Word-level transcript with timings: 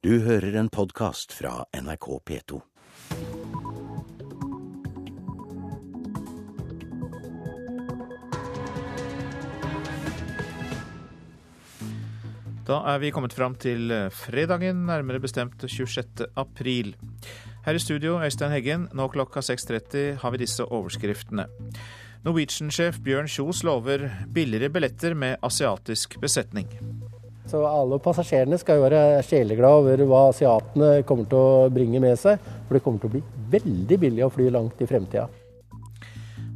Du 0.00 0.14
hører 0.24 0.54
en 0.56 0.70
podkast 0.72 1.34
fra 1.36 1.66
NRK 1.76 2.06
P2. 2.24 2.58
Da 12.64 12.78
er 12.80 13.02
vi 13.02 13.10
kommet 13.12 13.36
fram 13.36 13.58
til 13.60 13.92
fredagen, 14.16 14.86
nærmere 14.88 15.20
bestemt 15.20 15.60
26. 15.60 16.30
april. 16.32 16.94
Her 17.66 17.76
i 17.76 17.84
studio, 17.84 18.16
Øystein 18.24 18.56
Heggen. 18.56 18.88
Nå 18.96 19.10
klokka 19.12 19.44
6.30 19.44 20.16
har 20.22 20.32
vi 20.32 20.40
disse 20.46 20.64
overskriftene. 20.64 21.44
Norwegian-sjef 22.24 23.02
Bjørn 23.04 23.28
Kjos 23.28 23.60
lover 23.68 24.08
billigere 24.32 24.72
billetter 24.72 25.12
med 25.12 25.36
asiatisk 25.44 26.16
besetning. 26.24 26.72
Så 27.50 27.64
alle 27.66 27.98
passasjerene 27.98 28.58
skal 28.60 28.78
jo 28.78 28.84
være 28.84 29.22
sjeleglade 29.26 29.82
over 29.82 30.02
hva 30.06 30.22
asiatene 30.30 30.90
kommer 31.06 31.26
til 31.26 31.40
å 31.40 31.68
bringe 31.74 31.98
med 32.02 32.18
seg. 32.20 32.38
For 32.68 32.76
det 32.76 32.82
kommer 32.84 33.02
til 33.02 33.10
å 33.10 33.14
bli 33.16 33.22
veldig 33.56 33.98
billig 34.04 34.26
å 34.26 34.30
fly 34.30 34.46
langt 34.54 34.78
i 34.78 34.86
fremtida. 34.86 35.26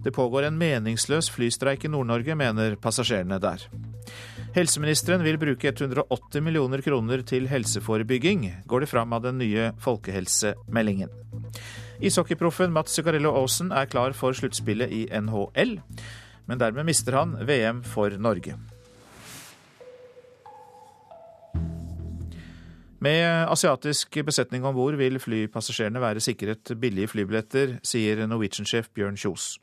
Det 0.04 0.12
pågår 0.12 0.46
en 0.46 0.58
meningsløs 0.60 1.30
flystreik 1.32 1.86
i 1.86 1.90
Nord-Norge, 1.90 2.36
mener 2.36 2.76
passasjerene 2.76 3.40
der. 3.42 3.64
Helseministeren 4.54 5.24
vil 5.24 5.38
bruke 5.40 5.72
180 5.72 6.44
millioner 6.44 6.84
kroner 6.84 7.24
til 7.26 7.48
helseforebygging, 7.50 8.44
går 8.70 8.84
det 8.84 8.90
fram 8.92 9.16
av 9.16 9.24
den 9.24 9.40
nye 9.40 9.72
folkehelsemeldingen. 9.82 11.10
Ishockeyproffen 12.04 12.70
Mats 12.76 12.94
Zuccarello 12.94 13.32
Aasen 13.40 13.72
er 13.72 13.88
klar 13.90 14.14
for 14.14 14.36
sluttspillet 14.36 14.92
i 14.92 15.02
NHL, 15.08 15.78
men 16.46 16.60
dermed 16.60 16.86
mister 16.86 17.16
han 17.18 17.34
VM 17.48 17.82
for 17.88 18.14
Norge. 18.20 18.60
Med 23.04 23.50
asiatisk 23.52 24.16
besetning 24.24 24.64
om 24.64 24.76
bord 24.76 24.96
vil 24.96 25.18
flypassasjerene 25.20 26.00
være 26.00 26.22
sikret 26.24 26.70
billige 26.80 27.10
flybilletter, 27.12 27.74
sier 27.84 28.22
Norwegian-sjef 28.30 28.88
Bjørn 28.96 29.18
Kjos. 29.20 29.58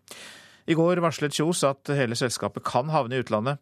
I 0.70 0.76
går 0.78 1.02
varslet 1.02 1.34
Kjos 1.34 1.64
at 1.66 1.90
hele 1.98 2.18
selskapet 2.20 2.62
kan 2.68 2.92
havne 2.94 3.18
i 3.18 3.24
utlandet. 3.24 3.58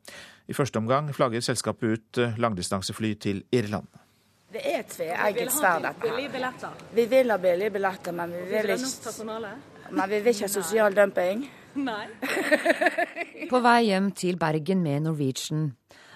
I 0.52 0.58
første 0.58 0.82
omgang 0.82 1.14
flagger 1.16 1.46
selskapet 1.46 1.96
ut 1.96 2.22
langdistansefly 2.42 3.14
til 3.24 3.44
Irland. 3.56 3.88
Det 4.52 4.66
er 4.66 4.84
tveegget 4.90 5.54
sverd, 5.54 5.86
dette 5.86 6.10
her. 6.10 6.18
Vi 6.98 7.06
vil 7.08 7.32
ha 7.32 7.38
billige 7.38 7.72
billetter, 7.72 8.12
men 8.18 8.36
vi 8.36 8.46
vil 8.50 8.76
ikke, 8.76 9.16
men 9.92 10.10
vi 10.10 10.20
vil 10.20 10.34
ikke 10.34 10.48
ha 10.50 10.54
sosial 10.60 10.98
dumping. 10.98 11.46
Nei. 11.80 12.08
På 13.52 13.62
vei 13.64 13.84
hjem 13.94 14.12
til 14.12 14.42
Bergen 14.42 14.82
med 14.84 15.06
Norwegian. 15.06 15.70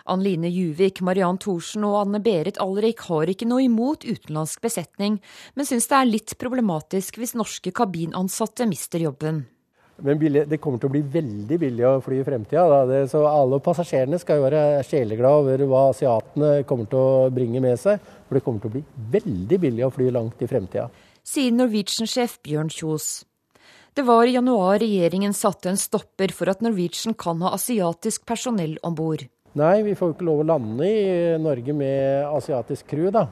Ann 0.06 0.24
Line 0.24 0.50
Juvik, 0.52 1.00
Mariann 1.02 1.38
Thorsen 1.40 1.86
og 1.88 1.96
Anne 2.02 2.20
Berit 2.24 2.60
Alrik 2.60 3.06
har 3.08 3.30
ikke 3.32 3.48
noe 3.48 3.64
imot 3.64 4.04
utenlandsk 4.04 4.60
besetning, 4.66 5.22
men 5.56 5.68
syns 5.68 5.88
det 5.88 5.96
er 6.00 6.10
litt 6.10 6.36
problematisk 6.42 7.22
hvis 7.22 7.36
norske 7.40 7.72
kabinansatte 7.72 8.68
mister 8.68 9.00
jobben. 9.06 9.46
Men 10.04 10.18
billig, 10.20 10.48
det 10.50 10.58
kommer 10.60 10.82
til 10.82 10.90
å 10.90 10.94
bli 10.96 11.04
veldig 11.14 11.58
billig 11.62 11.86
å 11.88 12.00
fly 12.04 12.18
i 12.20 12.26
fremtida. 12.28 12.88
Så 13.08 13.22
alle 13.30 13.60
passasjerene 13.64 14.18
skal 14.20 14.40
jo 14.40 14.48
være 14.48 14.64
sjeleglade 14.88 15.44
over 15.44 15.64
hva 15.70 15.84
asiatene 15.92 16.50
kommer 16.68 16.90
til 16.92 17.00
å 17.00 17.30
bringe 17.32 17.62
med 17.64 17.80
seg. 17.80 18.02
For 18.28 18.36
det 18.36 18.44
kommer 18.44 18.64
til 18.64 18.72
å 18.72 18.74
bli 18.74 18.84
veldig 19.14 19.60
billig 19.68 19.86
å 19.86 19.92
fly 19.94 20.10
langt 20.12 20.42
i 20.44 20.50
fremtida. 20.50 20.90
Sier 21.24 21.54
Norwegian-sjef 21.56 22.40
Bjørn 22.44 22.74
Kjos. 22.74 23.22
Det 23.94 24.04
var 24.04 24.26
i 24.26 24.34
januar 24.34 24.82
regjeringen 24.82 25.38
satte 25.38 25.70
en 25.70 25.80
stopper 25.80 26.34
for 26.34 26.50
at 26.50 26.66
Norwegian 26.66 27.14
kan 27.14 27.40
ha 27.46 27.54
asiatisk 27.54 28.26
personell 28.28 28.76
om 28.84 28.98
bord. 28.98 29.28
Nei, 29.60 29.84
vi 29.86 29.94
får 29.96 30.10
jo 30.10 30.14
ikke 30.16 30.26
lov 30.26 30.42
å 30.42 30.48
lande 30.50 30.88
i 30.90 31.02
Norge 31.42 31.76
med 31.78 32.26
asiatisk 32.26 32.88
crew, 32.90 33.12
da. 33.14 33.28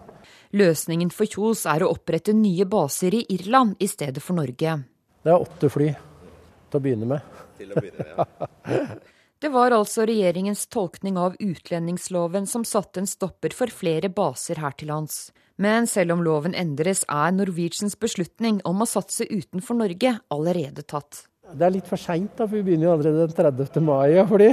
Løsningen 0.53 1.09
for 1.15 1.25
Kjos 1.25 1.63
er 1.71 1.81
å 1.81 1.89
opprette 1.95 2.35
nye 2.37 2.67
baser 2.69 3.15
i 3.17 3.23
Irland 3.33 3.79
i 3.81 3.87
stedet 3.89 4.21
for 4.21 4.37
Norge. 4.37 4.75
Det 5.21 5.31
er 5.31 5.45
åtte 5.47 5.69
fly 5.71 5.87
til 5.95 6.77
å 6.77 6.83
begynne 6.83 7.09
med. 7.09 7.39
Til 7.57 7.73
å 7.73 7.81
begynne, 7.81 8.05
ja. 8.13 8.85
Det 9.41 9.49
var 9.49 9.73
altså 9.73 10.03
regjeringens 10.05 10.67
tolkning 10.69 11.15
av 11.17 11.33
utlendingsloven 11.41 12.45
som 12.45 12.61
satte 12.61 13.01
en 13.01 13.09
stopper 13.09 13.55
for 13.57 13.73
flere 13.73 14.11
baser 14.13 14.61
her 14.61 14.75
til 14.77 14.91
lands. 14.93 15.31
Men 15.57 15.87
selv 15.89 16.13
om 16.13 16.21
loven 16.21 16.53
endres, 16.53 17.01
er 17.09 17.33
Norwegians 17.33 17.97
beslutning 17.97 18.59
om 18.69 18.85
å 18.85 18.89
satse 18.89 19.25
utenfor 19.25 19.79
Norge 19.79 20.13
allerede 20.29 20.85
tatt. 20.85 21.23
Det 21.57 21.65
er 21.65 21.73
litt 21.73 21.89
for 21.89 21.97
seint, 21.97 22.37
for 22.37 22.53
vi 22.53 22.61
begynner 22.67 22.91
jo 22.91 22.93
allerede 22.93 23.25
den 23.25 23.33
30. 23.33 23.81
mai. 23.81 24.21
Fordi 24.29 24.51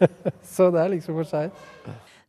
Så 0.56 0.70
det 0.74 0.82
er 0.82 0.92
liksom 0.94 1.16
for 1.18 1.28
seint. 1.28 1.64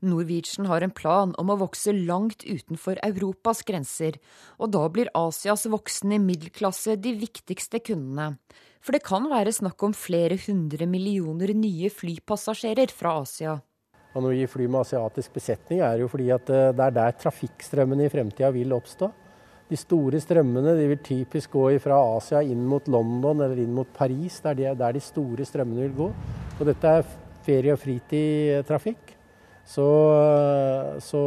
Norwegian 0.06 0.68
har 0.70 0.84
en 0.86 0.94
plan 0.94 1.32
om 1.42 1.50
å 1.50 1.58
vokse 1.58 1.94
langt 1.96 2.44
utenfor 2.46 3.00
Europas 3.06 3.64
grenser, 3.66 4.20
og 4.62 4.70
da 4.76 4.84
blir 4.94 5.10
Asias 5.18 5.66
voksende 5.66 6.20
middelklasse 6.22 7.00
de 7.02 7.16
viktigste 7.18 7.82
kundene. 7.82 8.36
For 8.78 8.94
det 8.94 9.02
kan 9.08 9.26
være 9.32 9.56
snakk 9.56 9.82
om 9.84 9.96
flere 9.98 10.38
hundre 10.46 10.86
millioner 10.88 11.56
nye 11.58 11.90
flypassasjerer 11.90 12.94
fra 12.94 13.18
Asia. 13.24 13.58
Og 14.14 14.24
når 14.24 14.34
vi 14.34 14.50
fly 14.50 14.68
med 14.70 14.86
asiatisk 14.86 15.34
besetning, 15.36 15.82
er 15.84 16.00
jo 16.02 16.08
fordi 16.10 16.30
at 16.34 16.50
eh, 16.50 16.72
det 16.74 16.86
er 16.86 16.94
der 16.96 17.18
trafikkstrømmene 17.22 18.08
i 18.08 18.14
fremtida 18.14 18.54
vil 18.54 18.74
oppstå. 18.78 19.12
De 19.68 19.78
store 19.78 20.22
strømmene 20.24 20.78
de 20.78 20.86
vil 20.94 21.02
typisk 21.04 21.58
gå 21.58 21.66
fra 21.84 21.98
Asia 22.16 22.40
inn 22.46 22.64
mot 22.70 22.86
London 22.88 23.44
eller 23.44 23.60
inn 23.60 23.74
mot 23.76 23.90
Paris. 23.98 24.40
Det 24.40 24.64
er 24.64 24.78
der 24.80 24.96
de 24.96 25.04
store 25.04 25.46
strømmene 25.46 25.90
vil 25.90 25.98
gå. 25.98 26.08
Og 26.58 26.70
dette 26.70 26.94
er 27.02 27.10
ferie- 27.48 27.76
og 27.76 27.82
fritidstrafikk. 27.82 29.14
Så, 29.68 29.86
så, 31.04 31.22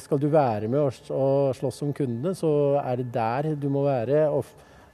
skal 0.00 0.20
du 0.20 0.30
være 0.32 0.70
med 0.72 0.80
og 1.12 1.52
slåss 1.58 1.82
om 1.84 1.92
kundene, 1.96 2.32
så 2.36 2.80
er 2.80 3.02
det 3.02 3.10
der 3.12 3.50
du 3.60 3.68
må 3.72 3.84
være. 3.84 4.24
Og 4.32 4.46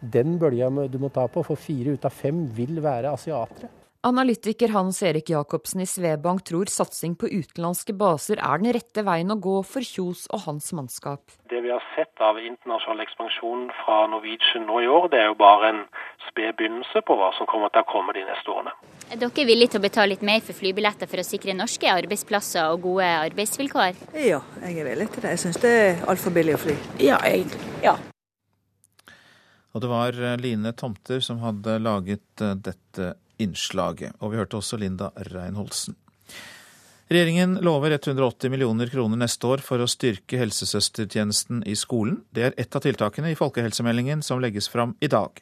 den 0.03 0.38
bølga 0.38 0.71
du 0.91 0.99
må 0.99 1.10
ta 1.15 1.28
på, 1.31 1.44
for 1.47 1.59
fire 1.59 1.94
ut 1.94 2.06
av 2.06 2.15
fem 2.15 2.47
vil 2.54 2.81
være 2.82 3.15
asiatere. 3.15 3.71
Analytiker 4.06 4.71
Hans 4.71 5.00
Erik 5.03 5.31
Jacobsen 5.31 5.82
i 5.82 5.87
Svebank 5.91 6.44
tror 6.47 6.70
satsing 6.70 7.16
på 7.19 7.26
utenlandske 7.32 7.97
baser 7.99 8.38
er 8.38 8.60
den 8.62 8.70
rette 8.76 9.03
veien 9.03 9.34
å 9.34 9.37
gå 9.43 9.56
for 9.66 9.82
Kjos 9.82 10.28
og 10.31 10.44
hans 10.44 10.70
mannskap. 10.70 11.34
Det 11.50 11.59
vi 11.65 11.72
har 11.75 11.82
sett 11.97 12.22
av 12.22 12.38
internasjonal 12.38 13.03
ekspansjon 13.03 13.66
fra 13.81 14.05
Norwegian 14.12 14.69
nå 14.70 14.84
i 14.84 14.87
år, 14.87 15.10
det 15.10 15.19
er 15.19 15.26
jo 15.32 15.41
bare 15.43 15.72
en 15.72 15.82
sped 16.28 16.55
begynnelse 16.60 17.03
på 17.03 17.19
hva 17.19 17.32
som 17.41 17.50
kommer 17.50 17.75
til 17.75 17.82
å 17.82 17.91
komme 17.91 18.15
de 18.15 18.22
neste 18.31 18.55
årene. 18.55 18.75
Er 19.08 19.16
dere 19.16 19.44
villige 19.48 19.72
til 19.72 19.80
å 19.80 19.84
betale 19.86 20.12
litt 20.12 20.24
mer 20.26 20.42
for 20.44 20.52
flybilletter 20.52 21.08
for 21.08 21.22
å 21.22 21.24
sikre 21.24 21.54
norske 21.56 21.88
arbeidsplasser 21.88 22.74
og 22.74 22.82
gode 22.84 23.06
arbeidsvilkår? 23.08 24.02
Ja, 24.20 24.42
jeg 24.66 24.82
er 24.82 24.88
villig 24.91 25.06
til 25.14 25.24
det. 25.24 25.30
Jeg 25.32 25.42
syns 25.46 25.60
det 25.62 25.70
er 25.72 26.02
altfor 26.12 26.34
billig 26.36 26.58
å 26.58 26.60
fly. 26.60 26.74
Ja, 27.00 27.16
egentlig. 27.24 27.62
Ja. 27.80 27.94
Og 29.72 29.80
det 29.80 29.88
var 29.88 30.20
Line 30.42 30.74
Tomter 30.76 31.24
som 31.24 31.41
hadde 31.41 31.78
laget 31.80 32.44
eh, 32.44 32.52
dette 32.52 33.14
innslaget. 33.41 34.19
Og 34.20 34.34
vi 34.34 34.42
hørte 34.42 34.60
også 34.60 34.76
Linda 34.76 35.08
Reinholsen. 35.30 35.96
Regjeringen 37.08 37.56
lover 37.64 37.94
180 37.96 38.52
millioner 38.52 38.92
kroner 38.92 39.16
neste 39.22 39.48
år 39.48 39.64
for 39.64 39.80
å 39.80 39.88
styrke 39.88 40.36
helsesøstertjenesten 40.42 41.62
i 41.64 41.78
skolen. 41.80 42.20
Det 42.28 42.50
er 42.50 42.60
ett 42.60 42.76
av 42.76 42.84
tiltakene 42.84 43.32
i 43.32 43.38
folkehelsemeldingen 43.38 44.20
som 44.26 44.44
legges 44.44 44.69
fram 44.69 44.92
i 45.00 45.08
dag. 45.08 45.40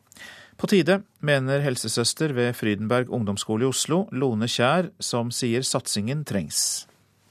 På 0.56 0.69
tide, 0.72 1.03
mener 1.21 1.61
helsesøster 1.61 2.33
ved 2.33 2.55
Frydenberg 2.56 3.11
ungdomsskole 3.12 3.67
i 3.67 3.69
Oslo, 3.69 4.06
Lone 4.12 4.49
Kjær, 4.49 4.89
som 5.05 5.28
sier 5.34 5.65
satsingen 5.67 6.22
trengs. 6.25 6.87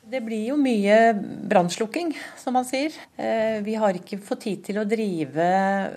Det 0.06 0.20
blir 0.22 0.52
jo 0.52 0.56
mye 0.62 1.16
brannslukking, 1.50 2.12
som 2.38 2.54
man 2.54 2.68
sier. 2.70 2.94
Eh, 3.18 3.64
vi 3.66 3.74
har 3.82 3.98
ikke 3.98 4.20
fått 4.22 4.44
tid 4.46 4.62
til 4.68 4.78
å 4.78 4.86
drive 4.86 5.48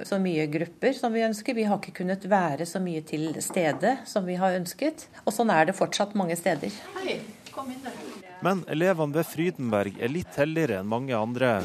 så 0.09 0.17
mye 0.23 0.47
grupper 0.49 0.97
som 0.97 1.13
vi 1.13 1.27
ønsker. 1.27 1.59
Vi 1.59 1.67
har 1.69 1.77
ikke 1.77 1.99
kunnet 2.01 2.25
være 2.25 2.65
så 2.65 2.81
mye 2.81 3.05
til 3.05 3.29
stede 3.45 3.99
som 4.09 4.25
vi 4.25 4.39
har 4.41 4.57
ønsket. 4.57 5.05
Og 5.27 5.37
sånn 5.37 5.53
er 5.53 5.69
det 5.69 5.77
fortsatt 5.77 6.17
mange 6.17 6.41
steder. 6.41 6.73
Hei, 6.97 7.21
kom 7.53 7.69
inn 7.69 7.85
der. 7.85 8.28
Men 8.41 8.65
elevene 8.71 9.15
ved 9.19 9.27
Frydenberg 9.27 9.97
er 9.99 10.13
litt 10.13 10.37
heldigere 10.39 10.79
enn 10.79 10.91
mange 10.91 11.17
andre. 11.17 11.57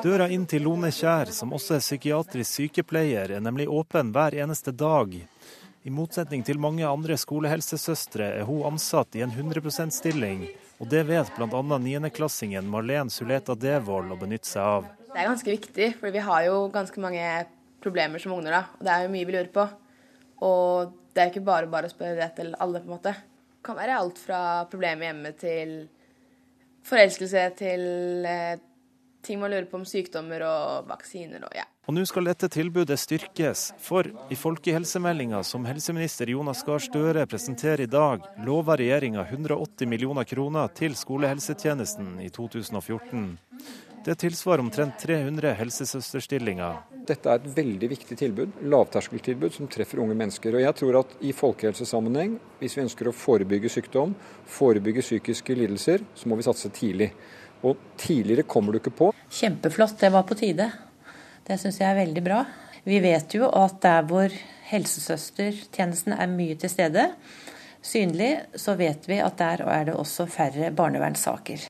Døra 0.00 0.28
inn 0.32 0.46
til 0.48 0.64
Lone 0.64 0.88
Kjær, 0.94 1.32
som 1.36 1.52
også 1.52 1.76
er 1.76 1.84
psykiatrisk 1.84 2.60
sykepleier, 2.60 3.36
er 3.36 3.44
nemlig 3.44 3.68
åpen 3.68 4.14
hver 4.14 4.38
eneste 4.40 4.72
dag. 4.72 5.12
I 5.82 5.92
motsetning 5.92 6.42
til 6.44 6.60
mange 6.60 6.84
andre 6.84 7.16
skolehelsesøstre 7.20 8.26
er 8.40 8.48
hun 8.48 8.66
ansatt 8.72 9.16
i 9.16 9.24
en 9.24 9.32
100 9.32 9.62
%-stilling, 9.64 10.46
og 10.80 10.88
det 10.92 11.06
vet 11.08 11.30
bl.a. 11.36 11.62
niendeklassingen 11.80 12.68
Marlen 12.68 13.12
Suleta 13.12 13.56
Devold 13.56 14.12
å 14.12 14.18
benytte 14.20 14.48
seg 14.48 14.64
av. 14.64 14.90
Det 15.10 15.18
er 15.18 15.28
ganske 15.28 15.54
viktig, 15.56 15.88
for 16.00 16.12
vi 16.12 16.24
har 16.24 16.44
jo 16.46 16.58
ganske 16.72 17.00
mange 17.00 17.24
problemer 17.80 18.20
som 18.22 18.32
unger. 18.36 18.52
da, 18.52 18.64
og 18.78 18.84
Det 18.84 18.92
er 18.92 19.04
jo 19.04 19.12
mye 19.12 19.28
vi 19.28 19.36
lurer 19.36 19.52
på. 19.52 19.68
Og 20.46 20.92
det 21.14 21.22
er 21.22 21.32
ikke 21.32 21.44
bare 21.46 21.70
bare 21.70 21.90
å 21.90 21.92
spørre 21.92 22.18
det 22.20 22.30
til 22.38 22.54
alle, 22.58 22.80
på 22.82 22.90
en 22.90 22.96
måte. 22.96 23.14
Det 23.14 23.64
kan 23.66 23.78
være 23.78 23.98
alt 24.00 24.18
fra 24.18 24.40
problemer 24.70 25.10
hjemme 25.10 25.32
til 25.38 25.74
forelskelse 26.86 27.44
til 27.58 27.82
eh, 28.28 28.60
ting 29.22 29.40
man 29.40 29.52
lurer 29.52 29.68
på 29.68 29.80
om 29.80 29.84
sykdommer 29.88 30.44
og 30.46 30.88
vaksiner 30.88 31.44
og 31.44 31.56
ja. 31.56 31.66
Og 31.88 31.96
nå 31.96 32.04
skal 32.06 32.28
dette 32.28 32.46
tilbudet 32.52 32.94
styrkes, 33.02 33.64
for 33.82 34.06
i 34.30 34.36
folkehelsemeldinga 34.38 35.40
som 35.46 35.64
helseminister 35.66 36.30
Jonas 36.30 36.62
Gahr 36.66 36.82
Støre 36.84 37.24
presenterer 37.26 37.82
i 37.82 37.90
dag, 37.90 38.22
lover 38.46 38.78
regjeringa 38.78 39.24
180 39.26 39.90
millioner 39.90 40.28
kroner 40.28 40.70
til 40.76 40.94
skolehelsetjenesten 40.94 42.20
i 42.22 42.28
2014. 42.30 43.32
Det 44.04 44.14
tilsvarer 44.14 44.62
omtrent 44.64 44.98
300 44.98 45.50
helsesøsterstillinger. 45.58 46.78
Dette 47.04 47.28
er 47.28 47.40
et 47.40 47.48
veldig 47.52 47.88
viktig 47.90 48.16
tilbud, 48.16 48.54
lavterskeltilbud 48.72 49.52
som 49.52 49.68
treffer 49.68 50.00
unge 50.00 50.14
mennesker. 50.16 50.54
Og 50.56 50.62
jeg 50.62 50.76
tror 50.78 50.96
at 51.02 51.10
i 51.20 51.34
folkehelsesammenheng, 51.36 52.38
hvis 52.62 52.78
vi 52.78 52.84
ønsker 52.86 53.10
å 53.10 53.12
forebygge 53.12 53.68
sykdom, 53.72 54.14
forebygge 54.48 55.04
psykiske 55.04 55.56
lidelser, 55.58 56.06
så 56.16 56.30
må 56.32 56.38
vi 56.38 56.46
satse 56.46 56.70
tidlig. 56.72 57.10
Og 57.60 57.76
tidligere 58.00 58.46
kommer 58.48 58.72
du 58.72 58.80
ikke 58.80 58.94
på. 59.02 59.10
Kjempeflott, 59.36 59.98
det 60.00 60.12
var 60.14 60.24
på 60.28 60.38
tide. 60.38 60.70
Det 61.44 61.58
syns 61.60 61.80
jeg 61.82 61.90
er 61.90 62.00
veldig 62.00 62.22
bra. 62.24 62.38
Vi 62.88 63.02
vet 63.04 63.36
jo 63.36 63.50
at 63.52 63.82
der 63.84 64.06
hvor 64.08 64.36
helsesøstertjenesten 64.70 66.16
er 66.16 66.30
mye 66.32 66.56
til 66.56 66.72
stede, 66.72 67.04
synlig, 67.84 68.32
så 68.56 68.78
vet 68.80 69.04
vi 69.10 69.20
at 69.20 69.36
der 69.40 69.66
er 69.68 69.90
det 69.90 69.98
også 69.98 70.24
færre 70.30 70.72
barnevernssaker. 70.72 71.68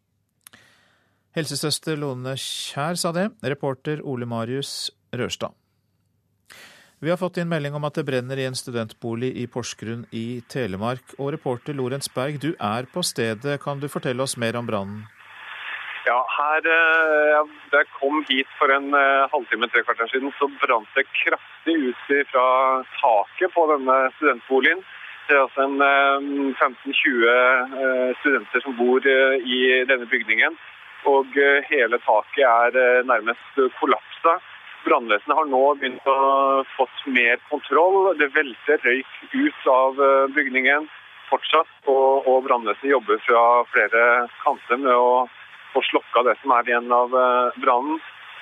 Helsesøster 1.37 1.95
Lone 2.01 2.35
Kjær 2.35 2.97
sa 2.99 3.13
det. 3.15 3.29
Reporter 3.47 4.01
Ole 4.03 4.27
Marius 4.27 4.91
Rørstad. 5.15 5.55
Vi 7.01 7.09
har 7.09 7.17
fått 7.17 7.39
inn 7.41 7.49
melding 7.49 7.77
om 7.79 7.87
at 7.87 7.97
det 7.97 8.05
brenner 8.09 8.37
i 8.37 8.45
en 8.45 8.57
studentbolig 8.59 9.31
i 9.41 9.47
Porsgrunn 9.49 10.03
i 10.13 10.43
Telemark. 10.53 11.15
Og 11.17 11.31
reporter 11.33 11.77
Lorentz 11.79 12.11
Berg, 12.13 12.41
du 12.43 12.51
er 12.59 12.89
på 12.93 13.05
stedet. 13.07 13.57
Kan 13.63 13.81
du 13.81 13.87
fortelle 13.89 14.27
oss 14.27 14.35
mer 14.37 14.59
om 14.59 14.67
brannen? 14.69 15.07
Ja, 16.05 16.19
her 16.35 16.67
eh, 16.67 17.55
jeg 17.73 17.89
kom 17.95 18.25
hit 18.29 18.51
for 18.59 18.73
en 18.75 18.91
eh, 18.97 19.31
halvtime, 19.33 19.69
tre 19.71 19.85
kvarter 19.87 20.11
siden, 20.11 20.33
så 20.37 20.49
brant 20.61 20.91
det 20.97 21.07
kraftig 21.23 21.77
ut 21.87 22.13
fra 22.33 22.47
taket 22.99 23.55
på 23.55 23.65
denne 23.71 23.97
studentboligen. 24.17 24.83
Det 25.29 25.39
er 25.39 25.45
altså 25.45 25.69
en 25.69 25.79
15-20 26.59 27.25
eh, 27.31 28.13
studenter 28.21 28.65
som 28.65 28.77
bor 28.81 29.07
i 29.07 29.61
denne 29.87 30.11
bygningen 30.11 30.59
og 31.09 31.37
eh, 31.39 31.65
hele 31.71 31.99
taket 32.05 32.45
er 32.45 32.77
eh, 32.77 33.03
nærmest 33.09 33.61
kollapsa. 33.79 34.39
Brannvesenet 34.85 35.37
har 35.37 35.49
nå 35.49 35.63
begynt 35.81 36.07
å 36.09 36.65
fått 36.77 37.03
mer 37.07 37.41
kontroll. 37.51 38.15
Det 38.21 38.31
velter 38.35 38.81
røyk 38.85 39.13
ut 39.35 39.69
av 39.73 40.01
eh, 40.01 40.31
bygningen 40.37 40.89
fortsatt, 41.31 41.75
og, 41.87 42.27
og 42.27 42.47
brannvesenet 42.49 42.95
jobber 42.97 43.21
fra 43.27 43.43
flere 43.71 44.07
kanter 44.43 44.81
med 44.83 44.95
å 44.97 45.29
få 45.75 45.85
slokka 45.87 46.25
det 46.27 46.35
som 46.41 46.57
er 46.57 46.67
igjen 46.67 46.91
av 46.91 47.15
brannen. 47.63 48.01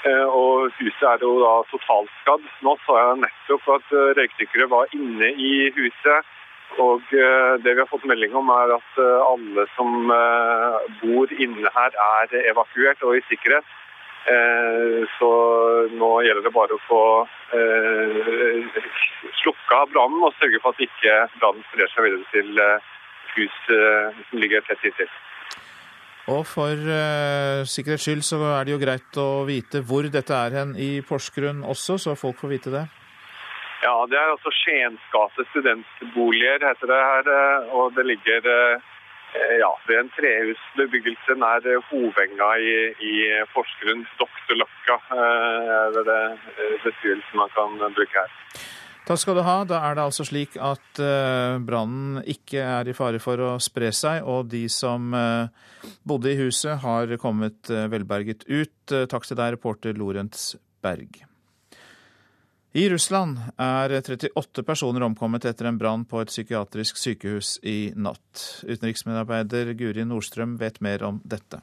Og 0.09 0.71
huset 0.79 1.05
er 1.05 1.21
jo 1.21 1.35
da 1.43 1.51
totalskadd. 1.69 2.47
Nå 2.65 2.73
så 2.87 2.97
jeg 2.97 3.19
nettopp 3.27 3.67
at 3.75 3.93
røykdykkere 4.17 4.69
var 4.73 4.95
inne 4.97 5.29
i 5.37 5.51
huset 5.77 6.31
og 6.77 7.03
eh, 7.17 7.55
Det 7.65 7.75
vi 7.75 7.81
har 7.81 7.91
fått 7.91 8.07
melding 8.09 8.35
om, 8.37 8.51
er 8.53 8.75
at 8.77 9.01
eh, 9.01 9.21
alle 9.25 9.65
som 9.75 10.13
eh, 10.15 10.79
bor 11.03 11.33
inne 11.33 11.73
her, 11.75 11.97
er 12.21 12.51
evakuert 12.53 13.03
og 13.03 13.17
i 13.19 13.25
sikkerhet. 13.31 13.77
Så 15.17 15.29
nå 15.97 16.09
gjelder 16.21 16.45
det 16.45 16.51
bare 16.53 16.75
å 16.77 16.81
få 16.85 16.99
slukka 19.39 19.79
brannen 19.89 20.27
og 20.27 20.35
sørge 20.37 20.59
for 20.61 20.77
at 20.77 20.83
ikke 20.85 21.15
brannen 21.39 21.65
sprer 21.71 21.89
seg 21.95 22.05
videre 22.05 22.27
til 22.35 22.61
hus 23.39 23.57
som 23.71 24.43
ligger 24.43 24.67
tett 24.67 24.85
inntil. 24.85 25.09
Og 26.29 26.45
for 26.45 26.77
uh, 26.77 27.65
sikkerhets 27.65 28.05
skyld 28.05 28.27
så 28.27 28.43
er 28.51 28.69
det 28.69 28.75
jo 28.75 28.83
greit 28.83 29.23
å 29.23 29.47
vite 29.49 29.81
hvor 29.81 30.11
dette 30.13 30.43
er 30.45 30.61
hen 30.61 30.77
i 30.77 30.99
Porsgrunn 31.01 31.65
også, 31.65 31.97
så 31.97 32.19
folk 32.19 32.37
får 32.43 32.53
vite 32.53 32.75
det. 32.75 32.85
Ja, 33.83 33.95
det 34.11 34.19
er 34.19 34.33
altså 34.33 34.51
Skiensgate 34.59 35.45
studentboliger, 35.53 36.65
heter 36.67 36.91
det 36.91 37.03
her. 37.11 37.29
Eh, 37.35 37.75
og 37.79 37.93
det 37.95 38.05
ligger 38.11 38.49
eh, 38.55 38.89
ja, 39.63 39.71
ved 39.87 40.01
en 40.01 40.11
trehusbebyggelse 40.17 41.37
nær 41.39 41.69
Hovenga 41.91 42.49
i, 42.59 42.73
i 43.11 43.15
Porsgrunn. 43.53 44.03
Doktorløkka 44.19 44.99
eh, 45.15 45.71
er 45.77 46.01
det 46.11 46.19
beskrivelsen 46.89 47.39
man 47.39 47.55
kan 47.55 47.79
bruke 47.87 48.25
her. 48.25 48.35
Takk 49.07 49.23
skal 49.23 49.39
du 49.39 49.45
ha. 49.47 49.57
Da 49.65 49.79
er 49.87 49.95
det 49.97 50.05
altså 50.09 50.27
slik 50.27 50.59
at 50.61 50.99
brannen 51.65 52.19
ikke 52.29 52.61
er 52.61 52.91
i 52.91 52.97
fare 52.99 53.23
for 53.25 53.41
å 53.41 53.55
spre 53.63 53.89
seg, 53.97 54.27
og 54.29 54.51
de 54.53 54.67
som 54.69 55.15
bodde 56.05 56.35
i 56.35 56.37
huset 56.43 56.83
har 56.83 57.17
kommet 57.23 57.73
velberget 57.73 58.45
ut. 58.51 58.77
Takk 59.09 59.25
til 59.25 59.41
deg, 59.41 59.57
reporter 59.57 59.97
Lorentz 59.97 60.51
Berg. 60.85 61.23
I 62.73 62.89
Russland 62.91 63.39
er 63.57 63.91
38 63.91 64.63
personer 64.63 65.01
omkommet 65.01 65.45
etter 65.49 65.65
en 65.65 65.79
brann 65.79 66.05
på 66.05 66.21
et 66.21 66.29
psykiatrisk 66.29 67.01
sykehus 67.01 67.57
i 67.65 67.95
natt. 67.97 68.43
Utenriksmedarbeider 68.69 69.73
Guri 69.73 70.05
Nordstrøm 70.05 70.59
vet 70.61 70.81
mer 70.85 71.03
om 71.09 71.23
dette. 71.25 71.63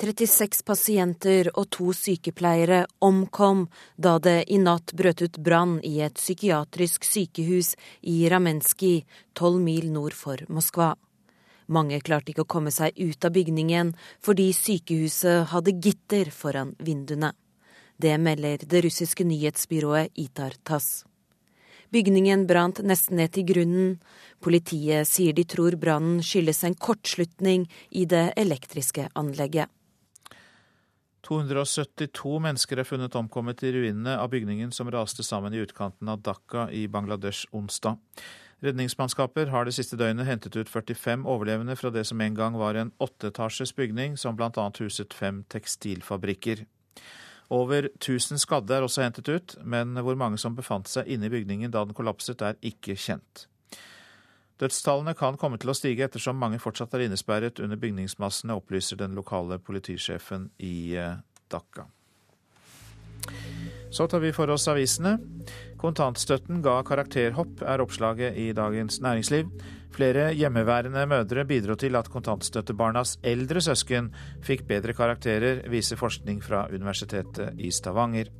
36 0.00 0.64
pasienter 0.64 1.50
og 1.52 1.68
to 1.72 1.92
sykepleiere 1.96 2.82
omkom 3.04 3.66
da 3.96 4.16
det 4.20 4.42
i 4.52 4.58
natt 4.60 4.92
brøt 4.96 5.22
ut 5.24 5.38
brann 5.40 5.78
i 5.84 6.00
et 6.04 6.16
psykiatrisk 6.16 7.04
sykehus 7.04 7.74
i 8.00 8.28
Ramenskij, 8.28 9.04
tolv 9.32 9.60
mil 9.60 9.92
nord 9.92 10.16
for 10.16 10.40
Moskva. 10.48 10.94
Mange 11.68 12.00
klarte 12.00 12.32
ikke 12.32 12.44
å 12.44 12.52
komme 12.56 12.72
seg 12.72 12.96
ut 12.96 13.24
av 13.24 13.36
bygningen 13.36 13.96
fordi 14.24 14.52
sykehuset 14.56 15.50
hadde 15.52 15.76
gitter 15.76 16.32
foran 16.32 16.76
vinduene. 16.80 17.34
Det 17.96 18.18
melder 18.20 18.64
det 18.68 18.84
russiske 18.84 19.24
nyhetsbyrået 19.24 20.12
Itar 20.14 20.56
Tass. 20.64 21.04
Bygningen 21.92 22.46
brant 22.46 22.82
nesten 22.84 23.16
ned 23.16 23.32
til 23.32 23.46
grunnen. 23.48 23.94
Politiet 24.42 25.08
sier 25.08 25.32
de 25.32 25.46
tror 25.48 25.78
brannen 25.80 26.18
skyldes 26.24 26.64
en 26.66 26.74
kortslutning 26.74 27.68
i 27.90 28.04
det 28.04 28.32
elektriske 28.36 29.08
anlegget. 29.14 29.70
272 31.26 32.36
mennesker 32.42 32.78
er 32.78 32.86
funnet 32.86 33.16
omkommet 33.18 33.64
i 33.66 33.72
ruinene 33.74 34.14
av 34.20 34.30
bygningen 34.30 34.70
som 34.74 34.90
raste 34.92 35.24
sammen 35.26 35.54
i 35.54 35.62
utkanten 35.64 36.10
av 36.12 36.20
Dhaka 36.22 36.68
i 36.70 36.84
Bangladesh 36.86 37.48
onsdag. 37.56 37.96
Redningsmannskaper 38.62 39.50
har 39.52 39.66
det 39.66 39.74
siste 39.76 39.98
døgnet 40.00 40.28
hentet 40.28 40.54
ut 40.56 40.70
45 40.70 41.26
overlevende 41.28 41.74
fra 41.76 41.90
det 41.92 42.06
som 42.08 42.20
en 42.20 42.36
gang 42.36 42.56
var 42.56 42.78
en 42.78 42.92
åtteetasjes 43.02 43.74
bygning 43.76 44.16
som 44.16 44.36
bl.a. 44.38 44.70
huset 44.78 45.12
fem 45.14 45.42
tekstilfabrikker. 45.50 46.64
Over 47.48 47.90
1000 47.94 48.40
skadde 48.42 48.74
er 48.74 48.82
også 48.82 49.04
hentet 49.04 49.28
ut, 49.28 49.56
men 49.62 49.94
hvor 50.02 50.18
mange 50.18 50.38
som 50.38 50.56
befant 50.56 50.90
seg 50.90 51.06
inne 51.06 51.28
i 51.28 51.32
bygningen 51.32 51.70
da 51.70 51.84
den 51.86 51.94
kollapset, 51.94 52.42
er 52.42 52.58
ikke 52.64 52.96
kjent. 52.98 53.46
Dødstallene 54.58 55.12
kan 55.14 55.36
komme 55.36 55.58
til 55.60 55.70
å 55.70 55.76
stige 55.76 56.06
ettersom 56.06 56.38
mange 56.40 56.58
fortsatt 56.62 56.94
er 56.96 57.04
innesperret 57.06 57.60
under 57.60 57.76
bygningsmassene, 57.76 58.56
opplyser 58.56 58.98
den 58.98 59.14
lokale 59.14 59.60
politisjefen 59.60 60.48
i 60.64 60.96
eh, 60.96 61.18
Dhaka. 61.52 61.84
Så 63.90 64.06
tar 64.08 64.20
vi 64.24 64.32
for 64.34 64.50
oss 64.50 64.66
avisene. 64.68 65.16
Kontantstøtten 65.86 66.64
ga 66.64 66.80
karakterhopp, 66.82 67.60
er 67.62 67.82
oppslaget 67.84 68.34
i 68.42 68.48
Dagens 68.56 68.98
Næringsliv. 69.04 69.52
Flere 69.94 70.32
hjemmeværende 70.34 71.04
mødre 71.06 71.44
bidro 71.46 71.76
til 71.78 71.94
at 71.94 72.08
kontantstøttebarnas 72.10 73.20
eldre 73.22 73.60
søsken 73.62 74.08
fikk 74.42 74.64
bedre 74.66 74.96
karakterer, 74.98 75.60
viser 75.70 76.00
forskning 76.00 76.40
fra 76.42 76.64
Universitetet 76.74 77.54
i 77.62 77.70
Stavanger. 77.70 78.32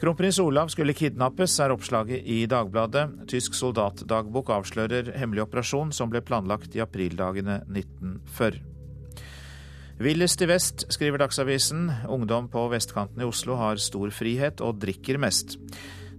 Kronprins 0.00 0.38
Olav 0.40 0.70
skulle 0.72 0.96
kidnappes, 0.96 1.58
er 1.60 1.74
oppslaget 1.74 2.24
i 2.24 2.46
Dagbladet. 2.48 3.26
Tysk 3.28 3.54
soldatdagbok 3.58 4.48
avslører 4.56 5.10
hemmelig 5.20 5.44
operasjon 5.44 5.92
som 5.92 6.08
ble 6.12 6.22
planlagt 6.24 6.72
i 6.72 6.80
aprildagene 6.84 7.58
1940. 7.68 8.62
Villest 10.00 10.40
i 10.40 10.48
vest, 10.48 10.86
skriver 10.90 11.20
Dagsavisen. 11.20 11.84
Ungdom 12.08 12.48
på 12.50 12.64
vestkanten 12.72 13.20
i 13.20 13.28
Oslo 13.28 13.58
har 13.60 13.76
stor 13.76 14.08
frihet 14.10 14.64
og 14.64 14.80
drikker 14.82 15.20
mest. 15.22 15.58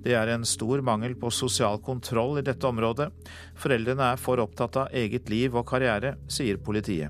Det 0.05 0.13
er 0.13 0.29
en 0.29 0.45
stor 0.45 0.83
mangel 0.85 1.15
på 1.17 1.31
sosial 1.33 1.79
kontroll 1.81 2.37
i 2.37 2.45
dette 2.45 2.67
området. 2.69 3.09
Foreldrene 3.57 4.11
er 4.13 4.21
for 4.21 4.41
opptatt 4.43 4.77
av 4.83 4.93
eget 4.93 5.31
liv 5.33 5.55
og 5.57 5.65
karriere, 5.71 6.13
sier 6.29 6.61
politiet. 6.61 7.09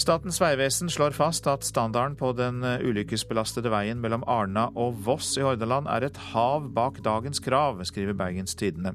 Statens 0.00 0.38
vegvesen 0.40 0.92
slår 0.92 1.16
fast 1.16 1.48
at 1.50 1.64
standarden 1.66 2.14
på 2.20 2.30
den 2.36 2.62
ulykkesbelastede 2.62 3.72
veien 3.72 4.00
mellom 4.00 4.24
Arna 4.28 4.68
og 4.76 5.00
Voss 5.04 5.34
i 5.40 5.44
Hordaland 5.44 5.88
er 5.92 6.06
et 6.06 6.20
hav 6.30 6.68
bak 6.76 7.02
dagens 7.04 7.40
krav, 7.44 7.80
skriver 7.88 8.16
Bergens 8.16 8.56
Tidende. 8.56 8.94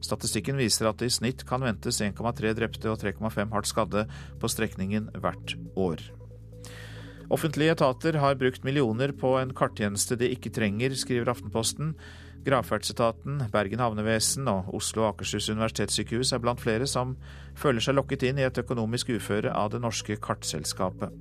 Statistikken 0.00 0.60
viser 0.60 0.88
at 0.88 1.00
det 1.00 1.10
i 1.10 1.16
snitt 1.16 1.44
kan 1.48 1.64
ventes 1.64 2.00
1,3 2.04 2.54
drepte 2.56 2.88
og 2.92 3.00
3,5 3.02 3.52
hardt 3.52 3.68
skadde 3.68 4.06
på 4.40 4.48
strekningen 4.48 5.12
hvert 5.20 5.56
år. 5.76 6.04
Offentlige 7.30 7.76
etater 7.76 8.16
har 8.18 8.34
brukt 8.34 8.64
millioner 8.66 9.12
på 9.14 9.36
en 9.38 9.52
karttjeneste 9.54 10.16
de 10.18 10.32
ikke 10.34 10.50
trenger, 10.50 10.96
skriver 10.98 11.30
Aftenposten. 11.30 11.92
Gravferdsetaten, 12.42 13.44
Bergen 13.52 13.82
havnevesen 13.82 14.48
og 14.50 14.72
Oslo 14.74 15.04
og 15.04 15.12
Akershus 15.12 15.50
universitetssykehus 15.52 16.32
er 16.34 16.40
blant 16.42 16.62
flere 16.62 16.88
som 16.90 17.12
føler 17.58 17.84
seg 17.84 17.94
lokket 17.98 18.24
inn 18.26 18.40
i 18.40 18.46
et 18.48 18.58
økonomisk 18.58 19.12
uføre 19.14 19.52
av 19.54 19.70
det 19.74 19.82
norske 19.84 20.16
kartselskapet. 20.18 21.14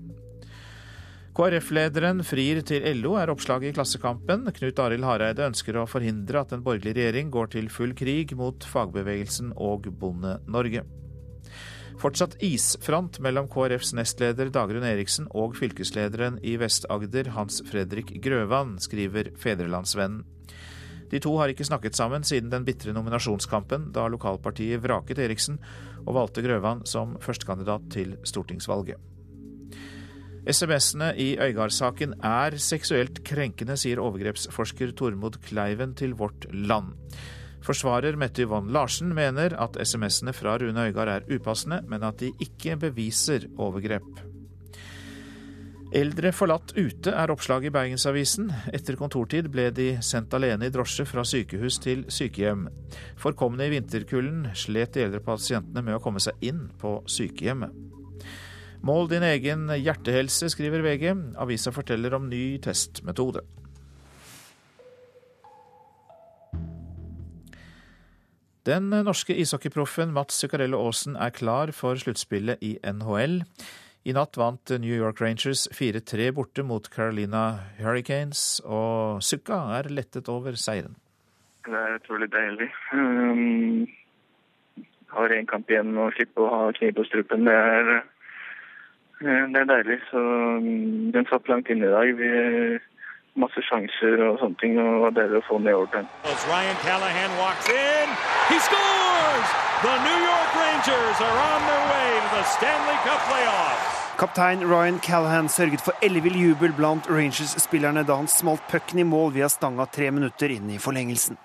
KrF-lederen 1.37 2.23
frir 2.25 2.63
til 2.67 2.87
LO, 2.99 3.13
er 3.19 3.29
oppslaget 3.31 3.69
i 3.69 3.75
Klassekampen. 3.77 4.49
Knut 4.55 4.81
Arild 4.81 5.05
Hareide 5.07 5.45
ønsker 5.45 5.77
å 5.77 5.85
forhindre 5.87 6.41
at 6.41 6.55
en 6.55 6.65
borgerlig 6.65 6.97
regjering 6.97 7.29
går 7.31 7.53
til 7.53 7.69
full 7.71 7.93
krig 7.95 8.33
mot 8.39 8.65
fagbevegelsen 8.65 9.53
og 9.55 9.91
Bonde-Norge. 10.01 10.83
Fortsatt 11.99 12.37
isfront 12.39 13.17
mellom 13.19 13.49
KrFs 13.51 13.91
nestleder 13.97 14.47
Dagrun 14.55 14.85
Eriksen 14.87 15.25
og 15.35 15.57
fylkeslederen 15.59 16.37
i 16.47 16.53
Vest-Agder, 16.61 17.33
Hans 17.35 17.59
Fredrik 17.67 18.13
Grøvan, 18.23 18.77
skriver 18.79 19.33
Fedrelandsvennen. 19.35 20.23
De 21.11 21.19
to 21.19 21.33
har 21.41 21.51
ikke 21.51 21.65
snakket 21.67 21.97
sammen 21.97 22.23
siden 22.23 22.51
den 22.53 22.63
bitre 22.63 22.93
nominasjonskampen, 22.95 23.89
da 23.91 24.05
lokalpartiet 24.07 24.79
vraket 24.83 25.19
Eriksen 25.25 25.57
og 26.05 26.13
valgte 26.15 26.43
Grøvan 26.45 26.85
som 26.87 27.17
førstekandidat 27.19 27.89
til 27.91 28.13
stortingsvalget. 28.23 28.95
SMS-ene 30.47 31.11
i 31.19 31.33
Øygard-saken 31.35 32.15
er 32.23 32.55
seksuelt 32.63 33.19
krenkende, 33.27 33.75
sier 33.75 33.99
overgrepsforsker 33.99 34.95
Tormod 34.95 35.41
Kleiven 35.43 35.97
til 35.99 36.15
Vårt 36.15 36.47
Land. 36.53 36.95
Forsvarer 37.65 38.15
Mette 38.19 38.45
Yvonne 38.45 38.71
Larsen 38.73 39.11
mener 39.15 39.55
at 39.59 39.77
SMS-ene 39.77 40.33
fra 40.33 40.57
Rune 40.61 40.87
Øygard 40.89 41.11
er 41.11 41.27
upassende, 41.29 41.81
men 41.87 42.03
at 42.07 42.21
de 42.21 42.31
ikke 42.39 42.77
beviser 42.79 43.49
overgrep. 43.59 44.23
Eldre 45.89 46.29
forlatt 46.37 46.75
ute 46.77 47.09
er 47.09 47.31
oppslaget 47.33 47.71
i 47.71 47.73
Bergensavisen. 47.73 48.51
Etter 48.77 48.93
kontortid 48.99 49.47
ble 49.49 49.71
de 49.73 49.87
sendt 50.05 50.35
alene 50.37 50.67
i 50.69 50.73
drosje 50.73 51.01
fra 51.09 51.23
sykehus 51.25 51.79
til 51.81 52.03
sykehjem. 52.13 52.67
Forkomne 53.17 53.65
i 53.65 53.73
vinterkulden 53.73 54.51
slet 54.53 54.93
de 54.93 55.07
eldre 55.07 55.23
pasientene 55.25 55.81
med 55.81 55.97
å 55.97 56.03
komme 56.03 56.21
seg 56.21 56.37
inn 56.45 56.67
på 56.77 56.99
sykehjemmet. 57.09 57.73
Mål 58.85 59.09
din 59.11 59.25
egen 59.27 59.65
hjertehelse, 59.73 60.51
skriver 60.53 60.85
VG. 60.85 61.09
Avisa 61.41 61.73
forteller 61.75 62.13
om 62.15 62.29
ny 62.29 62.59
testmetode. 62.63 63.41
Den 68.67 68.89
norske 68.91 69.35
ishockeyproffen 69.39 70.11
Mats 70.15 70.41
Zuccarello 70.41 70.81
Aasen 70.83 71.15
er 71.15 71.31
klar 71.35 71.71
for 71.75 71.99
sluttspillet 71.99 72.59
i 72.65 72.75
NHL. 72.83 73.41
I 74.07 74.15
natt 74.15 74.39
vant 74.39 74.73
New 74.81 74.95
York 74.95 75.21
Rangers 75.21 75.67
4-3 75.75 76.31
borte 76.35 76.63
mot 76.63 76.89
Carolina 76.91 77.45
Hurricanes, 77.79 78.59
og 78.65 79.23
Zucca 79.23 79.61
er 79.77 79.91
lettet 79.91 80.29
over 80.31 80.55
seieren. 80.59 80.95
Det 81.67 81.75
er 81.75 81.97
utrolig 81.99 82.29
deilig. 82.33 82.69
Um, 82.93 83.87
har 85.15 85.35
én 85.35 85.49
kamp 85.49 85.69
igjen 85.69 85.97
og 85.99 86.15
slippe 86.15 86.43
å 86.43 86.53
ha 86.53 86.63
kniv 86.79 86.95
på 86.97 87.05
strupen. 87.09 87.45
Det 87.47 87.57
er 87.57 87.99
Eh, 89.21 89.45
det 89.51 89.59
er 89.61 89.67
deilig. 89.67 89.99
Så 90.11 90.19
um, 90.19 91.11
den 91.11 91.27
satt 91.29 91.49
langt 91.51 91.69
inne 91.69 91.87
i 91.89 91.95
dag. 91.95 92.13
Vi 92.15 92.29
masse 93.41 93.61
sjanser 93.67 94.19
og 94.27 94.39
sånne 94.41 94.59
ting, 94.61 94.75
og 94.81 95.07
å 95.39 95.43
få 95.47 95.59
orden. 95.75 96.09
Ryan 96.51 96.77
Callahan 96.83 97.31
walks 97.39 97.69
in. 97.71 98.07
He 98.51 98.57
scores! 98.59 99.47
The 99.81 99.95
New 100.03 100.19
York 100.31 100.51
Rangers 100.59 101.17
are 101.23 101.37
on 101.53 101.61
their 101.63 101.83
way 101.93 102.09
to 102.19 102.29
the 102.35 102.43
Stanley 102.43 102.97
Cup 103.07 103.21
playoffs. 103.31 103.88
Kaptein 104.19 104.65
Ryan 104.67 104.97
Callahan 104.99 105.47
sørget 105.47 105.79
for 105.79 105.95
ellevill 106.03 106.35
jubel 106.35 106.73
blant 106.75 107.05
Rangers-spillerne 107.07 108.01
da 108.03 108.17
han 108.19 108.27
smalt 108.27 108.65
pucken 108.67 108.99
i 108.99 109.05
mål 109.07 109.29
via 109.37 109.47
stanga 109.47 109.85
tre 109.87 110.09
minutter 110.11 110.51
inn 110.51 110.67
i 110.73 110.79
forlengelsen. 110.83 111.37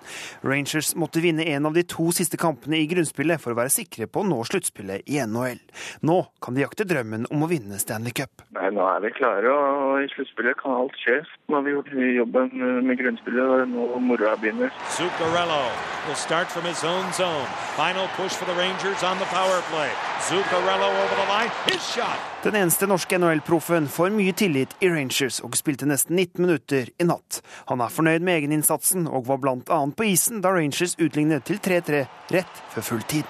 Rangers 0.43 0.89
måtte 0.99 1.23
vinne 1.23 1.45
en 1.53 1.69
av 1.69 1.77
de 1.77 1.85
to 1.87 2.09
siste 2.11 2.35
kampene 2.35 2.81
i 2.81 2.89
grunnspillet 2.91 3.39
for 3.39 3.55
å 3.55 3.59
være 3.61 3.71
sikre 3.71 4.09
på 4.11 4.25
å 4.25 4.27
nå 4.27 4.41
sluttspillet 4.51 5.07
i 5.07 5.21
NHL. 5.23 5.63
Nå 6.03 6.17
kan 6.43 6.59
de 6.59 6.65
jakte 6.65 6.83
drømmen 6.89 7.29
om 7.31 7.47
å 7.47 7.51
vinne 7.53 7.79
Stanley 7.79 8.11
Cup. 8.11 8.43
Nei, 8.59 8.67
Nå 8.75 8.83
er 8.91 9.07
vi 9.07 9.13
klare, 9.21 9.55
og 9.55 10.03
i 10.03 10.11
sluttspillet 10.11 10.59
kan 10.59 10.75
alt 10.75 10.99
skje. 10.99 11.21
Nå 11.47 11.61
har 11.61 11.63
vi 11.63 11.77
gjort 11.77 11.95
jobben 11.95 12.53
med 12.91 12.99
grunnspillet, 12.99 13.55
og 13.55 13.71
nå 13.71 14.03
moroa 14.11 14.35
begynner. 14.43 14.75
Zuccarello 14.99 15.63
will 16.09 16.19
start 16.19 16.51
from 16.51 16.67
his 16.67 16.83
own 16.83 17.07
zone. 17.15 17.47
Final 17.79 18.11
push 18.19 18.35
for 18.35 18.51
the 18.51 18.59
Rangers 18.59 18.99
on 18.99 19.15
the 19.23 19.31
power 19.31 19.63
play. 19.71 19.91
Zuccarello 20.27 20.91
over 20.91 21.21
the 21.23 21.29
line. 21.31 21.51
His 21.71 21.79
shot. 21.79 22.34
Den 22.45 22.55
eneste 22.55 22.85
norske 22.85 23.17
NHL-proffen 23.17 23.87
får 23.89 24.11
mye 24.13 24.33
tillit 24.37 24.75
i 24.85 24.89
Rangers 24.93 25.39
og 25.41 25.55
spilte 25.57 25.87
nesten 25.89 26.13
19 26.13 26.43
minutter 26.43 26.91
i 27.01 27.07
natt. 27.09 27.39
Han 27.71 27.81
er 27.81 27.89
fornøyd 27.89 28.21
med 28.21 28.37
egeninnsatsen 28.37 29.07
og 29.09 29.25
var 29.31 29.39
bl.a. 29.41 29.79
på 29.89 30.05
isen 30.05 30.43
da 30.45 30.51
Rangers 30.53 30.93
utlignet 31.01 31.47
til 31.49 31.57
3-3 31.57 32.03
rett 32.35 32.59
før 32.75 32.85
full 32.85 33.01
tid. 33.09 33.25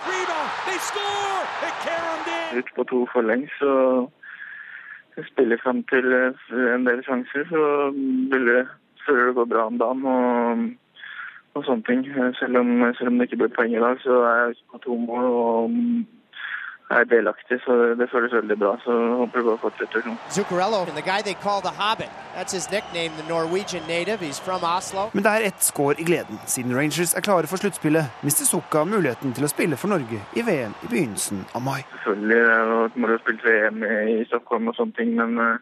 Ut 2.59 2.73
på 2.75 2.85
to 2.89 2.99
forlengs 3.13 3.55
så 3.61 3.71
spiller 5.29 5.63
frem 5.63 5.79
til 5.87 6.11
en 6.75 6.83
del 6.83 6.99
sjanser, 7.07 7.47
så 7.47 7.61
vil 7.95 8.51
det, 8.51 8.65
føler 9.07 9.29
det 9.31 9.37
går 9.39 9.47
bra 9.53 9.69
om 9.71 9.79
dagen. 9.79 10.03
og 10.11 10.65
og 11.55 11.63
sånne 11.63 11.87
ting. 11.87 12.01
Selv 12.35 12.59
om, 12.59 12.71
selv 12.97 13.13
om, 13.13 13.15
det 13.15 13.29
ikke 13.29 13.45
ble 13.45 13.47
poeng 13.55 13.71
i 13.71 13.79
dag, 13.79 13.95
så 14.03 14.19
er 14.27 14.39
jeg 14.41 14.57
på 14.73 14.81
to 14.83 14.97
mål. 14.99 15.25
og 15.31 15.77
er 16.89 17.03
delaktig, 17.09 17.57
så 17.65 17.71
det 17.99 18.07
føles 18.11 18.33
veldig 18.33 18.57
bra. 18.59 18.75
Så 18.83 18.93
håper 19.19 19.39
jeg 19.39 19.45
bare 19.47 19.61
fortsetter 19.63 20.03
sånn. 20.05 20.17
Zuccarello, 20.29 20.85
the 20.93 21.01
guy 21.01 21.21
they 21.25 21.33
call 21.45 21.61
the 21.61 21.73
Hobbit. 21.73 22.11
That's 22.35 22.53
his 22.53 22.69
nickname, 22.71 23.11
the 23.17 23.27
Norwegian 23.29 23.83
native. 23.87 24.19
He's 24.19 24.39
from 24.39 24.63
Oslo. 24.63 25.09
Men 25.13 25.23
det 25.23 25.31
er 25.31 25.47
ett 25.49 25.63
skår 25.63 25.99
i 25.99 26.07
gleden. 26.09 26.39
Siden 26.45 26.75
Rangers 26.77 27.15
er 27.15 27.25
klare 27.25 27.47
for 27.47 27.57
sluttspillet, 27.57 28.11
mister 28.23 28.45
Zucca 28.45 28.85
muligheten 28.85 29.33
til 29.33 29.47
å 29.47 29.51
spille 29.51 29.79
for 29.81 29.93
Norge 29.95 30.21
i 30.37 30.45
VM 30.45 30.75
i 30.85 30.91
begynnelsen 30.91 31.45
av 31.55 31.65
mai. 31.65 31.81
Selvfølgelig. 31.95 32.41
Det 32.93 33.01
må 33.01 33.09
du 33.09 33.17
spilt 33.23 33.45
VM 33.45 33.85
i 33.85 34.19
Stockholm 34.29 34.69
og 34.69 34.77
sånne 34.77 34.99
ting, 34.99 35.15
men 35.17 35.39
uh, 35.41 35.57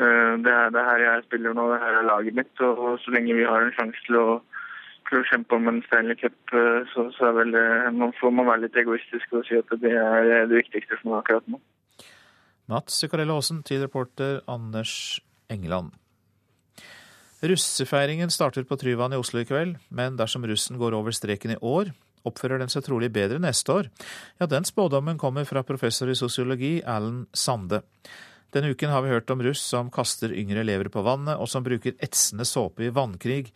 det, 0.00 0.50
er, 0.50 0.72
det 0.74 0.86
her 0.88 1.04
jeg 1.06 1.26
spiller 1.28 1.54
nå, 1.54 1.68
det 1.72 1.82
her 1.84 2.00
er 2.00 2.08
laget 2.10 2.40
mitt. 2.42 2.54
Og 2.64 2.98
så 3.04 3.14
lenge 3.14 3.38
vi 3.38 3.46
har 3.46 3.62
en 3.62 3.76
sjanse 3.78 4.02
til 4.08 4.18
å 4.18 4.28
å 5.18 5.26
kjempe 5.26 5.56
om 5.56 5.68
en 5.70 5.82
Stanley 5.88 6.18
Cup, 6.20 6.38
eh, 6.54 6.82
så, 6.92 7.08
så 7.16 7.32
vel, 7.36 7.56
man 7.96 8.14
får 8.20 8.34
man 8.36 8.48
være 8.50 8.66
litt 8.66 8.78
egoistisk 8.82 9.34
og 9.34 9.46
si 9.48 9.58
at 9.58 9.74
det 9.82 9.94
er 9.96 10.46
det 10.50 10.62
viktigste 10.62 11.00
for 11.00 11.12
meg 11.12 11.22
akkurat 11.22 11.50
nå. 11.50 11.60
Mats 12.70 13.00
Zuccarello 13.02 13.40
Aasen 13.40 13.64
til 13.66 13.82
reporter 13.82 14.38
Anders 14.46 14.92
Engeland. 15.50 15.96
Russefeiringen 17.40 18.30
starter 18.30 18.66
på 18.68 18.76
Tryvann 18.76 19.14
i 19.16 19.18
Oslo 19.18 19.40
i 19.40 19.48
kveld, 19.48 19.78
men 19.88 20.18
dersom 20.20 20.44
russen 20.46 20.78
går 20.78 20.94
over 20.94 21.14
streken 21.16 21.54
i 21.54 21.60
år, 21.64 21.90
oppfører 22.28 22.60
den 22.60 22.70
seg 22.70 22.84
trolig 22.84 23.08
bedre 23.14 23.40
neste 23.40 23.72
år. 23.72 23.88
Ja, 24.38 24.46
den 24.46 24.68
spådommen 24.68 25.18
kommer 25.18 25.46
fra 25.48 25.64
professor 25.64 26.10
i 26.12 26.18
sosiologi 26.18 26.78
Alan 26.84 27.24
Sande. 27.32 27.80
Denne 28.52 28.74
uken 28.74 28.92
har 28.92 29.02
vi 29.02 29.12
hørt 29.14 29.30
om 29.32 29.42
russ 29.42 29.62
som 29.62 29.88
kaster 29.94 30.34
yngre 30.36 30.60
elever 30.64 30.90
på 30.92 31.04
vannet, 31.06 31.38
og 31.38 31.48
som 31.48 31.64
bruker 31.64 31.96
etsende 32.02 32.44
såpe 32.44 32.84
i 32.84 32.92
vannkrig. 32.92 33.52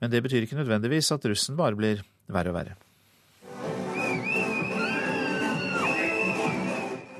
Men 0.00 0.12
det 0.12 0.22
betyr 0.24 0.44
ikke 0.44 0.58
nødvendigvis 0.58 1.12
at 1.14 1.24
russen 1.28 1.56
bare 1.58 1.78
blir 1.78 2.02
verre 2.28 2.52
og 2.52 2.58
verre. 2.58 2.76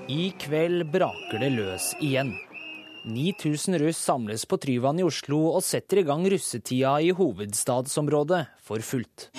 I 0.07 0.31
kveld 0.39 0.85
braker 0.93 1.41
det 1.43 1.51
løs 1.57 1.91
igjen. 2.05 2.37
9000 3.07 3.79
russ 3.83 3.99
samles 4.03 4.47
på 4.47 4.59
Tryvann 4.63 4.99
i 4.99 5.07
Oslo 5.07 5.39
og 5.55 5.63
setter 5.67 6.03
i 6.03 6.07
gang 6.07 6.27
russetida 6.31 6.97
i 7.03 7.13
hovedstadsområdet 7.15 8.47
for 8.67 8.83
fullt. 8.83 9.31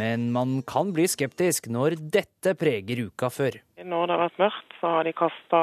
Men 0.00 0.30
man 0.32 0.62
kan 0.66 0.94
bli 0.96 1.04
skeptisk 1.10 1.66
når 1.70 1.98
dette 2.00 2.54
preger 2.58 3.02
uka 3.10 3.28
før. 3.34 3.58
Når 3.82 4.06
det 4.06 4.14
har 4.14 4.22
vært 4.24 4.42
mørkt, 4.46 4.76
så 4.80 4.94
har 4.94 5.04
de 5.06 5.12
kasta 5.18 5.60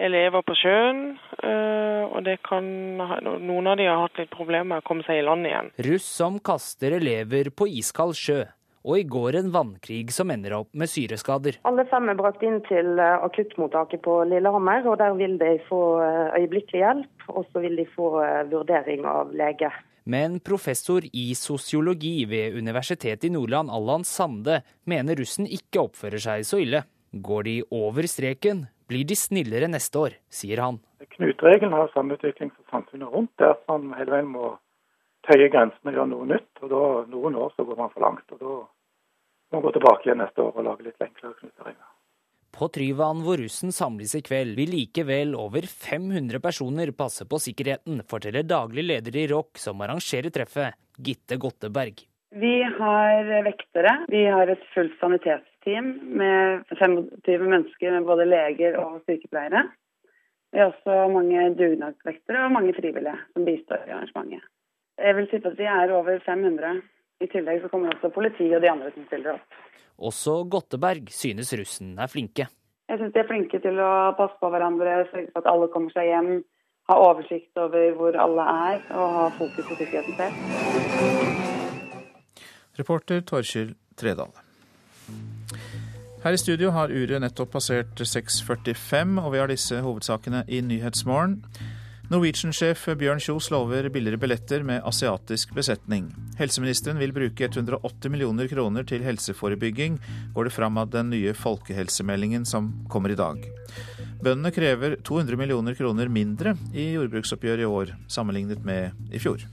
elever 0.00 0.44
på 0.46 0.56
sjøen. 0.58 1.02
Eh, 1.42 2.04
og 2.10 2.24
det 2.26 2.38
kan, 2.46 2.64
noen 2.98 3.68
av 3.70 3.76
de 3.80 3.88
har 3.88 4.00
hatt 4.04 4.20
litt 4.20 4.32
problemer 4.32 4.68
med 4.72 4.82
å 4.82 4.86
komme 4.88 5.04
seg 5.06 5.20
i 5.20 5.26
land 5.26 5.48
igjen. 5.48 5.70
Russ 5.86 6.06
som 6.20 6.40
kaster 6.42 6.96
elever 6.98 7.52
på 7.54 7.68
iskald 7.80 8.16
sjø. 8.18 8.42
Og 8.80 8.96
i 8.96 9.04
går 9.04 9.36
en 9.36 9.50
vannkrig 9.52 10.06
som 10.16 10.30
ender 10.32 10.54
opp 10.56 10.70
med 10.72 10.88
syreskader. 10.88 11.58
Alle 11.68 11.84
fem 11.90 12.08
er 12.08 12.16
brakt 12.16 12.44
inn 12.46 12.62
til 12.68 12.96
eh, 12.96 13.26
akuttmottaket 13.26 14.00
på 14.06 14.22
Lillehammer, 14.30 14.88
og 14.88 14.96
der 15.02 15.12
vil 15.20 15.36
de 15.40 15.58
få 15.68 15.82
eh, 16.06 16.40
øyeblikkelig 16.40 16.82
hjelp. 16.86 17.28
Og 17.34 17.44
så 17.52 17.62
vil 17.62 17.76
de 17.78 17.86
få 17.92 18.14
vurdering 18.50 19.04
av 19.06 19.34
lege. 19.36 19.68
Men 20.10 20.40
professor 20.40 21.04
i 21.12 21.26
sosiologi 21.36 22.24
ved 22.26 22.56
Universitetet 22.56 23.28
i 23.28 23.32
Nordland, 23.34 23.70
Allan 23.70 24.02
Sande, 24.08 24.62
mener 24.88 25.20
russen 25.20 25.46
ikke 25.46 25.84
oppfører 25.84 26.22
seg 26.24 26.48
så 26.48 26.58
ille. 26.64 26.82
Går 27.12 27.46
de 27.46 27.56
over 27.74 28.06
streken, 28.08 28.64
blir 28.90 29.06
de 29.06 29.16
snillere 29.18 29.70
neste 29.70 29.98
år, 29.98 30.16
sier 30.32 30.62
han. 30.64 30.80
Knutregelen 31.14 31.76
har 31.76 31.92
samme 31.94 32.16
utvikling 32.18 32.50
som 32.56 32.66
samfunnet 32.74 33.12
rundt, 33.14 33.32
der 33.38 33.56
man 33.70 33.94
hele 33.98 34.16
veien 34.16 34.32
må 34.34 34.56
tøye 35.26 35.50
grensene 35.52 35.92
og 35.92 35.98
gjøre 35.98 36.10
noe 36.10 36.28
nytt. 36.34 36.50
og 36.64 36.72
da, 36.72 36.82
Noen 37.12 37.38
år 37.38 37.54
så 37.54 37.66
går 37.68 37.78
man 37.78 37.94
for 37.94 38.04
langt. 38.06 38.26
og 38.34 38.42
Da 38.42 38.50
må 38.50 39.56
man 39.58 39.64
gå 39.68 39.72
tilbake 39.78 40.08
igjen 40.08 40.22
neste 40.24 40.44
år 40.44 40.52
og 40.56 40.66
lage 40.66 40.86
litt 40.86 41.06
enklere 41.06 41.38
knuteregler. 41.38 41.88
På 42.50 42.66
Tryvann 42.74 43.22
hvor 43.22 43.38
russen 43.38 43.70
samles 43.72 44.16
i 44.18 44.22
kveld, 44.26 44.56
vil 44.58 44.72
likevel 44.74 45.36
over 45.38 45.68
500 45.70 46.42
personer 46.42 46.90
passe 46.98 47.26
på 47.30 47.38
sikkerheten, 47.38 48.02
forteller 48.10 48.42
daglig 48.42 48.88
leder 48.88 49.18
i 49.22 49.28
Rock, 49.30 49.54
som 49.62 49.80
arrangerer 49.86 50.34
treffet, 50.34 50.74
Gitte 50.98 51.38
Gotteberg. 51.40 52.02
Vi 52.34 52.56
har 52.62 53.30
vektere. 53.46 53.94
Vi 54.10 54.24
har 54.26 54.50
et 54.50 54.66
fullt 54.74 54.98
sanitetsteam 55.64 56.16
med 56.16 56.64
25 56.78 57.48
mennesker, 57.48 57.92
med 57.92 58.04
både 58.04 58.24
leger 58.24 58.76
og 58.78 59.00
sykepleiere. 59.06 59.68
Vi 60.52 60.58
har 60.58 60.66
også 60.66 61.12
mange 61.12 61.54
dugnadsvektere 61.54 62.44
og 62.44 62.52
mange 62.52 62.74
frivillige 62.74 63.18
som 63.32 63.44
bistår 63.44 63.86
i 63.86 63.90
arrangementet. 63.90 64.42
Jeg 64.98 65.16
vil 65.16 65.28
tippe 65.28 65.48
at 65.48 65.58
vi 65.58 65.64
er 65.64 65.92
over 65.92 66.18
500. 66.26 66.82
I 67.20 67.26
tillegg 67.26 67.62
så 67.62 67.68
kommer 67.68 67.94
også 67.94 68.08
politiet 68.08 68.56
og 68.56 68.62
de 68.62 68.70
andre 68.70 68.90
som 68.94 69.04
stiller 69.06 69.32
opp. 69.34 69.40
Også 69.98 70.44
Gotteberg 70.50 71.10
synes 71.10 71.52
russen 71.52 71.98
er 71.98 72.06
flinke. 72.08 72.46
Jeg 72.88 72.98
syns 72.98 73.12
de 73.14 73.20
er 73.20 73.28
flinke 73.28 73.60
til 73.60 73.78
å 73.78 74.12
passe 74.18 74.34
på 74.40 74.50
hverandre, 74.50 75.06
sørge 75.12 75.30
for 75.32 75.44
at 75.44 75.52
alle 75.52 75.68
kommer 75.70 75.92
seg 75.94 76.08
hjem, 76.10 76.42
ha 76.88 76.98
oversikt 76.98 77.56
over 77.60 77.92
hvor 77.94 78.18
alle 78.18 78.42
er 78.66 78.82
og 78.90 79.16
ha 79.16 79.30
fokus 79.38 79.68
på 79.68 79.78
sikkerheten 79.78 80.16
selv. 80.18 80.34
Reporter 82.80 83.20
Torkjell 83.20 83.76
Tredal. 83.96 84.49
Her 86.20 86.36
i 86.36 86.40
studio 86.40 86.72
har 86.76 86.92
uret 86.92 87.22
nettopp 87.22 87.54
passert 87.54 87.96
6.45, 87.96 89.14
og 89.22 89.30
vi 89.32 89.38
har 89.40 89.48
disse 89.48 89.78
hovedsakene 89.80 90.42
i 90.52 90.58
Nyhetsmorgen. 90.60 91.38
Norwegian-sjef 92.10 92.88
Bjørn 92.98 93.22
Kjos 93.22 93.52
lover 93.54 93.86
billigere 93.94 94.18
billetter 94.18 94.64
med 94.66 94.82
asiatisk 94.82 95.52
besetning. 95.54 96.08
Helseministeren 96.40 96.98
vil 96.98 97.14
bruke 97.14 97.46
180 97.46 98.10
millioner 98.10 98.50
kroner 98.50 98.82
til 98.82 99.04
helseforebygging, 99.06 100.00
går 100.34 100.48
det 100.48 100.54
fram 100.56 100.80
av 100.82 100.90
den 100.90 101.12
nye 101.14 101.36
folkehelsemeldingen 101.38 102.44
som 102.50 102.72
kommer 102.90 103.14
i 103.14 103.18
dag. 103.20 103.46
Bøndene 104.20 104.50
krever 104.52 104.98
200 105.06 105.38
millioner 105.38 105.78
kroner 105.78 106.10
mindre 106.10 106.56
i 106.74 106.90
jordbruksoppgjøret 106.96 107.62
i 107.62 107.70
år, 107.70 107.94
sammenlignet 108.10 108.66
med 108.66 109.14
i 109.14 109.22
fjor. 109.22 109.46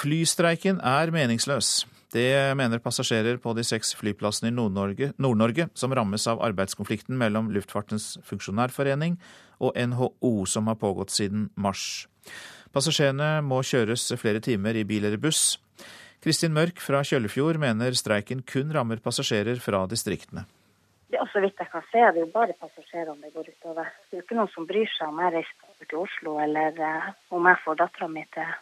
Flystreiken 0.00 0.78
er 0.80 1.10
meningsløs. 1.12 1.82
Det 2.10 2.56
mener 2.56 2.80
passasjerer 2.80 3.36
på 3.42 3.52
de 3.52 3.62
seks 3.66 3.92
flyplassene 3.98 4.48
i 4.48 4.54
Nord-Norge 4.54 5.10
Nord 5.20 5.60
som 5.76 5.92
rammes 5.92 6.24
av 6.30 6.40
arbeidskonflikten 6.46 7.18
mellom 7.20 7.50
Luftfartens 7.52 8.14
funksjonærforening 8.24 9.18
og 9.60 9.76
NHO, 9.76 10.46
som 10.46 10.70
har 10.72 10.78
pågått 10.80 11.12
siden 11.12 11.50
mars. 11.54 12.06
Passasjerene 12.72 13.42
må 13.44 13.60
kjøres 13.60 14.06
flere 14.16 14.40
timer 14.40 14.78
i 14.80 14.86
bil 14.88 15.04
eller 15.04 15.20
buss. 15.20 15.58
Kristin 16.24 16.56
Mørk 16.56 16.80
fra 16.80 17.02
Kjøllefjord 17.04 17.60
mener 17.60 17.92
streiken 17.92 18.40
kun 18.40 18.72
rammer 18.72 19.04
passasjerer 19.04 19.60
fra 19.60 19.84
distriktene. 19.90 20.46
Det 21.12 21.20
er 21.20 21.28
så 21.28 21.44
vidt 21.44 21.60
jeg 21.60 21.68
kan 21.74 21.84
se, 21.90 22.00
det 22.00 22.22
er 22.22 22.24
jo 22.24 22.32
bare 22.32 22.56
passasjerene 22.56 23.20
det 23.26 23.34
går 23.36 23.52
utover. 23.52 23.92
Det 24.08 24.16
er 24.16 24.22
jo 24.22 24.24
ikke 24.24 24.40
noen 24.40 24.52
som 24.54 24.66
bryr 24.68 24.90
seg 24.96 25.12
om 25.12 25.22
jeg 25.26 25.36
reiser 25.36 25.86
til 25.92 26.02
Oslo, 26.06 26.38
eller 26.40 26.84
eh, 26.88 27.08
om 27.36 27.52
jeg 27.52 27.64
får 27.66 27.80
dattera 27.84 28.08
mi 28.08 28.24
til 28.32 28.52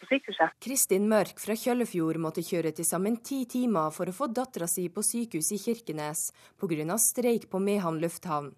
på 0.00 0.08
sykehuset. 0.10 0.54
Kristin 0.62 1.08
Mørk 1.10 1.40
fra 1.42 1.56
Kjøllefjord 1.58 2.20
måtte 2.22 2.44
kjøre 2.46 2.72
til 2.76 2.88
sammen 2.88 3.18
ti 3.24 3.44
timer 3.50 3.94
for 3.94 4.10
å 4.10 4.16
få 4.16 4.28
dattera 4.32 4.68
si 4.70 4.88
på 4.92 5.04
sykehus 5.04 5.52
i 5.56 5.60
Kirkenes 5.62 6.30
pga. 6.60 6.98
streik 6.98 7.50
på 7.50 7.58
Mehamn 7.62 8.00
lufthavn. 8.00 8.54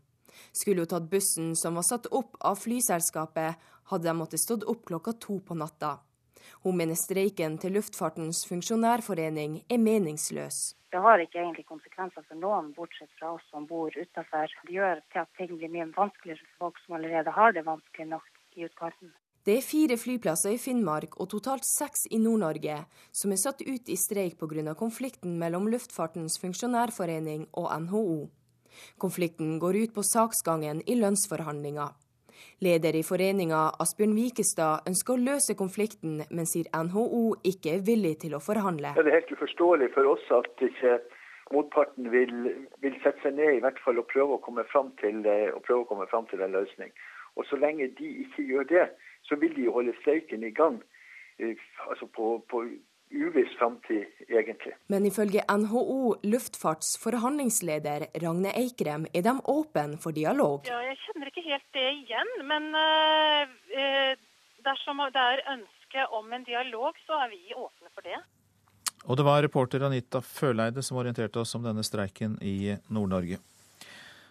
Skulle 0.53 0.85
hun 0.85 0.91
tatt 0.91 1.11
bussen 1.11 1.55
som 1.57 1.75
var 1.75 1.87
satt 1.87 2.07
opp 2.15 2.37
av 2.41 2.59
flyselskapet, 2.61 3.57
hadde 3.91 4.09
de 4.09 4.15
måttet 4.17 4.41
stått 4.41 4.65
opp 4.65 4.85
klokka 4.87 5.13
to 5.19 5.41
på 5.41 5.55
natta. 5.55 5.99
Hun 6.65 6.77
mener 6.77 6.97
streiken 6.99 7.59
til 7.61 7.77
Luftfartens 7.77 8.45
funksjonærforening 8.49 9.63
er 9.69 9.81
meningsløs. 9.83 10.75
Det 10.93 11.01
har 11.05 11.21
ikke 11.21 11.41
egentlig 11.43 11.67
konsekvenser 11.69 12.25
for 12.25 12.41
noen, 12.41 12.73
bortsett 12.77 13.11
fra 13.19 13.35
oss 13.37 13.45
som 13.53 13.67
bor 13.69 13.93
utafor. 13.93 14.49
Det 14.65 14.77
gjør 14.79 15.03
til 15.13 15.23
at 15.25 15.33
ting 15.37 15.53
blir 15.59 15.73
mye 15.75 15.91
vanskeligere 15.97 16.41
for 16.45 16.65
folk 16.65 16.81
som 16.85 16.97
allerede 16.97 17.35
har 17.37 17.53
det 17.53 17.67
vanskelig 17.67 18.09
nok 18.15 18.31
i 18.57 18.65
utkanten. 18.65 19.13
Det 19.47 19.55
er 19.57 19.65
fire 19.65 19.97
flyplasser 19.97 20.57
i 20.57 20.59
Finnmark 20.61 21.15
og 21.23 21.31
totalt 21.33 21.65
seks 21.67 22.07
i 22.11 22.19
Nord-Norge 22.21 22.81
som 23.15 23.33
er 23.33 23.41
satt 23.41 23.63
ut 23.63 23.89
i 23.89 23.97
streik 23.97 24.37
pga. 24.41 24.75
konflikten 24.75 25.39
mellom 25.39 25.69
Luftfartens 25.69 26.39
funksjonærforening 26.43 27.47
og 27.53 27.71
NHO. 27.83 28.29
Konflikten 28.99 29.59
går 29.59 29.77
ut 29.83 29.95
på 29.95 30.03
saksgangen 30.03 30.83
i 30.87 30.95
lønnsforhandlinger. 30.95 31.95
Leder 32.63 32.95
i 32.95 33.03
foreninga, 33.03 33.61
Asbjørn 33.83 34.15
Vikestad, 34.15 34.87
ønsker 34.91 35.15
å 35.15 35.23
løse 35.31 35.55
konflikten, 35.59 36.23
men 36.31 36.47
sier 36.47 36.69
NHO 36.75 37.39
ikke 37.47 37.77
er 37.77 37.85
villig 37.87 38.19
til 38.25 38.35
å 38.35 38.43
forhandle. 38.43 38.95
Det 38.99 39.07
er 39.07 39.21
helt 39.21 39.35
uforståelig 39.35 39.93
for 39.95 40.13
oss 40.15 40.25
at 40.35 40.67
ikke 40.67 40.99
motparten 41.55 42.11
vil, 42.13 42.35
vil 42.83 42.97
sette 43.03 43.23
seg 43.25 43.39
ned 43.39 43.59
i 43.59 43.63
hvert 43.65 43.79
fall 43.85 43.99
og 44.03 44.11
prøve 44.13 44.37
å 44.37 44.43
komme 44.45 44.67
fram 44.73 44.93
til, 45.01 45.23
å 45.25 45.85
komme 45.89 46.07
fram 46.11 46.27
til 46.31 46.43
en 46.45 46.57
løsning. 46.59 46.93
Og 47.39 47.47
Så 47.47 47.57
lenge 47.57 47.87
de 47.99 48.09
ikke 48.25 48.45
gjør 48.51 48.67
det, 48.71 48.89
så 49.29 49.37
vil 49.41 49.55
de 49.57 49.67
jo 49.69 49.75
holde 49.79 49.95
streiken 50.01 50.45
i 50.47 50.53
gang 50.55 50.81
eh, 51.39 51.57
altså 51.91 52.09
på, 52.17 52.39
på 52.51 52.65
uviss 53.11 53.59
framtid, 53.59 54.05
egentlig. 54.29 54.75
Men 54.87 55.07
ifølge 55.07 55.45
NHO 55.49 56.15
Luftfarts 56.23 56.99
forhandlingsleder 57.03 58.07
Ragne 58.23 58.53
Eikrem 58.57 59.07
er 59.15 59.25
de 59.25 59.35
åpne 59.45 59.99
for 60.03 60.17
dialog. 60.17 60.69
Ja, 60.69 60.81
jeg 60.85 60.99
kjenner 61.07 61.33
ikke 61.33 61.45
helt 61.47 61.69
det 61.77 61.87
igjen, 62.03 62.33
men 62.51 62.69
uh, 62.77 64.17
dersom 64.67 65.01
det 65.15 65.25
er 65.25 65.45
ønske 65.57 66.09
om 66.21 66.33
en 66.33 66.45
dialog, 66.45 66.99
så 67.07 67.23
er 67.25 67.33
vi 67.33 67.41
åpne 67.57 67.93
for 67.95 68.05
det. 68.05 68.21
Og 69.09 69.17
det 69.17 69.25
var 69.25 69.43
reporter 69.43 69.87
Anita 69.87 70.21
Føleide 70.21 70.83
som 70.85 70.99
orienterte 71.01 71.41
oss 71.41 71.55
om 71.57 71.65
denne 71.65 71.85
streiken 71.87 72.37
i 72.45 72.75
Nord-Norge. 72.93 73.39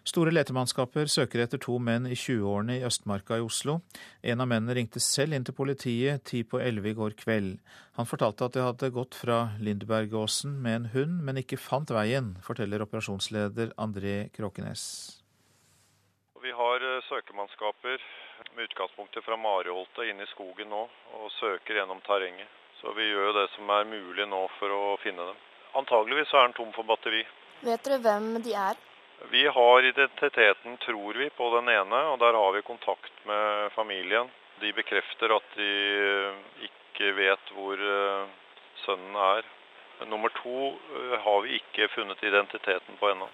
Store 0.08 0.32
letemannskaper 0.32 1.10
søker 1.12 1.42
etter 1.44 1.60
to 1.60 1.74
menn 1.84 2.06
i 2.08 2.16
20-årene 2.16 2.78
i 2.78 2.84
Østmarka 2.88 3.42
i 3.42 3.44
Oslo. 3.44 3.82
En 4.24 4.40
av 4.40 4.48
mennene 4.48 4.78
ringte 4.78 5.02
selv 5.04 5.36
inn 5.36 5.44
til 5.44 5.58
politiet 5.58 6.24
ti 6.30 6.46
på 6.48 6.62
elleve 6.64 6.94
i 6.94 6.96
går 6.96 7.18
kveld. 7.20 7.58
Han 8.00 8.08
fortalte 8.08 8.48
at 8.48 8.56
de 8.56 8.64
hadde 8.64 8.92
gått 8.96 9.18
fra 9.20 9.42
Lindbergåsen 9.60 10.56
med 10.64 10.78
en 10.78 10.88
hund, 10.96 11.20
men 11.28 11.42
ikke 11.44 11.60
fant 11.60 11.92
veien, 11.92 12.38
forteller 12.46 12.86
operasjonsleder 12.88 13.76
André 13.84 14.16
Kråkenes. 14.38 14.88
Vi 16.40 16.56
har 16.56 16.88
søkemannskaper 17.10 18.00
med 18.56 18.70
utgangspunktet 18.70 19.28
fra 19.28 19.36
Mariholtet 19.36 20.08
inn 20.08 20.24
i 20.24 20.32
skogen 20.32 20.72
nå, 20.72 20.88
og 21.20 21.32
søker 21.42 21.82
gjennom 21.82 22.00
terrenget. 22.08 22.48
Så 22.80 22.96
vi 22.96 23.12
gjør 23.12 23.34
jo 23.34 23.40
det 23.42 23.50
som 23.58 23.76
er 23.76 23.90
mulig 23.92 24.32
nå 24.32 24.46
for 24.56 24.72
å 24.72 24.84
finne 25.04 25.34
dem. 25.34 25.48
Antageligvis 25.76 26.32
er 26.32 26.48
den 26.48 26.62
tom 26.62 26.72
for 26.78 26.88
batteri. 26.88 27.26
Vet 27.68 27.84
dere 27.84 28.00
hvem 28.06 28.38
de 28.46 28.56
er? 28.56 28.78
Vi 29.32 29.48
har 29.48 29.84
identiteten, 29.84 30.78
tror 30.78 31.14
vi, 31.14 31.30
på 31.30 31.50
den 31.56 31.70
ene, 31.70 32.02
og 32.12 32.20
der 32.20 32.34
har 32.34 32.52
vi 32.52 32.62
kontakt 32.62 33.26
med 33.26 33.72
familien. 33.72 34.30
De 34.62 34.74
bekrefter 34.74 35.34
at 35.36 35.58
de 35.58 35.72
ikke 36.70 37.12
vet 37.18 37.52
hvor 37.54 37.82
eh, 37.82 38.30
sønnen 38.86 39.18
er. 39.22 39.50
Nummer 40.06 40.30
to 40.42 40.70
eh, 40.70 41.18
har 41.26 41.42
vi 41.46 41.58
ikke 41.58 41.90
funnet 41.96 42.24
identiteten 42.24 42.98
på 43.02 43.10
ennå. 43.12 43.30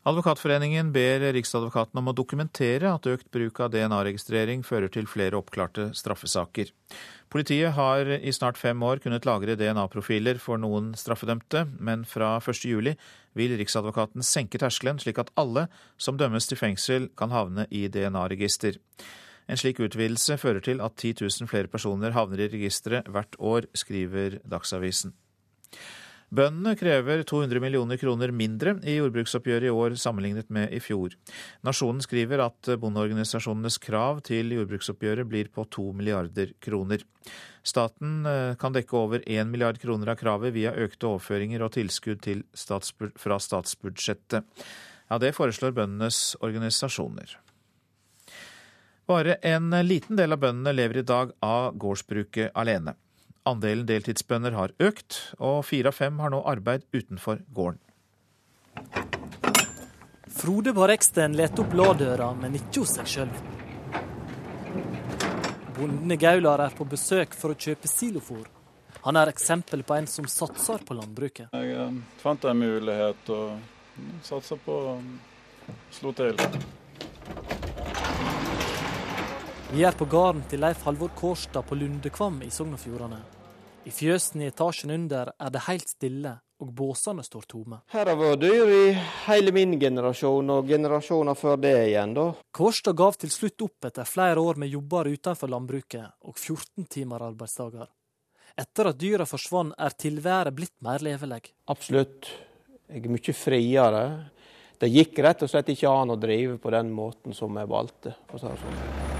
Advokatforeningen 0.00 0.94
ber 0.94 1.20
Riksadvokaten 1.36 1.98
om 2.00 2.06
å 2.08 2.14
dokumentere 2.16 2.88
at 2.88 3.04
økt 3.10 3.26
bruk 3.34 3.58
av 3.60 3.68
DNA-registrering 3.74 4.62
fører 4.64 4.88
til 4.88 5.04
flere 5.04 5.36
oppklarte 5.36 5.90
straffesaker. 5.92 6.70
Politiet 7.28 7.74
har 7.76 8.08
i 8.16 8.32
snart 8.32 8.56
fem 8.56 8.80
år 8.80 9.02
kunnet 9.04 9.28
lagre 9.28 9.58
DNA-profiler 9.60 10.40
for 10.40 10.56
noen 10.62 10.94
straffedømte, 10.96 11.66
men 11.84 12.06
fra 12.08 12.32
1.7 12.40 12.94
vil 13.36 13.56
Riksadvokaten 13.60 14.24
senke 14.24 14.62
terskelen, 14.62 14.96
slik 15.04 15.20
at 15.20 15.34
alle 15.36 15.68
som 16.00 16.16
dømmes 16.16 16.48
til 16.48 16.62
fengsel 16.62 17.12
kan 17.12 17.36
havne 17.36 17.68
i 17.68 17.84
DNA-register. 17.92 18.80
En 19.52 19.60
slik 19.60 19.84
utvidelse 19.84 20.40
fører 20.40 20.64
til 20.64 20.80
at 20.80 20.96
10 20.96 21.26
000 21.26 21.50
flere 21.50 21.68
personer 21.68 22.16
havner 22.16 22.46
i 22.46 22.52
registeret 22.54 23.10
hvert 23.12 23.36
år, 23.36 23.68
skriver 23.76 24.40
Dagsavisen. 24.48 25.12
Bøndene 26.30 26.76
krever 26.78 27.24
200 27.26 27.58
millioner 27.58 27.98
kroner 27.98 28.30
mindre 28.30 28.76
i 28.86 28.94
jordbruksoppgjøret 29.00 29.66
i 29.66 29.72
år 29.74 29.96
sammenlignet 29.98 30.46
med 30.54 30.70
i 30.70 30.78
fjor. 30.78 31.16
Nasjonen 31.66 32.04
skriver 32.04 32.44
at 32.44 32.70
bondeorganisasjonenes 32.78 33.80
krav 33.82 34.20
til 34.28 34.54
jordbruksoppgjøret 34.54 35.26
blir 35.26 35.50
på 35.50 35.64
2 35.74 35.88
milliarder 35.98 36.52
kroner. 36.62 37.02
Staten 37.66 38.22
eh, 38.30 38.54
kan 38.62 38.78
dekke 38.78 38.96
over 38.96 39.26
1 39.26 39.50
milliard 39.50 39.82
kroner 39.82 40.14
av 40.14 40.20
kravet 40.22 40.54
via 40.54 40.70
økte 40.70 41.10
overføringer 41.10 41.66
og 41.66 41.74
tilskudd 41.74 42.30
statsbud 42.54 43.18
fra 43.18 43.42
statsbudsjettet. 43.42 44.46
Ja, 45.10 45.18
det 45.18 45.34
foreslår 45.34 45.74
bøndenes 45.74 46.38
organisasjoner. 46.38 47.40
Bare 49.10 49.40
en 49.42 49.74
liten 49.82 50.14
del 50.14 50.38
av 50.38 50.44
bøndene 50.46 50.78
lever 50.78 51.02
i 51.02 51.08
dag 51.10 51.34
av 51.42 51.72
gårdsbruket 51.74 52.54
alene. 52.54 52.94
Andelen 53.50 53.86
deltidsbønder 53.88 54.54
har 54.56 54.74
økt, 54.78 55.18
og 55.38 55.64
fire 55.66 55.90
av 55.90 55.98
fem 55.98 56.18
har 56.22 56.32
nå 56.32 56.42
arbeid 56.48 56.86
utenfor 56.94 57.42
gården. 57.54 57.80
Frode 60.40 60.72
på 60.72 60.86
Reksten 60.88 61.34
leter 61.36 61.64
opp 61.64 61.74
ladøra, 61.76 62.30
men 62.38 62.54
ikke 62.56 62.84
hos 62.84 62.94
seg 62.96 63.10
sjøl. 63.10 63.32
Bonden 65.76 66.16
Gaular 66.20 66.62
er 66.64 66.76
på 66.76 66.86
besøk 66.88 67.34
for 67.36 67.52
å 67.52 67.58
kjøpe 67.58 67.90
silofôr. 67.90 68.46
Han 69.00 69.16
er 69.16 69.30
eksempel 69.32 69.82
på 69.82 69.96
en 69.96 70.06
som 70.08 70.26
satser 70.28 70.82
på 70.84 70.96
landbruket. 70.96 71.54
Jeg 71.56 71.72
eh, 71.72 71.98
fant 72.20 72.44
en 72.44 72.60
mulighet 72.60 73.32
og 73.32 74.20
satsa 74.24 74.58
på 74.60 74.76
å 74.92 74.94
slå 75.96 76.12
til. 76.18 76.36
Vi 79.72 79.84
er 79.86 79.96
på 79.96 80.04
gården 80.04 80.44
til 80.50 80.60
Leif 80.60 80.84
Halvor 80.84 81.12
Kårstad 81.16 81.64
på 81.68 81.78
Lundekvam 81.80 82.42
i 82.44 82.50
Sogn 82.52 82.74
og 82.76 82.82
Fjordane. 82.82 83.20
I 83.80 83.90
fjøsen 83.90 84.42
i 84.42 84.48
etasjen 84.50 84.92
under 84.92 85.30
er 85.40 85.52
det 85.52 85.62
helt 85.64 85.88
stille, 85.88 86.34
og 86.60 86.72
båsene 86.76 87.22
står 87.24 87.46
tomme. 87.48 87.78
Her 87.94 88.10
har 88.10 88.18
vært 88.20 88.42
dyr 88.42 88.72
i 88.74 88.82
hele 89.24 89.54
min 89.56 89.78
generasjon, 89.80 90.50
og 90.52 90.68
generasjoner 90.68 91.38
før 91.38 91.56
det 91.62 91.72
igjen, 91.86 92.12
da. 92.18 92.26
Kårstad 92.52 92.98
gav 93.00 93.16
til 93.16 93.32
slutt 93.32 93.64
opp 93.64 93.88
etter 93.88 94.08
flere 94.08 94.42
år 94.44 94.60
med 94.60 94.68
jobber 94.74 95.08
utenfor 95.08 95.48
landbruket 95.48 96.12
og 96.28 96.36
14 96.36 96.90
timer 96.92 97.24
arbeidsdager. 97.30 97.88
Etter 98.60 98.90
at 98.90 99.00
dyra 99.00 99.24
forsvant, 99.24 99.72
er 99.78 99.96
tilværet 99.96 100.52
blitt 100.52 100.76
mer 100.84 101.00
levelig. 101.00 101.54
Absolutt. 101.72 102.28
Jeg 102.90 103.06
er 103.06 103.14
mye 103.14 103.36
friere. 103.38 104.04
Det 104.80 104.92
gikk 104.92 105.22
rett 105.24 105.46
og 105.46 105.52
slett 105.52 105.72
ikke 105.72 105.88
an 105.88 106.12
å 106.12 106.20
drive 106.20 106.58
på 106.60 106.72
den 106.74 106.92
måten 106.92 107.32
som 107.36 107.56
jeg 107.56 107.70
valgte. 107.70 108.12
for 108.28 108.36
å 108.36 108.44
si 108.44 108.52
det 108.52 108.60
sånn. 108.60 109.18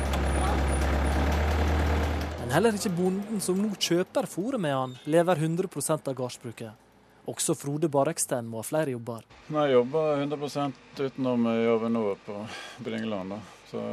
Men 2.50 2.56
heller 2.64 2.74
ikke 2.74 2.90
bonden 2.90 3.38
som 3.38 3.60
nå 3.62 3.68
kjøper 3.78 4.26
fôret 4.26 4.58
med 4.58 4.72
han, 4.74 4.94
lever 5.06 5.38
100% 5.38 6.08
av 6.10 6.14
gårdsbruket. 6.18 6.88
Også 7.30 7.54
Frode 7.54 7.86
Barekstein 7.86 8.48
må 8.50 8.58
ha 8.58 8.66
flere 8.66 8.90
jobber. 8.90 9.22
Nei, 9.54 9.68
jeg 9.68 9.76
jobber 9.76 10.24
100% 10.24 10.98
utenom 10.98 11.46
jobben 11.46 11.94
nå 11.94 12.02
på 12.24 12.40
Bringeland. 12.82 13.36
Så 13.70 13.84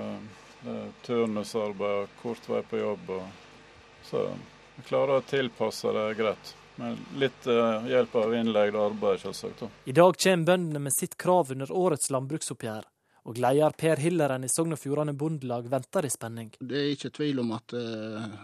det 0.63 0.73
er 0.73 0.89
turnusarbeid 1.05 1.99
og 1.99 2.17
kort 2.23 2.49
vei 2.49 2.63
på 2.65 2.81
jobb. 2.81 3.13
Og, 3.19 3.77
så 4.09 4.25
jeg 4.25 4.89
klarer 4.89 5.19
å 5.19 5.27
tilpasse 5.29 5.93
det 5.99 6.09
greit. 6.17 6.53
Med 6.81 6.97
litt 7.21 7.45
uh, 7.45 7.85
hjelp 7.85 8.17
av 8.23 8.37
innleid 8.41 8.81
arbeid, 8.87 9.21
selvsagt. 9.21 9.67
I 9.85 9.99
dag 10.01 10.17
kommer 10.17 10.49
bøndene 10.49 10.87
med 10.89 10.97
sitt 10.97 11.13
krav 11.13 11.53
under 11.53 11.77
årets 11.85 12.09
landbruksoppgjør. 12.09 12.89
Og 13.27 13.39
leder 13.43 13.73
Per 13.75 13.99
Hilleren 13.99 14.45
i 14.47 14.51
Sogn 14.51 14.75
og 14.75 14.79
Fjordane 14.79 15.15
Bondelag 15.17 15.67
venter 15.71 16.07
i 16.07 16.11
spenning. 16.11 16.53
Det 16.59 16.77
er 16.79 16.93
ikke 16.93 17.11
tvil 17.17 17.41
om 17.43 17.51
at 17.57 17.75
uh, 17.75 18.37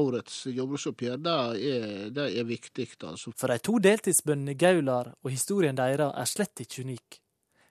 årets 0.00 0.46
jordbruksoppgjør 0.50 1.20
det 1.22 1.36
er, 1.70 2.08
det 2.14 2.26
er 2.40 2.48
viktig. 2.48 2.88
Altså. 3.06 3.30
For 3.38 3.54
de 3.54 3.58
to 3.62 3.78
deltidsbøndene 3.78 4.56
Gaular 4.58 5.12
og 5.22 5.30
historien 5.30 5.78
deres 5.78 6.10
er 6.10 6.30
slett 6.30 6.64
ikke 6.66 6.86
unik. 6.88 7.20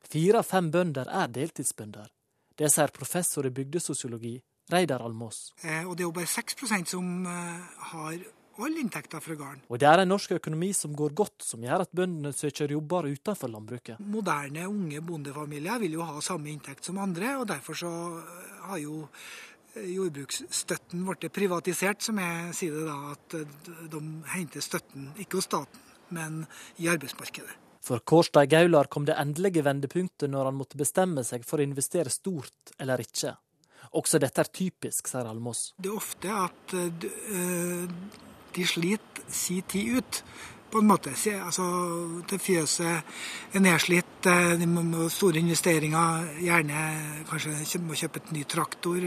Fire 0.10 0.40
av 0.40 0.48
fem 0.48 0.72
bønder 0.72 1.12
er 1.12 1.28
deltidsbønder. 1.36 2.08
Det 2.60 2.72
sier 2.72 2.96
professor 2.96 3.46
i 3.48 3.54
bygdesosiologi 3.56 4.38
Reidar 4.72 5.04
Almås. 5.04 5.54
Eh, 5.64 5.84
og 5.88 5.96
det 5.98 6.04
er 6.04 6.08
jo 6.08 6.16
bare 6.16 6.30
6 6.30 6.56
som 6.92 7.26
uh, 7.26 7.68
har 7.92 8.18
all 8.66 8.78
inntekta 8.82 9.22
fra 9.24 9.36
gården. 9.40 9.62
Og 9.70 9.80
det 9.82 9.88
er 9.90 10.04
en 10.04 10.12
norsk 10.12 10.36
økonomi 10.38 10.72
som 10.76 10.96
går 10.98 11.14
godt, 11.18 11.44
som 11.46 11.64
gjør 11.64 11.86
at 11.86 11.94
bøndene 11.96 12.34
søker 12.36 12.72
jobber 12.76 13.10
utenfor 13.10 13.52
landbruket. 13.52 14.02
Moderne, 14.04 14.68
unge 14.70 15.02
bondefamilier 15.06 15.80
vil 15.84 16.00
jo 16.00 16.08
ha 16.08 16.20
samme 16.24 16.52
inntekt 16.52 16.90
som 16.90 17.00
andre, 17.02 17.38
og 17.40 17.48
derfor 17.52 17.80
så 17.80 17.92
har 18.68 18.82
jo 18.82 19.06
eh, 19.76 19.90
jordbruksstøtten 19.96 21.06
blitt 21.08 21.30
privatisert, 21.36 22.04
som 22.06 22.20
jeg 22.22 22.54
sier 22.58 22.78
det 22.80 22.86
da, 22.90 23.16
at 23.16 23.40
eh, 23.40 23.58
de 23.96 24.04
henter 24.36 24.66
støtten 24.66 25.12
ikke 25.18 25.40
hos 25.40 25.50
staten, 25.50 25.84
men 26.16 26.44
i 26.82 26.90
arbeidsmarkedet. 26.92 27.58
For 27.86 28.04
Kårstad 28.04 28.50
Gaular 28.52 28.90
kom 28.92 29.06
det 29.08 29.16
endelige 29.18 29.64
vendepunktet 29.66 30.30
når 30.30 30.50
han 30.50 30.58
måtte 30.60 30.78
bestemme 30.78 31.24
seg 31.26 31.46
for 31.48 31.62
å 31.62 31.66
investere 31.66 32.12
stort 32.12 32.74
eller 32.78 33.02
ikke. 33.02 33.38
Også 33.98 34.20
dette 34.22 34.44
er 34.44 34.50
typisk, 34.54 35.08
sier 35.10 35.26
Almås. 35.26 35.72
Det 35.80 35.90
er 35.90 35.96
ofte 35.96 36.34
at 36.36 36.76
de 38.60 38.68
sliter 38.68 39.28
si 39.32 39.62
tid 39.62 40.00
ut. 40.00 40.24
På 40.70 40.84
en 40.84 40.86
måte. 40.86 41.16
Altså, 41.42 41.64
det 42.30 42.38
fjøset 42.46 43.56
er 43.58 43.64
nedslitt, 43.64 44.20
eh, 44.30 44.52
de 44.60 44.68
må 44.70 44.84
ha 45.00 45.08
store 45.10 45.42
investeringer. 45.42 46.28
Gjerne 46.46 47.24
kanskje 47.26 47.82
må 47.82 47.98
kjøpe 47.98 48.22
et 48.22 48.32
ny 48.36 48.44
traktor. 48.46 49.02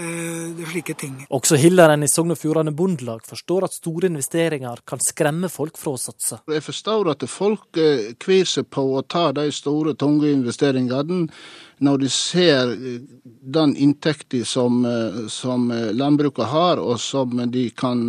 Eh, 0.00 0.54
det 0.56 0.64
er 0.64 0.70
slike 0.72 0.94
ting. 0.96 1.18
Også 1.28 1.58
Hilleren 1.60 2.04
i 2.04 2.08
Sogn 2.08 2.32
og 2.32 2.38
Fjordane 2.40 2.72
Bondelag 2.72 3.26
forstår 3.28 3.66
at 3.66 3.76
store 3.76 4.08
investeringer 4.08 4.80
kan 4.88 5.02
skremme 5.04 5.50
folk 5.52 5.76
fra 5.76 5.92
å 5.92 6.00
satse. 6.00 6.38
Jeg 6.48 6.64
forstår 6.64 7.10
at 7.12 7.26
folk 7.28 7.80
eh, 7.80 8.14
kvir 8.22 8.48
seg 8.48 8.70
på 8.72 8.86
å 8.96 9.02
ta 9.04 9.28
de 9.36 9.50
store, 9.52 9.92
tunge 10.00 10.32
investeringene 10.32 11.26
når 11.82 11.98
du 11.98 12.08
ser 12.08 12.72
eh, 12.72 13.00
den 13.42 13.76
inntekten 13.76 14.44
som, 14.44 14.84
eh, 14.86 15.26
som 15.28 15.70
eh, 15.70 15.90
landbruket 15.92 16.46
har, 16.46 16.78
og 16.78 17.00
som 17.00 17.42
de 17.50 17.64
kan 17.70 18.02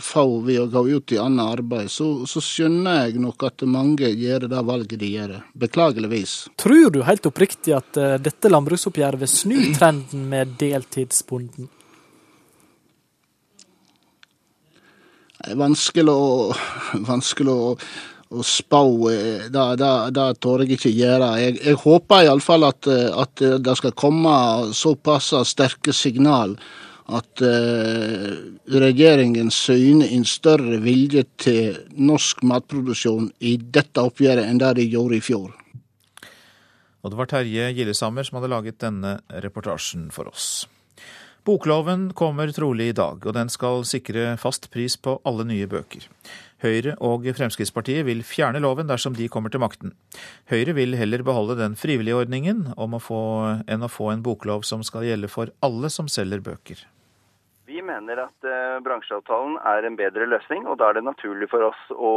få 0.00 0.24
ved 0.46 0.60
å 0.62 0.66
gå 0.70 0.84
ut 0.88 1.12
i 1.12 1.18
annet 1.18 1.58
arbeid, 1.58 1.90
så, 1.90 2.26
så 2.30 2.42
skjønner 2.42 3.08
jeg 3.08 3.22
nok 3.22 3.42
at 3.48 3.64
mange 3.66 4.10
gjør 4.10 4.46
det 4.50 4.62
valget 4.70 5.00
de 5.00 5.10
gjør. 5.16 5.34
Beklageligvis. 5.58 6.36
Tror 6.60 6.92
du 6.94 7.02
helt 7.06 7.26
oppriktig 7.26 7.74
at 7.76 7.98
dette 8.22 8.52
landbruksoppgjøret 8.52 9.22
vil 9.22 9.32
snu 9.32 9.56
trenden 9.76 10.28
med 10.30 10.54
deltidsbonden? 10.60 11.70
Det 15.38 15.54
er 15.54 15.58
vanskelig 15.58 16.14
å, 16.14 16.30
vanskelig 17.10 17.54
å 17.54 17.74
å 18.28 18.42
spå, 18.44 18.82
det, 19.08 19.64
det, 19.80 19.92
det 20.16 20.26
tør 20.42 20.64
jeg 20.64 20.76
ikke 20.76 20.92
gjøre. 20.92 21.30
Jeg, 21.40 21.56
jeg 21.64 21.80
håper 21.84 22.26
iallfall 22.26 22.68
at, 22.68 22.90
eh, 22.92 23.08
at 23.16 23.46
det 23.64 23.76
skal 23.80 23.96
komme 23.96 24.34
såpass 24.76 25.32
sterke 25.48 25.94
signal 25.96 26.58
at 27.08 27.40
uh, 27.40 28.32
regjeringen 28.68 29.48
syner 29.54 30.10
en 30.12 30.26
større 30.28 30.76
vilje 30.84 31.24
til 31.40 31.78
norsk 31.96 32.42
matproduksjon 32.44 33.30
i 33.40 33.54
dette 33.56 34.04
oppgjøret 34.04 34.44
enn 34.44 34.60
det 34.60 34.74
de 34.76 34.88
gjorde 34.92 35.16
i 35.16 35.24
fjor. 35.24 35.54
Og 37.00 37.12
det 37.12 37.18
var 37.20 37.30
Terje 37.30 37.70
Gillesammer 37.78 38.26
som 38.26 38.36
hadde 38.38 38.52
laget 38.52 38.80
denne 38.82 39.14
reportasjen 39.44 40.10
for 40.12 40.28
oss. 40.28 40.66
Bokloven 41.48 42.10
kommer 42.12 42.50
trolig 42.52 42.90
i 42.90 42.96
dag, 42.98 43.22
og 43.24 43.32
den 43.32 43.48
skal 43.48 43.86
sikre 43.88 44.34
fast 44.36 44.68
pris 44.74 44.98
på 45.00 45.16
alle 45.24 45.46
nye 45.48 45.68
bøker. 45.70 46.04
Høyre 46.64 46.96
og 47.04 47.26
Fremskrittspartiet 47.38 48.06
vil 48.08 48.24
fjerne 48.26 48.62
loven 48.64 48.88
dersom 48.90 49.14
de 49.14 49.28
kommer 49.30 49.52
til 49.54 49.62
makten. 49.62 49.94
Høyre 50.50 50.74
vil 50.74 50.98
heller 50.98 51.22
beholde 51.22 51.58
den 51.60 51.78
frivillige 51.78 52.18
ordningen 52.18 52.66
å 52.74 52.90
få, 52.98 53.22
enn 53.70 53.86
å 53.86 53.90
få 53.92 54.10
en 54.12 54.24
boklov 54.26 54.66
som 54.66 54.82
skal 54.86 55.06
gjelde 55.06 55.30
for 55.30 55.54
alle 55.62 55.90
som 55.94 56.10
selger 56.10 56.42
bøker. 56.42 56.82
Vi 57.68 57.82
mener 57.84 58.16
at 58.22 58.46
eh, 58.48 58.78
bransjeavtalen 58.80 59.58
er 59.68 59.84
en 59.84 59.96
bedre 59.98 60.24
løsning, 60.24 60.64
og 60.64 60.78
da 60.80 60.86
er 60.88 60.96
det 60.96 61.02
naturlig 61.04 61.50
for 61.52 61.66
oss 61.66 61.80
å 61.92 62.12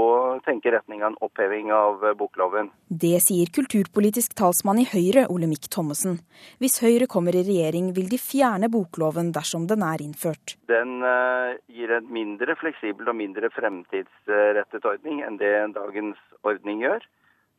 tenke 0.45 0.71
retning 0.71 1.01
av 1.03 1.09
en 1.09 1.17
oppheving 1.27 1.73
av 1.75 2.05
eh, 2.07 2.15
bokloven. 2.15 2.69
Det 2.87 3.17
sier 3.25 3.51
kulturpolitisk 3.51 4.37
talsmann 4.39 4.79
i 4.79 4.87
Høyre, 4.87 5.25
Olemic 5.33 5.67
Thommessen. 5.75 6.21
Hvis 6.63 6.79
Høyre 6.85 7.09
kommer 7.11 7.35
i 7.35 7.43
regjering, 7.43 7.91
vil 7.97 8.07
de 8.13 8.21
fjerne 8.21 8.71
bokloven 8.71 9.33
dersom 9.35 9.67
den 9.67 9.83
er 9.83 9.99
innført. 10.05 10.55
Den 10.71 11.01
uh, 11.03 11.51
gir 11.67 11.91
en 11.97 12.07
mindre 12.07 12.55
fleksibel 12.55 13.11
og 13.11 13.19
mindre 13.19 13.51
fremtidsrettet 13.51 14.87
ordning 14.87 15.19
enn 15.27 15.41
det 15.41 15.51
dagens 15.75 16.21
ordning 16.47 16.85
gjør. 16.85 17.03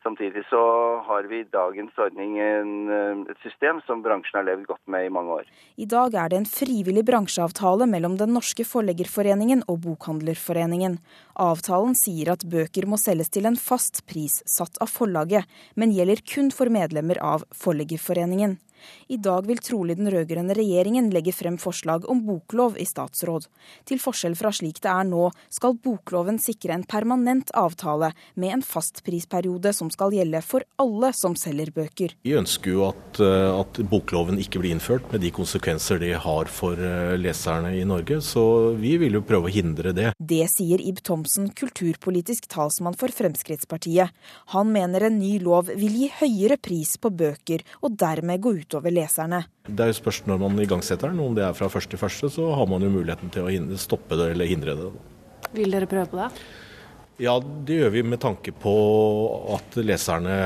Samtidig 0.03 0.43
så 0.51 0.61
har 1.07 1.23
vi 1.31 1.41
i 1.41 1.45
dagens 1.53 1.99
ordning 1.99 2.39
en, 2.43 2.91
eh, 2.91 3.31
et 3.31 3.39
system 3.45 3.81
som 3.87 4.03
bransjen 4.03 4.41
har 4.41 4.47
levd 4.49 4.67
godt 4.67 4.83
med 4.87 5.07
i 5.07 5.13
mange 5.15 5.31
år. 5.31 5.45
I 5.77 5.87
dag 5.87 6.15
er 6.15 6.29
det 6.29 6.39
en 6.41 6.49
frivillig 6.49 7.05
bransjeavtale 7.07 7.87
mellom 7.87 8.17
Den 8.19 8.35
norske 8.35 8.67
forleggerforeningen 8.67 9.63
og 9.69 9.81
Bokhandlerforeningen. 9.87 10.99
Avtalen 11.39 11.95
sier 11.95 12.33
at 12.33 12.43
bøker 12.43 12.87
må 12.87 12.99
selges 12.99 13.31
til 13.31 13.47
en 13.47 13.57
fast 13.57 14.03
pris 14.11 14.43
satt 14.45 14.77
av 14.83 14.91
forlaget, 14.91 15.47
men 15.77 15.95
gjelder 15.95 16.27
kun 16.27 16.51
for 16.51 16.67
medlemmer 16.67 17.23
av 17.23 17.47
Forleggerforeningen. 17.55 18.59
I 19.09 19.19
dag 19.23 19.47
vil 19.49 19.61
trolig 19.63 19.97
den 19.99 20.11
rød-grønne 20.13 20.57
regjeringen 20.57 21.11
legge 21.15 21.35
frem 21.35 21.59
forslag 21.61 22.07
om 22.11 22.23
boklov 22.27 22.79
i 22.81 22.87
statsråd. 22.89 23.49
Til 23.89 24.01
forskjell 24.03 24.37
fra 24.39 24.53
slik 24.55 24.81
det 24.83 24.91
er 24.93 25.07
nå, 25.09 25.29
skal 25.53 25.77
bokloven 25.83 26.41
sikre 26.43 26.77
en 26.77 26.87
permanent 26.89 27.53
avtale 27.59 28.13
med 28.35 28.57
en 28.57 28.65
fastprisperiode 28.67 29.73
som 29.77 29.91
skal 29.93 30.15
gjelde 30.17 30.43
for 30.45 30.67
alle 30.83 31.13
som 31.17 31.37
selger 31.39 31.73
bøker. 31.75 32.17
Vi 32.25 32.37
ønsker 32.39 32.73
jo 32.75 32.87
at, 32.91 33.21
eh, 33.21 33.61
at 33.61 33.83
bokloven 33.91 34.41
ikke 34.43 34.63
blir 34.63 34.75
innført, 34.75 35.11
med 35.13 35.23
de 35.25 35.33
konsekvenser 35.35 36.01
det 36.03 36.15
har 36.25 36.51
for 36.53 36.79
eh, 36.79 37.17
leserne 37.21 37.75
i 37.79 37.85
Norge. 37.89 38.21
Så 38.25 38.75
vi 38.79 38.97
vil 39.01 39.19
jo 39.19 39.25
prøve 39.27 39.51
å 39.51 39.55
hindre 39.55 39.93
det. 39.97 40.13
Det 40.19 40.45
sier 40.53 40.83
Ib 40.83 41.03
Thomsen, 41.05 41.51
kulturpolitisk 41.59 42.49
talsmann 42.53 42.99
for 42.99 43.13
Fremskrittspartiet. 43.15 44.13
Han 44.55 44.73
mener 44.73 45.09
en 45.09 45.19
ny 45.21 45.39
lov 45.43 45.71
vil 45.77 45.99
gi 46.03 46.11
høyere 46.21 46.59
pris 46.63 46.97
på 47.01 47.13
bøker, 47.13 47.65
og 47.83 47.97
dermed 48.01 48.43
gå 48.43 48.55
ut 48.61 48.72
utover 48.73 48.95
leserne. 48.95 49.45
Det 49.69 49.85
er 49.85 49.93
jo 49.93 50.01
spørs 50.01 50.23
når 50.27 50.41
man 50.41 50.59
igangsetter 50.65 51.13
den. 51.13 51.21
Om 51.21 51.37
det 51.37 51.45
er 51.45 51.57
fra 51.57 51.69
første 51.69 51.95
til 51.95 52.01
første, 52.01 52.33
så 52.33 52.49
har 52.57 52.69
man 52.71 52.83
jo 52.83 52.91
muligheten 52.91 53.33
til 53.33 53.47
å 53.47 53.79
stoppe 53.81 54.17
det 54.17 54.33
eller 54.33 54.49
hindre 54.49 54.77
det. 54.79 54.91
Vil 55.53 55.75
dere 55.75 55.89
prøve 55.91 56.09
på 56.09 56.21
det? 56.23 56.31
Ja, 57.21 57.37
det 57.39 57.77
gjør 57.77 57.91
vi 57.93 58.03
med 58.09 58.19
tanke 58.23 58.55
på 58.57 58.73
at 59.55 59.77
leserne 59.85 60.37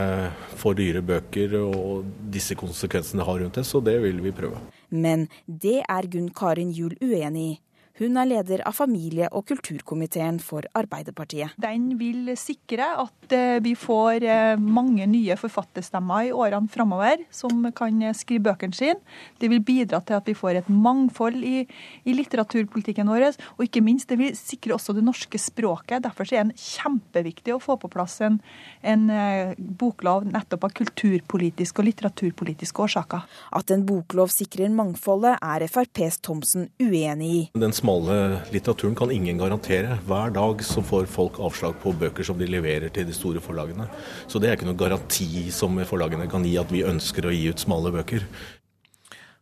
får 0.59 0.75
dyre 0.81 1.03
bøker 1.07 1.55
og 1.61 2.09
disse 2.35 2.57
konsekvensene 2.59 3.25
har 3.25 3.39
rundt 3.41 3.61
det, 3.61 3.65
så 3.65 3.81
det 3.81 3.95
vil 4.03 4.19
vi 4.25 4.35
prøve. 4.35 4.59
Men 4.91 5.29
det 5.47 5.79
er 5.87 6.11
Gunn 6.11 6.33
Karin 6.35 6.75
Juel 6.75 6.99
uenig 7.01 7.47
i. 7.47 7.55
Hun 7.97 8.19
er 8.21 8.29
leder 8.29 8.61
av 8.69 8.75
familie- 8.77 9.31
og 9.33 9.47
kulturkomiteen 9.49 10.37
for 10.45 10.67
Arbeiderpartiet. 10.77 11.55
Den 11.57 11.95
vil 11.97 12.29
sikre 12.37 12.91
at 13.01 13.33
eh, 13.33 13.57
vi 13.65 13.73
får 13.79 14.27
eh, 14.27 14.61
mange 14.61 15.07
nye 15.09 15.37
forfatterstemmer 15.41 16.29
i 16.29 16.35
årene 16.37 16.69
framover, 16.69 17.23
som 17.33 17.65
kan 17.77 18.03
skrive 18.17 18.51
bøkene 18.51 18.77
sine. 18.77 19.01
Det 19.41 19.49
vil 19.49 19.65
bidra 19.65 20.03
til 20.05 20.19
at 20.19 20.29
vi 20.29 20.37
får 20.37 20.61
et 20.61 20.69
mangfold 20.69 21.41
i, 21.41 21.63
i 22.05 22.17
litteraturpolitikken 22.19 23.09
vår, 23.09 23.31
og 23.57 23.65
ikke 23.65 23.85
minst 23.85 24.13
det 24.13 24.21
vil 24.21 24.37
sikre 24.37 24.77
også 24.77 24.93
det 24.97 25.07
norske 25.07 25.41
språket. 25.41 26.05
Derfor 26.05 26.29
er 26.29 26.51
det 26.51 26.61
kjempeviktig 26.61 27.57
å 27.57 27.63
få 27.63 27.79
på 27.81 27.91
plass 27.93 28.19
en, 28.27 28.39
en 28.85 29.09
eh, 29.09 29.57
boklov 29.57 30.29
nettopp 30.29 30.69
av 30.69 30.77
kulturpolitiske 30.83 31.81
og 31.81 31.89
litteraturpolitiske 31.89 32.85
årsaker. 32.91 33.25
At 33.57 33.73
en 33.73 33.89
boklov 33.89 34.35
sikrer 34.37 34.69
mangfoldet, 34.69 35.41
er 35.41 35.65
FrPs 35.65 36.21
Thomsen 36.21 36.69
uenig 36.83 37.33
i. 37.33 37.43
Den 37.57 37.73
smale 37.87 38.41
litteraturen 38.51 38.97
kan 38.99 39.11
ingen 39.15 39.39
garantere. 39.39 39.99
Hver 40.07 40.33
dag 40.35 40.63
så 40.65 40.83
får 40.83 41.07
folk 41.07 41.39
avslag 41.39 41.77
på 41.83 41.93
bøker 41.95 42.27
som 42.27 42.39
de 42.39 42.49
leverer 42.51 42.91
til 42.91 43.07
de 43.07 43.15
store 43.15 43.41
forlagene. 43.41 43.87
Så 44.27 44.41
det 44.43 44.51
er 44.51 44.57
ikke 44.59 44.67
noen 44.67 44.81
garanti 44.81 45.47
som 45.55 45.79
forlagene 45.87 46.27
kan 46.27 46.43
gi 46.43 46.57
at 46.59 46.73
vi 46.75 46.83
ønsker 46.83 47.29
å 47.29 47.35
gi 47.35 47.47
ut 47.47 47.63
smale 47.63 47.93
bøker. 47.95 48.27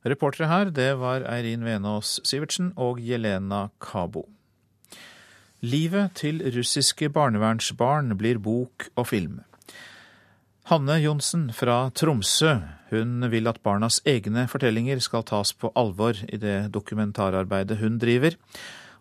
Reportere 0.04 0.50
her, 0.50 0.68
det 0.68 0.90
var 1.00 1.24
Eirin 1.24 1.64
Venås 1.64 2.18
Sivertsen 2.28 2.74
og 2.76 3.00
Jelena 3.00 3.70
Kabo. 3.80 4.26
Livet 5.64 6.12
til 6.20 6.44
russiske 6.52 7.08
barnevernsbarn 7.08 8.12
blir 8.20 8.36
bok 8.36 8.90
og 8.92 9.08
film. 9.08 9.40
Hanne 10.64 10.94
Johnsen 10.98 11.52
fra 11.52 11.90
Tromsø 11.90 12.54
hun 12.88 13.26
vil 13.28 13.50
at 13.50 13.58
barnas 13.60 13.98
egne 14.08 14.46
fortellinger 14.48 15.00
skal 15.04 15.24
tas 15.28 15.50
på 15.52 15.68
alvor 15.76 16.16
i 16.24 16.38
det 16.40 16.70
dokumentararbeidet 16.72 17.76
hun 17.82 17.98
driver. 18.00 18.32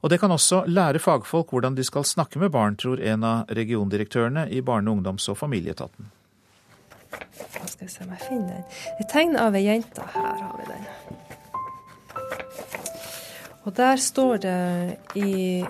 Og 0.04 0.12
det 0.12 0.20
kan 0.20 0.34
også 0.36 0.66
lære 0.68 1.00
fagfolk 1.00 1.54
hvordan 1.56 1.78
de 1.78 1.86
skal 1.88 2.04
snakke 2.04 2.42
med 2.42 2.52
barn, 2.52 2.76
tror 2.76 3.00
en 3.00 3.24
av 3.24 3.48
regiondirektørene 3.48 4.50
i 4.52 4.60
Barne-, 4.60 4.92
ungdoms- 4.92 5.30
og 5.32 5.40
familieetaten. 5.40 6.12
Nå 7.14 7.68
skal 7.72 7.88
vi 7.88 7.92
se 7.96 8.04
om 8.04 8.12
jeg 8.12 8.26
finner 8.28 8.60
den. 8.60 8.68
Er 9.00 9.12
tegn 9.16 9.40
av 9.40 9.56
ei 9.56 9.64
jente. 9.70 10.04
Her 10.18 10.36
har 10.44 10.60
vi 10.60 10.66
den. 10.74 10.84
Og 13.64 13.76
der 13.80 13.96
står 14.12 14.44
det 14.44 14.60
i, 15.16 15.64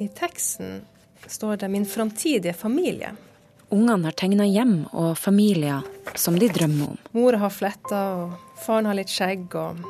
i 0.00 0.08
teksten 0.08 0.80
står 1.28 1.56
det 1.60 1.68
'min 1.68 1.86
framtidige 1.86 2.56
familie'. 2.56 3.27
Ungene 3.70 4.08
har 4.08 4.16
tegna 4.16 4.46
hjem 4.48 4.86
og 4.96 5.12
familier 5.20 5.84
som 6.16 6.38
de 6.40 6.48
drømmer 6.48 6.94
om. 6.94 7.00
Mora 7.12 7.40
har 7.42 7.52
fletter, 7.52 8.22
og 8.24 8.62
faren 8.64 8.88
har 8.88 8.96
litt 8.96 9.12
skjegg, 9.12 9.52
og 9.52 9.82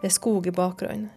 det 0.00 0.10
er 0.10 0.14
skog 0.14 0.46
i 0.46 0.54
bakgrunnen. 0.54 1.08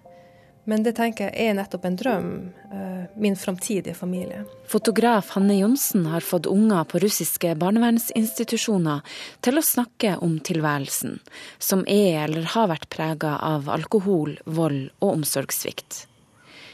Men 0.64 0.84
det 0.86 0.94
tenker 0.96 1.28
jeg 1.28 1.50
er 1.52 1.58
nettopp 1.58 1.86
en 1.86 1.98
drøm. 2.00 2.30
Eh, 2.72 2.94
min 3.20 3.36
framtidige 3.36 3.94
familie. 3.94 4.46
Fotograf 4.68 5.34
Hanne 5.36 5.58
Johnsen 5.58 6.06
har 6.08 6.24
fått 6.24 6.48
unger 6.48 6.88
på 6.88 7.02
russiske 7.04 7.52
barnevernsinstitusjoner 7.60 9.04
til 9.44 9.60
å 9.60 9.66
snakke 9.66 10.16
om 10.24 10.38
tilværelsen, 10.40 11.20
som 11.60 11.84
er 11.84 12.24
eller 12.24 12.48
har 12.56 12.72
vært 12.72 12.88
prega 12.96 13.36
av 13.44 13.68
alkohol, 13.70 14.38
vold 14.46 14.88
og 15.02 15.10
omsorgssvikt. 15.18 16.06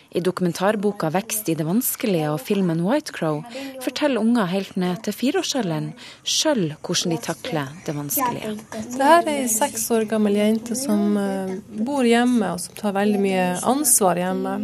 I 0.09 0.21
dokumentarboka 0.25 1.11
'Vekst 1.13 1.49
i 1.49 1.53
det 1.53 1.65
vanskelige' 1.67 2.31
og 2.33 2.39
filmen 2.41 2.81
'White 2.81 3.13
Crow' 3.13 3.43
forteller 3.83 4.21
unger 4.21 4.45
helt 4.49 4.77
ned 4.77 5.03
til 5.05 5.13
fireårsalderen 5.13 5.91
sjøl 6.23 6.73
hvordan 6.81 7.13
de 7.13 7.19
takler 7.21 7.67
det 7.85 7.95
vanskelige. 7.95 8.55
Det 8.73 9.05
her 9.05 9.21
er 9.21 9.43
ei 9.43 9.47
seks 9.47 9.85
år 9.91 10.07
gammel 10.09 10.33
jente 10.33 10.75
som 10.75 11.17
eh, 11.17 11.53
bor 11.85 12.01
hjemme, 12.01 12.55
og 12.55 12.59
som 12.59 12.73
tar 12.75 12.97
veldig 12.97 13.21
mye 13.21 13.45
ansvar 13.61 14.17
hjemme. 14.17 14.55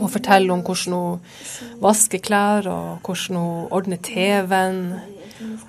Og 0.00 0.10
forteller 0.10 0.54
om 0.54 0.66
hvordan 0.66 0.98
hun 0.98 1.20
vasker 1.82 2.18
klær, 2.18 2.66
og 2.66 3.06
hvordan 3.06 3.38
hun 3.38 3.70
ordner 3.70 4.02
TV-en 4.02 4.82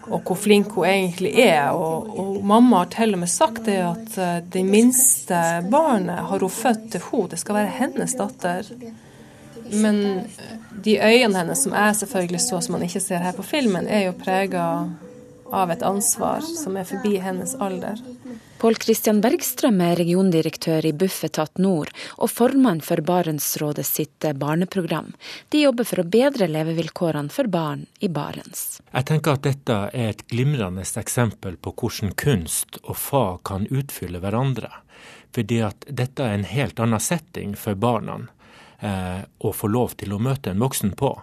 og 0.07 0.21
hvor 0.25 0.35
flink 0.35 0.71
hun 0.75 0.87
egentlig 0.87 1.31
er. 1.43 1.69
Og, 1.69 2.09
og, 2.19 2.39
mamma 2.45 2.83
har 2.83 2.91
til 2.95 3.15
og 3.15 3.21
med 3.23 3.31
sagt 3.31 3.65
det 3.65 3.77
at 3.83 4.17
uh, 4.17 4.39
det 4.53 4.65
minste 4.65 5.37
barnet 5.71 6.25
har 6.31 6.43
hun 6.43 6.49
født 6.49 6.89
til 6.91 7.05
henne. 7.11 7.29
Det 7.31 7.39
skal 7.39 7.59
være 7.61 7.75
hennes 7.77 8.17
datter. 8.19 8.73
Men 9.71 10.01
de 10.85 10.97
øynene 10.99 11.37
hennes, 11.37 11.63
som 11.63 11.73
jeg 11.73 11.95
selvfølgelig 11.95 12.41
så 12.41 12.59
som 12.61 12.75
man 12.75 12.83
ikke 12.83 12.99
ser 12.99 13.23
her 13.23 13.35
på 13.37 13.45
filmen, 13.45 13.87
er 13.87 14.05
jo 14.09 14.17
prega 14.17 14.65
av 15.51 15.71
et 15.71 15.83
ansvar 15.83 16.41
som 16.41 16.77
er 16.79 16.87
forbi 16.87 17.17
hennes 17.21 17.55
alder. 17.59 17.99
Pål 18.61 18.75
Kristian 18.77 19.21
Bergstrøm 19.23 19.79
er 19.81 19.95
regiondirektør 19.97 20.85
i 20.85 20.93
Bufetat 20.93 21.57
Nord 21.57 21.89
og 22.17 22.29
formann 22.29 22.81
for 22.85 23.01
Barentsrådet 23.05 23.85
sitt 23.87 24.27
barneprogram. 24.37 25.09
De 25.49 25.63
jobber 25.63 25.87
for 25.89 26.03
å 26.03 26.05
bedre 26.05 26.47
levevilkårene 26.51 27.33
for 27.33 27.49
barn 27.49 27.87
i 27.99 28.09
Barents. 28.13 28.81
Jeg 28.91 29.07
tenker 29.09 29.35
at 29.35 29.47
dette 29.47 29.79
er 29.89 30.11
et 30.11 30.21
glimrende 30.29 30.85
eksempel 30.85 31.57
på 31.57 31.73
hvordan 31.73 32.13
kunst 32.13 32.77
og 32.83 32.99
fag 33.01 33.41
kan 33.49 33.65
utfylle 33.69 34.21
hverandre. 34.21 34.69
Fordi 35.33 35.61
at 35.65 35.87
dette 35.87 36.23
er 36.23 36.37
en 36.37 36.47
helt 36.47 36.79
annen 36.83 37.01
setting 37.01 37.55
for 37.57 37.79
barna 37.79 38.19
eh, 38.79 39.25
å 39.39 39.53
få 39.55 39.71
lov 39.71 39.95
til 39.97 40.13
å 40.13 40.21
møte 40.21 40.51
en 40.51 40.61
voksen 40.61 40.93
på 40.99 41.15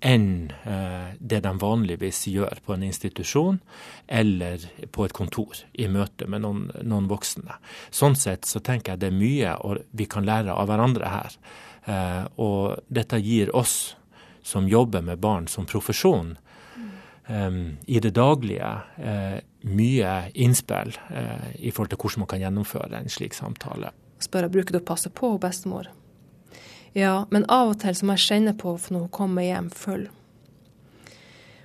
enn 0.00 0.52
eh, 0.64 1.12
det 1.18 1.42
de 1.44 1.52
vanligvis 1.60 2.24
gjør 2.32 2.60
på 2.64 2.74
en 2.74 2.84
institusjon 2.86 3.60
eller 4.08 4.64
på 4.92 5.04
et 5.04 5.14
kontor 5.16 5.60
i 5.72 5.88
møte 5.92 6.28
med 6.30 6.44
noen, 6.44 6.68
noen 6.82 7.08
voksne. 7.10 7.58
Sånn 7.92 8.16
sett 8.16 8.48
så 8.48 8.62
tenker 8.64 8.94
jeg 8.94 9.02
det 9.02 9.10
er 9.10 9.18
mye 9.18 9.80
vi 9.96 10.08
kan 10.08 10.26
lære 10.28 10.56
av 10.56 10.70
hverandre 10.70 11.12
her. 11.12 11.38
Eh, 11.84 12.24
og 12.40 12.80
dette 12.88 13.20
gir 13.20 13.52
oss 13.56 13.94
som 14.42 14.68
jobber 14.68 15.04
med 15.04 15.20
barn 15.20 15.48
som 15.52 15.68
profesjon, 15.68 16.36
eh, 17.28 17.60
i 17.86 18.00
det 18.00 18.14
daglige 18.16 18.72
mye 19.60 20.12
innspill 20.40 20.94
i 21.60 21.68
forhold 21.68 21.90
til 21.92 21.98
hvordan 22.00 22.22
man 22.22 22.30
kan 22.32 22.40
gjennomføre 22.40 22.96
en 22.96 23.12
slik 23.12 23.36
samtale. 23.36 23.92
Spør 24.20 24.46
jeg 24.46 24.54
bruker 24.54 24.76
du 24.76 24.80
å 24.80 24.88
passe 24.88 25.12
på 25.12 25.34
bestemor? 25.40 25.90
Ja, 26.92 27.26
men 27.30 27.46
av 27.46 27.74
og 27.74 27.80
til 27.82 27.94
så 27.94 28.06
må 28.06 28.16
jeg 28.18 28.26
kjenne 28.26 28.54
på 28.58 28.74
for 28.74 28.94
når 28.94 29.06
hun 29.06 29.12
kommer 29.14 29.46
hjem 29.46 29.70
full. 29.70 30.08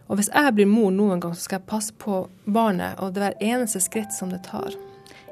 Og 0.05 0.19
hvis 0.19 0.29
jeg 0.29 0.53
blir 0.53 0.69
mor 0.69 0.91
noen 0.93 1.21
gang, 1.23 1.33
så 1.33 1.47
skal 1.47 1.59
jeg 1.59 1.69
passe 1.71 1.95
på 1.97 2.27
barnet 2.45 2.99
og 3.01 3.15
det 3.15 3.23
hver 3.23 3.39
eneste 3.41 3.81
skritt 3.81 4.13
som 4.13 4.29
det 4.29 4.43
tar. 4.45 4.75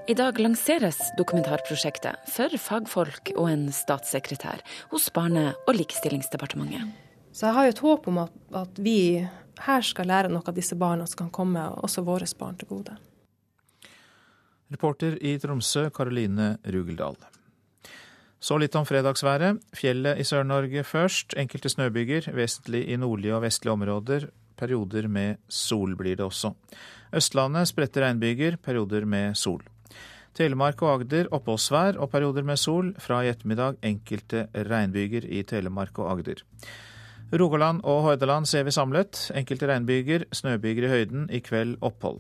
I 0.09 0.15
dag 0.17 0.39
lanseres 0.41 0.97
dokumentarprosjektet 1.15 2.25
for 2.27 2.57
fagfolk 2.59 3.29
og 3.37 3.45
en 3.47 3.69
statssekretær 3.71 4.59
hos 4.91 5.05
Barne- 5.15 5.53
og 5.63 5.77
likestillingsdepartementet. 5.77 6.89
Så 7.31 7.47
jeg 7.47 7.55
har 7.55 7.65
jo 7.65 7.73
et 7.75 7.83
håp 7.85 8.09
om 8.11 8.17
at, 8.25 8.33
at 8.51 8.81
vi 8.83 8.97
her 9.63 9.85
skal 9.85 10.09
lære 10.09 10.33
noe 10.33 10.43
av 10.45 10.57
disse 10.57 10.75
barna 10.75 11.05
som 11.07 11.23
kan 11.23 11.31
komme 11.33 11.63
også 11.85 12.03
våre 12.03 12.27
barn 12.39 12.57
til 12.59 12.67
gode. 12.73 12.97
Reporter 14.73 15.15
i 15.21 15.37
Tromsø, 15.39 15.87
Karoline 15.93 16.57
Rugeldal. 16.65 17.15
Så 18.43 18.57
litt 18.59 18.73
om 18.75 18.83
fredagsværet. 18.83 19.61
Fjellet 19.71 20.19
i 20.19 20.23
Sør-Norge 20.27 20.81
først. 20.83 21.31
Enkelte 21.39 21.69
snøbyger, 21.71 22.25
vesentlig 22.35 22.81
i 22.91 22.97
nordlige 22.99 23.37
og 23.37 23.45
vestlige 23.45 23.71
områder. 23.71 24.25
Perioder 24.59 25.07
med 25.07 25.39
sol 25.47 25.95
blir 25.95 26.17
det 26.19 26.25
også. 26.25 26.51
Østlandet 27.15 27.69
spredte 27.71 28.03
regnbyger, 28.03 28.57
perioder 28.59 29.07
med 29.07 29.37
sol. 29.39 29.61
Telemark 30.35 30.81
og 30.83 30.91
Agder 30.97 31.29
oppholdsvær 31.31 31.95
og 32.01 32.09
perioder 32.11 32.43
med 32.43 32.59
sol. 32.59 32.91
Fra 32.99 33.21
i 33.23 33.29
ettermiddag 33.31 33.77
enkelte 33.85 34.49
regnbyger 34.53 35.23
i 35.23 35.43
Telemark 35.47 36.01
og 36.03 36.11
Agder. 36.11 36.43
Rogaland 37.31 37.79
og 37.87 38.01
Hordaland 38.09 38.49
ser 38.49 38.67
vi 38.67 38.75
samlet. 38.75 39.29
Enkelte 39.39 39.69
regnbyger, 39.71 40.25
snøbyger 40.35 40.89
i 40.89 40.91
høyden. 40.91 41.29
I 41.31 41.39
kveld 41.39 41.77
opphold. 41.79 42.19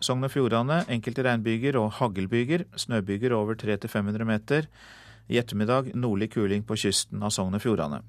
Sogn 0.00 0.24
og 0.24 0.32
Fjordane 0.32 0.80
enkelte 0.88 1.26
regnbyger 1.26 1.76
og 1.76 1.92
haglbyger. 1.98 2.64
Snøbyger 2.78 3.36
over 3.36 3.58
300-500 3.58 4.24
meter. 4.24 4.70
I 5.28 5.38
ettermiddag 5.40 5.92
nordlig 5.94 6.32
kuling 6.32 6.64
på 6.64 6.76
kysten 6.80 7.22
av 7.22 7.34
Sogn 7.34 7.56
og 7.58 7.62
Fjordane. 7.64 8.00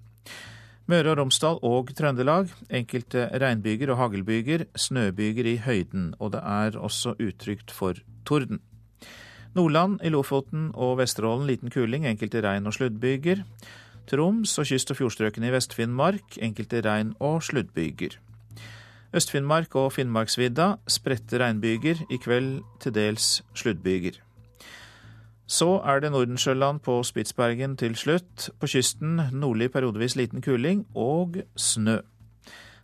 Møre 0.90 1.12
og 1.12 1.20
Romsdal 1.20 1.60
og 1.68 1.92
Trøndelag 1.94 2.50
enkelte 2.74 3.28
regnbyger 3.42 3.92
og 3.94 4.00
haglbyger, 4.00 4.64
snøbyger 4.74 5.52
i 5.52 5.58
høyden, 5.62 6.14
og 6.18 6.34
det 6.34 6.42
er 6.42 6.80
også 6.80 7.14
utrygt 7.22 7.70
for 7.76 8.00
torden. 8.26 8.64
Nordland, 9.54 10.00
i 10.06 10.10
Lofoten 10.10 10.72
og 10.74 10.98
Vesterålen 10.98 11.46
liten 11.50 11.70
kuling, 11.74 12.08
enkelte 12.10 12.42
regn- 12.42 12.66
og 12.70 12.74
sluddbyger. 12.74 13.44
Troms 14.10 14.58
og 14.58 14.66
kyst- 14.66 14.90
og 14.90 14.98
fjordstrøkene 14.98 15.50
i 15.50 15.54
Vest-Finnmark 15.54 16.40
enkelte 16.42 16.82
regn- 16.86 17.14
og 17.20 17.44
sluddbyger. 17.46 18.18
Øst-Finnmark 19.14 19.76
og 19.76 19.94
Finnmarksvidda 19.94 20.76
spredte 20.88 21.38
regnbyger, 21.42 22.06
i 22.10 22.18
kveld 22.18 22.62
til 22.80 22.94
dels 22.94 23.44
sluddbyger. 23.54 24.22
Så 25.50 25.80
er 25.82 26.04
det 26.04 26.12
Nordensjøland 26.14 26.84
på 26.86 27.00
Spitsbergen 27.04 27.74
til 27.82 27.96
slutt. 27.98 28.52
På 28.62 28.70
kysten 28.70 29.18
nordlig 29.34 29.72
periodevis 29.74 30.14
liten 30.16 30.44
kuling 30.46 30.86
og 30.94 31.42
snø. 31.58 32.00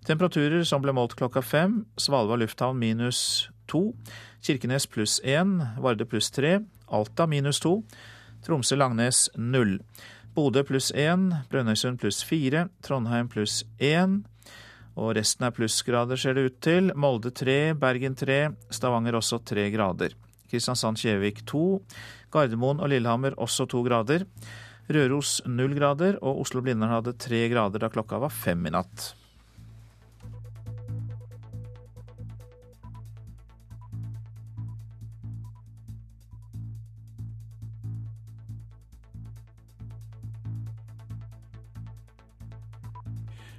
Temperaturer 0.06 0.66
som 0.66 0.82
ble 0.82 0.96
målt 0.98 1.14
klokka 1.18 1.44
fem. 1.46 1.84
Svalbard 1.98 2.42
lufthavn 2.42 2.82
minus 2.82 3.52
to. 3.70 3.92
Kirkenes 4.42 4.90
pluss 4.90 5.20
én. 5.22 5.60
Varde 5.78 6.10
pluss 6.10 6.32
tre. 6.34 6.60
Alta 6.90 7.30
minus 7.30 7.62
to. 7.62 7.84
Tromsø-Langnes 8.46 9.28
null. 9.38 9.80
Bodø 10.36 10.66
pluss 10.68 10.92
én, 10.92 11.30
Brønnøysund 11.48 12.02
pluss 12.02 12.20
fire, 12.28 12.68
Trondheim 12.84 13.30
pluss 13.32 13.62
én. 13.80 14.24
Og 15.00 15.14
resten 15.16 15.48
er 15.48 15.54
plussgrader, 15.56 16.20
ser 16.20 16.36
det 16.36 16.44
ut 16.50 16.60
til. 16.64 16.92
Molde 16.96 17.32
tre, 17.32 17.74
Bergen 17.76 18.16
tre, 18.20 18.50
Stavanger 18.72 19.16
også 19.16 19.40
tre 19.48 19.70
grader. 19.72 20.16
Kristiansand-Kjevik 20.52 21.42
to, 21.48 21.80
Gardermoen 22.36 22.84
og 22.84 22.92
Lillehammer 22.92 23.38
også 23.42 23.68
to 23.72 23.82
grader. 23.88 24.28
Røros 24.92 25.40
null 25.50 25.74
grader, 25.74 26.20
og 26.22 26.44
Oslo-Blindern 26.46 26.92
hadde 26.94 27.18
tre 27.18 27.48
grader 27.50 27.82
da 27.82 27.90
klokka 27.90 28.20
var 28.22 28.34
fem 28.34 28.68
i 28.68 28.74
natt. 28.76 29.14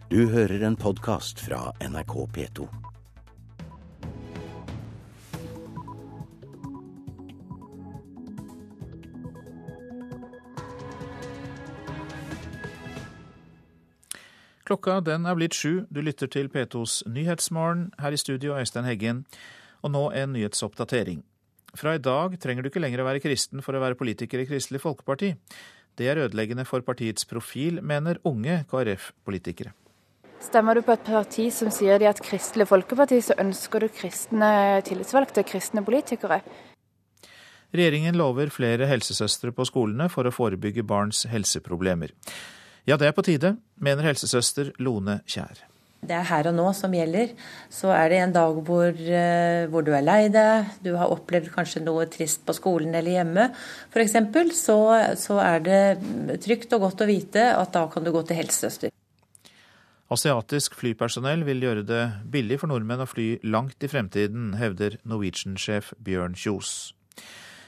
Du 0.07 0.23
hører 0.31 0.63
en 0.63 0.77
podkast 0.79 1.43
fra 1.43 1.73
NRK 1.83 2.15
P2. 2.33 2.69
Klokka 14.67 14.99
den 15.07 15.29
er 15.31 15.37
blitt 15.39 15.55
sju. 15.55 15.85
Du 15.95 16.01
lytter 16.03 16.27
til 16.27 16.49
P2s 16.51 17.05
Nyhetsmorgen. 17.07 17.93
Her 18.03 18.11
i 18.11 18.19
studio 18.19 18.57
Øystein 18.59 18.89
Heggen. 18.89 19.23
Og 19.87 19.93
nå 19.95 20.09
en 20.11 20.33
nyhetsoppdatering. 20.35 21.21
Fra 21.79 21.95
i 21.95 22.03
dag 22.03 22.35
trenger 22.43 22.65
du 22.65 22.71
ikke 22.73 22.83
lenger 22.83 23.05
å 23.05 23.07
være 23.07 23.23
kristen 23.23 23.63
for 23.63 23.79
å 23.79 23.83
være 23.85 23.99
politiker 24.01 24.43
i 24.43 24.47
Kristelig 24.49 24.81
Folkeparti. 24.83 25.37
Det 25.95 26.09
er 26.11 26.19
ødeleggende 26.25 26.65
for 26.67 26.83
partiets 26.83 27.29
profil, 27.31 27.79
mener 27.79 28.19
unge 28.27 28.65
KrF-politikere. 28.73 29.71
Stemmer 30.43 30.75
du 30.75 30.83
på 30.83 30.97
et 30.97 31.07
parti 31.07 31.47
som 31.55 31.71
sier 31.71 32.03
de 32.03 32.11
et 32.11 32.25
Kristelig 32.27 32.67
Folkeparti, 32.67 33.21
så 33.23 33.39
ønsker 33.39 33.87
du 33.87 33.89
kristne 33.93 34.83
tillitsvalgte, 34.89 35.47
kristne 35.47 35.87
politikere. 35.87 36.43
Regjeringen 37.71 38.19
lover 38.19 38.51
flere 38.51 38.91
helsesøstre 38.91 39.55
på 39.55 39.71
skolene 39.71 40.11
for 40.11 40.27
å 40.27 40.35
forebygge 40.35 40.83
barns 40.87 41.23
helseproblemer. 41.31 42.11
Ja, 42.87 42.95
det 42.95 43.09
er 43.09 43.15
på 43.17 43.25
tide, 43.27 43.57
mener 43.83 44.07
helsesøster 44.07 44.69
Lone 44.79 45.19
Kjær. 45.27 45.65
Det 46.07 46.15
er 46.15 46.27
her 46.29 46.47
og 46.53 46.55
nå 46.55 46.67
som 46.77 46.93
gjelder. 46.95 47.33
Så 47.73 47.91
er 47.91 48.13
det 48.13 48.19
en 48.23 48.35
dag 48.35 48.59
hvor, 48.69 48.93
eh, 48.95 49.65
hvor 49.73 49.83
du 49.83 49.91
er 49.97 50.05
lei 50.05 50.29
deg, 50.31 50.69
du 50.85 50.93
har 50.95 51.11
opplevd 51.11 51.51
kanskje 51.55 51.83
noe 51.83 52.07
trist 52.13 52.45
på 52.47 52.55
skolen 52.55 52.95
eller 52.95 53.17
hjemme 53.17 53.49
f.eks., 53.91 54.15
så, 54.55 54.79
så 55.19 55.41
er 55.43 55.65
det 55.67 55.81
trygt 56.45 56.77
og 56.77 56.87
godt 56.87 57.03
å 57.03 57.11
vite 57.11 57.49
at 57.57 57.75
da 57.75 57.89
kan 57.91 58.07
du 58.07 58.13
gå 58.15 58.23
til 58.29 58.39
helsesøster. 58.39 58.95
Asiatisk 60.07 60.77
flypersonell 60.79 61.43
vil 61.49 61.65
gjøre 61.67 61.83
det 61.83 62.05
billig 62.31 62.61
for 62.63 62.71
nordmenn 62.71 63.03
å 63.03 63.11
fly 63.11 63.41
langt 63.43 63.83
i 63.83 63.91
fremtiden, 63.91 64.53
hevder 64.61 65.01
Norwegian-sjef 65.03 65.91
Bjørn 65.99 66.39
Kjos. 66.39 66.93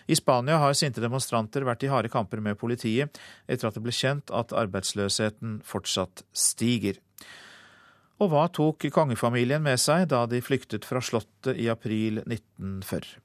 I 0.09 0.17
Spania 0.17 0.57
har 0.63 0.73
sinte 0.73 1.03
demonstranter 1.05 1.67
vært 1.69 1.85
i 1.85 1.91
harde 1.93 2.09
kamper 2.09 2.41
med 2.41 2.57
politiet 2.61 3.19
etter 3.47 3.69
at 3.69 3.77
det 3.77 3.85
ble 3.85 3.93
kjent 3.93 4.33
at 4.33 4.55
arbeidsløsheten 4.57 5.59
fortsatt 5.69 6.25
stiger. 6.33 6.97
Og 8.19 8.33
hva 8.33 8.49
tok 8.51 8.89
kongefamilien 8.91 9.63
med 9.63 9.79
seg 9.79 10.09
da 10.11 10.25
de 10.27 10.41
flyktet 10.43 10.89
fra 10.89 11.03
Slottet 11.05 11.61
i 11.61 11.69
april 11.71 12.23
1940? 12.25 13.19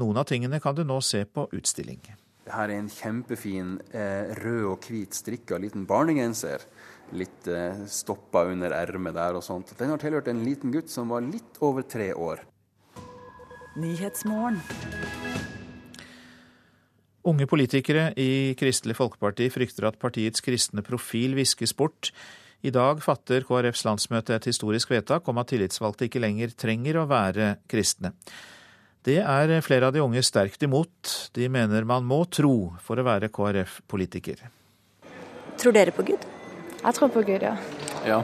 Noen 0.00 0.18
av 0.18 0.26
tingene 0.26 0.58
kan 0.64 0.74
du 0.74 0.82
nå 0.82 0.96
se 1.04 1.22
på 1.28 1.44
utstilling. 1.54 2.00
Her 2.50 2.66
er 2.72 2.80
en 2.80 2.90
kjempefin 2.90 3.76
eh, 3.94 4.32
rød 4.40 4.64
og 4.72 4.88
hvit 4.88 5.14
strikka 5.16 5.60
liten 5.60 5.86
barnegenser. 5.88 6.64
Litt 7.14 7.46
eh, 7.46 7.84
stoppa 7.86 8.42
under 8.50 8.74
ermet 8.74 9.14
der 9.16 9.38
og 9.38 9.44
sånt. 9.46 9.76
Den 9.78 9.94
har 9.94 10.02
tilhørt 10.02 10.28
en 10.32 10.42
liten 10.44 10.74
gutt 10.74 10.90
som 10.92 11.12
var 11.14 11.24
litt 11.24 11.62
over 11.64 11.86
tre 11.86 12.10
år. 12.16 12.42
Unge 17.24 17.46
politikere 17.48 18.10
i 18.20 18.52
Kristelig 18.60 18.98
Folkeparti 18.98 19.46
frykter 19.48 19.86
at 19.88 19.96
partiets 20.00 20.44
kristne 20.44 20.82
profil 20.84 21.32
viskes 21.38 21.72
bort. 21.76 22.10
I 22.64 22.72
dag 22.72 23.00
fatter 23.04 23.46
KrFs 23.48 23.84
landsmøte 23.86 24.34
et 24.36 24.48
historisk 24.48 24.92
vedtak 24.92 25.24
om 25.28 25.40
at 25.40 25.48
tillitsvalgte 25.52 26.04
ikke 26.08 26.20
lenger 26.20 26.52
trenger 26.52 26.98
å 27.00 27.06
være 27.08 27.54
kristne. 27.70 28.12
Det 29.04 29.18
er 29.20 29.54
flere 29.64 29.88
av 29.88 29.96
de 29.96 30.02
unge 30.04 30.20
sterkt 30.24 30.64
imot. 30.64 31.30
De 31.36 31.48
mener 31.52 31.84
man 31.88 32.04
må 32.08 32.22
tro 32.28 32.74
for 32.84 33.00
å 33.00 33.04
være 33.04 33.32
KrF-politiker. 33.32 34.44
Tror 35.60 35.76
dere 35.76 35.92
på 35.96 36.04
Gud? 36.04 36.24
Jeg 36.84 36.96
tror 36.98 37.12
på 37.12 37.24
Gud, 37.24 37.40
ja. 37.40 37.54
Ja. 38.04 38.20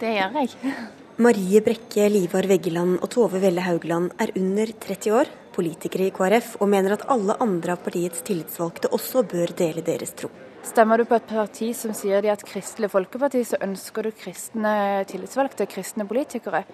Det 0.00 0.12
gjør 0.18 0.36
jeg. 0.42 0.76
Marie 1.24 1.60
Brekke, 1.64 2.10
Livar 2.12 2.48
Veggeland 2.50 2.98
og 2.98 3.08
Tove 3.12 3.40
Velle 3.40 3.64
Haugland 3.64 4.12
er 4.20 4.32
under 4.36 4.72
30 4.84 5.16
år, 5.20 5.32
politikere 5.54 6.08
i 6.08 6.14
KrF, 6.14 6.56
og 6.60 6.70
mener 6.70 6.96
at 6.96 7.06
alle 7.12 7.36
andre 7.42 7.76
av 7.76 7.84
partiets 7.84 8.24
tillitsvalgte 8.26 8.90
også 8.94 9.22
bør 9.30 9.54
dele 9.56 9.84
deres 9.86 10.14
tro. 10.18 10.30
Stemmer 10.64 10.98
du 10.98 11.04
på 11.04 11.18
et 11.18 11.28
parti 11.28 11.70
som 11.76 11.92
sier 11.96 12.22
de 12.24 12.30
er 12.30 12.38
et 12.38 12.44
Kristelig 12.48 12.88
Folkeparti, 12.92 13.42
så 13.44 13.60
ønsker 13.62 14.06
du 14.06 14.14
kristne 14.16 15.04
tillitsvalgte, 15.10 15.66
kristne 15.68 16.06
politikere. 16.08 16.64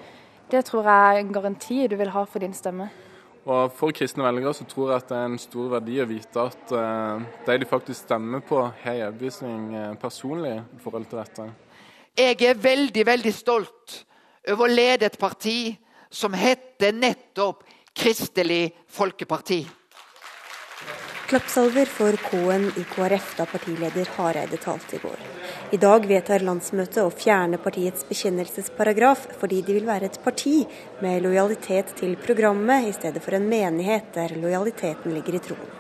Det 0.50 0.62
tror 0.66 0.86
jeg 0.86 1.14
er 1.14 1.22
en 1.22 1.32
garanti 1.34 1.86
du 1.90 1.96
vil 1.98 2.12
ha 2.14 2.22
for 2.26 2.42
din 2.42 2.54
stemme. 2.54 2.88
Og 3.48 3.72
For 3.74 3.94
kristne 3.96 4.24
velgere 4.26 4.52
så 4.54 4.66
tror 4.68 4.92
jeg 4.92 5.02
at 5.02 5.10
det 5.10 5.16
er 5.16 5.28
en 5.30 5.40
stor 5.40 5.72
verdi 5.72 5.98
å 6.02 6.06
vite 6.06 6.44
at 6.52 6.74
uh, 6.76 7.22
de 7.46 7.58
de 7.58 7.68
faktisk 7.68 8.04
stemmer 8.04 8.44
på, 8.46 8.60
har 8.82 9.02
overbevisning 9.08 9.74
uh, 9.74 9.94
personlig 9.98 10.58
i 10.60 10.80
forhold 10.84 11.08
til 11.10 11.22
dette. 11.22 11.48
Jeg 12.18 12.42
er 12.44 12.62
veldig, 12.62 13.06
veldig 13.06 13.32
stolt 13.32 14.00
over 14.50 14.66
å 14.66 14.74
lede 14.74 15.08
et 15.08 15.18
parti 15.18 15.72
som 16.10 16.34
heter 16.34 16.92
nettopp 16.92 17.64
Kristelig 17.94 18.70
Folkeparti. 18.88 19.66
Klappsalver 21.28 21.86
for 21.86 22.16
K-en 22.16 22.64
i 22.78 22.84
KrF 22.94 23.36
da 23.36 23.44
partileder 23.46 24.08
Hareide 24.16 24.56
talte 24.62 24.96
i 24.96 25.00
går. 25.02 25.18
I 25.74 25.78
dag 25.82 26.06
vedtar 26.06 26.42
landsmøtet 26.46 27.02
å 27.02 27.10
fjerne 27.10 27.58
partiets 27.62 28.06
bekjennelsesparagraf, 28.08 29.26
fordi 29.42 29.60
de 29.66 29.76
vil 29.76 29.86
være 29.90 30.10
et 30.10 30.18
parti 30.24 30.64
med 31.02 31.22
lojalitet 31.26 31.94
til 32.00 32.16
programmet, 32.18 32.88
i 32.88 32.96
stedet 32.96 33.22
for 33.22 33.36
en 33.36 33.46
menighet 33.50 34.14
der 34.14 34.34
lojaliteten 34.38 35.14
ligger 35.14 35.38
i 35.38 35.44
troen. 35.50 35.78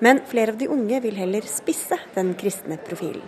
Men 0.00 0.22
flere 0.30 0.54
av 0.54 0.58
de 0.58 0.70
unge 0.72 1.02
vil 1.04 1.18
heller 1.18 1.46
spisse 1.46 1.98
den 2.14 2.34
kristne 2.38 2.78
profilen. 2.86 3.22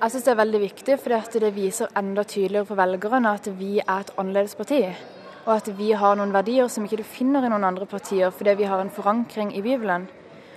Jeg 0.00 0.10
synes 0.10 0.24
det 0.24 0.32
er 0.32 0.40
veldig 0.42 0.60
viktig, 0.60 0.96
fordi 1.00 1.44
det 1.44 1.56
viser 1.56 1.92
enda 1.96 2.24
tydeligere 2.24 2.68
for 2.68 2.80
velgerne 2.80 3.36
at 3.38 3.52
vi 3.56 3.76
er 3.78 4.00
et 4.00 4.16
annerledes 4.18 4.56
parti. 4.58 4.82
Og 5.44 5.58
at 5.58 5.66
vi 5.76 5.90
har 5.92 6.16
noen 6.16 6.32
verdier 6.32 6.70
som 6.72 6.86
ikke 6.86 7.02
du 7.02 7.04
finner 7.04 7.44
i 7.44 7.50
noen 7.52 7.66
andre 7.68 7.84
partier, 7.84 8.30
fordi 8.32 8.54
vi 8.62 8.68
har 8.68 8.80
en 8.80 8.92
forankring 8.92 9.50
i 9.52 9.60
Bibelen. 9.64 10.06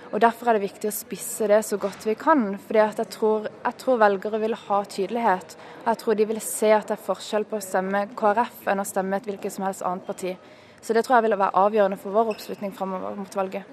Og 0.08 0.22
Derfor 0.24 0.48
er 0.48 0.56
det 0.56 0.64
viktig 0.64 0.88
å 0.88 0.96
spisse 0.96 1.44
det 1.50 1.58
så 1.68 1.76
godt 1.76 2.06
vi 2.08 2.14
kan. 2.16 2.56
fordi 2.56 2.78
jeg 2.78 2.96
jeg 2.96 3.74
tror 3.76 3.98
velgere 4.00 4.40
vil 4.40 4.54
ha 4.54 4.84
tydelighet. 4.84 5.56
Jeg 5.84 5.98
tror 5.98 6.14
de 6.14 6.24
vil 6.24 6.40
se 6.40 6.72
at 6.72 6.88
det 6.88 6.96
er 6.96 7.04
forskjell 7.04 7.44
på 7.44 7.56
å 7.56 7.60
stemme 7.60 8.08
KrF 8.16 8.66
enn 8.66 8.80
å 8.80 8.88
stemme 8.88 9.16
et 9.16 9.26
hvilket 9.26 9.52
som 9.52 9.64
helst 9.64 9.82
annet 9.82 10.06
parti. 10.06 10.36
Så 10.82 10.94
det 10.94 11.04
tror 11.06 11.18
jeg 11.18 11.26
vil 11.26 11.38
være 11.38 11.58
avgjørende 11.58 11.98
for 12.00 12.14
vår 12.14 12.32
oppslutning 12.34 12.72
framover 12.76 13.16
mot 13.18 13.34
valget. 13.36 13.66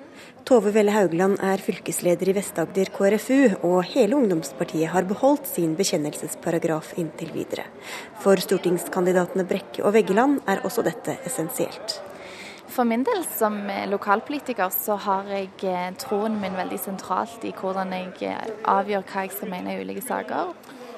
Tove 0.47 0.71
Velle 0.73 0.93
Haugland 0.93 1.37
er 1.43 1.61
fylkesleder 1.61 2.29
i 2.31 2.35
Vest-Agder 2.37 2.91
KrFU, 2.95 3.57
og 3.67 3.83
hele 3.91 4.17
ungdomspartiet 4.17 4.91
har 4.93 5.07
beholdt 5.09 5.47
sin 5.49 5.75
bekjennelsesparagraf 5.77 6.93
inntil 7.01 7.31
videre. 7.35 7.67
For 8.23 8.39
stortingskandidatene 8.41 9.45
Brekke 9.49 9.85
og 9.85 9.95
Veggeland 9.97 10.41
er 10.49 10.65
også 10.65 10.85
dette 10.85 11.17
essensielt. 11.27 11.99
For 12.75 12.87
min 12.87 13.05
del 13.07 13.21
som 13.29 13.59
lokalpolitiker 13.87 14.71
så 14.73 14.97
har 14.99 15.29
jeg 15.31 15.51
eh, 15.69 15.91
troen 16.01 16.39
min 16.41 16.57
veldig 16.57 16.79
sentralt 16.81 17.45
i 17.47 17.53
hvordan 17.55 17.93
jeg 17.95 18.31
eh, 18.33 18.49
avgjør 18.67 19.05
hva 19.11 19.23
jeg 19.23 19.35
skal 19.35 19.51
mene 19.53 19.75
i 19.75 19.85
ulike 19.85 20.03
saker. 20.03 20.51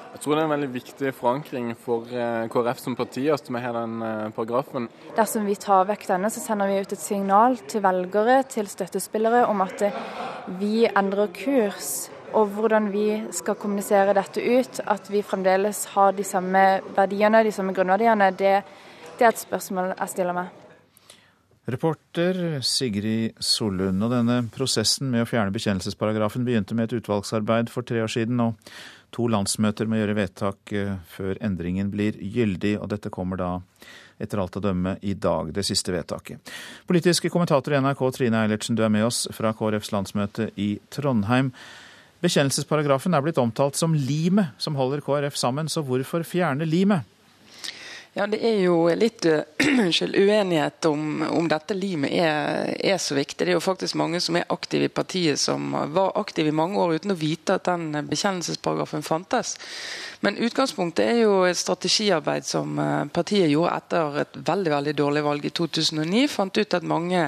Jeg 0.08 0.22
tror 0.24 0.34
det 0.34 0.40
er 0.40 0.46
en 0.46 0.52
veldig 0.54 0.68
viktig 0.72 1.10
forankring 1.14 1.66
for 1.78 2.08
eh, 2.10 2.46
KrF 2.50 2.80
som 2.80 2.96
parti 2.96 3.26
at 3.30 3.48
vi 3.48 3.60
har 3.60 3.76
den 3.76 4.00
eh, 4.02 4.30
paragrafen. 4.34 4.88
Dersom 5.16 5.44
vi 5.46 5.56
tar 5.60 5.84
vekk 5.90 6.06
denne, 6.08 6.30
så 6.32 6.42
sender 6.42 6.70
vi 6.70 6.78
ut 6.80 6.94
et 6.96 7.02
signal 7.02 7.58
til 7.68 7.84
velgere, 7.84 8.40
til 8.48 8.70
støttespillere, 8.72 9.44
om 9.50 9.60
at 9.66 9.84
eh, 9.84 9.98
vi 10.60 10.86
endrer 10.88 11.28
kurs. 11.36 12.08
Og 12.36 12.50
hvordan 12.56 12.90
vi 12.92 13.06
skal 13.36 13.56
kommunisere 13.60 14.16
dette 14.16 14.42
ut, 14.42 14.80
at 14.84 15.12
vi 15.12 15.24
fremdeles 15.24 15.84
har 15.94 16.16
de 16.16 16.24
samme 16.26 16.64
verdiene, 16.96 17.44
de 17.44 17.52
samme 17.52 17.76
grunnverdiene, 17.76 18.32
det, 18.36 18.56
det 19.16 19.28
er 19.28 19.32
et 19.32 19.44
spørsmål 19.44 19.94
jeg 19.94 20.16
stiller 20.16 20.36
meg. 20.36 20.54
Reporter 21.68 22.62
Sigrid 22.64 23.36
Solund. 23.44 24.00
Og 24.04 24.12
denne 24.12 24.42
prosessen 24.54 25.10
med 25.12 25.24
å 25.24 25.28
fjerne 25.28 25.52
bekjennelsesparagrafen 25.52 26.46
begynte 26.46 26.76
med 26.76 26.88
et 26.88 27.02
utvalgsarbeid 27.02 27.68
for 27.72 27.84
tre 27.84 28.00
år 28.04 28.12
siden. 28.12 28.40
og 28.40 28.56
To 29.16 29.28
landsmøter 29.32 29.88
må 29.88 29.98
gjøre 30.00 30.16
vedtak 30.18 30.72
eh, 30.76 30.94
før 31.08 31.40
endringen 31.44 31.90
blir 31.92 32.18
gyldig, 32.20 32.76
og 32.82 32.90
dette 32.92 33.12
kommer 33.14 33.40
da 33.40 33.50
etter 34.18 34.40
alt 34.42 34.58
å 34.58 34.62
dømme 34.62 34.96
i 35.06 35.14
dag, 35.14 35.52
det 35.54 35.64
siste 35.66 35.94
vedtaket. 35.94 36.52
Politiske 36.88 37.30
kommentator 37.32 37.74
i 37.74 37.80
NRK 37.82 38.02
Trine 38.16 38.42
Eilertsen, 38.42 38.76
du 38.76 38.82
er 38.84 38.92
med 38.92 39.06
oss 39.06 39.26
fra 39.34 39.54
KrFs 39.56 39.92
landsmøte 39.94 40.50
i 40.58 40.72
Trondheim. 40.92 41.52
Bekjennelsesparagrafen 42.24 43.14
er 43.14 43.22
blitt 43.22 43.38
omtalt 43.38 43.78
som 43.78 43.94
limet 43.94 44.58
som 44.58 44.76
holder 44.78 45.04
KrF 45.06 45.38
sammen, 45.38 45.70
så 45.70 45.84
hvorfor 45.86 46.26
fjerne 46.26 46.66
limet? 46.66 47.06
Ja, 48.18 48.26
Det 48.26 48.40
er 48.42 48.56
jo 48.64 48.88
litt 48.98 49.22
unnskyld, 49.84 50.16
uenighet 50.18 50.86
om, 50.88 51.20
om 51.22 51.46
dette 51.46 51.76
limet 51.78 52.10
er, 52.18 52.72
er, 52.74 52.96
så 52.98 53.14
viktig. 53.14 53.44
Det 53.44 53.52
er 53.52 53.54
jo 53.54 53.62
faktisk 53.62 53.94
mange 53.94 54.18
som 54.18 54.34
er 54.34 54.48
aktive 54.50 54.88
i 54.88 54.90
partiet, 54.90 55.38
som 55.38 55.70
var 55.94 56.18
aktive 56.18 56.50
i 56.50 56.56
mange 56.58 56.82
år 56.82 56.96
uten 56.98 57.14
å 57.14 57.18
vite 57.20 57.60
at 57.60 57.68
den 57.70 57.92
bekjennelsesparagrafen 58.10 59.06
fantes. 59.06 59.54
Men 60.26 60.40
utgangspunktet 60.42 61.12
er 61.12 61.20
jo 61.20 61.44
et 61.46 61.60
strategiarbeid 61.62 62.48
som 62.48 62.74
eh, 62.82 63.06
partiet 63.14 63.52
gjorde 63.52 63.76
etter 63.78 64.20
et 64.24 64.42
veldig 64.50 64.74
veldig 64.74 64.96
dårlig 64.98 65.22
valg 65.28 65.46
i 65.46 65.54
2009. 65.54 66.26
Fant 66.34 66.58
ut 66.58 66.74
at 66.74 66.90
mange 66.90 67.22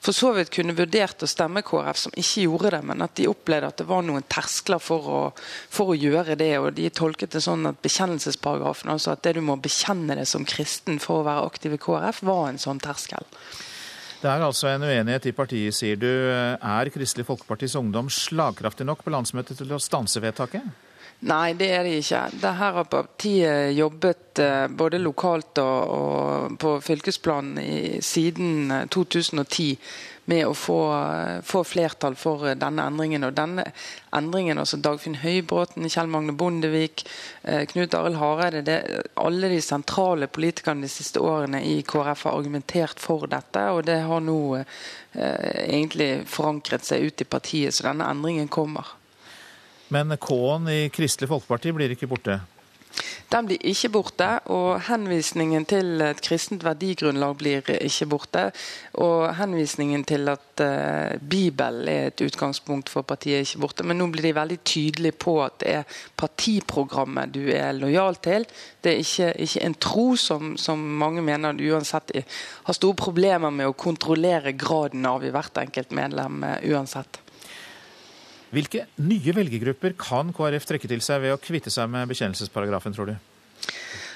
for 0.00 0.16
så 0.16 0.32
vidt 0.32 0.52
kunne 0.54 0.72
vurdert 0.76 1.22
å 1.22 1.28
stemme 1.28 1.62
KrF, 1.66 1.98
som 2.00 2.14
ikke 2.16 2.46
gjorde 2.46 2.72
det, 2.72 2.80
men 2.88 3.04
at 3.04 3.14
de 3.20 3.28
opplevde 3.28 3.68
at 3.68 3.80
det 3.82 3.88
var 3.90 4.04
noen 4.06 4.24
terskler 4.32 4.80
for 4.80 5.08
å, 5.12 5.22
for 5.68 5.92
å 5.92 5.98
gjøre 5.98 6.38
det. 6.40 6.54
og 6.58 6.72
De 6.78 6.88
tolket 6.88 7.36
det 7.36 7.42
sånn 7.44 7.68
at 7.68 7.82
bekjennelsesparagrafen, 7.84 8.92
altså 8.94 9.12
at 9.12 9.24
det 9.26 9.36
du 9.36 9.42
må 9.44 9.58
bekjenne 9.60 10.16
det 10.16 10.24
som 10.30 10.46
kristen 10.48 11.00
for 11.02 11.20
å 11.20 11.26
være 11.28 11.50
aktiv 11.52 11.76
i 11.76 11.82
KrF, 11.82 12.22
var 12.24 12.48
en 12.48 12.62
sånn 12.62 12.80
terskel. 12.80 13.28
Det 14.20 14.28
er 14.28 14.42
altså 14.44 14.68
en 14.68 14.84
uenighet 14.84 15.30
i 15.30 15.36
partiet, 15.36 15.76
sier 15.76 15.96
du. 15.96 16.08
Er 16.08 16.90
Kristelig 16.92 17.24
Folkepartis 17.28 17.76
ungdom 17.80 18.10
slagkraftig 18.12 18.84
nok 18.88 19.04
på 19.04 19.12
landsmøtet 19.12 19.60
til 19.60 19.72
å 19.72 19.80
stanse 19.80 20.20
vedtaket? 20.20 20.64
Nei, 21.20 21.52
det 21.52 21.66
er 21.76 21.84
de 21.84 21.98
ikke. 22.00 22.20
Det 22.40 22.50
her 22.56 22.76
har 22.78 22.86
partiet 22.88 23.74
jobbet 23.76 24.40
eh, 24.40 24.68
både 24.72 25.00
lokalt 25.02 25.58
og, 25.60 26.54
på 26.60 26.78
fylkesplanen 26.80 28.00
siden 28.00 28.72
2010 28.88 29.66
eh, 29.74 29.90
med 30.30 30.46
å 30.46 30.54
få, 30.56 30.78
eh, 30.96 31.42
få, 31.44 31.60
flertall 31.68 32.16
for 32.16 32.54
denne 32.56 32.86
endringen. 32.88 33.26
Og 33.28 33.34
denne 33.36 33.66
endringen, 34.16 34.62
altså 34.62 34.78
Dagfinn 34.80 35.18
Høybråten, 35.20 35.88
Kjell 35.92 36.08
Magne 36.08 36.32
Bondevik, 36.32 37.04
Knut 37.44 37.96
Arild 37.98 38.16
Hareide 38.20 38.62
det, 38.64 38.78
Alle 39.20 39.50
de 39.52 39.60
sentrale 39.60 40.28
politikerne 40.28 40.86
de 40.86 40.92
siste 40.92 41.20
årene 41.20 41.60
i 41.66 41.82
KrF 41.82 42.24
har 42.30 42.38
argumentert 42.38 43.02
for 43.02 43.28
dette, 43.28 43.66
og 43.74 43.84
det 43.90 43.98
har 44.08 44.24
nå 44.24 44.38
eh, 44.56 45.66
egentlig 45.66 46.24
forankret 46.24 46.88
seg 46.88 47.10
ut 47.10 47.20
i 47.20 47.28
partiet, 47.28 47.76
så 47.76 47.90
denne 47.90 48.08
endringen 48.08 48.48
kommer. 48.48 48.96
Men 49.90 50.16
K-en 50.22 50.70
i 50.70 50.80
Kristelig 50.94 51.30
Folkeparti 51.30 51.74
blir 51.74 51.94
ikke 51.94 52.10
borte? 52.10 52.40
Den 53.30 53.46
blir 53.46 53.62
ikke 53.62 53.88
borte, 53.94 54.28
og 54.50 54.80
henvisningen 54.88 55.62
til 55.70 56.02
et 56.02 56.18
kristent 56.24 56.64
verdigrunnlag 56.66 57.36
blir 57.38 57.68
ikke 57.76 58.08
borte. 58.10 58.42
Og 58.98 59.28
henvisningen 59.38 60.02
til 60.04 60.26
at 60.32 60.62
uh, 60.64 61.14
Bibelen 61.30 61.86
er 61.88 62.08
et 62.08 62.24
utgangspunkt 62.26 62.90
for 62.90 63.06
partiet, 63.06 63.46
ikke 63.46 63.62
borte. 63.62 63.86
Men 63.86 64.02
nå 64.02 64.08
blir 64.10 64.26
de 64.26 64.34
veldig 64.34 64.58
tydelige 64.66 65.18
på 65.26 65.36
at 65.44 65.60
det 65.62 65.76
er 65.76 66.02
partiprogrammet 66.18 67.30
du 67.36 67.44
er 67.54 67.70
lojal 67.78 68.18
til. 68.18 68.48
Det 68.82 68.96
er 68.96 69.04
ikke, 69.04 69.32
ikke 69.46 69.64
en 69.68 69.78
tro, 69.78 70.08
som, 70.18 70.56
som, 70.58 70.82
mange 71.00 71.22
mener 71.22 71.54
du 71.54 71.68
uansett 71.70 72.10
har 72.66 72.74
store 72.74 72.98
problemer 72.98 73.54
med 73.54 73.70
å 73.70 73.78
kontrollere 73.78 74.58
graden 74.58 75.06
av 75.06 75.22
i 75.22 75.30
hvert 75.30 75.62
enkelt 75.62 75.94
medlem 75.94 76.42
uh, 76.42 76.58
uansett. 76.66 77.22
Hvilke 78.50 78.86
nye 78.98 79.34
velgergrupper 79.34 79.94
kan 79.98 80.32
KrF 80.34 80.66
trekke 80.66 80.90
til 80.90 81.02
seg 81.04 81.22
ved 81.22 81.36
å 81.36 81.42
kvitte 81.42 81.70
seg 81.70 81.90
med 81.92 82.10
bekjennelsesparagrafen, 82.10 82.96
tror 82.96 83.12
du? 83.12 83.18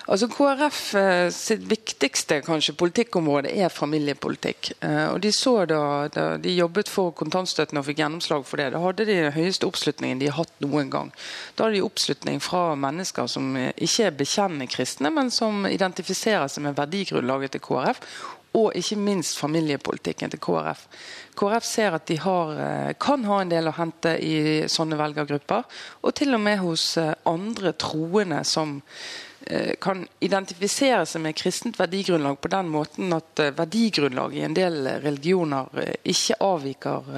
Altså 0.04 0.26
KrF 0.28 0.78
eh, 1.00 1.28
sitt 1.32 1.62
viktigste 1.64 2.42
kanskje 2.44 2.74
politikkområde 2.76 3.54
er 3.56 3.72
familiepolitikk. 3.72 4.74
Eh, 4.84 5.06
og 5.14 5.22
De 5.24 5.30
så 5.32 5.54
da, 5.70 5.80
da 6.12 6.26
de 6.36 6.52
jobbet 6.52 6.90
for 6.92 7.14
kontantstøtten 7.16 7.80
og 7.80 7.86
fikk 7.86 8.02
gjennomslag 8.02 8.44
for 8.44 8.60
det, 8.60 8.68
da 8.74 8.82
hadde 8.82 9.06
de 9.08 9.16
den 9.22 9.32
høyeste 9.32 9.64
oppslutningen 9.70 10.20
de 10.20 10.28
har 10.28 10.42
hatt 10.42 10.52
noen 10.60 10.92
gang. 10.92 11.12
Da 11.56 11.64
hadde 11.64 11.78
de 11.78 11.86
oppslutning 11.86 12.42
fra 12.44 12.74
mennesker 12.76 13.30
som 13.32 13.54
ikke 13.56 14.10
er 14.10 14.18
bekjennende 14.18 14.68
kristne, 14.68 15.14
men 15.14 15.32
som 15.32 15.64
identifiserer 15.70 16.52
seg 16.52 16.66
med 16.66 16.76
verdigrunnlaget 16.76 17.56
til 17.56 17.64
KrF, 17.64 18.04
og 18.54 18.76
ikke 18.78 18.98
minst 19.00 19.38
familiepolitikken 19.40 20.30
til 20.30 20.42
KrF. 20.42 20.86
KrF 21.34 21.66
ser 21.66 21.96
at 21.96 22.06
de 22.06 22.18
har, 22.22 22.52
eh, 22.60 22.92
kan 23.00 23.24
ha 23.24 23.40
en 23.40 23.50
del 23.50 23.66
å 23.66 23.74
hente 23.74 24.14
i 24.22 24.62
sånne 24.70 24.98
velgergrupper, 24.98 25.64
og 26.02 26.14
til 26.14 26.34
og 26.34 26.40
med 26.40 26.58
hos 26.58 26.96
eh, 26.96 27.14
andre 27.26 27.72
troende 27.72 28.44
som 28.44 28.76
eh, 29.46 29.74
kan 29.82 30.06
identifisere 30.20 31.02
seg 31.04 31.22
med 31.26 31.34
kristent 31.34 31.80
verdigrunnlag 31.82 32.38
på 32.40 32.52
den 32.54 32.70
måten 32.70 33.12
at 33.12 33.42
verdigrunnlaget 33.58 34.38
i 34.38 34.46
en 34.46 34.54
del 34.54 34.88
religioner 35.02 35.74
ikke 36.04 36.38
avviker, 36.40 37.12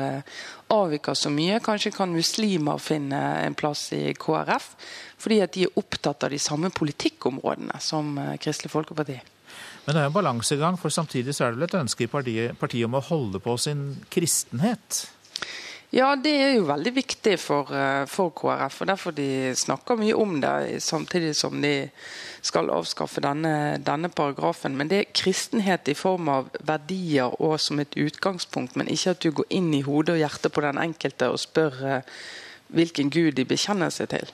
avviker 0.72 1.14
så 1.14 1.30
mye. 1.30 1.60
Kanskje 1.60 1.92
kan 1.94 2.16
muslimer 2.16 2.80
finne 2.80 3.20
en 3.44 3.54
plass 3.54 3.92
i 3.92 4.16
KrF, 4.16 4.72
fordi 5.20 5.40
at 5.44 5.52
de 5.52 5.68
er 5.68 5.78
opptatt 5.78 6.24
av 6.24 6.32
de 6.32 6.40
samme 6.40 6.72
politikkområdene 6.72 7.78
som 7.84 8.16
Kristelig 8.40 8.72
Folkeparti. 8.72 9.20
Men 9.86 9.94
det 9.94 10.02
er 10.02 10.08
en 10.10 10.16
balansegang, 10.16 10.78
for 10.78 10.90
samtidig 10.90 11.34
så 11.36 11.46
er 11.46 11.54
det 11.54 11.60
vel 11.60 11.68
et 11.68 11.78
ønske 11.78 12.06
i 12.06 12.10
partiet, 12.10 12.58
partiet 12.58 12.88
om 12.88 12.98
å 12.98 13.04
holde 13.06 13.38
på 13.42 13.54
sin 13.62 13.92
kristenhet? 14.10 15.04
Ja, 15.94 16.08
det 16.18 16.32
er 16.34 16.56
jo 16.56 16.64
veldig 16.66 16.90
viktig 16.96 17.36
for, 17.38 17.70
eh, 17.72 18.04
for, 18.10 18.32
KrF. 18.34 18.80
og 18.82 18.88
Derfor 18.88 19.10
de 19.14 19.54
snakker 19.54 19.96
mye 19.96 20.16
om 20.18 20.40
det, 20.40 20.82
samtidig 20.82 21.36
som 21.36 21.62
de 21.62 21.90
skal 22.42 22.70
avskaffe 22.70 23.22
denne, 23.22 23.78
denne, 23.78 24.08
paragrafen. 24.08 24.76
Men 24.76 24.88
det 24.88 24.98
er 24.98 25.12
kristenhet 25.14 25.88
i 25.88 25.94
form 25.94 26.28
av 26.28 26.50
verdier 26.60 27.30
og 27.40 27.60
som 27.60 27.78
et 27.78 27.94
utgangspunkt, 27.96 28.76
men 28.76 28.88
ikke 28.88 29.10
at 29.10 29.20
du 29.20 29.30
går 29.30 29.46
inn 29.50 29.72
i 29.74 29.82
hodet 29.82 30.16
og 30.16 30.18
hjertet 30.18 30.52
på 30.52 30.60
den 30.60 30.76
enkelte 30.78 31.30
og 31.30 31.38
spør 31.38 31.86
eh, 31.86 32.02
hvilken 32.68 33.10
gud 33.10 33.32
de 33.36 33.44
bekjenner 33.44 33.90
seg 33.90 34.08
til. 34.08 34.26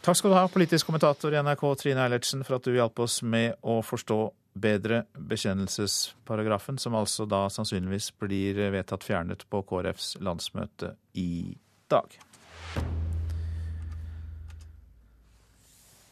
Takk 0.00 0.16
skal 0.16 0.30
du 0.30 0.36
ha, 0.38 0.48
politisk 0.48 0.86
kommentator 0.86 1.34
i 1.34 1.42
NRK 1.42 1.74
Trine 1.76 2.06
Eilertsen, 2.06 2.42
for 2.42 2.56
at 2.56 2.64
du 2.64 2.72
hjalp 2.72 2.98
oss 2.98 3.20
med 3.22 3.52
å 3.60 3.82
forstå 3.84 4.30
bedre 4.54 5.04
bekjennelsesparagrafen, 5.14 6.78
som 6.78 6.96
altså 6.98 7.26
da 7.28 7.44
sannsynligvis 7.52 8.10
blir 8.20 8.58
vedtatt 8.74 9.06
fjernet 9.06 9.46
på 9.50 9.62
KrFs 9.68 10.16
landsmøte 10.24 10.94
i 11.18 11.56
dag. 11.90 12.18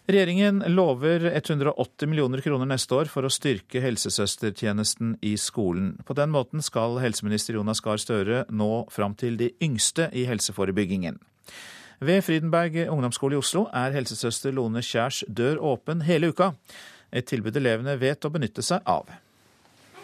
Regjeringen 0.09 0.63
lover 0.73 1.21
180 1.35 2.09
millioner 2.09 2.41
kroner 2.41 2.65
neste 2.71 2.95
år 2.97 3.11
for 3.13 3.29
å 3.29 3.31
styrke 3.33 3.83
helsesøstertjenesten 3.85 5.19
i 5.21 5.35
skolen. 5.37 5.99
På 6.09 6.17
den 6.17 6.33
måten 6.33 6.65
skal 6.65 6.97
helseminister 7.03 7.59
Jonas 7.59 7.83
Gahr 7.85 8.01
Støre 8.01 8.47
nå 8.49 8.87
fram 8.89 9.13
til 9.21 9.37
de 9.37 9.51
yngste 9.61 10.09
i 10.17 10.25
helseforebyggingen. 10.31 11.21
Ved 12.01 12.23
Frydenberg 12.25 12.79
ungdomsskole 12.87 13.37
i 13.37 13.43
Oslo 13.43 13.67
er 13.75 13.93
helsesøster 13.93 14.57
Lone 14.57 14.81
Kjærs 14.81 15.27
dør 15.29 15.61
åpen 15.75 16.01
hele 16.09 16.33
uka. 16.33 16.55
Et 17.11 17.25
tilbud 17.25 17.57
elevene 17.57 17.97
vet 17.97 18.25
å 18.25 18.31
benytte 18.33 18.63
seg 18.65 18.85
av. 18.85 19.09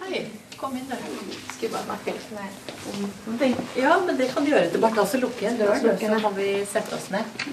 Hei, 0.01 0.25
kom 0.57 0.77
inn 0.79 0.87
dere. 0.89 1.11
Skal 1.55 1.73
bare 1.73 1.89
merke 1.89 2.15
litt 2.17 3.77
Ja, 3.77 3.99
men 4.07 4.17
det 4.17 4.31
kan 4.33 4.45
du 4.45 4.51
gjøre. 4.51 4.71
Det 4.73 4.81
bare 4.81 5.05
ta 5.05 5.21
lukke 5.21 5.45
igjen 5.45 5.61
døren, 5.61 5.85
så 6.01 6.21
kan 6.25 6.37
vi 6.37 6.49
sette 6.69 6.97
oss 6.97 7.11
ned. 7.13 7.45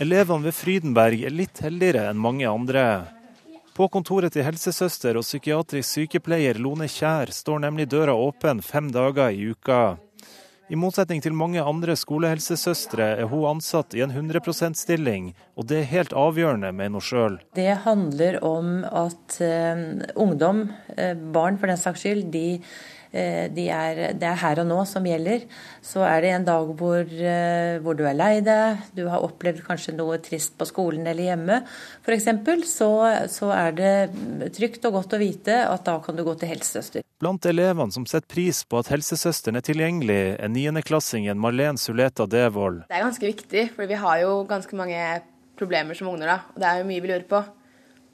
Elevene 0.00 0.48
ved 0.48 0.56
Frydenberg 0.56 1.22
er 1.24 1.32
litt 1.32 1.60
heldigere 1.64 2.08
enn 2.10 2.20
mange 2.20 2.48
andre. 2.48 2.86
På 3.76 3.90
kontoret 3.92 4.32
til 4.32 4.44
helsesøster 4.44 5.18
og 5.20 5.24
psykiatrisk 5.24 5.98
sykepleier 5.98 6.56
Lone 6.60 6.88
Kjær 6.88 7.32
står 7.32 7.60
nemlig 7.66 7.90
døra 7.92 8.14
åpen 8.16 8.62
fem 8.64 8.88
dager 8.92 9.32
i 9.36 9.50
uka. 9.52 9.98
I 10.66 10.74
motsetning 10.74 11.20
til 11.22 11.34
mange 11.38 11.62
andre 11.62 11.94
skolehelsesøstre 11.94 13.04
er 13.20 13.28
hun 13.30 13.44
ansatt 13.52 13.94
i 13.94 14.02
en 14.02 14.10
100 14.10 14.40
%-stilling, 14.42 15.28
og 15.54 15.68
det 15.70 15.78
er 15.78 15.92
helt 15.92 16.16
avgjørende, 16.16 16.72
mener 16.74 16.98
hun 16.98 17.06
sjøl. 17.06 17.36
Det 17.54 17.70
handler 17.84 18.40
om 18.42 18.80
at 18.82 19.38
uh, 19.46 19.84
ungdom, 20.18 20.64
uh, 20.98 21.14
barn 21.36 21.60
for 21.60 21.70
den 21.70 21.78
saks 21.78 22.02
skyld, 22.02 22.26
de 22.34 22.46
Eh, 22.58 22.95
de 23.56 23.66
er, 23.72 24.00
det 24.18 24.28
er 24.28 24.38
her 24.40 24.60
og 24.62 24.68
nå 24.68 24.78
som 24.88 25.06
gjelder. 25.06 25.46
Så 25.84 26.02
er 26.06 26.22
det 26.24 26.32
en 26.34 26.46
dag 26.46 26.70
hvor, 26.78 27.02
eh, 27.02 27.78
hvor, 27.84 27.96
du 27.98 28.04
er 28.08 28.16
lei 28.18 28.40
deg, 28.44 28.82
du 28.96 29.04
har 29.10 29.24
opplevd 29.24 29.62
kanskje 29.66 29.94
noe 29.96 30.18
trist 30.24 30.56
på 30.58 30.68
skolen 30.68 31.06
eller 31.06 31.30
hjemme 31.30 31.60
f.eks., 32.04 32.28
så, 32.70 32.90
så 33.32 33.50
er 33.54 33.76
det 33.76 34.50
trygt 34.56 34.84
og 34.88 34.98
godt 34.98 35.16
å 35.16 35.20
vite 35.20 35.58
at 35.66 35.86
da 35.86 35.98
kan 36.04 36.18
du 36.18 36.24
gå 36.26 36.34
til 36.38 36.52
helsesøster. 36.54 37.04
Blant 37.22 37.46
elevene 37.48 37.94
som 37.94 38.06
setter 38.08 38.28
pris 38.28 38.62
på 38.68 38.80
at 38.80 38.90
helsesøsteren 38.92 39.58
er 39.58 39.64
tilgjengelig, 39.64 40.20
er 40.36 40.52
niendeklassingen 40.52 41.40
Marlen 41.40 41.80
Suleta 41.80 42.26
Devold. 42.30 42.84
Det 42.90 42.98
er 42.98 43.06
ganske 43.06 43.30
viktig, 43.30 43.68
for 43.76 43.88
vi 43.88 44.00
har 44.02 44.20
jo 44.24 44.42
ganske 44.48 44.78
mange 44.78 45.00
problemer 45.56 45.96
som 45.96 46.10
ungner. 46.12 46.26
da, 46.28 46.38
og 46.52 46.60
Det 46.60 46.68
er 46.68 46.82
jo 46.82 46.88
mye 46.90 47.04
vi 47.04 47.12
lurer 47.12 47.28
på. 47.30 47.42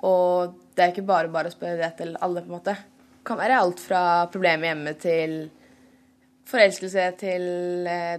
Og 0.02 0.54
det 0.74 0.84
er 0.84 0.94
ikke 0.94 1.06
bare 1.06 1.30
bare 1.30 1.50
å 1.50 1.54
spørre 1.54 1.78
det 1.78 1.92
til 1.98 2.16
alle, 2.18 2.42
på 2.42 2.50
en 2.50 2.56
måte 2.56 2.76
kan 3.24 3.38
være 3.38 3.60
alt 3.62 3.80
fra 3.80 4.02
problemer 4.32 4.72
hjemme 4.72 4.94
til 5.00 5.36
forelskelse 6.48 7.06
til 7.20 7.46
eh, 7.88 8.18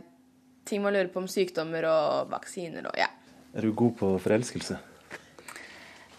ting 0.66 0.84
man 0.84 0.95
lurer 0.95 1.12
på 1.12 1.22
om 1.24 1.30
sykdommer 1.30 1.86
og 1.89 2.32
vaksiner 2.32 2.88
og 2.89 2.97
ja. 2.97 3.10
Er 3.54 3.68
du 3.68 3.74
god 3.78 3.95
på 3.99 4.16
forelskelse? 4.24 4.80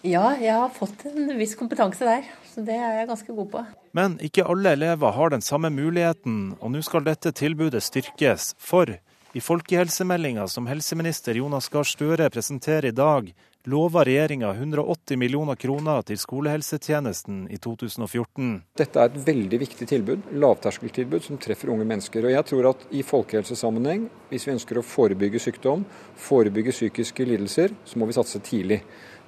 Ja, 0.05 0.35
jeg 0.37 0.53
har 0.53 0.69
fått 0.69 1.07
en 1.09 1.33
viss 1.39 1.55
kompetanse 1.57 2.05
der. 2.05 2.27
Så 2.45 2.61
det 2.63 2.75
er 2.77 2.99
jeg 2.99 3.07
ganske 3.09 3.33
god 3.35 3.47
på. 3.51 3.63
Men 3.97 4.19
ikke 4.23 4.45
alle 4.47 4.75
elever 4.77 5.15
har 5.15 5.33
den 5.33 5.41
samme 5.41 5.71
muligheten, 5.73 6.53
og 6.61 6.71
nå 6.71 6.83
skal 6.85 7.07
dette 7.07 7.33
tilbudet 7.35 7.81
styrkes. 7.83 8.53
For 8.61 8.93
I 9.35 9.41
folkehelsemeldinga 9.43 10.45
som 10.47 10.69
helseminister 10.69 11.35
Jonas 11.41 11.67
Gahr 11.73 11.87
Støre 11.89 12.29
presenterer 12.31 12.91
i 12.91 12.95
dag, 12.95 13.33
lover 13.65 14.05
regjeringa 14.05 14.49
180 14.53 15.17
millioner 15.17 15.55
kroner 15.55 16.03
til 16.05 16.19
skolehelsetjenesten 16.21 17.45
i 17.49 17.57
2014. 17.61 18.51
Dette 18.77 19.01
er 19.01 19.09
et 19.09 19.25
veldig 19.27 19.59
viktig 19.63 19.87
tilbud, 19.89 20.27
lavterskeltilbud 20.37 21.25
som 21.25 21.39
treffer 21.41 21.71
unge 21.73 21.87
mennesker. 21.89 22.27
Og 22.27 22.35
jeg 22.35 22.47
tror 22.51 22.69
at 22.71 22.85
i 22.93 23.01
folkehelsesammenheng, 23.05 24.05
hvis 24.29 24.45
vi 24.47 24.53
ønsker 24.53 24.79
å 24.79 24.85
forebygge 24.85 25.41
sykdom, 25.41 25.85
forebygge 26.27 26.75
psykiske 26.75 27.25
lidelser, 27.25 27.73
så 27.85 27.99
må 28.01 28.09
vi 28.09 28.17
satse 28.17 28.41
tidlig. 28.45 28.83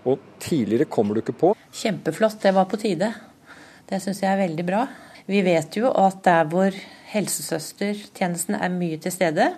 Og 0.08 0.22
tidligere 0.44 0.86
kommer 0.86 1.18
du 1.18 1.24
ikke 1.24 1.38
på. 1.42 1.56
Kjempeflott, 1.74 2.40
det 2.46 2.54
var 2.56 2.70
på 2.70 2.80
tide. 2.82 3.10
Det 3.90 4.02
syns 4.04 4.22
jeg 4.22 4.32
er 4.32 4.44
veldig 4.46 4.68
bra. 4.68 4.86
Vi 5.28 5.42
vet 5.44 5.76
jo 5.76 5.90
at 5.92 6.22
der 6.24 6.46
hvor 6.48 6.76
helsesøstertjenesten 7.12 8.56
er 8.56 8.72
mye 8.72 9.00
til 9.02 9.12
stede, 9.12 9.50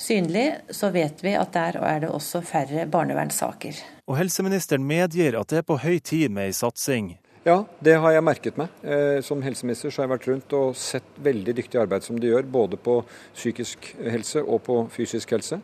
synlig, 0.00 0.46
så 0.72 0.90
vet 0.94 1.22
vi 1.24 1.36
at 1.38 1.52
der 1.54 1.78
er 1.84 2.04
det 2.04 2.10
også 2.10 2.42
færre 2.46 2.86
barnevernssaker. 2.90 3.78
Og 4.08 4.18
helseministeren 4.18 4.86
medgir 4.86 5.36
at 5.38 5.52
det 5.52 5.62
er 5.62 5.66
på 5.68 5.78
høy 5.82 5.98
tid 5.98 6.32
med 6.32 6.50
ei 6.50 6.56
satsing. 6.56 7.14
Ja, 7.40 7.62
det 7.80 7.94
har 8.02 8.12
jeg 8.12 8.24
merket 8.24 8.58
meg. 8.60 8.72
Eh, 8.84 9.22
som 9.24 9.40
helseminister 9.40 9.88
så 9.88 10.02
har 10.02 10.08
jeg 10.08 10.12
vært 10.12 10.26
rundt 10.28 10.54
og 10.58 10.74
sett 10.76 11.06
veldig 11.24 11.54
dyktig 11.56 11.78
arbeid 11.80 12.04
som 12.04 12.18
de 12.20 12.28
gjør, 12.28 12.44
både 12.44 12.76
på 12.76 12.98
psykisk 13.32 13.94
helse 13.96 14.42
og 14.44 14.60
på 14.66 14.76
fysisk 14.92 15.32
helse. 15.32 15.56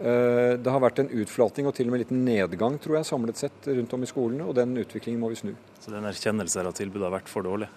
Eh, 0.00 0.54
det 0.56 0.72
har 0.72 0.80
vært 0.80 1.02
en 1.02 1.12
utflating 1.20 1.68
og 1.68 1.76
til 1.76 1.90
og 1.90 1.92
med 1.92 2.00
en 2.00 2.04
liten 2.06 2.24
nedgang 2.24 2.78
tror 2.80 2.96
jeg, 2.96 3.10
samlet 3.10 3.40
sett 3.44 3.68
rundt 3.68 3.92
om 3.92 4.06
i 4.06 4.08
skolene, 4.08 4.46
og 4.48 4.56
den 4.56 4.72
utviklingen 4.80 5.20
må 5.20 5.28
vi 5.34 5.42
snu. 5.42 5.52
Så 5.76 5.90
det 5.90 5.98
er 5.98 6.00
en 6.00 6.12
erkjennelse 6.14 6.62
av 6.62 6.72
at 6.72 6.80
tilbudet 6.80 7.10
har 7.10 7.16
vært 7.18 7.28
for 7.32 7.44
dårlig? 7.44 7.68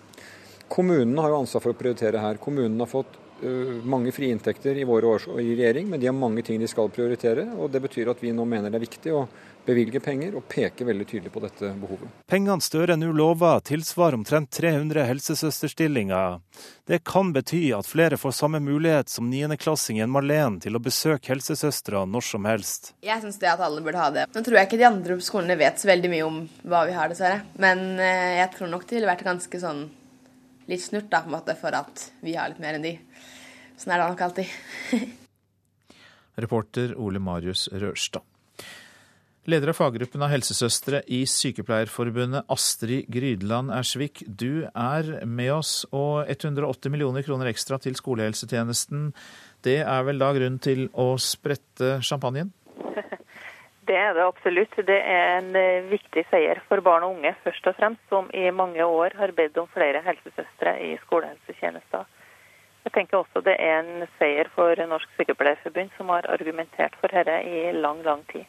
Kommunene 0.72 1.20
har 1.20 1.34
jo 1.34 1.42
ansvar 1.42 1.66
for 1.66 1.74
å 1.74 1.82
prioritere 1.82 2.24
her. 2.24 2.40
Kommunene 2.40 2.86
har 2.86 2.94
fått 2.94 3.20
mange 3.84 4.12
frie 4.16 4.32
inntekter 4.32 4.78
i 4.78 4.84
våre 4.88 5.16
år 5.16 5.28
i 5.42 5.56
regjering, 5.56 5.90
men 5.90 6.00
de 6.00 6.10
har 6.10 6.16
mange 6.18 6.44
ting 6.46 6.60
de 6.62 6.68
skal 6.70 6.92
prioritere. 6.94 7.48
og 7.58 7.72
Det 7.72 7.82
betyr 7.82 8.12
at 8.12 8.22
vi 8.24 8.34
nå 8.36 8.46
mener 8.46 8.70
det 8.70 8.78
er 8.82 8.86
viktig 8.88 9.16
å 9.16 9.26
bevilge 9.66 10.00
penger 10.02 10.36
og 10.38 10.48
peke 10.50 10.86
veldig 10.86 11.06
tydelig 11.08 11.32
på 11.34 11.42
dette 11.44 11.72
behovet. 11.78 12.10
Pengene 12.30 12.64
Støre 12.66 12.96
nå 12.98 13.12
lover, 13.14 13.62
tilsvarer 13.66 14.18
omtrent 14.18 14.52
300 14.58 15.06
helsesøsterstillinger. 15.10 16.40
Det 16.88 17.02
kan 17.08 17.32
bety 17.34 17.64
at 17.78 17.90
flere 17.90 18.18
får 18.22 18.36
samme 18.38 18.62
mulighet 18.64 19.10
som 19.12 19.30
niendeklassingen 19.30 20.12
Marlen 20.12 20.60
til 20.64 20.78
å 20.78 20.84
besøke 20.84 21.34
helsesøstera 21.34 22.04
når 22.10 22.28
som 22.32 22.50
helst. 22.50 22.94
Jeg 23.06 23.22
syns 23.24 23.40
det 23.42 23.52
at 23.54 23.64
alle 23.64 23.84
burde 23.86 24.02
ha 24.02 24.10
det. 24.14 24.28
Nå 24.34 24.46
tror 24.46 24.60
jeg 24.60 24.70
ikke 24.70 24.82
de 24.82 24.90
andre 24.90 25.22
skolene 25.24 25.60
vet 25.62 25.82
så 25.82 25.92
veldig 25.92 26.14
mye 26.14 26.28
om 26.28 26.44
hva 26.66 26.86
vi 26.90 26.98
har, 26.98 27.12
dessverre. 27.12 27.44
Men 27.62 28.00
eh, 28.02 28.42
jeg 28.42 28.54
tror 28.58 28.72
nok 28.74 28.88
det 28.88 28.98
ville 28.98 29.12
vært 29.12 29.28
ganske 29.28 29.62
sånn 29.62 29.90
litt 30.72 30.84
snurt 30.84 31.10
da, 31.12 31.22
på 31.22 31.32
en 31.32 31.36
måte, 31.36 31.56
for 31.60 31.76
at 31.76 32.12
vi 32.24 32.36
har 32.38 32.52
litt 32.52 32.62
mer 32.64 32.78
enn 32.78 32.86
de. 32.86 32.94
Sånn 33.82 33.96
er 33.96 34.04
det 34.04 34.12
nok 34.12 34.22
alltid. 34.28 34.52
Reporter 36.44 36.94
Ole 37.02 37.22
Marius 37.24 37.66
Rørstad. 37.74 38.22
Leder 39.50 39.72
av 39.72 39.78
faggruppen 39.80 40.22
av 40.22 40.30
helsesøstre 40.30 41.00
i 41.10 41.24
Sykepleierforbundet, 41.26 42.46
Astrid 42.54 43.08
Grydeland 43.10 43.74
Ersvik. 43.74 44.22
Du 44.28 44.68
er 44.70 45.10
med 45.26 45.50
oss, 45.56 45.72
og 45.90 46.30
180 46.30 46.94
millioner 46.94 47.26
kroner 47.26 47.50
ekstra 47.50 47.82
til 47.82 47.98
skolehelsetjenesten. 47.98 49.10
Det 49.66 49.80
er 49.82 50.06
vel 50.06 50.22
da 50.22 50.30
grunn 50.38 50.62
til 50.62 50.86
å 50.94 51.16
sprette 51.18 51.98
champagnen? 52.06 52.54
Det 53.90 53.98
er 53.98 54.14
det 54.14 54.22
absolutt. 54.24 54.78
Det 54.88 54.96
er 55.10 55.40
en 55.40 55.56
eh, 55.58 55.88
viktig 55.90 56.22
seier 56.30 56.62
for 56.70 56.80
barn 56.86 57.04
og 57.04 57.18
unge, 57.18 57.34
først 57.44 57.66
og 57.68 57.74
fremst, 57.76 58.04
som 58.14 58.30
i 58.30 58.46
mange 58.54 58.86
år 58.86 59.18
har 59.18 59.34
bedt 59.36 59.58
om 59.60 59.66
flere 59.74 60.04
helsesøstre 60.06 60.78
i 60.86 60.94
skolehelsetjenester. 61.02 62.06
Jeg 62.86 62.94
tenker 62.96 63.22
også 63.22 63.44
det 63.46 63.58
er 63.62 63.84
en 63.84 64.08
seier 64.18 64.50
for 64.56 64.80
Norsk 64.90 65.10
Sykepleierforbund, 65.18 65.94
som 65.98 66.10
har 66.14 66.28
argumentert 66.34 66.96
for 67.02 67.14
dette 67.14 67.38
i 67.46 67.70
lang, 67.78 68.02
lang 68.06 68.24
tid. 68.32 68.48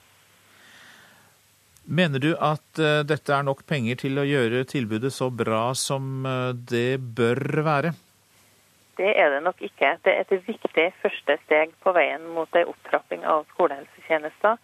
Mener 1.85 2.23
du 2.23 2.31
at 2.39 2.79
uh, 2.79 3.03
dette 3.03 3.35
er 3.35 3.43
nok 3.45 3.65
penger 3.67 3.99
til 4.05 4.21
å 4.23 4.25
gjøre 4.25 4.63
tilbudet 4.71 5.11
så 5.13 5.29
bra 5.35 5.73
som 5.75 6.25
uh, 6.25 6.55
det 6.55 7.03
bør 7.19 7.43
være? 7.67 7.93
Det 8.97 9.11
er 9.19 9.33
det 9.35 9.41
nok 9.43 9.61
ikke. 9.67 9.97
Det 10.05 10.13
er 10.13 10.23
et 10.23 10.47
viktig 10.47 10.87
første 11.03 11.39
steg 11.45 11.73
på 11.83 11.95
veien 11.97 12.25
mot 12.37 12.59
en 12.59 12.71
opptrapping 12.71 13.25
av 13.27 13.45
skolehelsetjenester. 13.55 14.61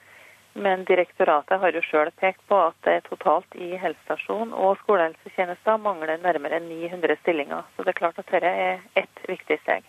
Men 0.52 0.84
direktoratet 0.84 1.60
har 1.60 1.76
jo 1.76 1.82
sjøl 1.86 2.10
pekt 2.18 2.40
på 2.48 2.56
at 2.70 2.78
det 2.86 3.04
totalt 3.06 3.54
i 3.54 3.76
helsestasjon 3.78 4.54
og 4.56 4.78
skolehelsetjenester 4.82 5.78
mangler 5.82 6.18
nærmere 6.22 6.58
900 6.64 7.20
stillinger. 7.22 7.68
Så 7.76 7.86
det 7.86 7.94
er 7.94 8.00
klart 8.00 8.18
at 8.18 8.32
dette 8.32 8.50
er 8.66 8.82
ett 8.98 9.24
viktig 9.28 9.60
steg. 9.62 9.86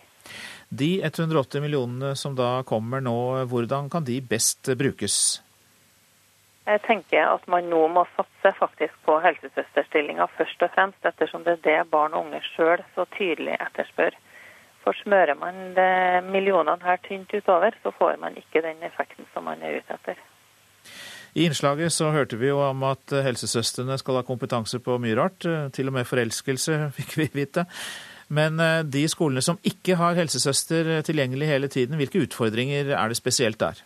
De 0.68 1.00
180 1.02 1.64
millionene 1.64 2.14
som 2.16 2.36
da 2.38 2.60
kommer 2.62 3.02
nå, 3.02 3.46
hvordan 3.50 3.90
kan 3.90 4.06
de 4.06 4.20
best 4.22 4.70
brukes? 4.78 5.40
Jeg 6.70 6.82
tenker 6.86 7.26
at 7.26 7.46
man 7.50 7.66
nå 7.72 7.80
må 7.90 8.04
satse 8.14 8.52
faktisk 8.58 8.94
på 9.08 9.16
helsesøsterstillinger 9.24 10.30
først 10.36 10.62
og 10.62 10.74
fremst, 10.76 11.06
ettersom 11.08 11.42
det 11.46 11.56
er 11.56 11.64
det 11.64 11.78
barn 11.90 12.14
og 12.14 12.28
unge 12.28 12.42
sjøl 12.52 12.84
så 12.94 13.08
tydelig 13.16 13.56
etterspør. 13.58 14.14
For 14.84 14.96
smører 15.02 15.34
man 15.40 15.74
millionene 16.30 16.84
her 16.84 17.00
tynt 17.08 17.32
utover, 17.34 17.74
så 17.82 17.90
får 17.98 18.20
man 18.22 18.38
ikke 18.38 18.62
den 18.64 18.86
effekten 18.86 19.26
som 19.34 19.50
man 19.50 19.64
er 19.66 19.80
ute 19.80 19.98
etter. 19.98 20.20
I 21.34 21.46
innslaget 21.46 21.94
så 21.94 22.10
hørte 22.14 22.38
vi 22.40 22.50
jo 22.50 22.58
om 22.64 22.82
at 22.88 23.14
helsesøstrene 23.26 23.98
skal 24.00 24.18
ha 24.18 24.26
kompetanse 24.26 24.80
på 24.82 24.98
mye 25.02 25.18
rart. 25.18 25.46
Til 25.76 25.90
og 25.90 25.98
med 25.98 26.08
forelskelse, 26.08 26.80
fikk 26.98 27.18
vi 27.20 27.28
vite. 27.42 27.66
Men 28.30 28.60
eh, 28.62 28.80
de 28.86 29.04
skolene 29.10 29.42
som 29.42 29.58
ikke 29.66 29.98
har 29.98 30.18
helsesøster 30.18 31.00
tilgjengelig 31.06 31.50
hele 31.50 31.70
tiden, 31.70 31.98
hvilke 31.98 32.22
utfordringer 32.26 32.92
er 32.94 33.10
det 33.10 33.18
spesielt 33.18 33.58
der? 33.62 33.82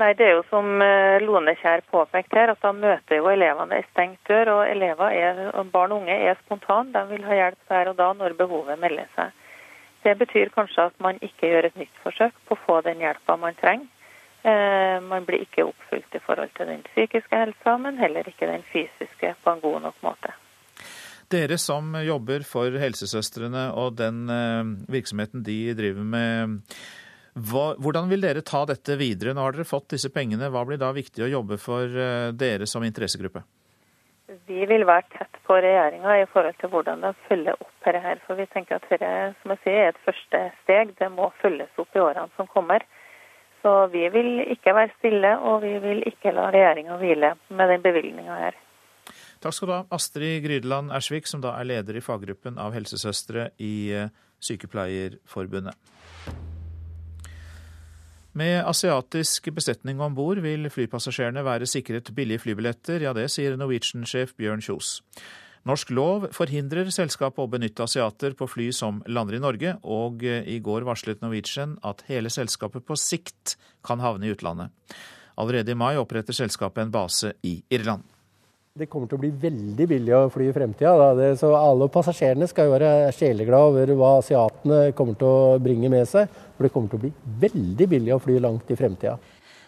Nei, 0.00 0.14
Det 0.16 0.24
er 0.24 0.38
jo 0.38 0.44
som 0.48 0.80
eh, 0.80 1.20
Lone 1.20 1.52
Kjær 1.60 1.84
påpekte 1.92 2.38
her, 2.38 2.52
at 2.54 2.62
da 2.64 2.72
møter 2.72 3.18
jo 3.18 3.28
elevene 3.28 3.76
ei 3.76 3.84
stengt 3.90 4.20
dør. 4.28 4.54
Og 4.56 4.62
elever 4.70 5.12
er, 5.12 5.42
barn 5.72 5.92
og 5.92 6.00
unge 6.00 6.16
er 6.16 6.40
spontane. 6.44 6.92
De 6.94 7.02
vil 7.10 7.26
ha 7.28 7.40
hjelp 7.40 7.72
der 7.72 7.90
og 7.92 7.98
da 8.00 8.12
når 8.16 8.36
behovet 8.38 8.80
melder 8.80 9.10
seg. 9.16 9.34
Det 10.02 10.16
betyr 10.18 10.50
kanskje 10.54 10.88
at 10.88 10.96
man 10.98 11.20
ikke 11.22 11.50
gjør 11.52 11.68
et 11.68 11.76
nytt 11.78 12.00
forsøk 12.02 12.32
på 12.48 12.56
å 12.56 12.62
få 12.64 12.80
den 12.86 13.04
hjelpa 13.04 13.36
man 13.36 13.58
trenger. 13.60 13.86
Eh, 14.42 14.98
man 15.06 15.26
blir 15.26 15.44
ikke 15.44 15.68
oppfylt 15.68 16.16
i 16.18 16.22
forhold 16.24 16.50
til 16.56 16.70
den 16.72 16.82
psykiske 16.88 17.38
helsa, 17.44 17.76
men 17.78 18.00
heller 18.00 18.26
ikke 18.26 18.48
den 18.50 18.64
fysiske 18.72 19.36
på 19.44 19.54
en 19.54 19.62
god 19.62 19.84
nok 19.86 20.00
måte. 20.02 20.34
Dere 21.32 21.56
som 21.62 21.94
jobber 22.04 22.42
for 22.44 22.74
helsesøstrene 22.82 23.68
og 23.78 23.94
den 24.00 24.26
eh, 24.32 24.74
virksomheten 24.92 25.44
de 25.46 25.60
driver 25.78 26.04
med, 26.16 26.58
hvordan 27.32 28.10
vil 28.10 28.20
dere 28.26 28.42
ta 28.44 28.66
dette 28.68 28.98
videre? 29.00 29.32
Nå 29.32 29.46
har 29.46 29.54
dere 29.54 29.64
fått 29.64 29.94
disse 29.94 30.10
pengene. 30.12 30.50
Hva 30.52 30.66
blir 30.68 30.80
da 30.80 30.90
viktig 30.92 31.24
å 31.24 31.30
jobbe 31.38 31.56
for 31.56 31.86
eh, 31.86 32.32
dere 32.36 32.66
som 32.68 32.84
interessegruppe? 32.84 33.44
Vi 34.48 34.66
vil 34.66 34.84
være 34.88 35.06
tett 35.12 35.38
på 35.46 35.56
regjeringa 35.60 36.18
i 36.20 36.26
forhold 36.32 36.58
til 36.60 36.70
hvordan 36.72 37.02
de 37.04 37.12
følger 37.28 37.56
opp 37.56 37.86
dette. 37.86 38.18
For 38.26 38.36
vi 38.36 38.46
tenker 38.52 38.78
at 38.78 38.90
dette 38.90 39.12
som 39.40 39.54
jeg 39.54 39.62
sier, 39.64 39.78
er 39.78 39.94
et 39.94 40.04
første 40.06 40.42
steg. 40.62 40.92
Det 40.98 41.08
må 41.12 41.30
følges 41.40 41.80
opp 41.80 41.96
i 41.96 42.04
årene 42.04 42.28
som 42.36 42.50
kommer. 42.52 42.84
Så 43.62 43.72
vi 43.92 44.08
vil 44.10 44.42
ikke 44.50 44.74
være 44.74 44.90
stille, 44.98 45.32
og 45.38 45.62
vi 45.62 45.76
vil 45.82 46.02
ikke 46.10 46.34
la 46.34 46.48
regjeringa 46.50 46.98
hvile 46.98 47.34
med 47.54 47.70
den 47.70 47.82
bevilgninga 47.84 48.38
her. 48.40 48.58
Takk 49.42 49.54
skal 49.54 49.68
du 49.68 49.74
ha, 49.74 49.82
Astrid 49.94 50.42
Grydeland 50.44 50.92
Ersvik, 50.94 51.26
som 51.30 51.42
da 51.42 51.56
er 51.58 51.66
leder 51.66 51.98
i 51.98 52.02
faggruppen 52.02 52.58
av 52.62 52.74
helsesøstre 52.74 53.48
i 53.62 53.74
eh, 53.94 54.10
Sykepleierforbundet. 54.42 55.74
Med 58.38 58.62
asiatisk 58.64 59.50
besetning 59.52 60.00
om 60.00 60.14
bord 60.16 60.40
vil 60.40 60.70
flypassasjerene 60.72 61.42
være 61.44 61.66
sikret 61.68 62.14
billige 62.16 62.40
flybilletter. 62.46 63.02
Ja, 63.04 63.12
det 63.12 63.26
sier 63.30 63.58
Norwegian-sjef 63.60 64.32
Bjørn 64.38 64.62
Kjos. 64.64 65.00
Norsk 65.68 65.92
lov 65.94 66.24
forhindrer 66.34 66.88
selskapet 66.90 67.38
å 67.38 67.50
benytte 67.50 67.84
asiater 67.84 68.32
på 68.34 68.48
fly 68.50 68.72
som 68.74 68.98
lander 69.06 69.36
i 69.38 69.42
Norge, 69.42 69.76
og 69.86 70.24
eh, 70.26 70.42
i 70.50 70.56
går 70.58 70.82
varslet 70.88 71.20
Norwegian 71.22 71.76
at 71.86 72.02
hele 72.08 72.32
selskapet 72.34 72.82
på 72.82 72.96
sikt 72.98 73.54
kan 73.86 74.02
havne 74.02 74.26
i 74.26 74.32
utlandet. 74.34 74.74
Allerede 75.38 75.70
i 75.70 75.78
mai 75.78 75.94
oppretter 76.00 76.34
selskapet 76.34 76.82
en 76.82 76.90
base 76.90 77.30
i 77.46 77.60
Irland. 77.70 78.02
Det 78.74 78.88
kommer 78.90 79.06
til 79.06 79.18
å 79.18 79.22
bli 79.22 79.30
veldig 79.36 79.86
billig 79.86 80.12
å 80.16 80.30
fly 80.32 80.48
i 80.48 80.56
fremtida. 80.56 81.14
Så 81.36 81.50
alle 81.54 81.90
passasjerene 81.92 82.48
skal 82.48 82.66
jo 82.66 82.74
være 82.74 83.12
sjeleglade 83.12 83.68
over 83.68 83.92
hva 84.00 84.12
asiatene 84.22 84.78
kommer 84.96 85.18
til 85.20 85.28
å 85.28 85.58
bringe 85.62 85.90
med 85.92 86.08
seg. 86.08 86.30
For 86.56 86.64
det 86.64 86.72
kommer 86.72 86.88
til 86.88 86.98
å 86.98 87.04
bli 87.04 87.12
veldig 87.44 87.88
billig 87.92 88.14
å 88.16 88.20
fly 88.24 88.38
langt 88.40 88.72
i 88.72 88.78
fremtida. 88.80 89.18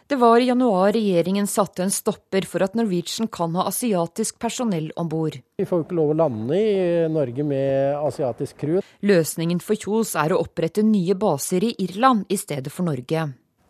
Det 0.07 0.17
var 0.17 0.41
i 0.41 0.45
januar 0.45 0.93
regjeringen 0.93 1.47
satte 1.47 1.83
en 1.83 1.91
stopper 1.91 2.45
for 2.45 2.61
at 2.63 2.75
Norwegian 2.77 3.29
kan 3.33 3.55
ha 3.57 3.63
asiatisk 3.71 4.37
personell 4.39 4.91
om 5.01 5.09
bord. 5.09 5.39
Vi 5.57 5.65
får 5.65 5.87
ikke 5.87 5.97
lov 5.97 6.11
å 6.13 6.17
lande 6.19 6.59
i 6.61 7.07
Norge 7.09 7.47
med 7.49 7.97
asiatisk 7.97 8.59
crew. 8.61 8.83
Løsningen 9.01 9.63
for 9.65 9.81
Kjos 9.81 10.13
er 10.21 10.35
å 10.35 10.43
opprette 10.45 10.85
nye 10.85 11.17
baser 11.17 11.65
i 11.65 11.73
Irland 11.87 12.29
i 12.29 12.37
stedet 12.37 12.73
for 12.73 12.85
Norge. 12.85 13.23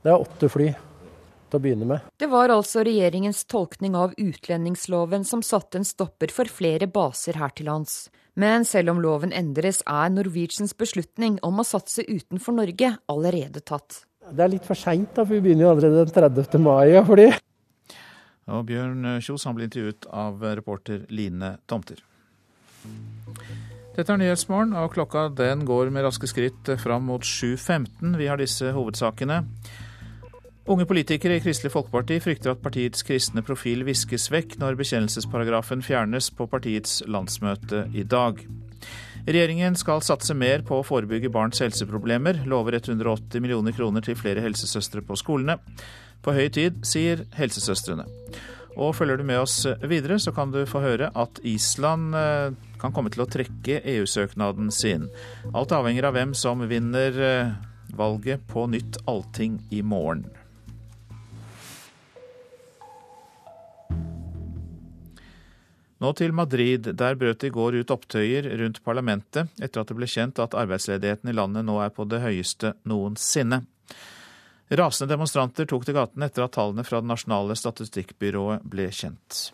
Det 0.03 0.11
er 0.11 0.24
åtte 0.26 0.51
fly 0.51 0.66
til 0.74 1.61
å 1.61 1.62
begynne 1.62 1.87
med. 1.93 2.09
Det 2.18 2.26
var 2.32 2.51
altså 2.51 2.82
regjeringens 2.82 3.45
tolkning 3.47 3.95
av 3.95 4.16
utlendingsloven 4.18 5.22
som 5.28 5.45
satte 5.47 5.78
en 5.78 5.87
stopper 5.87 6.35
for 6.35 6.51
flere 6.51 6.89
baser 6.91 7.39
her 7.39 7.55
til 7.55 7.70
lands. 7.70 8.09
Men 8.35 8.66
selv 8.66 8.91
om 8.91 8.99
loven 8.99 9.30
endres, 9.30 9.85
er 9.87 10.11
Norwegians 10.11 10.74
beslutning 10.74 11.39
om 11.47 11.62
å 11.62 11.68
satse 11.68 12.03
utenfor 12.03 12.59
Norge 12.59 12.97
allerede 13.07 13.62
tatt. 13.62 14.03
Det 14.33 14.45
er 14.45 14.53
litt 14.55 14.64
for 14.66 14.79
seint, 14.79 15.12
for 15.14 15.29
vi 15.29 15.43
begynner 15.45 15.66
jo 15.66 15.75
allerede 15.75 16.07
den 16.07 16.14
30. 16.14 16.61
mai. 16.62 16.95
fordi... 17.05 17.29
Og 18.45 18.66
Bjørn 18.68 19.20
Kjos 19.25 19.47
han 19.49 19.57
ble 19.57 19.68
intervjuet 19.68 20.09
av 20.12 20.43
reporter 20.57 21.07
Line 21.09 21.57
Tomter. 21.68 22.03
Dette 23.95 24.11
er 24.11 24.18
Nyhetsmorgen, 24.18 24.75
og 24.75 24.93
klokka 24.97 25.29
den 25.39 25.62
går 25.68 25.93
med 25.95 26.05
raske 26.05 26.29
skritt 26.29 26.68
fram 26.83 27.07
mot 27.09 27.22
7.15. 27.22 28.16
Vi 28.18 28.27
har 28.27 28.41
disse 28.41 28.72
hovedsakene. 28.75 29.45
Unge 30.66 30.87
politikere 30.89 31.37
i 31.37 31.43
Kristelig 31.45 31.75
Folkeparti 31.75 32.16
frykter 32.25 32.55
at 32.55 32.62
partiets 32.64 33.05
kristne 33.05 33.43
profil 33.45 33.85
viskes 33.85 34.31
vekk 34.33 34.57
når 34.62 34.79
bekjennelsesparagrafen 34.81 35.85
fjernes 35.85 36.31
på 36.35 36.47
partiets 36.49 37.03
landsmøte 37.05 37.85
i 37.93 38.03
dag. 38.03 38.41
Regjeringen 39.25 39.77
skal 39.81 40.03
satse 40.05 40.35
mer 40.37 40.61
på 40.68 40.77
å 40.79 40.85
forebygge 40.85 41.31
barns 41.33 41.62
helseproblemer, 41.64 42.43
lover 42.45 42.77
180 42.77 43.41
millioner 43.41 43.72
kroner 43.72 44.05
til 44.05 44.18
flere 44.20 44.43
helsesøstre 44.45 45.01
på 45.01 45.16
skolene. 45.16 45.57
På 46.20 46.35
høy 46.37 46.51
tid, 46.53 46.83
sier 46.85 47.25
helsesøstrene. 47.39 48.05
Og 48.77 48.93
følger 48.99 49.16
du 49.20 49.25
med 49.25 49.41
oss 49.41 49.62
videre, 49.87 50.18
så 50.20 50.35
kan 50.37 50.53
du 50.53 50.61
få 50.68 50.83
høre 50.85 51.09
at 51.16 51.41
Island 51.47 52.16
eh, 52.18 52.53
kan 52.83 52.93
komme 52.93 53.12
til 53.14 53.25
å 53.25 53.29
trekke 53.31 53.81
EU-søknaden 53.95 54.68
sin. 54.75 55.09
Alt 55.55 55.72
avhenger 55.72 56.11
av 56.11 56.18
hvem 56.18 56.37
som 56.37 56.66
vinner 56.68 57.16
eh, 57.16 57.55
valget 57.97 58.45
på 58.51 58.66
nytt 58.68 59.01
allting 59.09 59.62
i 59.72 59.81
morgen. 59.81 60.27
Nå 66.05 66.11
til 66.12 66.34
Madrid. 66.36 66.90
Der 66.92 67.14
brøt 67.16 67.40
det 67.40 67.48
i 67.48 67.55
går 67.55 67.78
ut 67.80 67.92
opptøyer 67.94 68.50
rundt 68.61 68.82
parlamentet 68.84 69.48
etter 69.62 69.80
at 69.80 69.88
det 69.88 69.96
ble 69.96 70.09
kjent 70.11 70.40
at 70.42 70.57
arbeidsledigheten 70.61 71.30
i 71.30 71.36
landet 71.36 71.64
nå 71.64 71.78
er 71.80 71.94
på 71.96 72.05
det 72.05 72.20
høyeste 72.20 72.74
noensinne. 72.90 73.62
Rasende 74.68 75.14
demonstranter 75.14 75.68
tok 75.70 75.86
til 75.88 75.96
gatene 75.96 76.28
etter 76.28 76.44
at 76.44 76.52
tallene 76.59 76.84
fra 76.84 77.00
det 77.00 77.09
nasjonale 77.09 77.57
statistikkbyrået 77.57 78.66
ble 78.68 78.90
kjent. 78.92 79.44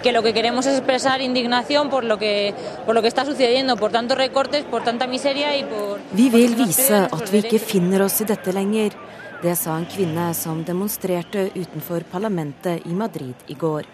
que 0.00 0.12
lo 0.12 0.22
que 0.22 0.32
queremos 0.32 0.64
es 0.64 0.78
expresar 0.78 1.20
indignación 1.20 1.90
por 1.90 2.04
lo 2.04 2.16
que, 2.16 2.54
por 2.86 2.94
lo 2.94 3.02
que 3.02 3.08
está 3.08 3.26
sucediendo, 3.26 3.76
por 3.76 3.90
tantos 3.92 4.16
recortes, 4.16 4.64
por 4.64 4.82
tanta 4.82 5.06
miseria 5.06 5.54
y 5.58 5.64
por... 5.64 6.00
Vi 6.12 6.30
vil 6.30 6.56
vise 6.56 7.02
at 7.04 7.28
vi 7.28 7.42
ikke 7.44 7.58
finner 7.58 8.06
oss 8.06 8.22
i 8.22 8.24
dette 8.24 8.54
lenger. 8.56 8.96
Det 9.42 9.56
sa 9.56 9.72
en 9.76 9.86
kvinne 9.88 10.34
som 10.36 10.58
demonstrerte 10.64 11.46
utenfor 11.54 12.04
parlamentet 12.12 12.86
i 12.86 12.92
Madrid 12.94 13.34
i 13.46 13.54
går. 13.54 13.86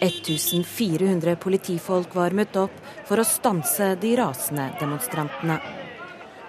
1400 0.00 1.36
politifolk 1.38 2.16
var 2.18 2.34
møtt 2.34 2.56
opp 2.58 2.80
for 3.06 3.22
å 3.22 3.26
stanse 3.26 3.92
de 4.02 4.16
rasende 4.18 4.64
demonstrantene. 4.80 5.60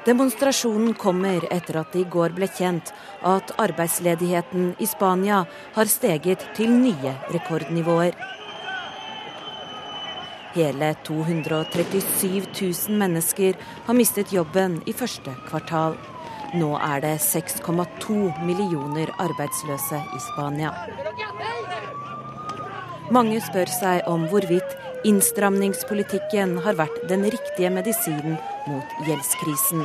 Demonstrasjonen 0.08 0.96
kommer 0.98 1.46
etter 1.54 1.78
at 1.84 1.94
det 1.94 2.02
i 2.02 2.10
går 2.16 2.34
ble 2.34 2.50
kjent 2.50 2.90
at 3.22 3.54
arbeidsledigheten 3.62 4.74
i 4.82 4.88
Spania 4.90 5.44
har 5.76 5.92
steget 5.94 6.48
til 6.58 6.74
nye 6.74 7.14
rekordnivåer. 7.36 8.18
Hele 10.58 10.90
237 11.06 12.50
000 12.50 12.98
mennesker 12.98 13.62
har 13.86 13.98
mistet 14.02 14.34
jobben 14.34 14.82
i 14.90 14.98
første 14.98 15.38
kvartal. 15.46 16.02
Nå 16.54 16.70
er 16.78 17.02
det 17.02 17.16
6,2 17.26 18.16
millioner 18.46 19.10
arbeidsløse 19.22 20.00
i 20.14 20.20
Spania. 20.22 20.70
Mange 23.14 23.40
spør 23.42 23.72
seg 23.74 24.08
om 24.10 24.28
hvorvidt 24.30 24.76
innstramningspolitikken 25.10 26.60
har 26.64 26.78
vært 26.80 27.02
den 27.10 27.26
riktige 27.26 27.72
medisinen 27.74 28.38
mot 28.70 28.98
gjeldskrisen. 29.08 29.84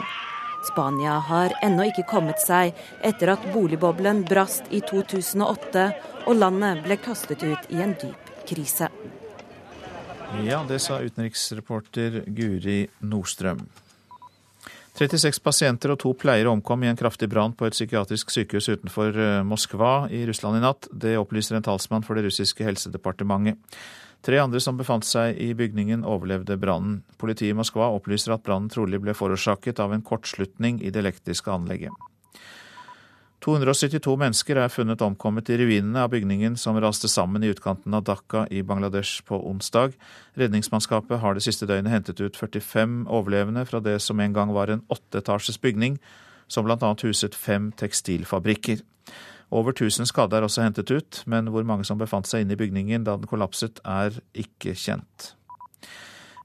Spania 0.68 1.16
har 1.30 1.54
ennå 1.64 1.88
ikke 1.88 2.06
kommet 2.10 2.40
seg 2.44 2.76
etter 3.06 3.32
at 3.32 3.48
boligboblen 3.54 4.24
brast 4.28 4.68
i 4.68 4.82
2008 4.84 5.88
og 6.26 6.36
landet 6.36 6.84
ble 6.84 7.00
kastet 7.00 7.44
ut 7.48 7.68
i 7.72 7.80
en 7.82 7.96
dyp 7.98 8.32
krise. 8.48 8.90
Ja, 10.44 10.60
det 10.68 10.82
sa 10.84 11.00
utenriksreporter 11.00 12.22
Guri 12.28 12.82
Nordstrøm. 13.00 13.64
36 14.98 15.38
pasienter 15.44 15.92
og 15.94 16.00
to 16.02 16.10
pleiere 16.18 16.50
omkom 16.50 16.82
i 16.82 16.88
en 16.90 16.98
kraftig 16.98 17.28
brann 17.30 17.52
på 17.54 17.68
et 17.68 17.76
psykiatrisk 17.76 18.32
sykehus 18.34 18.66
utenfor 18.66 19.14
eh, 19.14 19.44
Moskva 19.46 20.08
i 20.10 20.24
Russland 20.26 20.58
i 20.58 20.62
natt. 20.64 20.88
Det 20.90 21.14
opplyser 21.20 21.54
en 21.54 21.66
talsmann 21.66 22.02
for 22.06 22.18
det 22.18 22.24
russiske 22.26 22.66
helsedepartementet. 22.66 23.78
Tre 24.26 24.40
andre 24.42 24.58
som 24.58 24.74
befant 24.74 25.06
seg 25.06 25.38
i 25.38 25.52
bygningen, 25.54 26.02
overlevde 26.02 26.58
brannen. 26.58 27.04
Politiet 27.22 27.52
i 27.52 27.54
Moskva 27.54 27.92
opplyser 27.94 28.34
at 28.34 28.42
brannen 28.42 28.66
trolig 28.72 28.98
ble 29.04 29.14
forårsaket 29.14 29.78
av 29.78 29.94
en 29.94 30.02
kortslutning 30.02 30.82
i 30.82 30.90
det 30.90 31.04
elektriske 31.04 31.54
anlegget. 31.54 31.94
272 33.44 34.16
mennesker 34.18 34.58
er 34.58 34.70
funnet 34.72 35.02
omkommet 35.04 35.46
i 35.52 35.56
ruinene 35.60 36.02
av 36.02 36.10
bygningen 36.10 36.56
som 36.58 36.78
raste 36.82 37.06
sammen 37.10 37.44
i 37.46 37.52
utkanten 37.52 37.94
av 37.94 38.02
Dhaka 38.08 38.48
i 38.50 38.64
Bangladesh 38.66 39.22
på 39.28 39.38
onsdag. 39.46 39.94
Redningsmannskapet 40.34 41.22
har 41.22 41.38
det 41.38 41.44
siste 41.46 41.68
døgnet 41.70 41.94
hentet 41.94 42.18
ut 42.18 42.36
45 42.36 43.04
overlevende 43.06 43.62
fra 43.68 43.78
det 43.84 44.00
som 44.02 44.18
en 44.18 44.34
gang 44.34 44.50
var 44.56 44.74
en 44.74 44.82
åtteetasjes 44.90 45.60
bygning, 45.62 46.00
som 46.50 46.66
bl.a. 46.66 46.94
huset 47.04 47.38
fem 47.38 47.70
tekstilfabrikker. 47.78 48.82
Over 49.54 49.70
1000 49.70 50.10
skadde 50.10 50.36
er 50.36 50.44
også 50.44 50.66
hentet 50.66 50.90
ut, 50.90 51.22
men 51.30 51.46
hvor 51.54 51.62
mange 51.62 51.86
som 51.86 52.00
befant 52.00 52.26
seg 52.26 52.42
inne 52.42 52.58
i 52.58 52.60
bygningen 52.60 53.06
da 53.06 53.14
den 53.16 53.30
kollapset, 53.30 53.78
er 53.86 54.18
ikke 54.34 54.74
kjent. 54.74 55.37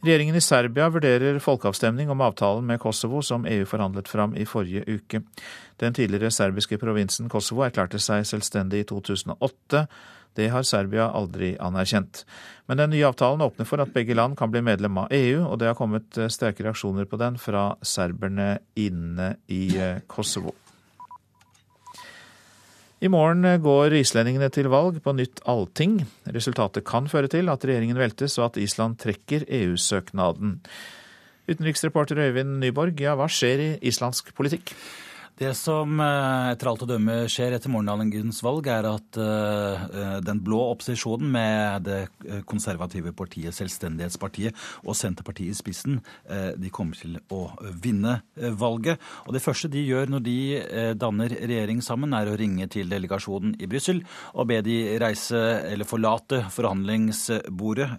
Regjeringen 0.04 0.36
i 0.36 0.42
Serbia 0.44 0.90
vurderer 0.92 1.38
folkeavstemning 1.40 2.10
om 2.12 2.22
avtalen 2.22 2.66
med 2.68 2.82
Kosovo 2.84 3.22
som 3.24 3.46
EU 3.48 3.64
forhandlet 3.64 4.10
fram 4.12 4.34
i 4.36 4.44
forrige 4.44 4.84
uke. 4.88 5.22
Den 5.80 5.96
tidligere 5.96 6.32
serbiske 6.32 6.76
provinsen 6.82 7.30
Kosovo 7.32 7.64
erklærte 7.64 8.02
seg 8.04 8.26
selvstendig 8.28 8.82
i 8.84 8.88
2008. 8.90 9.86
Det 10.36 10.50
har 10.52 10.68
Serbia 10.68 11.06
aldri 11.08 11.54
anerkjent. 11.56 12.26
Men 12.68 12.82
den 12.82 12.92
nye 12.92 13.08
avtalen 13.08 13.46
åpner 13.48 13.70
for 13.70 13.80
at 13.80 13.94
begge 13.96 14.18
land 14.18 14.36
kan 14.36 14.52
bli 14.52 14.66
medlem 14.66 15.00
av 15.06 15.14
EU, 15.16 15.46
og 15.46 15.56
det 15.62 15.72
har 15.72 15.80
kommet 15.80 16.20
sterke 16.36 16.68
reaksjoner 16.68 17.08
på 17.08 17.22
den 17.24 17.40
fra 17.40 17.70
serberne 17.80 18.58
inne 18.76 19.38
i 19.48 19.70
eh, 19.80 20.04
Kosovo. 20.04 20.52
I 23.04 23.10
morgen 23.12 23.44
går 23.60 23.98
islendingene 23.98 24.48
til 24.54 24.70
valg 24.72 25.02
på 25.04 25.12
nytt 25.12 25.42
allting. 25.50 25.98
Resultatet 26.32 26.86
kan 26.88 27.10
føre 27.12 27.28
til 27.28 27.52
at 27.52 27.66
regjeringen 27.68 28.00
veltes 28.00 28.38
og 28.40 28.46
at 28.46 28.60
Island 28.62 28.96
trekker 29.02 29.44
EU-søknaden. 29.44 30.62
Utenriksreporter 31.50 32.22
Øyvind 32.24 32.62
Nyborg, 32.62 33.02
ja, 33.04 33.18
hva 33.20 33.28
skjer 33.28 33.60
i 33.60 33.68
islandsk 33.92 34.32
politikk? 34.38 34.72
Det 35.34 35.50
som 35.58 35.98
eh, 35.98 36.52
etter 36.52 36.70
alt 36.70 36.84
å 36.86 36.88
dømme 36.88 37.16
skjer 37.32 37.56
etter 37.56 37.72
morgendagens 37.74 38.38
valg, 38.46 38.68
er 38.70 38.86
at 38.86 39.18
uh, 39.18 40.20
den 40.22 40.40
blå 40.46 40.60
opposisjonen 40.76 41.32
med 41.34 41.88
det 41.88 42.44
konservative 42.50 43.14
partiet 43.18 43.56
Selvstendighetspartiet 43.58 44.54
og 44.86 44.94
Senterpartiet 44.98 45.54
i 45.54 45.58
spissen, 45.58 45.98
de 46.58 46.70
kommer 46.74 46.98
til 46.98 47.18
å 47.34 47.42
vinne 47.82 48.20
valget. 48.60 49.02
Og 49.28 49.34
det 49.36 49.42
første 49.44 49.70
de 49.72 49.82
gjør 49.84 50.14
når 50.14 50.24
de 50.26 50.38
danner 51.00 51.34
regjering 51.34 51.82
sammen, 51.86 52.14
er 52.16 52.30
å 52.30 52.38
ringe 52.40 52.68
til 52.72 52.90
delegasjonen 52.92 53.56
i 53.62 53.70
Brussel 53.70 54.02
og 54.34 54.48
be 54.52 54.60
de 54.66 54.78
reise 55.02 55.40
eller 55.70 55.88
forlate 55.88 56.44
forhandlingsbordet 56.54 57.90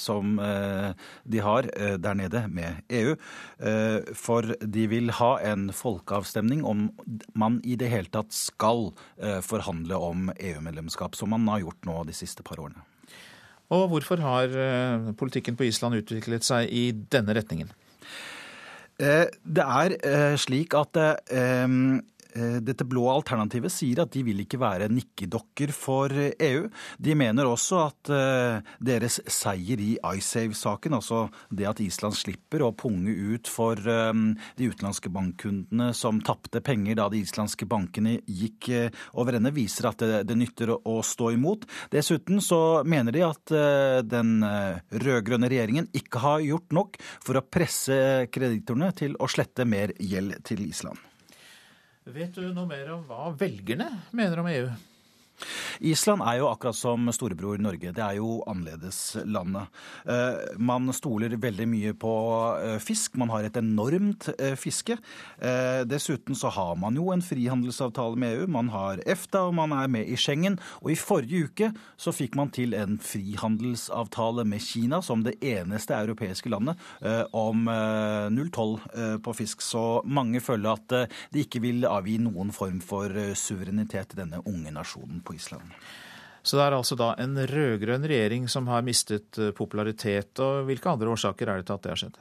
som 0.00 0.36
de 0.38 1.44
har 1.48 1.70
der 1.98 2.18
nede 2.18 2.44
med 2.52 2.82
EU. 3.00 3.14
For 4.26 4.54
de 4.60 4.86
vil 4.90 5.14
ha 5.20 5.32
en 5.52 5.68
folkeavstemning 5.74 6.13
folkeavstemning 6.14 6.64
om 6.64 6.90
man 7.34 7.60
i 7.64 7.76
det 7.76 7.90
hele 7.90 8.10
tatt 8.10 8.32
skal 8.32 8.92
eh, 9.18 9.40
forhandle 9.42 9.96
om 9.96 10.30
EU-medlemskap, 10.38 11.16
som 11.16 11.30
man 11.30 11.46
har 11.48 11.64
gjort 11.64 11.84
nå 11.86 12.04
de 12.04 12.14
siste 12.14 12.42
par 12.42 12.60
årene. 12.60 12.82
Og 13.72 13.88
hvorfor 13.90 14.20
har 14.22 14.48
eh, 14.48 15.12
politikken 15.18 15.56
på 15.56 15.66
Island 15.66 15.96
utviklet 15.98 16.44
seg 16.44 16.68
i 16.70 16.92
denne 16.92 17.34
retningen? 17.34 17.72
Eh, 19.00 19.26
det 19.42 19.64
er 19.64 20.36
slik 20.38 20.74
at 20.74 20.94
dette 22.34 22.84
blå 22.88 23.04
alternativet 23.12 23.72
sier 23.72 24.00
at 24.02 24.12
de 24.14 24.24
vil 24.26 24.42
ikke 24.42 24.58
være 24.60 24.88
nikkedokker 24.92 25.72
for 25.74 26.12
EU. 26.14 26.66
De 26.98 27.14
mener 27.18 27.48
også 27.48 27.80
at 27.84 28.10
eh, 28.14 28.72
deres 28.84 29.20
seier 29.30 29.80
i 29.82 29.92
IceSave-saken, 29.98 30.96
altså 30.98 31.24
det 31.54 31.68
at 31.70 31.82
Island 31.84 32.16
slipper 32.18 32.64
å 32.66 32.72
punge 32.76 33.14
ut 33.14 33.50
for 33.50 33.78
eh, 33.78 34.12
de 34.58 34.70
utenlandske 34.70 35.12
bankkundene 35.14 35.92
som 35.96 36.22
tapte 36.24 36.62
penger 36.64 36.98
da 37.00 37.08
de 37.12 37.22
islandske 37.24 37.68
bankene 37.70 38.18
gikk 38.24 38.70
over 39.18 39.38
ende, 39.38 39.54
viser 39.54 39.90
at 39.90 40.02
det 40.26 40.38
nytter 40.38 40.74
å 40.76 40.98
stå 41.04 41.32
imot. 41.34 41.66
Dessuten 41.92 42.42
så 42.44 42.82
mener 42.88 43.14
de 43.14 43.24
at 43.26 43.54
den 44.08 44.36
rød-grønne 44.44 45.50
regjeringen 45.50 45.88
ikke 45.96 46.22
har 46.24 46.44
gjort 46.44 46.76
nok 46.76 47.00
for 47.24 47.38
å 47.38 47.46
presse 47.46 48.28
kreditorene 48.34 48.92
til 48.96 49.18
å 49.20 49.30
slette 49.30 49.66
mer 49.68 49.94
gjeld 50.00 50.38
til 50.46 50.64
Island. 50.66 51.13
Vet 52.04 52.34
du 52.36 52.50
noe 52.52 52.68
mer 52.68 52.90
om 52.92 53.04
hva 53.08 53.30
velgerne 53.40 53.86
mener 54.12 54.42
om 54.42 54.48
EU? 54.50 54.66
Island 55.80 56.22
er 56.22 56.38
jo 56.38 56.48
akkurat 56.48 56.76
som 56.76 57.08
storebror 57.12 57.58
Norge. 57.62 57.92
Det 57.94 58.02
er 58.02 58.18
jo 58.18 58.38
annerledeslandet. 58.50 59.80
Eh, 60.06 60.58
man 60.62 60.92
stoler 60.94 61.34
veldig 61.40 61.66
mye 61.68 61.94
på 61.98 62.14
eh, 62.60 62.78
fisk. 62.82 63.18
Man 63.20 63.32
har 63.34 63.46
et 63.46 63.58
enormt 63.58 64.30
eh, 64.38 64.54
fiske. 64.58 64.96
Dessuten 65.88 66.36
så 66.38 66.50
har 66.54 66.74
man 66.78 66.96
jo 66.96 67.10
en 67.12 67.22
frihandelsavtale 67.24 68.18
med 68.20 68.38
EU. 68.38 68.46
Man 68.50 68.70
har 68.72 69.02
EFTA, 69.06 69.44
og 69.48 69.56
man 69.58 69.74
er 69.76 69.90
med 69.90 70.08
i 70.08 70.16
Schengen. 70.20 70.58
Og 70.82 70.92
i 70.94 70.98
forrige 70.98 71.48
uke 71.48 71.70
så 72.00 72.14
fikk 72.14 72.38
man 72.38 72.52
til 72.54 72.74
en 72.78 72.96
frihandelsavtale 73.02 74.46
med 74.48 74.62
Kina 74.62 75.00
som 75.04 75.24
det 75.26 75.36
eneste 75.44 75.96
europeiske 75.96 76.50
landet 76.52 76.80
om 77.36 77.66
null 78.32 78.50
toll 78.54 78.76
på 79.24 79.34
fisk. 79.36 79.62
Så 79.64 80.02
mange 80.04 80.40
føler 80.44 80.74
at 80.78 81.14
de 81.34 81.44
ikke 81.44 81.62
vil 81.64 81.86
avgi 81.88 82.16
noen 82.22 82.52
form 82.54 82.80
for 82.84 83.12
suverenitet 83.38 84.12
til 84.12 84.22
denne 84.24 84.42
unge 84.48 84.72
nasjonen 84.74 85.23
på 85.24 85.36
Island. 85.36 85.74
Så 86.44 86.58
det 86.58 86.64
er 86.66 86.76
altså 86.76 86.96
da 87.00 87.14
en 87.22 87.38
rød-grønn 87.48 88.04
regjering 88.04 88.48
som 88.52 88.68
har 88.68 88.84
mistet 88.84 89.38
eh, 89.40 89.52
popularitet. 89.56 90.36
og 90.44 90.66
Hvilke 90.68 90.92
andre 90.92 91.14
årsaker 91.14 91.48
er 91.48 91.62
det 91.62 91.68
til 91.70 91.78
at 91.78 91.86
det 91.86 91.92
har 91.94 92.02
skjedd? 92.02 92.18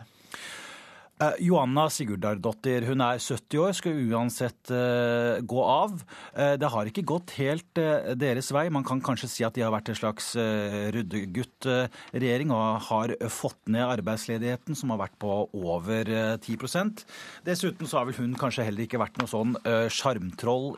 Eh, 1.24 1.39
Joanna 1.47 1.86
Sigurdardottir 1.91 2.88
hun 2.89 3.03
er 3.03 3.21
70 3.21 3.61
år, 3.61 3.74
skal 3.78 3.99
uansett 4.11 4.71
eh, 4.74 5.39
gå 5.45 5.61
av. 5.63 5.95
Eh, 6.34 6.55
det 6.59 6.71
har 6.74 6.89
ikke 6.89 7.05
gått 7.07 7.36
helt 7.38 7.80
uh, 7.80 8.13
deres 8.17 8.49
vei. 8.53 8.65
Man 8.74 8.86
kan 8.88 9.01
kanskje 9.03 9.30
si 9.32 9.45
at 9.45 9.55
de 9.55 9.63
har 9.63 9.74
vært 9.74 9.91
en 9.91 9.99
slags 9.99 10.34
eh, 10.39 10.89
ryddegutt-regjering 10.95 12.53
og 12.53 12.88
har 12.89 13.15
fått 13.32 13.71
ned 13.71 13.86
arbeidsledigheten, 13.86 14.78
som 14.78 14.93
har 14.93 15.03
vært 15.05 15.17
på 15.21 15.32
over 15.53 16.09
10% 16.41 17.03
Dessuten 17.45 17.88
så 17.89 17.99
har 17.99 18.07
vel 18.07 18.17
hun 18.17 18.36
kanskje 18.39 18.65
heller 18.67 18.86
ikke 18.86 18.99
vært 19.01 19.17
noe 19.19 19.30
sånn 19.30 19.55
sjarmtroll 19.91 20.76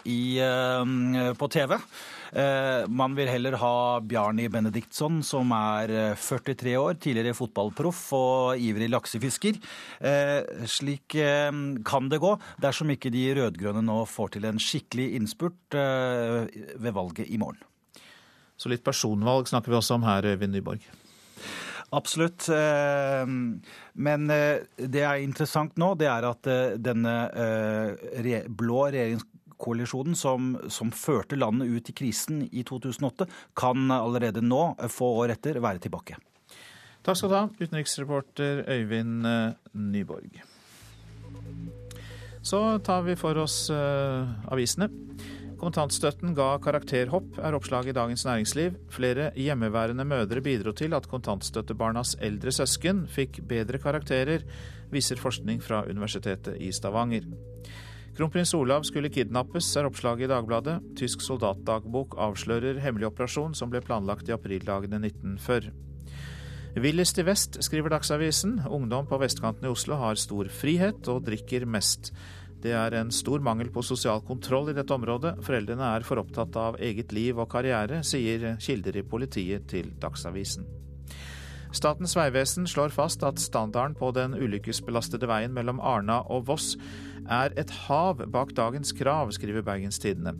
på 1.39 1.49
TV. 1.53 1.75
Man 3.01 3.15
vil 3.17 3.29
heller 3.31 3.57
ha 3.61 3.75
Bjarni 4.05 4.47
Benediktsson, 4.51 5.21
som 5.25 5.51
er 5.55 6.15
43 6.19 6.75
år, 6.79 6.97
tidligere 7.01 7.37
fotballproff 7.37 8.01
og 8.17 8.61
ivrig 8.61 8.89
laksefisker. 8.93 9.59
Eh, 9.99 10.34
slik 10.69 11.15
eh, 11.19 11.51
kan 11.87 12.09
det 12.11 12.21
gå 12.23 12.33
dersom 12.61 12.91
ikke 12.93 13.11
de 13.13 13.23
rød-grønne 13.37 13.83
nå 13.85 14.01
får 14.09 14.35
til 14.35 14.49
en 14.49 14.61
skikkelig 14.61 15.07
innspurt 15.19 15.77
eh, 15.77 16.51
ved 16.81 16.95
valget 16.95 17.29
i 17.29 17.39
morgen. 17.41 17.61
Så 18.55 18.71
litt 18.71 18.85
personvalg 18.85 19.49
snakker 19.51 19.73
vi 19.73 19.79
også 19.79 19.97
om 19.97 20.05
her, 20.07 20.27
Øyvind 20.31 20.55
Nyborg. 20.55 20.85
Absolutt. 21.95 22.47
Men 22.49 24.23
det 24.27 25.01
er 25.05 25.21
interessant 25.21 25.75
nå, 25.79 25.91
det 25.99 26.07
er 26.09 26.25
at 26.27 26.49
denne 26.81 27.13
blå 28.57 28.79
regjeringskoalisjonen 28.95 30.17
som, 30.19 30.55
som, 30.71 30.91
førte 30.91 31.39
landet 31.39 31.71
ut 31.71 31.91
i 31.91 31.95
krisen 31.95 32.41
i 32.47 32.63
2008, 32.67 33.27
kan 33.59 33.91
allerede 33.95 34.43
nå, 34.43 34.63
få 34.91 35.11
år 35.21 35.35
etter, 35.35 35.61
være 35.63 35.83
tilbake. 35.85 36.17
Takk 37.05 37.19
skal 37.19 37.29
du 37.29 37.35
ha, 37.37 37.45
utenriksreporter 37.61 38.63
Øyvind 38.65 39.27
eh, 39.29 39.51
Nyborg. 39.77 40.39
Så 42.45 42.61
tar 42.85 43.03
vi 43.05 43.15
for 43.17 43.37
oss 43.41 43.69
uh, 43.73 44.25
avisene. 44.53 44.87
Kontantstøtten 45.61 46.33
ga 46.37 46.59
karakterhopp, 46.61 47.39
er 47.41 47.57
oppslaget 47.57 47.93
i 47.93 47.95
Dagens 47.97 48.25
Næringsliv. 48.25 48.75
Flere 48.93 49.31
hjemmeværende 49.37 50.05
mødre 50.05 50.41
bidro 50.45 50.73
til 50.77 50.93
at 50.93 51.07
kontantstøttebarnas 51.09 52.17
eldre 52.21 52.53
søsken 52.53 53.05
fikk 53.09 53.39
bedre 53.49 53.81
karakterer, 53.81 54.45
viser 54.93 55.21
forskning 55.21 55.63
fra 55.63 55.83
Universitetet 55.89 56.57
i 56.61 56.71
Stavanger. 56.73 57.25
Kronprins 58.17 58.53
Olav 58.53 58.85
skulle 58.85 59.09
kidnappes, 59.13 59.71
er 59.77 59.89
oppslaget 59.89 60.25
i 60.25 60.33
Dagbladet. 60.33 60.79
Tysk 60.97 61.25
soldatdagbok 61.25 62.17
avslører 62.17 62.81
hemmelig 62.81 63.09
operasjon 63.09 63.57
som 63.57 63.73
ble 63.73 63.81
planlagt 63.85 64.29
i 64.29 64.37
aprildagene 64.37 65.01
1940. 65.01 65.94
Villest 66.75 67.15
i 67.17 67.23
vest, 67.23 67.55
skriver 67.63 67.93
Dagsavisen. 67.93 68.57
Ungdom 68.67 69.05
på 69.07 69.15
vestkanten 69.21 69.63
i 69.63 69.69
Oslo 69.71 69.95
har 69.95 70.17
stor 70.19 70.49
frihet 70.51 71.07
og 71.07 71.21
drikker 71.23 71.63
mest. 71.63 72.09
Det 72.59 72.73
er 72.75 72.97
en 72.99 73.13
stor 73.15 73.39
mangel 73.39 73.69
på 73.71 73.83
sosial 73.85 74.19
kontroll 74.27 74.73
i 74.73 74.75
dette 74.75 74.91
området. 74.91 75.37
Foreldrene 75.45 75.93
er 75.95 76.03
for 76.03 76.19
opptatt 76.19 76.57
av 76.59 76.75
eget 76.83 77.15
liv 77.15 77.39
og 77.39 77.47
karriere, 77.53 78.01
sier 78.03 78.57
kilder 78.59 78.99
i 78.99 79.05
politiet 79.07 79.69
til 79.71 79.93
Dagsavisen. 80.03 80.67
Statens 81.75 82.13
vegvesen 82.15 82.67
slår 82.71 82.93
fast 82.95 83.23
at 83.27 83.41
standarden 83.41 83.97
på 83.99 84.13
den 84.15 84.31
ulykkesbelastede 84.37 85.27
veien 85.27 85.51
mellom 85.51 85.81
Arna 85.83 86.21
og 86.31 86.45
Voss 86.47 86.77
er 87.27 87.51
et 87.59 87.73
hav 87.85 88.21
bak 88.31 88.53
dagens 88.55 88.93
krav, 88.95 89.33
skriver 89.35 89.65
Bergens 89.65 89.99
Tidende. 89.99 90.37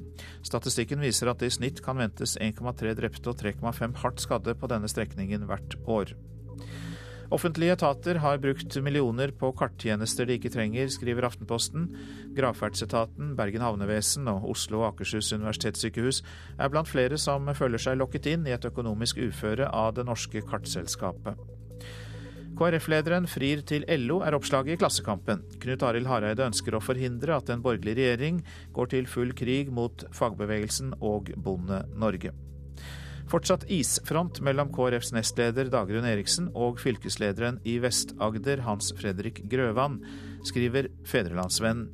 Statistikken 0.47 1.03
viser 1.03 1.27
at 1.27 1.41
det 1.41 1.49
i 1.51 1.57
snitt 1.57 1.81
kan 1.83 1.99
ventes 1.99 2.37
1,3 2.39 2.95
drepte 2.95 3.33
og 3.33 3.41
3,5 3.41 3.99
hardt 3.99 4.23
skadde 4.23 4.55
på 4.55 4.71
denne 4.71 4.87
strekningen 4.87 5.43
hvert 5.49 5.75
år. 5.83 6.15
Offentlige 7.33 7.73
etater 7.73 8.19
har 8.21 8.37
brukt 8.37 8.75
millioner 8.85 9.31
på 9.33 9.49
karttjenester 9.57 10.27
de 10.29 10.37
ikke 10.37 10.51
trenger, 10.53 10.91
skriver 10.93 11.25
Aftenposten. 11.25 11.87
Gravferdsetaten, 12.37 13.33
Bergen 13.37 13.65
havnevesen 13.65 14.29
og 14.29 14.45
Oslo 14.51 14.83
og 14.83 14.91
Akershus 14.91 15.31
universitetssykehus 15.33 16.21
er 16.59 16.69
blant 16.69 16.91
flere 16.91 17.17
som 17.21 17.49
føler 17.57 17.81
seg 17.81 17.97
lokket 17.97 18.29
inn 18.35 18.45
i 18.45 18.53
et 18.53 18.69
økonomisk 18.69 19.23
uføre 19.25 19.71
av 19.73 19.95
det 19.97 20.05
norske 20.05 20.45
kartselskapet. 20.45 21.41
KrF-lederen 22.55 23.25
frir 23.27 23.65
til 23.67 23.83
LO, 24.05 24.21
er 24.23 24.37
oppslaget 24.37 24.77
i 24.77 24.79
Klassekampen. 24.79 25.41
Knut 25.59 25.83
Arild 25.83 26.07
Hareide 26.07 26.45
ønsker 26.45 26.77
å 26.77 26.83
forhindre 26.83 27.35
at 27.35 27.51
en 27.51 27.65
borgerlig 27.65 27.97
regjering 27.99 28.39
går 28.77 28.93
til 28.93 29.09
full 29.11 29.35
krig 29.35 29.73
mot 29.75 30.07
fagbevegelsen 30.15 30.95
og 31.01 31.33
Bonde-Norge. 31.35 32.31
Fortsatt 33.25 33.63
isfront 33.73 34.37
mellom 34.45 34.69
KrFs 34.69 35.09
nestleder 35.15 35.71
Dagrun 35.73 36.05
Eriksen 36.05 36.51
og 36.53 36.77
fylkeslederen 36.77 37.57
i 37.65 37.79
Vest-Agder, 37.81 38.61
Hans 38.67 38.91
Fredrik 38.99 39.41
Grøvan, 39.49 39.97
skriver 40.45 40.91
Fedrelandsvennen. 41.09 41.87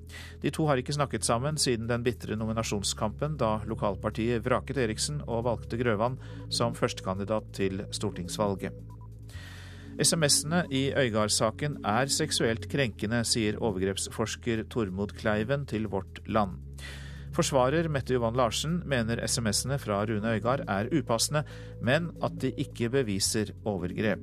De 0.43 0.51
to 0.51 0.65
har 0.67 0.81
ikke 0.81 0.97
snakket 0.97 1.23
sammen 1.23 1.55
siden 1.55 1.87
den 1.87 2.03
bitre 2.03 2.35
nominasjonskampen, 2.35 3.37
da 3.39 3.61
lokalpartiet 3.63 4.43
vraket 4.43 4.81
Eriksen 4.83 5.21
og 5.23 5.45
valgte 5.47 5.79
Grøvan 5.79 6.19
som 6.51 6.75
førstekandidat 6.75 7.47
til 7.55 7.85
stortingsvalget. 7.95 8.75
SMS-ene 10.01 10.65
i 10.71 10.89
Øygard-saken 10.97 11.79
er 11.87 12.11
seksuelt 12.11 12.67
krenkende, 12.71 13.23
sier 13.27 13.59
overgrepsforsker 13.61 14.65
Tormod 14.71 15.15
Kleiven 15.19 15.63
til 15.69 15.87
Vårt 15.91 16.19
Land. 16.27 16.70
Forsvarer 17.31 17.87
Mette 17.87 18.13
Johan 18.17 18.35
Larsen 18.35 18.81
mener 18.85 19.21
SMS-ene 19.23 19.77
fra 19.79 20.01
Rune 20.05 20.33
Øygard 20.35 20.65
er 20.67 20.89
upassende, 20.91 21.45
men 21.81 22.09
at 22.23 22.35
de 22.43 22.51
ikke 22.59 22.89
beviser 22.91 23.53
overgrep. 23.65 24.19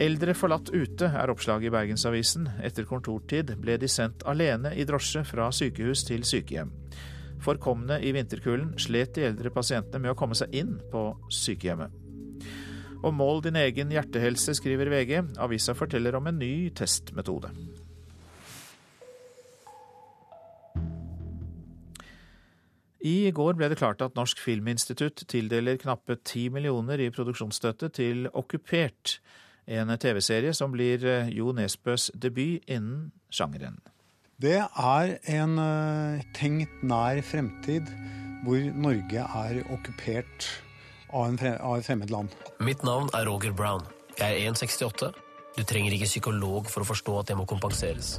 Eldre 0.00 0.34
forlatt 0.34 0.70
ute 0.72 1.06
er 1.06 1.30
oppslaget 1.30 1.68
i 1.68 1.72
Bergensavisen. 1.74 2.48
Etter 2.64 2.86
kontortid 2.88 3.52
ble 3.60 3.76
de 3.78 3.88
sendt 3.90 4.24
alene 4.28 4.72
i 4.74 4.86
drosje 4.88 5.22
fra 5.28 5.50
sykehus 5.54 6.06
til 6.08 6.24
sykehjem. 6.26 6.72
Forkomne 7.40 8.00
i 8.04 8.12
vinterkulden 8.16 8.74
slet 8.80 9.14
de 9.16 9.26
eldre 9.28 9.52
pasientene 9.54 10.02
med 10.02 10.14
å 10.14 10.18
komme 10.18 10.36
seg 10.38 10.54
inn 10.56 10.78
på 10.92 11.04
sykehjemmet. 11.32 11.92
Og 13.00 13.14
mål 13.16 13.44
din 13.46 13.56
egen 13.56 13.92
hjertehelse, 13.94 14.54
skriver 14.58 14.90
VG. 14.92 15.14
Avisa 15.40 15.76
forteller 15.76 16.18
om 16.18 16.26
en 16.28 16.40
ny 16.40 16.68
testmetode. 16.76 17.52
I 23.00 23.30
går 23.32 23.56
ble 23.56 23.70
det 23.72 23.78
klart 23.80 24.02
at 24.04 24.16
Norsk 24.18 24.40
Filminstitutt 24.42 25.24
tildeler 25.30 25.78
knappe 25.80 26.18
ti 26.26 26.48
millioner 26.52 27.00
i 27.00 27.08
produksjonsstøtte 27.14 27.88
til 27.96 28.26
Okkupert, 28.36 29.20
en 29.70 29.92
TV-serie 30.02 30.52
som 30.56 30.72
blir 30.74 31.04
eh, 31.06 31.30
Jo 31.32 31.54
Nesbøs 31.56 32.10
debut 32.18 32.64
innen 32.66 33.10
sjangeren. 33.32 33.78
Det 34.40 34.58
er 34.58 35.14
en 35.32 35.58
eh, 35.60 36.26
tenkt 36.36 36.82
nær 36.82 37.20
fremtid 37.24 37.88
hvor 38.44 38.60
Norge 38.72 39.24
er 39.24 39.60
okkupert 39.68 40.48
av, 41.12 41.26
en, 41.28 41.40
av 41.40 41.76
et 41.76 41.86
fremmed 41.86 42.12
land. 42.12 42.32
Mitt 42.64 42.84
navn 42.84 43.12
er 43.16 43.28
Roger 43.28 43.52
Brown. 43.56 43.84
Jeg 44.18 44.40
er 44.40 44.52
1,68. 44.52 45.12
Du 45.56 45.62
trenger 45.68 45.96
ikke 45.96 46.08
psykolog 46.08 46.68
for 46.72 46.84
å 46.84 46.88
forstå 46.88 47.20
at 47.20 47.32
det 47.32 47.36
må 47.38 47.46
kompenseres. 47.48 48.18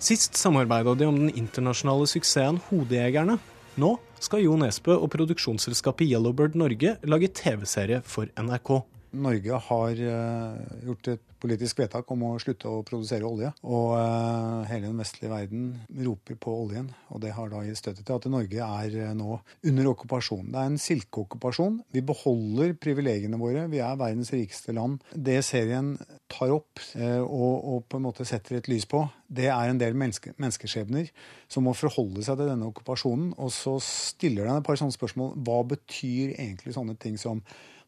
Sist 0.00 0.32
samarbeida 0.34 0.94
de 0.96 1.04
om 1.04 1.16
den 1.18 1.32
internasjonale 1.36 2.06
suksessen 2.08 2.56
Hodejegerne. 2.70 3.34
Nå 3.76 3.90
skal 4.16 4.40
Jo 4.46 4.54
Nesbø 4.56 4.94
og 4.96 5.10
produksjonsselskapet 5.12 6.08
Yellowbird 6.08 6.56
Norge 6.56 6.94
lage 7.04 7.28
TV-serie 7.36 8.00
for 8.08 8.30
NRK. 8.40 8.78
Norge 9.12 9.58
har 9.66 10.00
uh, 10.06 10.58
gjort 10.86 11.08
et 11.14 11.22
politisk 11.40 11.80
vedtak 11.80 12.10
om 12.12 12.22
å 12.28 12.30
slutte 12.42 12.68
å 12.68 12.82
produsere 12.86 13.26
olje. 13.26 13.50
Og 13.64 13.94
uh, 13.96 14.66
hele 14.68 14.88
den 14.88 15.00
vestlige 15.00 15.32
verden 15.32 15.70
roper 16.06 16.38
på 16.40 16.54
oljen. 16.64 16.90
Og 17.10 17.22
det 17.24 17.32
har 17.36 17.50
da 17.50 17.62
gitt 17.66 17.80
støtte 17.80 18.04
til 18.04 18.16
at 18.16 18.28
Norge 18.30 18.66
er 18.66 18.96
uh, 19.00 19.14
nå 19.16 19.40
under 19.70 19.90
okkupasjon. 19.92 20.50
Det 20.52 20.60
er 20.60 20.70
en 20.70 20.80
silkeokkupasjon. 20.84 21.80
Vi 21.96 22.04
beholder 22.06 22.76
privilegiene 22.80 23.40
våre. 23.40 23.66
Vi 23.72 23.82
er 23.82 23.98
verdens 24.00 24.32
rikeste 24.34 24.76
land. 24.76 25.00
Det 25.14 25.40
serien 25.46 25.96
tar 26.30 26.52
opp 26.54 26.78
og, 26.94 27.54
og, 27.58 27.78
på 27.90 27.98
en 27.98 28.04
måte 28.04 28.22
setter 28.28 28.60
et 28.60 28.68
lys 28.70 28.84
på, 28.86 29.00
det 29.26 29.48
er 29.50 29.70
en 29.70 29.80
del 29.80 29.96
menneske, 29.98 30.30
menneskeskjebner 30.38 31.08
som 31.50 31.66
må 31.66 31.74
forholde 31.74 32.22
seg 32.22 32.38
til 32.38 32.52
denne 32.52 32.68
okkupasjonen. 32.70 33.32
Og 33.42 33.50
så 33.54 33.74
stiller 33.82 34.46
den 34.46 34.60
et 34.60 34.66
par 34.66 34.78
sånne 34.78 34.94
spørsmål. 34.94 35.34
Hva 35.42 35.60
betyr 35.74 36.36
egentlig 36.36 36.76
sånne 36.76 36.94
ting 37.02 37.18
som 37.18 37.42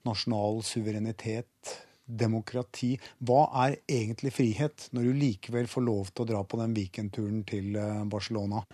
nasjonal 0.09 0.62
suverenitet, 0.66 1.72
demokrati. 2.07 2.96
Hva 3.24 3.46
er 3.66 3.78
egentlig 3.90 4.34
frihet, 4.36 4.88
når 4.92 5.09
du 5.09 5.20
likevel 5.20 5.68
får 5.70 5.86
lov 5.86 6.11
til 6.12 6.24
å 6.24 6.30
dra 6.32 6.42
på 6.44 6.61
den 6.61 6.74
weekendturen 6.76 7.42
til 7.48 7.76
eh, 7.78 8.03
Barcelona? 8.11 8.64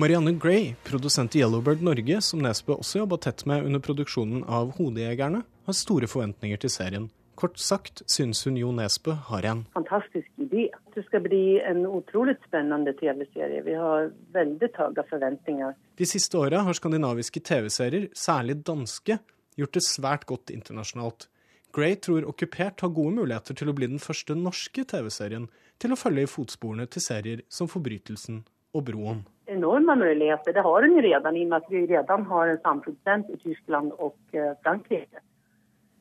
Marianne 0.00 0.32
Gray, 0.38 0.74
produsent 0.86 1.34
i 1.36 1.42
Yellowbird 1.42 1.82
Norge, 1.84 2.20
som 2.22 2.42
Nesbø 2.44 2.78
også 2.78 3.02
jobba 3.02 3.18
tett 3.20 3.42
med 3.50 3.66
under 3.66 3.82
produksjonen 3.82 4.44
av 4.46 4.76
Hodejegerne, 4.78 5.42
har 5.66 5.76
store 5.76 6.08
forventninger 6.08 6.62
til 6.62 6.72
serien. 6.72 7.08
Kort 7.40 7.58
sagt 7.58 8.02
syns 8.10 8.42
hun 8.44 8.58
Jo 8.60 8.70
Nesbø 8.76 9.14
har 9.30 9.46
en 9.48 9.64
Fantastisk 9.72 10.28
idé. 10.44 10.68
Det 10.94 11.02
skal 11.06 11.24
bli 11.24 11.58
en 11.64 11.82
utrolig 11.88 12.36
spennende 12.46 12.92
TV-serie. 12.98 13.62
Vi 13.64 13.76
har 13.80 14.10
veldig 14.34 14.70
høye 14.76 15.04
forventninger. 15.10 15.76
De 15.96 16.08
siste 16.08 16.36
åra 16.38 16.62
har 16.66 16.76
skandinaviske 16.76 17.40
TV-serier, 17.40 18.10
særlig 18.14 18.60
danske, 18.66 19.18
gjort 19.60 19.76
det 19.76 19.84
svært 19.86 20.26
godt 20.30 20.52
internasjonalt. 20.54 21.28
Grey 21.76 21.94
tror 22.02 22.26
Okkupert 22.26 22.82
har 22.82 22.94
gode 22.94 23.14
muligheter 23.20 23.54
til 23.54 23.70
å 23.70 23.74
bli 23.76 23.86
den 23.92 24.02
første 24.02 24.34
norske 24.34 24.82
TV-serien 24.90 25.46
til 25.80 25.94
å 25.94 25.98
følge 25.98 26.26
i 26.26 26.30
fotsporene 26.30 26.88
til 26.90 27.04
serier 27.04 27.44
som 27.52 27.70
Forbrytelsen 27.70 28.42
og 28.74 28.86
Broen. 28.88 29.22
Enorme 29.50 29.96
muligheter. 29.98 30.54
Det 30.54 30.64
har 30.66 30.86
hun 30.86 30.96
jo 30.96 31.02
redan, 31.04 31.36
i 31.36 31.44
og 31.46 31.52
med 31.52 31.58
at 31.62 31.70
vi 31.70 31.82
redan 31.90 32.26
har 32.30 32.52
en 32.52 32.62
samprodusent 32.64 33.30
i 33.34 33.38
Tyskland 33.42 33.94
og 33.98 34.16
eh, 34.34 34.52
Frankrike. 34.64 35.22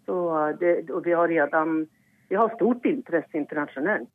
Så 0.05 0.18
eh, 0.38 0.55
det, 0.62 0.74
og 0.89 1.05
vi 1.05 1.16
har, 1.18 1.30
redan, 1.30 1.84
vi 2.30 2.38
har 2.38 2.53
stort 2.57 2.86
interesse 2.89 3.38
internasjonalt. 3.38 4.10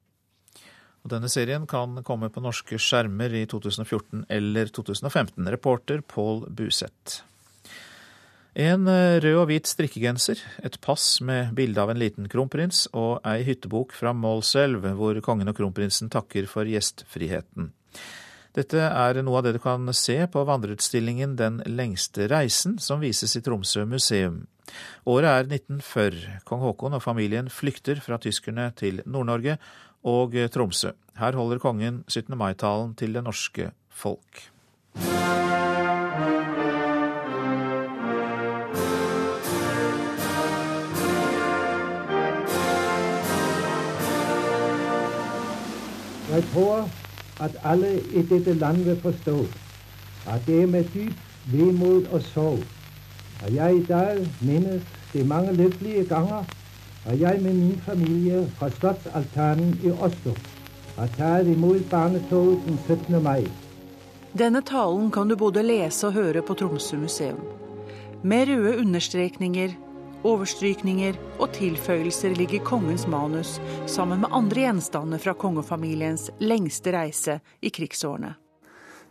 Og 1.04 1.12
denne 1.12 1.28
serien 1.28 1.66
kan 1.68 1.98
komme 2.06 2.30
på 2.32 2.40
norske 2.40 2.78
skjermer 2.80 3.34
i 3.36 3.44
2014 3.50 4.24
eller 4.32 4.70
2015. 4.72 5.50
Reporter 5.52 6.00
Pål 6.00 6.46
Buseth. 6.48 7.20
En 8.54 8.86
eh, 8.86 9.18
rød 9.18 9.40
og 9.40 9.48
hvit 9.50 9.66
strikkegenser, 9.66 10.38
et 10.62 10.76
pass 10.78 11.18
med 11.26 11.56
bilde 11.58 11.80
av 11.82 11.90
en 11.90 11.98
liten 11.98 12.28
kronprins 12.30 12.84
og 12.94 13.18
ei 13.26 13.42
hyttebok 13.42 13.90
fra 13.98 14.12
Målselv, 14.14 14.86
hvor 14.94 15.18
kongen 15.26 15.50
og 15.50 15.56
kronprinsen 15.58 16.12
takker 16.12 16.46
for 16.46 16.70
gjestfriheten. 16.70 17.72
Dette 18.54 18.78
er 18.86 19.18
noe 19.26 19.40
av 19.40 19.48
det 19.48 19.56
du 19.56 19.58
kan 19.58 19.90
se 19.98 20.20
på 20.30 20.44
vandreutstillingen 20.46 21.34
Den 21.34 21.58
lengste 21.66 22.28
reisen, 22.30 22.78
som 22.78 23.02
vises 23.02 23.34
i 23.34 23.42
Tromsø 23.42 23.82
museum. 23.90 24.44
Året 25.02 25.32
er 25.32 25.50
1940. 25.50 26.38
Kong 26.46 26.62
Haakon 26.62 26.94
og 26.94 27.02
familien 27.02 27.50
flykter 27.50 27.98
fra 27.98 28.20
tyskerne 28.22 28.70
til 28.78 29.02
Nord-Norge 29.02 29.58
og 30.06 30.38
Tromsø. 30.54 30.94
Her 31.18 31.34
holder 31.34 31.58
kongen 31.58 32.04
17. 32.06 32.38
mai-talen 32.38 32.94
til 32.94 33.18
det 33.18 33.26
norske 33.26 33.72
folk. 33.90 34.46
Jeg 46.30 46.44
tror 46.52 46.88
at 47.40 47.56
alle 47.64 48.00
i 48.14 48.22
dette 48.22 48.54
land 48.54 48.84
vil 48.84 49.00
forstå 49.00 49.38
at 50.32 50.46
det 50.46 50.62
er 50.62 50.66
med 50.66 50.84
dyp 50.94 51.12
vemod 51.52 52.06
og 52.12 52.22
sorg 52.22 52.62
at 53.44 53.54
jeg 53.54 53.76
i 53.76 53.84
dag 53.84 54.22
minnes 54.40 54.82
de 55.12 55.24
mange 55.24 55.52
lykkelige 55.52 56.04
ganger 56.08 56.44
at 57.04 57.20
jeg 57.20 57.42
med 57.42 57.52
min 57.52 57.80
familie 57.84 58.50
fra 58.58 58.70
Slottsaltanen 58.70 59.80
i 59.84 59.90
Oslo 59.90 60.32
har 60.96 61.10
tatt 61.18 61.50
imot 61.50 61.84
barnetoget 61.90 62.64
den 62.66 62.78
17. 62.86 63.22
mai. 63.22 63.44
Denne 64.38 64.62
talen 64.62 65.10
kan 65.10 65.28
du 65.28 65.36
både 65.36 65.62
lese 65.62 66.06
og 66.06 66.16
høre 66.16 66.42
på 66.42 66.54
Tromsø 66.54 66.96
museum. 66.96 67.42
Med 68.22 68.48
røde 68.48 68.78
understrekninger, 68.78 69.74
Overstrykninger 70.24 71.18
og 71.36 71.50
tilføyelser 71.52 72.32
ligger 72.38 72.62
kongens 72.64 73.02
manus 73.12 73.58
sammen 73.90 74.22
med 74.22 74.32
andre 74.32 74.62
gjenstander 74.62 75.20
fra 75.20 75.34
kongefamiliens 75.36 76.30
lengste 76.40 76.94
reise 76.96 77.34
i 77.60 77.68
krigsårene. 77.68 78.30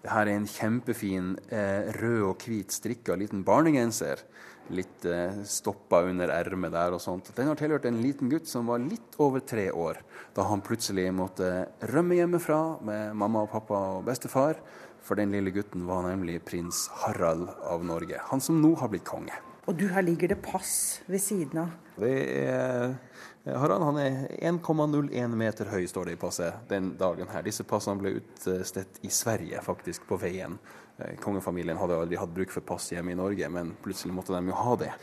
Dette 0.01 0.15
er 0.23 0.31
en 0.33 0.47
kjempefin 0.49 1.35
eh, 1.53 1.93
rød 1.99 2.25
og 2.31 2.41
hvit 2.47 2.73
strikka 2.73 3.13
liten 3.21 3.45
barnegenser. 3.45 4.25
Litt 4.73 5.05
eh, 5.05 5.37
stoppa 5.45 6.01
under 6.09 6.33
ermet 6.33 6.73
der 6.73 6.97
og 6.97 7.05
sånt. 7.05 7.29
Den 7.37 7.51
har 7.51 7.61
tilhørt 7.61 7.85
en 7.85 8.01
liten 8.01 8.33
gutt 8.33 8.49
som 8.49 8.73
var 8.73 8.81
litt 8.81 9.13
over 9.21 9.45
tre 9.45 9.69
år 9.69 10.01
da 10.33 10.49
han 10.49 10.65
plutselig 10.65 11.11
måtte 11.13 11.53
rømme 11.93 12.17
hjemmefra 12.17 12.61
med 12.89 13.13
mamma 13.21 13.45
og 13.45 13.53
pappa 13.53 13.85
og 13.99 14.05
bestefar. 14.09 14.57
For 15.05 15.19
den 15.19 15.35
lille 15.35 15.53
gutten 15.53 15.85
var 15.85 16.07
nemlig 16.09 16.41
prins 16.47 16.87
Harald 17.05 17.51
av 17.69 17.85
Norge, 17.85 18.17
han 18.33 18.41
som 18.41 18.63
nå 18.65 18.73
har 18.81 18.89
blitt 18.89 19.05
konge. 19.05 19.52
Og 19.63 19.77
du, 19.79 19.87
her 19.87 20.03
ligger 20.03 20.33
det 20.33 20.41
pass 20.43 21.01
ved 21.07 21.21
siden 21.23 21.63
av. 21.63 21.75
Det 21.95 22.13
er 22.43 22.95
Harald 23.43 23.83
han 23.83 23.97
er 23.99 24.21
1,01 24.47 25.33
meter 25.35 25.67
høy, 25.67 25.83
står 25.87 26.07
det 26.07 26.15
i 26.15 26.19
passet 26.19 26.69
den 26.69 26.93
dagen 26.99 27.27
her. 27.27 27.43
Disse 27.43 27.65
passene 27.67 27.99
ble 27.99 28.13
utstedt 28.21 29.01
i 29.03 29.11
Sverige, 29.11 29.59
faktisk, 29.65 30.05
på 30.07 30.15
veien. 30.21 30.55
Eh, 30.95 31.17
kongefamilien 31.19 31.79
hadde 31.79 31.97
aldri 31.99 32.19
hatt 32.21 32.31
bruk 32.31 32.53
for 32.55 32.63
pass 32.63 32.87
hjemme 32.93 33.11
i 33.11 33.19
Norge, 33.19 33.49
men 33.51 33.73
plutselig 33.83 34.15
måtte 34.15 34.35
de 34.35 34.47
jo 34.47 34.55
ha 34.55 34.77
det. 34.79 34.93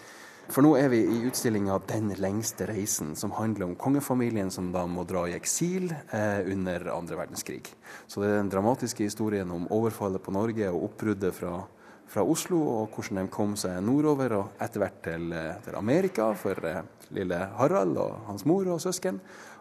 For 0.50 0.64
nå 0.64 0.72
er 0.80 0.88
vi 0.90 1.02
i 1.04 1.18
utstillinga 1.28 1.78
'Den 1.86 2.14
lengste 2.16 2.66
reisen', 2.66 3.14
som 3.14 3.30
handler 3.30 3.66
om 3.66 3.76
kongefamilien 3.76 4.50
som 4.50 4.72
da 4.72 4.86
må 4.86 5.04
dra 5.04 5.28
i 5.28 5.36
eksil 5.36 5.92
eh, 5.92 6.40
under 6.52 6.88
andre 6.96 7.16
verdenskrig. 7.16 7.68
Så 8.06 8.20
det 8.20 8.30
er 8.30 8.40
den 8.40 8.50
dramatiske 8.50 9.04
historien 9.04 9.50
om 9.50 9.68
overfallet 9.70 10.22
på 10.22 10.32
Norge 10.32 10.70
og 10.70 10.90
oppbruddet 10.90 11.34
fra 11.34 11.66
fra 12.10 12.24
Oslo, 12.26 12.58
og 12.58 12.96
hvordan 12.96 13.22
de 13.22 13.30
kom 13.32 13.54
seg 13.58 13.78
nordover 13.86 14.34
og 14.38 14.62
etter 14.62 14.82
hvert 14.82 14.98
til, 15.04 15.30
eh, 15.32 15.60
til 15.64 15.78
Amerika 15.78 16.32
for 16.34 16.58
eh, 16.66 16.82
lille 17.14 17.38
Harald 17.58 17.98
og 18.02 18.26
hans 18.26 18.44
mor 18.44 18.66
og 18.66 18.82
søsken. 18.82 19.20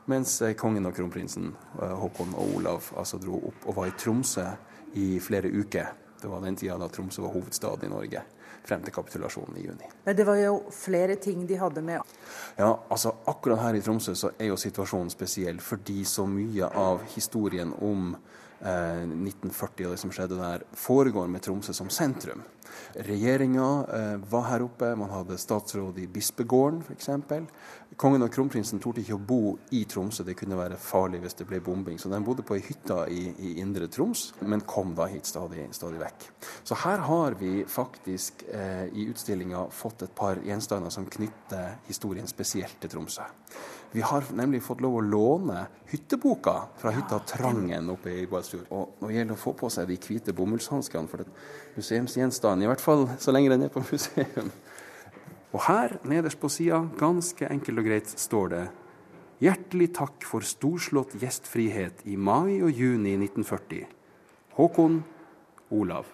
Mens 0.10 0.40
eh, 0.42 0.56
kongen 0.58 0.90
og 0.90 0.96
kronprinsen 0.98 1.52
Håkon 1.78 2.34
og 2.34 2.58
Olav 2.58 2.90
altså 2.98 3.22
dro 3.22 3.38
opp 3.52 3.70
og 3.70 3.78
var 3.78 3.92
i 3.92 3.96
Tromsø 3.98 4.48
i 4.98 5.20
flere 5.22 5.52
uker. 5.54 5.94
Det 6.20 6.28
var 6.28 6.42
den 6.44 6.58
tida 6.58 6.80
da 6.82 6.90
Tromsø 6.90 7.22
var 7.22 7.36
hovedstad 7.38 7.86
i 7.86 7.92
Norge 7.92 8.26
frem 8.66 8.82
til 8.84 8.94
kapitulasjonen 8.94 9.58
i 9.58 9.68
juni. 9.68 9.88
Men 10.04 10.18
det 10.18 10.26
var 10.28 10.40
jo 10.42 10.58
flere 10.74 11.16
ting 11.22 11.46
de 11.48 11.58
hadde 11.58 11.82
med. 11.86 12.02
Ja, 12.58 12.74
altså 12.90 13.14
Akkurat 13.30 13.62
her 13.62 13.78
i 13.78 13.82
Tromsø 13.86 14.16
så 14.18 14.34
er 14.38 14.52
jo 14.52 14.58
situasjonen 14.60 15.14
spesiell 15.14 15.62
fordi 15.64 16.02
så 16.06 16.26
mye 16.30 16.68
av 16.68 17.06
historien 17.14 17.72
om 17.78 18.16
1940 18.60 19.88
og 19.88 19.94
det 19.96 20.02
som 20.02 20.12
skjedde 20.14 20.40
der, 20.40 20.66
foregår 20.76 21.30
med 21.32 21.44
Tromsø 21.46 21.74
som 21.76 21.92
sentrum. 21.94 22.44
Regjeringa 22.94 23.86
eh, 23.94 24.18
var 24.30 24.44
her 24.50 24.64
oppe, 24.66 24.90
man 24.96 25.12
hadde 25.14 25.38
statsråd 25.38 25.98
i 26.02 26.08
bispegården 26.12 26.82
f.eks. 26.86 27.10
Kongen 28.00 28.24
og 28.26 28.32
kronprinsen 28.34 28.82
torde 28.82 29.02
ikke 29.04 29.18
å 29.18 29.24
bo 29.32 29.42
i 29.76 29.84
Tromsø, 29.90 30.24
det 30.26 30.38
kunne 30.40 30.58
være 30.60 30.78
farlig 30.82 31.22
hvis 31.24 31.38
det 31.40 31.48
ble 31.50 31.62
bombing. 31.64 32.00
Så 32.02 32.12
de 32.12 32.22
bodde 32.26 32.46
på 32.46 32.58
ei 32.58 32.64
hytte 32.66 33.00
i, 33.14 33.26
i, 33.38 33.56
indre 33.64 33.90
Troms, 33.92 34.30
men 34.42 34.64
kom 34.70 34.94
da 34.98 35.10
hit 35.12 35.30
stadig, 35.30 35.68
stadig 35.76 36.02
vekk. 36.02 36.30
Så 36.68 36.78
her 36.84 37.04
har 37.10 37.38
vi 37.40 37.64
faktisk 37.70 38.46
eh, 38.54 38.88
i 38.94 39.10
utstillinga 39.10 39.68
fått 39.74 40.06
et 40.06 40.16
par 40.16 40.42
gjenstander 40.46 40.94
som 40.94 41.10
knytter 41.10 41.80
historien 41.90 42.30
spesielt 42.30 42.80
til 42.82 42.94
Tromsø. 42.94 43.28
Vi 43.92 44.02
har 44.02 44.24
nemlig 44.38 44.62
fått 44.62 44.84
lov 44.86 45.00
å 45.00 45.02
låne 45.02 45.64
hytteboka 45.90 46.56
fra 46.78 46.92
hytta 46.94 47.18
Trangen 47.26 47.90
oppe 47.90 48.12
i 48.22 48.28
Balsfjord. 48.30 48.68
Og 48.70 49.00
nå 49.02 49.10
gjelder 49.10 49.32
det 49.34 49.38
å 49.40 49.42
få 49.42 49.56
på 49.58 49.70
seg 49.74 49.90
de 49.90 49.98
hvite 49.98 50.36
bomullshanskene, 50.38 51.10
for 51.10 51.24
det 51.24 51.26
er 51.26 51.80
museumsgjenstanden, 51.80 52.68
i 52.68 52.70
hvert 52.70 52.84
fall 52.84 53.08
så 53.18 53.34
lenge 53.34 53.50
den 53.56 53.66
er 53.66 53.74
på 53.74 53.82
museum. 53.90 54.52
Og 55.50 55.64
her, 55.66 55.98
nederst 56.06 56.38
på 56.38 56.52
sida, 56.54 56.84
ganske 57.00 57.50
enkelt 57.50 57.82
og 57.82 57.90
greit, 57.90 58.14
står 58.22 58.54
det 58.54 58.68
Hjertelig 59.40 59.94
takk 59.96 60.26
for 60.28 60.44
storslått 60.44 61.14
gjestfrihet 61.22 62.02
i 62.12 62.18
mai 62.20 62.60
og 62.60 62.76
juni 62.76 63.14
1940. 63.16 63.86
Håkon 64.58 64.98
Olav. 65.72 66.10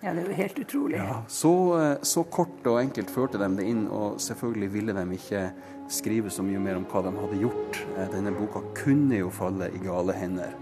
Ja, 0.00 0.14
det 0.16 0.22
er 0.22 0.30
jo 0.30 0.36
helt 0.38 0.60
utrolig. 0.62 0.96
Ja, 0.96 1.18
så, 1.28 1.52
eh, 1.76 1.98
så, 2.02 2.24
kort 2.24 2.64
og 2.64 2.78
enkelt 2.80 3.12
førte 3.12 3.38
de 3.38 3.50
det 3.58 3.66
inn, 3.68 3.84
og 3.92 4.16
selvfølgelig 4.24 4.72
ville 4.72 4.96
de 4.96 5.18
ikke 5.18 5.42
skrive 5.90 6.30
så 6.30 6.42
mye 6.46 6.60
mer 6.62 6.78
om 6.78 6.86
hva 6.86 7.02
de 7.02 7.12
hadde 7.18 7.38
gjort. 7.42 7.78
Eh, 7.98 8.08
denne 8.12 8.32
boka 8.34 8.62
kunne 8.78 9.18
jo 9.18 9.30
falle 9.34 9.70
i 9.74 9.80
gale 9.82 10.14
hender. 10.14 10.54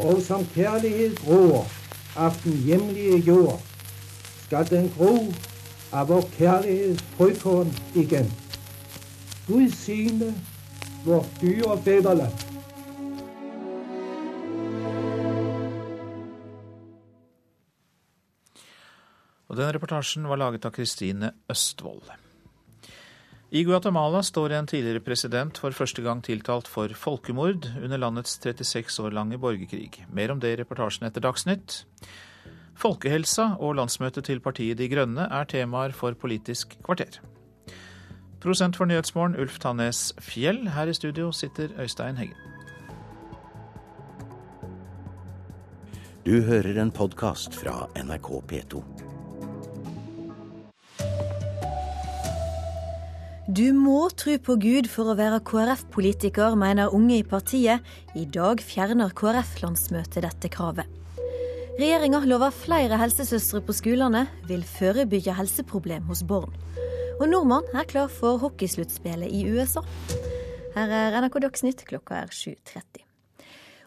Og 0.00 0.20
som 0.24 0.44
kjærlighetsbror 0.54 1.66
av 2.16 2.36
den 2.44 2.60
hjemlige 2.64 3.18
jord 3.26 3.60
skal 4.46 4.68
den 4.70 4.88
gro 4.96 5.16
av 5.92 6.08
vår 6.08 6.28
kjærlighets 6.36 7.04
frøkorn 7.16 7.74
igjen. 7.94 8.30
Gud 9.48 9.74
signe 9.76 10.32
vårt 11.04 11.28
dyre 11.40 11.76
fedreland. 11.84 12.49
Og 19.50 19.58
Den 19.58 19.72
reportasjen 19.74 20.28
var 20.30 20.38
laget 20.38 20.64
av 20.64 20.74
Kristine 20.76 21.32
Østvold. 21.50 22.06
I 23.50 23.64
Guatemala 23.66 24.22
står 24.22 24.52
en 24.54 24.68
tidligere 24.70 25.02
president 25.02 25.58
for 25.58 25.74
første 25.74 26.04
gang 26.06 26.20
tiltalt 26.22 26.68
for 26.70 26.92
folkemord 26.94 27.66
under 27.82 27.98
landets 27.98 28.36
36 28.38 29.00
år 29.02 29.16
lange 29.16 29.40
borgerkrig. 29.42 30.04
Mer 30.14 30.30
om 30.30 30.38
det 30.38 30.52
i 30.54 30.60
reportasjen 30.60 31.08
etter 31.08 31.24
Dagsnytt. 31.26 31.82
Folkehelsa 32.78 33.56
og 33.58 33.74
landsmøtet 33.80 34.30
til 34.30 34.38
partiet 34.40 34.78
De 34.78 34.86
Grønne 34.88 35.26
er 35.26 35.50
temaer 35.50 35.90
for 35.90 36.14
Politisk 36.14 36.78
kvarter. 36.86 37.18
Prosent 38.40 38.78
for 38.78 38.86
Nyhetsmorgen, 38.86 39.34
Ulf 39.34 39.58
Tannes 39.58 40.14
Fjell. 40.22 40.68
Her 40.70 40.86
i 40.86 40.94
studio 40.94 41.34
sitter 41.34 41.74
Øystein 41.74 42.22
Heggen. 42.22 42.38
Du 46.24 46.38
hører 46.46 46.78
en 46.78 46.94
podkast 46.94 47.56
fra 47.58 47.88
NRK 47.98 48.36
P2. 48.46 49.09
Du 53.50 53.72
må 53.74 54.04
tro 54.14 54.36
på 54.38 54.54
Gud 54.62 54.86
for 54.86 55.10
å 55.10 55.16
være 55.18 55.40
KrF-politiker, 55.42 56.54
mener 56.54 56.92
unge 56.94 57.16
i 57.16 57.24
partiet. 57.26 57.82
I 58.14 58.22
dag 58.30 58.62
fjerner 58.62 59.10
KrF-landsmøtet 59.18 60.22
dette 60.22 60.50
kravet. 60.54 60.86
Regjeringa 61.80 62.20
lover 62.30 62.54
flere 62.54 63.00
helsesøstre 63.00 63.64
på 63.66 63.74
skolene, 63.74 64.22
vil 64.46 64.62
forebygge 64.76 65.34
helseproblem 65.34 66.06
hos 66.12 66.22
barn. 66.22 66.54
Og 67.18 67.26
nordmann 67.32 67.66
er 67.74 67.90
klar 67.90 68.12
for 68.20 68.38
hockeysluttspillet 68.44 69.34
i 69.34 69.42
USA. 69.50 69.82
Her 70.76 70.98
er 71.00 71.18
NRK 71.24 71.42
Dagsnytt, 71.48 71.86
klokka 71.90 72.22
er 72.22 72.30
7.30. 72.30 73.09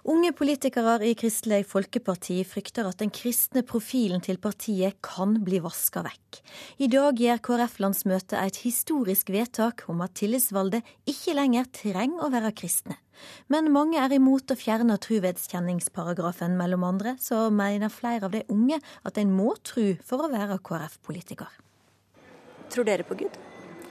Unge 0.04 0.34
politikere 0.36 0.98
i 1.08 1.14
Kristelig 1.16 1.62
Folkeparti 1.72 2.42
frykter 2.44 2.90
at 2.90 3.00
den 3.00 3.12
kristne 3.16 3.62
profilen 3.64 4.20
til 4.20 4.36
partiet 4.44 4.98
kan 5.06 5.38
bli 5.48 5.62
vaska 5.64 6.04
vekk. 6.04 6.42
I 6.84 6.90
dag 6.92 7.22
gjør 7.24 7.40
KrF-landsmøtet 7.48 8.36
et 8.36 8.60
historisk 8.66 9.32
vedtak 9.32 9.86
om 9.88 10.04
at 10.04 10.18
tillitsvalgte 10.20 10.84
ikke 11.08 11.38
lenger 11.40 11.72
trenger 11.80 12.28
å 12.28 12.32
være 12.36 12.52
kristne. 12.52 13.00
Men 13.48 13.72
mange 13.72 14.02
er 14.04 14.12
imot 14.12 14.52
å 14.52 14.60
fjerne 14.60 15.00
truvedskjenningsparagrafen, 15.08 16.60
mellom 16.60 16.84
andre, 16.84 17.16
så 17.24 17.48
mener 17.48 17.88
flere 17.88 18.28
av 18.28 18.36
de 18.36 18.44
unge 18.52 18.84
at 19.08 19.24
en 19.24 19.32
må 19.32 19.54
tru 19.64 19.94
for 20.04 20.28
å 20.28 20.34
være 20.36 20.60
KrF-politiker. 20.68 21.62
Tror 22.76 22.92
dere 22.92 23.08
på 23.08 23.24
Gud? 23.24 23.40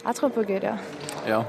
Jeg 0.02 0.18
tror 0.18 0.36
på 0.36 0.44
Gud, 0.44 0.60
ja. 0.60 0.76
Ja. 1.24 1.46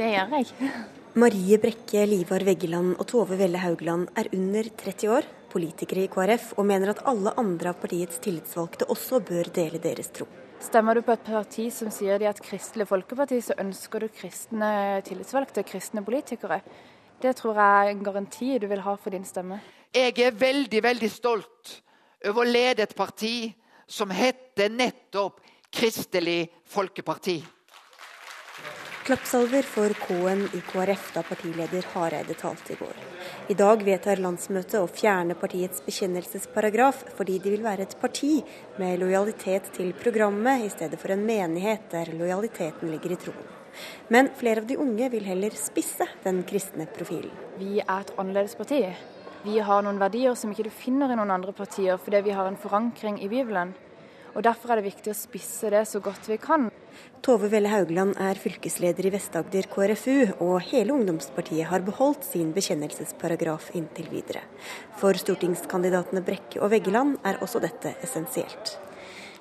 Det 0.00 0.14
gjør 0.14 0.38
jeg. 0.38 0.96
Marie 1.18 1.56
Brekke, 1.58 2.04
Livar 2.06 2.44
Veggeland 2.46 2.92
og 2.94 3.06
Tove 3.10 3.34
Velle 3.40 3.58
Haugland 3.58 4.04
er 4.20 4.28
under 4.36 4.68
30 4.78 5.08
år, 5.10 5.24
politikere 5.50 6.04
i 6.04 6.10
KrF, 6.12 6.52
og 6.60 6.68
mener 6.68 6.92
at 6.92 7.00
alle 7.10 7.32
andre 7.40 7.72
av 7.72 7.80
partiets 7.82 8.20
tillitsvalgte 8.22 8.86
også 8.94 9.18
bør 9.26 9.50
dele 9.56 9.80
deres 9.82 10.12
tro. 10.14 10.28
Stemmer 10.62 10.94
du 10.94 11.02
på 11.02 11.16
et 11.16 11.24
parti 11.26 11.66
som 11.74 11.90
sier 11.90 12.22
de 12.22 12.28
er 12.28 12.36
et 12.36 12.44
Kristelig 12.44 12.86
Folkeparti, 12.86 13.40
så 13.42 13.58
ønsker 13.58 14.06
du 14.06 14.12
kristne 14.14 14.70
tillitsvalgte, 15.08 15.66
kristne 15.66 16.06
politikere. 16.06 16.60
Det 17.18 17.34
tror 17.42 17.58
jeg 17.58 17.82
er 17.82 17.92
en 17.96 18.06
garanti 18.12 18.54
du 18.62 18.70
vil 18.70 18.86
ha 18.86 18.94
for 18.94 19.10
din 19.10 19.26
stemme. 19.26 19.58
Jeg 19.90 20.14
er 20.22 20.38
veldig, 20.38 20.86
veldig 20.86 21.10
stolt 21.10 21.78
over 22.30 22.44
å 22.44 22.50
lede 22.52 22.86
et 22.86 22.94
parti 22.94 23.50
som 23.90 24.14
heter 24.14 24.70
nettopp 24.70 25.42
Kristelig 25.74 26.44
Folkeparti. 26.70 27.40
Klappsalver 29.08 29.62
for 29.62 29.88
K-en 29.88 30.42
i 30.52 30.58
KrF 30.60 31.14
da 31.14 31.22
partileder 31.24 31.86
Hareide 31.94 32.34
talte 32.36 32.74
i 32.74 32.76
går. 32.76 32.96
I 33.48 33.54
dag 33.56 33.80
vedtar 33.80 34.20
landsmøtet 34.20 34.76
å 34.82 34.90
fjerne 34.92 35.32
partiets 35.40 35.80
bekjennelsesparagraf, 35.86 36.98
fordi 37.16 37.38
de 37.40 37.54
vil 37.54 37.64
være 37.64 37.86
et 37.86 37.94
parti 38.02 38.34
med 38.76 39.00
lojalitet 39.00 39.70
til 39.78 39.94
programmet, 39.96 40.66
i 40.66 40.68
stedet 40.74 41.00
for 41.00 41.14
en 41.14 41.24
menighet 41.24 41.88
der 41.94 42.12
lojaliteten 42.18 42.92
ligger 42.92 43.14
i 43.14 43.18
troen. 43.22 43.48
Men 44.12 44.28
flere 44.36 44.60
av 44.60 44.68
de 44.68 44.76
unge 44.76 45.08
vil 45.16 45.24
heller 45.24 45.56
spisse 45.56 46.04
den 46.26 46.42
kristne 46.50 46.84
profilen. 46.92 47.32
Vi 47.56 47.78
er 47.80 48.02
et 48.02 48.12
annerledes 48.20 48.60
parti. 48.60 48.82
Vi 49.46 49.56
har 49.70 49.88
noen 49.88 50.04
verdier 50.04 50.36
som 50.36 50.52
ikke 50.52 50.68
du 50.68 50.74
finner 50.84 51.08
i 51.08 51.16
noen 51.16 51.32
andre 51.32 51.56
partier, 51.56 51.96
fordi 51.96 52.26
vi 52.28 52.36
har 52.36 52.52
en 52.52 52.60
forankring 52.60 53.22
i 53.24 53.32
Bibelen. 53.32 53.72
Og 54.36 54.44
Derfor 54.44 54.74
er 54.74 54.82
det 54.82 54.90
viktig 54.92 55.14
å 55.14 55.16
spisse 55.16 55.72
det 55.72 55.86
så 55.88 56.04
godt 56.04 56.28
vi 56.28 56.36
kan. 56.36 56.68
Tove 57.22 57.50
Velle 57.52 57.68
Haugland 57.72 58.14
er 58.22 58.38
fylkesleder 58.38 59.08
i 59.08 59.10
Vest-Agder 59.12 59.66
KrFU, 59.72 60.40
og 60.44 60.60
hele 60.70 60.94
ungdomspartiet 60.94 61.66
har 61.68 61.82
beholdt 61.86 62.24
sin 62.24 62.52
bekjennelsesparagraf 62.56 63.72
inntil 63.78 64.06
videre. 64.12 64.44
For 65.00 65.18
stortingskandidatene 65.18 66.22
Brekke 66.24 66.62
og 66.62 66.72
Veggeland 66.72 67.18
er 67.26 67.42
også 67.44 67.60
dette 67.64 67.96
essensielt. 68.06 68.78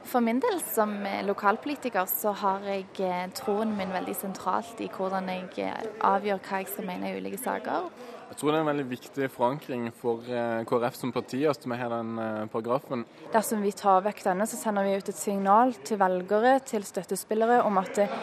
For 0.08 0.24
min 0.24 0.40
del 0.40 0.62
som 0.64 0.94
lokalpolitiker 1.28 2.08
så 2.08 2.32
har 2.40 2.64
jeg 2.64 2.86
eh, 3.04 3.26
troen 3.36 3.74
min 3.76 3.92
veldig 3.92 4.16
sentralt 4.16 4.80
i 4.80 4.88
hvordan 4.94 5.28
jeg 5.34 5.66
eh, 5.68 5.90
avgjør 6.08 6.40
hva 6.46 6.62
jeg 6.62 6.70
skal 6.72 6.88
mene 6.88 7.12
i 7.12 7.18
ulike 7.20 7.40
saker. 7.42 7.90
Jeg 8.28 8.42
tror 8.42 8.52
det 8.52 8.58
er 8.58 8.64
en 8.66 8.70
veldig 8.70 8.88
viktig 8.90 9.28
forankring 9.32 9.84
for 9.96 10.26
eh, 10.28 10.64
KrF 10.68 10.98
som 11.00 11.14
parti 11.16 11.40
at 11.48 11.64
vi 11.64 11.78
har 11.80 11.94
den 11.94 12.18
eh, 12.20 12.48
paragrafen. 12.52 13.06
Dersom 13.34 13.64
vi 13.64 13.72
tar 13.72 14.04
vekk 14.04 14.20
denne, 14.26 14.48
så 14.50 14.60
sender 14.60 14.84
vi 14.84 14.98
ut 15.00 15.12
et 15.14 15.20
signal 15.20 15.72
til 15.88 16.00
velgere, 16.02 16.58
til 16.68 16.84
støttespillere, 16.86 17.62
om 17.66 17.80
at 17.80 18.02
eh, 18.04 18.18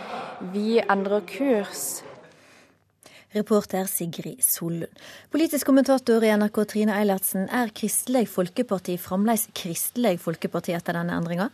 vi 0.53 0.77
endrer 0.83 1.25
kurs. 1.29 2.03
Reporter 3.35 3.89
Sigrid 3.91 4.45
Sollund. 4.45 4.93
Politisk 5.33 5.67
kommentator 5.67 6.23
i 6.23 6.31
NRK 6.37 6.61
Trine 6.71 7.01
Eilertsen, 7.01 7.49
er 7.49 7.73
Kristelig 7.75 8.29
Folkeparti 8.31 8.95
fremdeles 9.01 9.49
Kristelig 9.57 10.21
Folkeparti 10.23 10.77
etter 10.77 11.01
denne 11.01 11.17
endringa? 11.19 11.49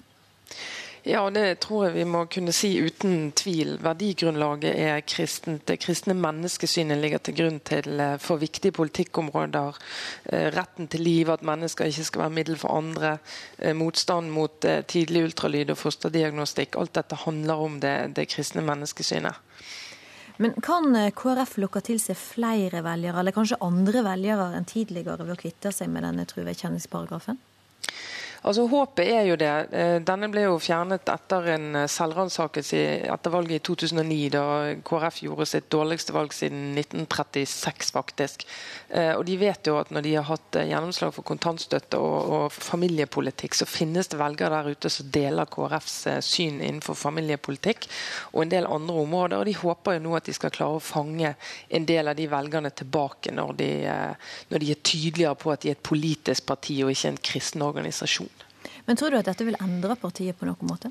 Ja, 1.02 1.22
det 1.32 1.62
tror 1.64 1.86
jeg 1.86 1.94
vi 1.94 2.04
må 2.04 2.26
kunne 2.28 2.52
si 2.52 2.74
uten 2.84 3.30
tvil. 3.36 3.78
Verdigrunnlaget 3.80 4.74
er 4.76 5.00
kristent. 5.08 5.64
Det 5.68 5.78
kristne 5.80 6.12
menneskesynet 6.18 7.00
ligger 7.00 7.22
til 7.24 7.38
grunn 7.38 7.60
til 7.64 8.02
eh, 8.04 8.16
for 8.20 8.40
viktige 8.42 8.74
politikkområder. 8.76 9.78
Eh, 10.28 10.50
retten 10.52 10.90
til 10.92 11.04
liv, 11.06 11.30
at 11.32 11.46
mennesker 11.46 11.88
ikke 11.88 12.04
skal 12.04 12.24
være 12.26 12.36
middel 12.36 12.60
for 12.60 12.76
andre. 12.76 13.14
Eh, 13.58 13.72
motstand 13.72 14.28
mot 14.34 14.68
tidlig 14.92 15.24
ultralyd 15.30 15.72
og 15.72 15.80
fosterdiagnostikk. 15.80 16.76
Alt 16.76 16.98
dette 17.00 17.22
handler 17.24 17.64
om 17.64 17.80
det, 17.80 17.96
det 18.18 18.28
kristne 18.28 18.64
menneskesynet. 18.66 19.40
Men 20.40 20.52
kan 20.64 20.92
KrF 21.16 21.56
lokke 21.60 21.80
til 21.84 22.00
seg 22.00 22.16
flere 22.16 22.84
velgere, 22.84 23.20
eller 23.20 23.36
kanskje 23.36 23.60
andre 23.64 24.04
velgere 24.04 24.52
enn 24.56 24.68
tidligere, 24.68 25.20
ved 25.24 25.36
å 25.36 25.40
kvitte 25.40 25.72
seg 25.72 25.88
med 25.92 26.04
denne 26.04 26.28
truvedkjenningsparagrafen? 26.28 27.40
Altså 28.40 28.64
Håpet 28.72 29.04
er 29.04 29.26
jo 29.28 29.34
det. 29.36 29.50
Eh, 29.76 29.98
denne 30.00 30.30
ble 30.32 30.46
jo 30.46 30.54
fjernet 30.62 31.08
etter 31.12 31.48
en 31.52 31.74
eh, 31.82 31.88
selvransakelse 31.92 32.78
etter 33.12 33.34
valget 33.34 33.58
i 33.60 33.64
2009, 33.68 34.16
da 34.32 34.44
KrF 34.86 35.18
gjorde 35.26 35.46
sitt 35.50 35.66
dårligste 35.72 36.14
valg 36.16 36.32
siden 36.32 36.70
1936, 36.72 37.90
faktisk. 37.92 38.46
Eh, 38.88 39.12
og 39.12 39.26
de 39.28 39.36
vet 39.42 39.68
jo 39.68 39.76
at 39.76 39.92
når 39.92 40.06
de 40.06 40.14
har 40.16 40.24
hatt 40.30 40.56
gjennomslag 40.56 41.12
for 41.12 41.26
kontantstøtte 41.28 42.00
og, 42.00 42.32
og 42.38 42.56
familiepolitikk, 42.56 43.58
så 43.60 43.68
finnes 43.68 44.08
det 44.08 44.22
velgere 44.22 44.54
der 44.56 44.72
ute 44.72 44.92
som 44.94 45.12
deler 45.12 45.50
KrFs 45.52 45.98
syn 46.24 46.62
innenfor 46.64 46.96
familiepolitikk 46.96 47.90
og 48.32 48.46
en 48.46 48.54
del 48.56 48.70
andre 48.72 49.04
områder. 49.04 49.36
Og 49.36 49.50
de 49.50 49.56
håper 49.60 49.98
jo 49.98 50.04
nå 50.06 50.16
at 50.16 50.32
de 50.32 50.36
skal 50.38 50.54
klare 50.56 50.80
å 50.80 50.84
fange 50.84 51.34
en 51.68 51.90
del 51.92 52.08
av 52.08 52.16
de 52.16 52.30
velgerne 52.32 52.72
tilbake 52.72 53.36
når 53.36 53.54
de, 53.60 53.70
når 54.48 54.64
de 54.64 54.72
er 54.72 54.80
tydeligere 54.80 55.36
på 55.36 55.52
at 55.52 55.60
de 55.60 55.74
er 55.74 55.76
et 55.76 55.88
politisk 55.92 56.48
parti 56.48 56.80
og 56.80 56.96
ikke 56.96 57.12
en 57.12 57.24
kristen 57.30 57.68
organisasjon. 57.68 58.29
Men 58.90 58.98
tror 58.98 59.14
du 59.14 59.20
at 59.20 59.28
dette 59.30 59.46
vil 59.46 59.54
endre 59.62 59.94
partiet 59.94 60.34
på 60.34 60.48
noen 60.48 60.66
måte? 60.66 60.88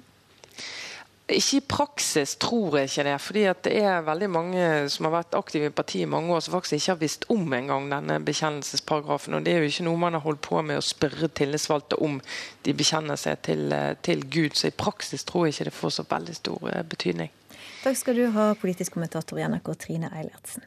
Ikke 1.36 1.58
i 1.58 1.66
praksis 1.68 2.38
tror 2.40 2.78
jeg 2.80 2.88
ikke 2.88 3.04
det. 3.04 3.16
fordi 3.22 3.42
det 3.66 3.74
er 3.76 4.06
veldig 4.08 4.30
mange 4.32 4.62
som 4.90 5.06
har 5.06 5.18
vært 5.18 5.36
aktive 5.36 5.68
i 5.68 5.74
partiet 5.76 6.08
i 6.08 6.10
mange 6.10 6.32
år 6.32 6.40
som 6.40 6.56
faktisk 6.56 6.78
ikke 6.78 6.94
har 6.94 7.02
visst 7.02 7.28
om 7.30 7.44
engang 7.54 7.90
denne 7.92 8.22
bekjennelsesparagrafen. 8.24 9.36
og 9.36 9.44
Det 9.44 9.54
er 9.54 9.60
jo 9.60 9.68
ikke 9.68 9.84
noe 9.90 10.00
man 10.00 10.16
har 10.16 10.24
holdt 10.24 10.42
på 10.48 10.62
med 10.62 10.80
å 10.80 10.88
spørre 10.88 11.28
tillitsvalgte 11.28 12.00
om 12.00 12.22
de 12.64 12.74
bekjenner 12.74 13.20
seg 13.20 13.44
til, 13.44 13.76
til 14.02 14.24
Gud. 14.32 14.56
Så 14.56 14.72
i 14.72 14.80
praksis 14.86 15.28
tror 15.28 15.50
jeg 15.50 15.58
ikke 15.58 15.70
det 15.70 15.78
får 15.84 15.98
så 16.00 16.08
veldig 16.16 16.40
stor 16.40 16.72
eh, 16.72 16.82
betydning. 16.88 17.36
Takk 17.84 18.00
skal 18.00 18.16
du 18.16 18.30
ha, 18.32 18.54
politisk 18.56 18.96
kommentator 18.96 19.44
i 19.44 19.44
NRK 19.44 19.76
Trine 19.76 20.16
Eilertsen. 20.16 20.64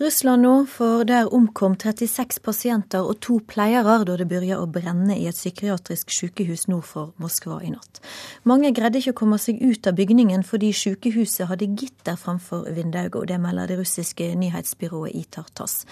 Russland 0.00 0.42
nå, 0.42 0.52
for 0.66 1.04
der 1.06 1.28
omkom 1.30 1.76
36 1.78 2.40
pasienter 2.42 3.06
og 3.06 3.20
to 3.22 3.36
pleiere 3.46 4.00
da 4.02 4.16
det 4.18 4.26
begynte 4.26 4.58
å 4.58 4.66
brenne 4.66 5.14
i 5.14 5.28
et 5.30 5.38
psykiatrisk 5.38 6.10
sykehus 6.10 6.66
nord 6.66 6.88
for 6.88 7.12
Moskva 7.22 7.60
i 7.62 7.70
natt. 7.70 8.02
Mange 8.42 8.72
greide 8.74 8.98
ikke 8.98 9.14
å 9.14 9.20
komme 9.22 9.38
seg 9.38 9.62
ut 9.62 9.86
av 9.86 9.94
bygningen 9.94 10.42
fordi 10.42 10.72
sykehuset 10.74 11.46
hadde 11.46 11.70
gitter 11.78 12.18
framfor 12.18 12.66
vinduet, 12.74 13.14
og 13.14 13.30
det 13.30 13.38
melder 13.38 13.70
det 13.70 13.78
russiske 13.84 14.32
nyhetsbyrået 14.42 15.14
ITAR 15.14 15.46
TASS. 15.54 15.84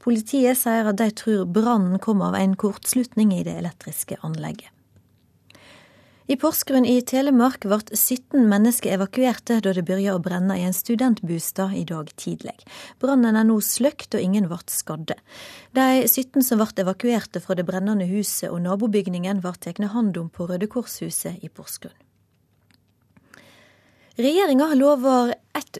Politiet 0.00 0.56
sier 0.56 0.88
at 0.88 0.96
de 0.96 1.12
tror 1.12 1.44
brannen 1.44 2.00
kom 2.00 2.24
av 2.24 2.40
en 2.40 2.56
kortslutning 2.56 3.36
i 3.36 3.44
det 3.44 3.60
elektriske 3.60 4.22
anlegget. 4.24 4.72
I 6.30 6.36
Porsgrunn 6.38 6.84
i 6.86 7.00
Telemark 7.02 7.64
ble 7.66 7.80
17 7.96 8.44
mennesker 8.46 8.92
evakuerte 8.94 9.56
da 9.64 9.72
det 9.74 9.82
begynte 9.82 10.12
å 10.14 10.20
brenne 10.22 10.54
i 10.60 10.62
en 10.62 10.76
studentbostad 10.76 11.72
i 11.74 11.80
dag 11.88 12.12
tidlig. 12.22 12.54
Brannen 13.02 13.34
er 13.34 13.48
nå 13.48 13.56
sløkt 13.66 14.14
og 14.14 14.22
ingen 14.22 14.46
ble 14.46 14.60
skadde. 14.70 15.16
De 15.74 16.04
17 16.04 16.46
som 16.46 16.62
ble 16.62 16.84
evakuerte 16.84 17.42
fra 17.42 17.56
det 17.58 17.64
brennende 17.66 18.06
huset 18.12 18.46
og 18.52 18.62
nabobygningen, 18.62 19.42
ble 19.42 19.56
tatt 19.58 19.82
hånd 19.96 20.22
om 20.22 20.30
på 20.30 20.46
Røde 20.46 20.70
Kors-huset 20.70 21.42
i 21.42 21.50
Porsgrunn. 21.50 21.98
Regjeringa 24.20 24.74
lover 24.74 25.30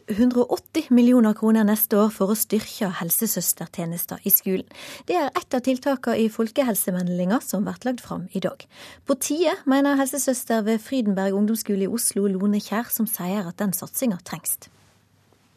180 0.07 0.87
millioner 0.89 1.35
kroner 1.37 1.65
neste 1.67 1.99
år 2.01 2.07
for 2.15 2.33
å 2.33 2.37
styrke 2.39 2.87
helsesøstertjenester 2.97 4.23
i 4.25 4.33
skolen. 4.33 4.65
Det 5.05 5.19
er 5.19 5.29
ett 5.37 5.53
av 5.53 5.61
tiltakene 5.67 6.23
i 6.23 6.25
folkehelsemeldinga 6.33 7.37
som 7.45 7.67
blir 7.67 7.77
lagt 7.85 8.01
fram 8.01 8.25
i 8.33 8.41
dag. 8.41 8.65
På 9.05 9.13
tide, 9.21 9.53
mener 9.69 9.99
helsesøster 9.99 10.65
ved 10.65 10.81
Frydenberg 10.81 11.37
ungdomsskole 11.37 11.85
i 11.85 11.91
Oslo, 11.91 12.25
Lone 12.31 12.63
Kjær, 12.63 12.89
som 12.89 13.05
sier 13.05 13.45
at 13.45 13.61
den 13.61 13.77
satsinga 13.77 14.17
trengs. 14.25 14.57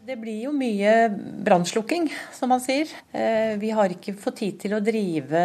Det 0.06 0.16
blir 0.20 0.42
jo 0.42 0.50
mye 0.52 1.08
brannslukking, 1.44 2.10
som 2.32 2.50
man 2.52 2.60
sier. 2.60 2.90
Eh, 3.12 3.56
vi 3.56 3.70
har 3.72 3.88
ikke 3.88 4.12
fått 4.20 4.36
tid 4.42 4.58
til 4.60 4.74
å 4.76 4.80
drive 4.84 5.44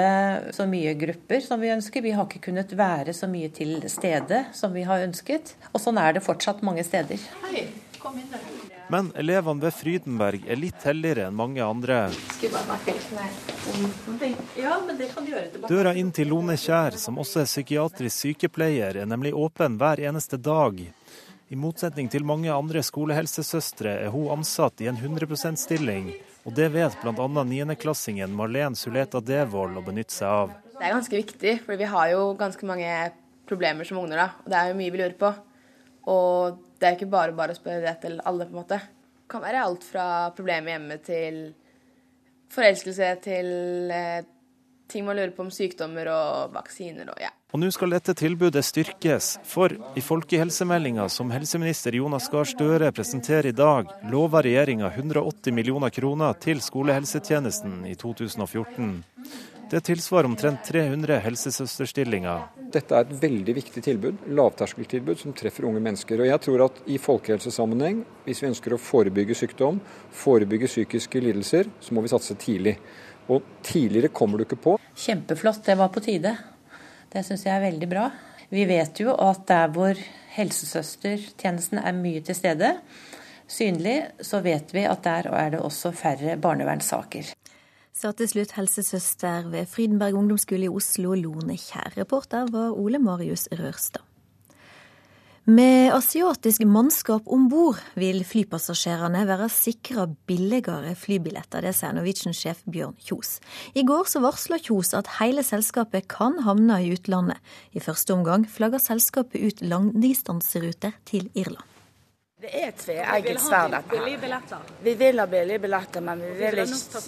så 0.51 0.66
mye 0.68 0.91
grupper 0.99 1.39
som 1.45 1.62
vi 1.64 1.70
ønsker. 1.72 2.03
Vi 2.03 2.12
har 2.12 2.28
ikke 2.28 2.41
kunnet 2.49 2.74
være 2.76 3.16
så 3.16 3.30
mye 3.32 3.47
til 3.55 3.78
stede 3.88 4.41
som 4.51 4.76
vi 4.76 4.84
har 4.84 5.05
ønsket. 5.05 5.53
Og 5.72 5.80
sånn 5.80 6.01
er 6.03 6.18
det 6.18 6.26
fortsatt 6.28 6.60
mange 6.68 6.84
steder. 6.84 7.24
Hei, 7.45 7.70
kom 8.03 8.20
inn 8.20 8.28
Men 8.91 9.14
elevene 9.16 9.64
ved 9.64 9.80
Frydenberg 9.80 10.43
er 10.43 10.60
litt 10.60 10.84
heldigere 10.84 11.30
enn 11.30 11.39
mange 11.39 11.64
andre. 11.64 12.10
Døra 15.72 15.95
inn 15.95 16.12
til 16.12 16.34
Lone 16.36 16.60
Kjær, 16.60 16.99
som 16.99 17.24
også 17.24 17.45
er 17.45 17.51
psykiatrisk 17.53 18.26
sykepleier, 18.26 19.05
er 19.05 19.07
nemlig 19.07 19.32
åpen 19.32 19.80
hver 19.80 20.03
eneste 20.03 20.36
dag. 20.36 20.89
I 21.49 21.57
motsetning 21.57 22.05
til 22.13 22.21
mange 22.29 22.51
andre 22.53 22.83
skolehelsesøstre 22.85 23.95
er 24.03 24.11
hun 24.13 24.27
ansatt 24.35 24.83
i 24.83 24.89
en 24.91 24.99
100 24.99 25.25
%-stilling, 25.25 26.11
og 26.45 26.53
det 26.53 26.67
vet 26.75 26.97
bl.a. 27.01 27.25
niendeklassingen 27.25 28.35
Marlen 28.37 28.77
Suleta 28.77 29.17
Devold 29.17 29.79
å 29.79 29.83
benytte 29.87 30.13
seg 30.13 30.29
av. 30.29 30.53
Det 30.75 30.85
er 30.85 30.93
ganske 30.93 31.17
viktig, 31.17 31.55
for 31.63 31.79
vi 31.81 31.87
har 31.89 32.11
jo 32.13 32.27
ganske 32.37 32.69
mange 32.69 32.91
problemer 33.49 33.89
som 33.89 33.97
ungner, 33.97 34.21
da. 34.21 34.27
Og 34.43 34.53
det 34.53 34.59
er 34.59 34.69
jo 34.69 34.77
mye 34.77 34.93
vi 34.93 35.01
lurer 35.01 35.17
på. 35.17 35.31
Og 36.13 36.59
det 36.77 36.85
er 36.85 36.99
ikke 36.99 37.09
bare 37.17 37.33
bare 37.41 37.57
å 37.57 37.57
spørre 37.57 37.81
det 37.81 37.95
til 38.05 38.21
alle, 38.29 38.45
på 38.45 38.53
en 38.53 38.61
måte. 38.61 38.79
Det 39.17 39.33
kan 39.33 39.45
være 39.47 39.65
alt 39.65 39.89
fra 39.89 40.05
problemer 40.37 40.75
hjemme 40.75 40.99
til 41.01 41.39
forelskelse 42.53 43.09
til 43.25 43.49
eh, 43.93 44.21
ting 44.89 45.05
man 45.05 45.17
lurer 45.19 45.33
på 45.35 45.45
om 45.45 45.51
sykdommer 45.53 46.09
og 46.11 46.55
vaksiner 46.55 47.11
og 47.13 47.21
ja. 47.21 47.29
Og 47.49 47.61
nå 47.63 47.69
skal 47.73 47.95
dette 47.95 48.13
tilbudet 48.13 48.61
styrkes, 48.65 49.39
for 49.47 49.73
i 49.97 50.03
folkehelsemeldinga 50.05 51.07
som 51.09 51.31
helseminister 51.33 51.95
Jonas 51.97 52.27
Gahr 52.29 52.45
Støre 52.45 52.91
presenterer 52.93 53.49
i 53.49 53.55
dag, 53.57 53.89
lover 54.11 54.45
regjeringa 54.45 54.91
180 54.93 55.55
millioner 55.57 55.93
kroner 55.93 56.37
til 56.37 56.61
skolehelsetjenesten 56.61 57.87
i 57.89 57.95
2014. 57.97 58.99
Det 59.69 59.83
tilsvarer 59.85 60.25
omtrent 60.25 60.63
300 60.65 61.19
helsesøsterstillinger. 61.21 62.47
Dette 62.73 62.95
er 62.95 63.05
et 63.05 63.19
veldig 63.21 63.53
viktig 63.53 63.83
tilbud, 63.85 64.23
lavterskeltilbud 64.33 65.19
som 65.21 65.35
treffer 65.37 65.67
unge 65.69 65.81
mennesker. 65.85 66.23
Og 66.23 66.29
jeg 66.29 66.41
tror 66.45 66.63
at 66.65 66.79
i 66.89 66.97
folkehelsesammenheng, 67.01 67.99
hvis 68.25 68.41
vi 68.41 68.49
ønsker 68.49 68.73
å 68.73 68.81
forebygge 68.81 69.37
sykdom, 69.37 69.77
forebygge 70.23 70.71
psykiske 70.71 71.21
lidelser, 71.21 71.69
så 71.85 71.93
må 71.93 72.01
vi 72.01 72.09
satse 72.09 72.37
tidlig. 72.41 72.79
Og 73.30 73.45
tidligere 73.65 74.11
kommer 74.13 74.39
du 74.39 74.47
ikke 74.47 74.59
på. 74.59 74.77
Kjempeflott, 74.97 75.61
det 75.65 75.77
var 75.80 75.91
på 75.93 76.01
tide. 76.03 76.34
Det 77.09 77.23
syns 77.25 77.45
jeg 77.45 77.55
er 77.55 77.67
veldig 77.67 77.89
bra. 77.89 78.07
Vi 78.49 78.65
vet 78.69 78.99
jo 79.01 79.13
at 79.13 79.45
der 79.49 79.69
hvor 79.73 79.99
helsesøstertjenesten 80.34 81.82
er 81.82 81.97
mye 81.97 82.23
til 82.25 82.38
stede, 82.38 82.73
synlig, 83.49 83.99
så 84.21 84.41
vet 84.45 84.73
vi 84.73 84.86
at 84.89 85.03
der 85.05 85.30
er 85.34 85.53
det 85.53 85.61
også 85.61 85.93
færre 85.93 86.38
barnevernssaker. 86.41 87.34
Sa 87.93 88.13
til 88.15 88.30
slutt 88.32 88.53
helsesøster 88.55 89.49
ved 89.51 89.69
Frydenberg 89.69 90.17
ungdomsskole 90.21 90.69
i 90.69 90.71
Oslo, 90.71 91.13
Lone 91.19 91.57
Kjær. 91.59 91.97
Reporter 91.97 92.47
var 92.53 92.77
Ole 92.77 93.01
Marius 93.01 93.49
Rørstad. 93.51 94.09
Med 95.49 95.89
asiatisk 95.95 96.61
mannskap 96.69 97.25
om 97.33 97.47
bord 97.49 97.79
vil 97.97 98.19
flypassasjerene 98.27 99.23
være 99.25 99.47
sikra 99.49 100.03
billigere 100.29 100.91
flybilletter. 100.93 101.63
Det 101.65 101.71
sier 101.73 101.95
Norwegian-sjef 101.97 102.59
Bjørn 102.69 102.93
Kjos. 103.01 103.39
I 103.73 103.81
går 103.87 104.05
så 104.11 104.21
varsla 104.21 104.59
Kjos 104.61 104.93
at 104.99 105.09
hele 105.15 105.41
selskapet 105.47 106.05
kan 106.11 106.37
havne 106.45 106.77
i 106.85 106.91
utlandet. 106.93 107.41
I 107.73 107.81
første 107.81 108.13
omgang 108.13 108.45
flagger 108.45 108.83
selskapet 108.83 109.41
ut 109.41 109.63
langdistanseruter 109.65 110.93
til 111.09 111.31
Irland. 111.33 111.65
Det 112.39 112.51
er 112.53 112.75
tveegget 112.77 113.41
sverd, 113.41 113.73
dette 113.73 113.97
her. 113.97 114.05
Vi 114.85 114.93
vil 114.99 115.17
ha 115.17 115.25
billige 115.31 115.63
billetter, 115.63 116.03
men 116.05 116.21
vi 116.27 116.35
vil 116.43 116.61
ikke, 116.61 117.01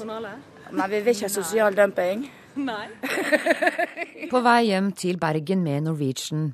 men 0.71 0.89
vi 0.89 1.03
vil 1.03 1.13
ikke 1.13 1.29
ha 1.29 1.35
sosial 1.35 1.77
dumping. 1.77 2.25
Nei. 2.57 2.87
På 4.33 4.41
vei 4.41 4.63
hjem 4.71 4.89
til 4.97 5.21
Bergen 5.21 5.61
med 5.63 5.85
Norwegian. 5.85 6.49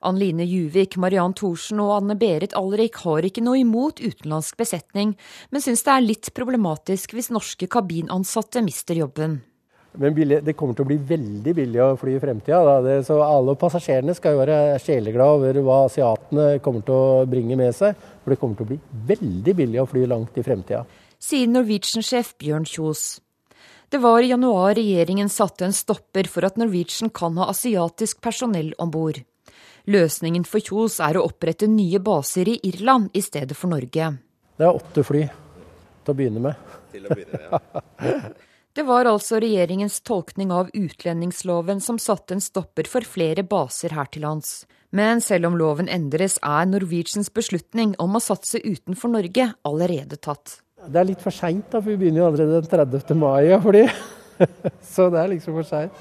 Ann 0.00 0.16
Line 0.16 0.46
Juvik, 0.48 0.96
Mariann 0.96 1.34
Thorsen 1.36 1.80
og 1.84 1.92
Anne 1.98 2.16
Berit 2.16 2.54
Alrik 2.56 3.02
har 3.04 3.26
ikke 3.26 3.44
noe 3.44 3.60
imot 3.60 4.00
utenlandsk 4.00 4.56
besetning, 4.60 5.12
men 5.52 5.64
syns 5.64 5.84
det 5.84 5.92
er 5.92 6.06
litt 6.06 6.32
problematisk 6.36 7.12
hvis 7.16 7.28
norske 7.34 7.68
kabinansatte 7.68 8.64
mister 8.64 8.96
jobben. 8.96 9.42
Men 9.98 10.14
det 10.14 10.54
kommer 10.54 10.76
til 10.78 10.86
å 10.86 10.88
bli 10.88 10.98
veldig 11.02 11.52
billig 11.56 11.80
å 11.82 11.96
fly 11.98 12.14
i 12.14 12.20
fremtida. 12.22 13.00
Så 13.02 13.16
alle 13.24 13.56
passasjerene 13.58 14.14
skal 14.14 14.36
jo 14.36 14.42
være 14.44 14.58
sjeleglade 14.78 15.38
over 15.40 15.58
hva 15.66 15.78
asiatene 15.88 16.44
kommer 16.62 16.84
til 16.86 16.94
å 16.94 17.24
bringe 17.26 17.58
med 17.58 17.74
seg. 17.74 17.98
For 18.22 18.30
det 18.30 18.38
kommer 18.38 18.60
til 18.60 18.68
å 18.68 18.70
bli 18.70 18.78
veldig 19.10 19.54
billig 19.58 19.80
å 19.82 19.88
fly 19.90 20.04
langt 20.06 20.38
i 20.38 20.44
fremtida. 20.46 20.84
Sier 21.20 21.50
Norwegian-sjef 21.50 22.36
Bjørn 22.38 22.68
Kjos. 22.70 23.18
Det 23.90 23.98
var 23.98 24.22
i 24.22 24.30
januar 24.30 24.76
regjeringen 24.78 25.28
satte 25.28 25.66
en 25.66 25.74
stopper 25.74 26.30
for 26.30 26.46
at 26.46 26.60
Norwegian 26.60 27.10
kan 27.10 27.34
ha 27.42 27.50
asiatisk 27.50 28.22
personell 28.22 28.70
om 28.78 28.94
bord. 28.94 29.18
Løsningen 29.88 30.44
for 30.48 30.60
Kjos 30.60 30.98
er 31.04 31.16
å 31.16 31.24
opprette 31.28 31.68
nye 31.70 32.00
baser 32.04 32.48
i 32.52 32.58
Irland 32.68 33.14
i 33.16 33.22
stedet 33.24 33.56
for 33.56 33.72
Norge. 33.72 34.12
Det 34.56 34.66
er 34.66 34.76
åtte 34.76 35.04
fly 35.06 35.24
til 35.24 36.12
å 36.12 36.16
begynne 36.18 36.44
med. 36.44 36.70
Til 36.92 37.06
å 37.06 37.16
begynne, 37.16 37.42
ja. 37.46 38.20
Det 38.70 38.84
var 38.86 39.08
altså 39.10 39.40
regjeringens 39.42 39.96
tolkning 40.06 40.52
av 40.54 40.68
utlendingsloven 40.78 41.80
som 41.82 41.96
satte 41.98 42.36
en 42.36 42.42
stopper 42.44 42.86
for 42.86 43.02
flere 43.02 43.42
baser 43.42 43.96
her 43.96 44.06
til 44.14 44.22
lands. 44.22 44.60
Men 44.94 45.18
selv 45.20 45.48
om 45.48 45.56
loven 45.58 45.90
endres, 45.90 46.36
er 46.38 46.68
Norwegians 46.70 47.32
beslutning 47.34 47.96
om 47.98 48.14
å 48.14 48.22
satse 48.22 48.62
utenfor 48.62 49.10
Norge 49.10 49.48
allerede 49.66 50.20
tatt. 50.22 50.60
Det 50.86 51.02
er 51.02 51.08
litt 51.10 51.20
for 51.22 51.34
seint, 51.34 51.66
for 51.74 51.82
vi 51.84 51.98
begynner 51.98 52.22
jo 52.22 52.28
allerede 52.30 52.62
den 52.62 52.70
30. 52.70 53.18
mai. 53.18 53.50
Fordi. 53.66 53.84
Så 54.94 55.10
det 55.10 55.18
er 55.18 55.32
liksom 55.34 55.58
for 55.58 55.66
seint. 55.66 55.98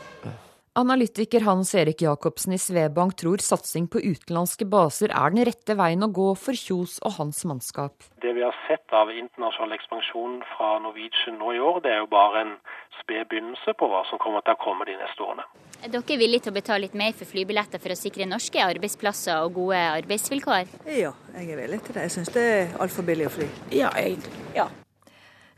Analytiker 0.73 1.41
Hans 1.41 1.75
Erik 1.75 2.01
Jacobsen 2.01 2.53
i 2.53 2.57
Svebank 2.57 3.15
tror 3.17 3.41
satsing 3.41 3.87
på 3.89 3.99
utenlandske 3.99 4.67
baser 4.69 5.09
er 5.09 5.33
den 5.33 5.47
rette 5.49 5.73
veien 5.75 6.05
å 6.05 6.09
gå 6.13 6.27
for 6.37 6.53
Kjos 6.53 6.99
og 7.01 7.15
hans 7.17 7.41
mannskap. 7.49 8.05
Det 8.21 8.35
vi 8.37 8.43
har 8.45 8.53
sett 8.67 8.93
av 8.93 9.09
internasjonal 9.09 9.73
ekspansjon 9.79 10.35
fra 10.51 10.75
Norwegian 10.83 11.39
nå 11.41 11.55
i 11.57 11.61
år, 11.63 11.79
det 11.81 11.95
er 11.95 12.03
jo 12.03 12.09
bare 12.11 12.43
en 12.43 12.51
sped 12.99 13.25
begynnelse 13.31 13.73
på 13.79 13.89
hva 13.89 14.03
som 14.11 14.21
kommer 14.21 14.45
til 14.45 14.53
å 14.53 14.61
komme 14.61 14.85
de 14.85 14.97
neste 14.99 15.25
årene. 15.25 15.47
Er 15.81 15.89
dere 15.95 16.17
villige 16.21 16.45
til 16.45 16.53
å 16.53 16.57
betale 16.59 16.83
litt 16.85 16.97
mer 17.01 17.15
for 17.17 17.31
flybilletter 17.31 17.81
for 17.81 17.95
å 17.95 17.97
sikre 17.97 18.27
norske 18.29 18.61
arbeidsplasser 18.61 19.41
og 19.47 19.57
gode 19.57 19.79
arbeidsvilkår? 19.95 20.75
Ja, 20.85 21.15
jeg 21.33 21.49
er 21.55 21.63
villig 21.63 21.79
til 21.87 21.97
det. 21.97 22.03
Jeg 22.05 22.15
syns 22.19 22.29
det 22.35 22.43
er 22.51 22.75
altfor 22.77 23.07
billig 23.09 23.25
å 23.25 23.33
fly. 23.39 23.49
Ja, 23.73 23.89
egentlig. 23.97 24.37
Ja. 24.53 24.67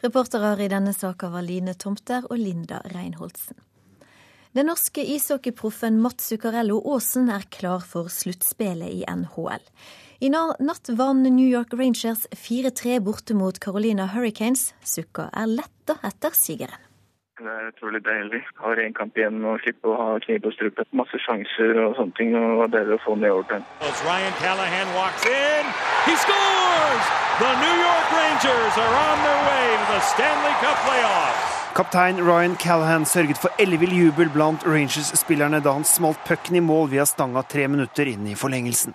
Reportere 0.01 0.55
i 0.63 0.71
denne 0.71 0.95
saka 0.95 1.27
var 1.33 1.43
Line 1.45 1.75
Tomter 1.75 2.23
og 2.29 2.39
Linda 2.39 2.79
Reinholdsen. 2.93 3.59
Den 4.51 4.67
norske 4.67 4.99
ishockeyproffen 5.07 6.01
Mats 6.03 6.25
Zuccarello 6.27 6.81
Aasen 6.91 7.29
er 7.31 7.45
klar 7.55 7.85
for 7.87 8.09
sluttspillet 8.11 8.91
i 8.91 9.05
NHL. 9.07 9.63
I 10.19 10.27
natt 10.29 10.91
vant 10.99 11.23
New 11.23 11.47
York 11.47 11.71
Rangers 11.71 12.25
4-3 12.35 12.97
borte 12.99 13.31
mot 13.33 13.55
Carolina 13.63 14.09
Hurricanes. 14.11 14.73
Sukka 14.83 15.29
er 15.31 15.47
letta 15.47 15.95
etter 16.03 16.35
sigeren. 16.35 16.83
Det 17.39 17.47
er 17.47 17.71
utrolig 17.71 18.03
deilig. 18.03 18.41
Har 18.59 18.83
én 18.83 18.91
kamp 18.93 19.15
igjen 19.17 19.39
og 19.47 19.63
slippe 19.63 19.87
å 19.87 19.95
ha 19.97 20.09
kniv 20.27 20.43
på 20.43 20.51
strupen. 20.57 20.89
Masse 20.99 21.23
sjanser 21.23 21.71
og 21.85 21.95
sånne 21.97 22.17
ting. 22.19 22.35
og 22.35 22.59
Det 22.59 22.67
er 22.67 22.75
deilig 22.75 22.99
å 22.99 23.01
få 23.07 23.15
den 23.15 23.29
i 23.29 23.31
overtime. 23.31 23.65
Ryan 24.03 24.35
Callahan 24.43 24.93
walks 24.99 25.25
in. 25.31 25.73
He 26.11 26.19
scores! 26.27 27.15
The 27.39 27.55
New 27.63 27.77
York 27.87 28.07
Rangers 28.19 28.83
are 28.83 28.93
on 29.07 29.17
their 29.23 29.41
way 29.47 29.67
to 29.79 29.85
the 29.95 30.01
Stanley 30.11 30.55
Cup 30.59 30.77
playoffs. 30.83 31.60
Kaptein 31.71 32.17
Ryan 32.19 32.55
Callahan 32.59 33.05
sørget 33.07 33.39
for 33.39 33.61
ellevill 33.61 33.93
jubel 33.95 34.27
blant 34.33 34.65
Rangers-spillerne 34.67 35.61
da 35.63 35.71
han 35.77 35.85
smalt 35.87 36.19
pucken 36.27 36.57
i 36.59 36.61
mål 36.61 36.89
via 36.91 37.05
stanga 37.07 37.45
tre 37.47 37.63
minutter 37.71 38.09
inn 38.11 38.25
i 38.27 38.33
forlengelsen. 38.35 38.91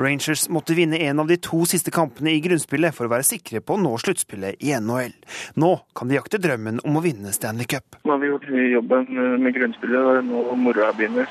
Rangers 0.00 0.46
måtte 0.48 0.72
vinne 0.78 0.96
en 1.04 1.20
av 1.20 1.28
de 1.28 1.36
to 1.36 1.60
siste 1.68 1.92
kampene 1.92 2.32
i 2.32 2.40
grunnspillet 2.44 2.96
for 2.96 3.04
å 3.04 3.12
være 3.12 3.26
sikre 3.28 3.60
på 3.60 3.76
å 3.76 3.82
nå 3.82 3.92
sluttspillet 4.00 4.56
i 4.64 4.72
NHL. 4.72 5.12
Nå 5.60 5.72
kan 5.92 6.08
de 6.08 6.16
jakte 6.16 6.40
drømmen 6.40 6.80
om 6.88 6.96
å 6.96 7.02
vinne 7.04 7.32
Stanley 7.36 7.68
Cup. 7.68 7.98
Nå 8.08 8.16
har 8.16 8.22
vi 8.22 8.30
gjort 8.32 8.48
jobben 8.72 9.04
med 9.44 9.56
grunnspillet, 9.58 10.00
og 10.00 10.24
nå 10.24 10.56
moroa 10.64 10.94
begynner. 10.96 11.28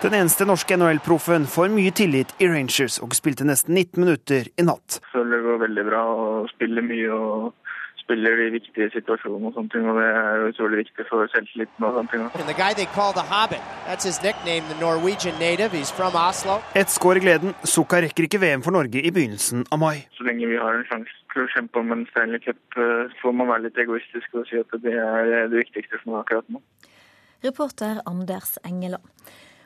Den 0.00 0.16
eneste 0.22 0.48
norske 0.48 0.80
NHL-proffen 0.80 1.44
får 1.52 1.68
mye 1.74 1.92
tillit 1.92 2.32
i 2.40 2.48
Rangers 2.48 2.96
og 3.04 3.12
spilte 3.18 3.44
nesten 3.44 3.76
19 3.76 4.00
minutter 4.06 4.48
i 4.56 4.64
natt. 4.64 5.02
Føler 5.12 5.36
det 5.36 5.44
går 5.50 5.62
veldig 5.66 5.86
bra 5.90 6.02
og 6.14 6.50
spiller 6.56 6.88
mye. 6.88 7.12
og 7.12 7.52
spiller 8.04 8.36
de 8.38 8.46
viktige 8.54 8.90
situasjonene 8.92 9.50
og 9.50 9.56
sånne 9.56 9.72
ting, 9.72 9.88
og 9.88 9.98
det 9.98 10.06
er 10.10 10.40
jo 10.40 10.50
utrolig 10.52 10.80
viktig 10.82 11.06
for 11.08 11.30
selvtilliten 11.32 11.86
og 11.88 11.98
sånne 11.98 12.12
ting. 12.12 12.24
Et 16.80 16.94
skår 16.96 17.20
i 17.20 17.24
gleden. 17.24 17.56
Sukka 17.74 18.02
rekker 18.04 18.28
ikke 18.28 18.42
VM 18.44 18.64
for 18.66 18.76
Norge 18.76 19.00
i 19.00 19.12
begynnelsen 19.14 19.64
av 19.72 19.80
mai. 19.82 20.04
Så 20.18 20.26
lenge 20.28 20.50
vi 20.50 20.60
har 20.60 20.76
en 20.76 20.86
sjanse 20.90 21.20
til 21.34 21.44
å 21.44 21.50
kjempe 21.54 21.80
om 21.80 21.94
en 21.94 22.04
Stanley 22.12 22.42
Cup, 22.44 22.60
eh, 22.78 23.14
får 23.22 23.32
man 23.40 23.50
være 23.50 23.66
litt 23.68 23.80
egoistisk 23.86 24.38
og 24.38 24.46
si 24.50 24.60
at 24.60 24.76
det 24.84 24.94
er 24.94 25.48
det 25.48 25.64
viktigste 25.64 25.98
for 26.02 26.12
meg 26.12 26.22
akkurat 26.24 26.52
nå. 26.54 26.62
Reporter 27.44 28.00
Anders 28.08 28.58
Engeland. 28.64 29.04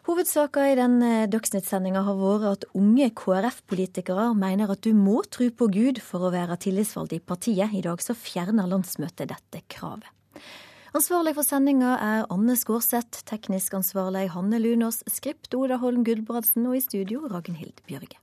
Hovedsaka 0.09 0.63
i 0.71 0.77
denne 0.79 1.27
Dagsnytt-sendinga 1.29 2.01
har 2.07 2.15
vært 2.17 2.45
at 2.49 2.63
unge 2.79 3.11
KrF-politikere 3.13 4.31
mener 4.33 4.71
at 4.73 4.81
du 4.87 4.95
må 4.97 5.19
tro 5.29 5.51
på 5.53 5.67
Gud 5.69 5.99
for 6.01 6.25
å 6.25 6.31
være 6.33 6.57
tillitsvalgt 6.65 7.13
i 7.13 7.19
partiet. 7.21 7.75
I 7.77 7.83
dag 7.85 8.01
så 8.01 8.15
fjerner 8.17 8.71
landsmøtet 8.71 9.29
dette 9.29 9.61
kravet. 9.69 10.09
Ansvarlig 10.97 11.35
for 11.37 11.45
sendinga 11.45 11.91
er 12.01 12.25
Anne 12.33 12.57
Skårseth, 12.57 13.21
teknisk 13.29 13.77
ansvarlig 13.77 14.31
Hanne 14.33 14.57
Lunås, 14.65 15.03
skript 15.13 15.53
Oda 15.53 15.77
Holm 15.83 16.07
Gulbrandsen 16.09 16.65
og 16.71 16.79
i 16.79 16.81
studio 16.81 17.29
Ragnhild 17.29 17.85
Bjørge. 17.85 18.17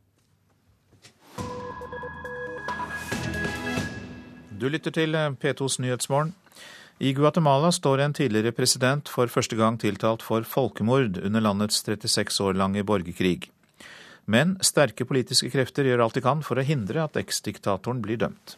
Du 4.57 4.65
lytter 4.73 4.89
til 4.89 5.13
P2s 5.13 5.77
Nyhetsmorgen. 5.85 6.33
I 6.97 7.11
Guatemala 7.13 7.71
står 7.75 7.99
en 7.99 8.13
tidligere 8.15 8.53
president 8.55 9.09
for 9.11 9.27
første 9.27 9.57
gang 9.59 9.75
tiltalt 9.75 10.21
for 10.23 10.45
folkemord 10.47 11.17
under 11.19 11.43
landets 11.43 11.81
36 11.83 12.39
år 12.39 12.55
lange 12.55 12.85
borgerkrig. 12.87 13.49
Men 14.31 14.55
sterke 14.63 15.03
politiske 15.03 15.51
krefter 15.51 15.83
gjør 15.83 16.05
alt 16.05 16.15
de 16.15 16.23
kan 16.23 16.39
for 16.39 16.55
å 16.55 16.63
hindre 16.63 17.03
at 17.03 17.19
eksdiktatoren 17.19 17.99
blir 17.99 18.21
dømt. 18.23 18.55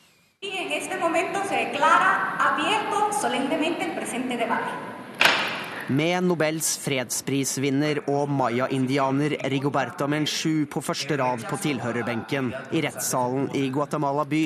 Med 5.88 6.30
Nobels 6.30 6.69
fredsprisvinner 6.84 8.03
og 8.05 8.30
maya-indianer 8.30 9.34
Rigoberta 9.49 10.05
Menchu 10.05 10.68
på 10.69 10.85
første 10.85 11.18
rad 11.18 11.41
på 11.49 11.57
tilhørerbenken 11.65 12.53
i 12.69 12.85
rettssalen 12.85 13.49
i 13.57 13.65
Guatemala 13.73 14.27
by, 14.30 14.45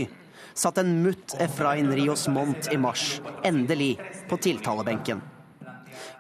satt 0.53 0.81
en 0.81 0.93
mutt 1.03 1.35
Efrain 1.39 1.91
Rios 1.95 2.27
Mont 2.31 2.71
i 2.71 2.77
mars 2.77 3.21
endelig 3.47 3.93
på 4.29 4.39
tiltalebenken. 4.41 5.21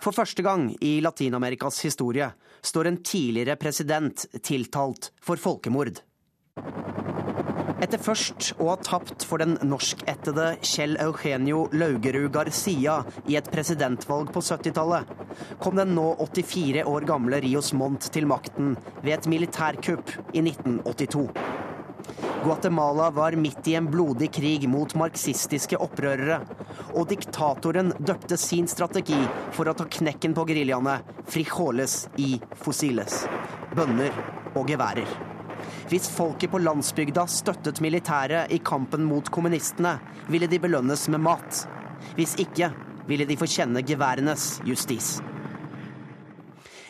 For 0.01 0.15
første 0.15 0.43
gang 0.45 0.69
i 0.81 0.99
Latin-Amerikas 1.03 1.81
historie 1.85 2.31
står 2.61 2.89
en 2.89 3.01
tidligere 3.03 3.57
president 3.59 4.25
tiltalt 4.43 5.11
for 5.21 5.41
folkemord. 5.41 6.01
Etter 7.81 7.97
først 7.97 8.51
å 8.61 8.67
ha 8.69 8.75
tapt 8.77 9.23
for 9.25 9.41
den 9.41 9.55
norskættede 9.65 10.51
Kjell 10.61 10.99
Eugenio 11.01 11.63
Laugerud 11.73 12.29
Garcia 12.35 12.99
i 13.25 13.39
et 13.39 13.49
presidentvalg 13.49 14.29
på 14.35 14.43
70-tallet, 14.45 15.09
kom 15.63 15.79
den 15.79 15.95
nå 15.97 16.11
84 16.21 16.85
år 16.85 17.07
gamle 17.09 17.41
Rios 17.41 17.71
Mont 17.73 18.05
til 18.13 18.29
makten 18.29 18.75
ved 19.01 19.15
et 19.15 19.29
militærkupp 19.33 20.13
i 20.29 20.45
1982. 20.45 21.25
Guatemala 22.43 23.09
var 23.13 23.35
midt 23.37 23.67
i 23.67 23.75
en 23.77 23.87
blodig 23.91 24.31
krig 24.33 24.67
mot 24.69 24.95
marxistiske 24.97 25.77
opprørere, 25.77 26.41
og 26.97 27.07
diktatoren 27.11 27.93
døpte 27.99 28.37
sin 28.39 28.67
strategi 28.67 29.19
for 29.55 29.69
å 29.69 29.75
ta 29.77 29.85
knekken 29.85 30.33
på 30.37 30.45
geriljaene 30.49 30.99
frijoles 31.29 32.07
i 32.17 32.39
fossiles'. 32.63 33.27
bønner 33.75 34.11
og 34.55 34.67
geværer. 34.67 35.07
Hvis 35.91 36.09
folket 36.09 36.51
på 36.51 36.59
landsbygda 36.59 37.25
støttet 37.27 37.81
militæret 37.81 38.51
i 38.51 38.59
kampen 38.59 39.03
mot 39.07 39.29
kommunistene, 39.29 39.99
ville 40.27 40.47
de 40.47 40.59
belønnes 40.59 41.07
med 41.09 41.21
mat. 41.21 41.65
Hvis 42.15 42.35
ikke 42.39 42.71
ville 43.07 43.25
de 43.25 43.37
få 43.37 43.47
kjenne 43.49 43.83
geværenes 43.85 44.61
justis. 44.67 45.19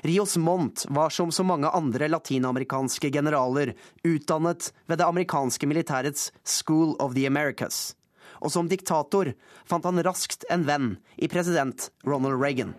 Rios 0.03 0.37
Mont 0.37 0.85
var 0.89 1.09
som 1.09 1.31
så 1.31 1.43
mange 1.43 1.69
andre 1.69 2.07
latinamerikanske 2.07 3.09
generaler 3.09 3.73
utdannet 4.03 4.73
ved 4.85 4.97
det 4.97 5.05
amerikanske 5.05 5.67
militærets 5.67 6.31
School 6.43 6.95
of 6.99 7.13
the 7.13 7.27
Americas. 7.27 7.95
Og 8.41 8.49
som 8.51 8.65
diktator 8.65 9.33
fant 9.69 9.85
han 9.85 10.01
raskt 10.01 10.47
en 10.49 10.65
venn 10.65 10.95
i 11.21 11.29
president 11.29 11.91
Ronald 12.01 12.41
Reagan. 12.41 12.73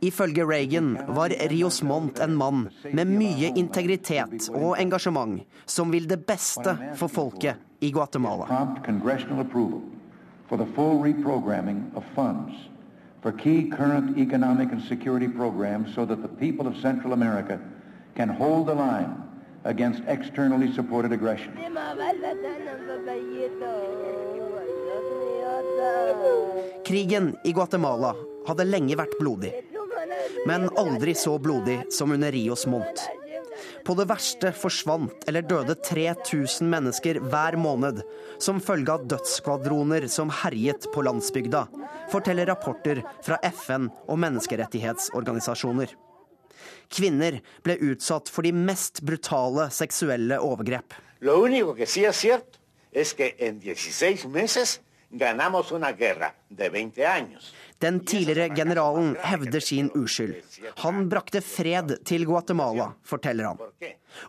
Ifølge 0.00 0.44
Reagan 0.48 0.92
var 1.08 1.36
Rios 1.52 1.82
Mont 1.82 2.18
en 2.18 2.34
mann 2.34 2.68
med 2.92 3.06
mye 3.12 3.52
integritet 3.52 4.48
og 4.48 4.78
engasjement, 4.80 5.44
som 5.66 5.92
vil 5.92 6.08
det 6.08 6.24
beste 6.24 6.78
for 6.96 7.12
folket 7.12 7.60
i 7.84 7.92
Guatemala 7.92 8.48
for 10.52 10.58
the 10.58 10.72
full 10.74 10.98
reprogramming 10.98 11.80
of 11.96 12.04
funds 12.14 12.52
for 13.22 13.32
key 13.32 13.70
current 13.70 14.18
economic 14.18 14.70
and 14.70 14.82
security 14.82 15.26
programs 15.26 15.94
so 15.94 16.04
that 16.04 16.20
the 16.20 16.28
people 16.28 16.66
of 16.66 16.76
Central 16.76 17.14
America 17.14 17.58
can 18.14 18.28
hold 18.28 18.66
the 18.66 18.74
line 18.74 19.16
against 19.64 20.02
externally 20.08 20.70
supported 20.74 21.10
aggression. 21.10 21.56
Krigen 26.84 27.34
i 27.44 27.52
Guatemala 27.52 28.12
hadde 28.44 28.68
lenge 28.68 29.00
vært 29.00 29.16
blodig, 29.22 29.54
men 30.44 30.68
aldri 30.76 31.16
så 31.16 31.38
blodig 31.40 31.80
som 31.88 32.12
under 32.12 32.28
Rios 32.28 32.66
Mont. 32.66 33.08
På 33.84 33.94
det 33.98 34.06
verste 34.06 34.52
forsvant 34.54 35.24
eller 35.26 35.42
døde 35.42 35.74
3000 35.74 36.68
mennesker 36.70 37.18
hver 37.32 37.56
måned 37.58 38.02
som 38.42 38.60
følge 38.62 38.94
av 38.94 39.08
dødsskvadroner 39.10 40.06
som 40.12 40.30
herjet 40.42 40.86
på 40.94 41.02
landsbygda, 41.02 41.64
forteller 42.12 42.46
rapporter 42.52 43.02
fra 43.26 43.40
FN 43.50 43.88
og 44.06 44.20
menneskerettighetsorganisasjoner. 44.22 45.96
Kvinner 46.92 47.40
ble 47.66 47.78
utsatt 47.90 48.30
for 48.30 48.46
de 48.46 48.52
mest 48.54 49.02
brutale 49.02 49.68
seksuelle 49.74 50.38
overgrep. 50.38 50.94
Lo 51.20 51.40
único 51.42 51.74
que 51.74 51.86
sí 51.86 52.04
es 52.04 52.16
cierto 52.16 52.58
es 52.92 53.14
que 53.14 53.34
en 53.38 53.60
16 53.60 54.30
meses 54.30 54.80
ganamos 55.10 55.72
una 55.72 55.92
guerra 55.92 56.34
de 56.48 56.68
20 56.68 57.06
años. 57.06 57.54
Den 57.82 57.98
tidligere 58.06 58.54
generalen 58.54 59.16
hevder 59.18 59.60
sin 59.60 59.90
uskyld. 59.98 60.36
Han 60.84 61.08
brakte 61.10 61.40
fred 61.42 61.96
til 62.06 62.26
Guatemala, 62.26 62.92
forteller 63.02 63.48
han. 63.48 63.62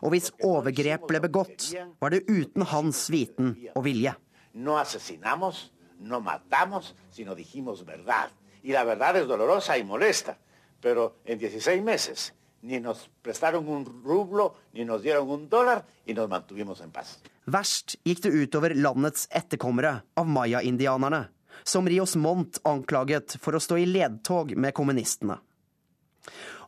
Og 0.02 0.10
hvis 0.10 0.32
overgrep 0.42 1.06
ble 1.06 1.20
begått, 1.22 1.68
var 2.02 2.10
det 2.10 2.24
uten 2.26 2.66
hans 2.72 3.06
viten 3.14 3.54
og 3.76 3.84
vilje. 3.86 4.16
No 4.54 4.74
asesinamos, 4.80 5.68
no 6.00 6.18
matamos, 6.20 6.94
sino 7.10 7.34
dijimos 7.34 7.84
verdad. 7.86 8.34
Y 8.62 8.72
la 8.72 8.84
verdad 8.84 9.16
es 9.16 9.28
dolorosa 9.28 9.78
y 9.78 9.84
molesta. 9.84 10.36
Pero 10.80 11.16
en 11.24 11.38
16 11.38 11.84
meses 11.84 12.32
ni 12.62 12.80
nos 12.80 13.10
prestaron 13.22 13.68
un 13.68 13.84
rublo, 14.04 14.54
ni 14.72 14.84
nos 14.84 15.02
dieron 15.02 15.28
un 15.30 15.48
dólar, 15.48 15.84
y 16.06 16.14
nos 16.14 16.28
mantuvimos 16.28 16.80
en 16.80 16.90
paz. 16.90 17.20
Verst 17.46 17.98
gikk 18.04 18.22
det 18.24 18.32
utover 18.32 18.72
landets 18.74 19.28
etterkommere 19.30 19.98
av 20.16 20.26
maya-indianerne 20.26 21.26
som 21.62 21.88
Rios 21.88 22.16
Mont 22.16 22.58
anklaget 22.64 23.36
for 23.40 23.54
å 23.56 23.62
stå 23.62 23.78
i 23.78 23.86
ledtog 23.86 24.56
med 24.56 24.74
kommunistene. 24.74 25.38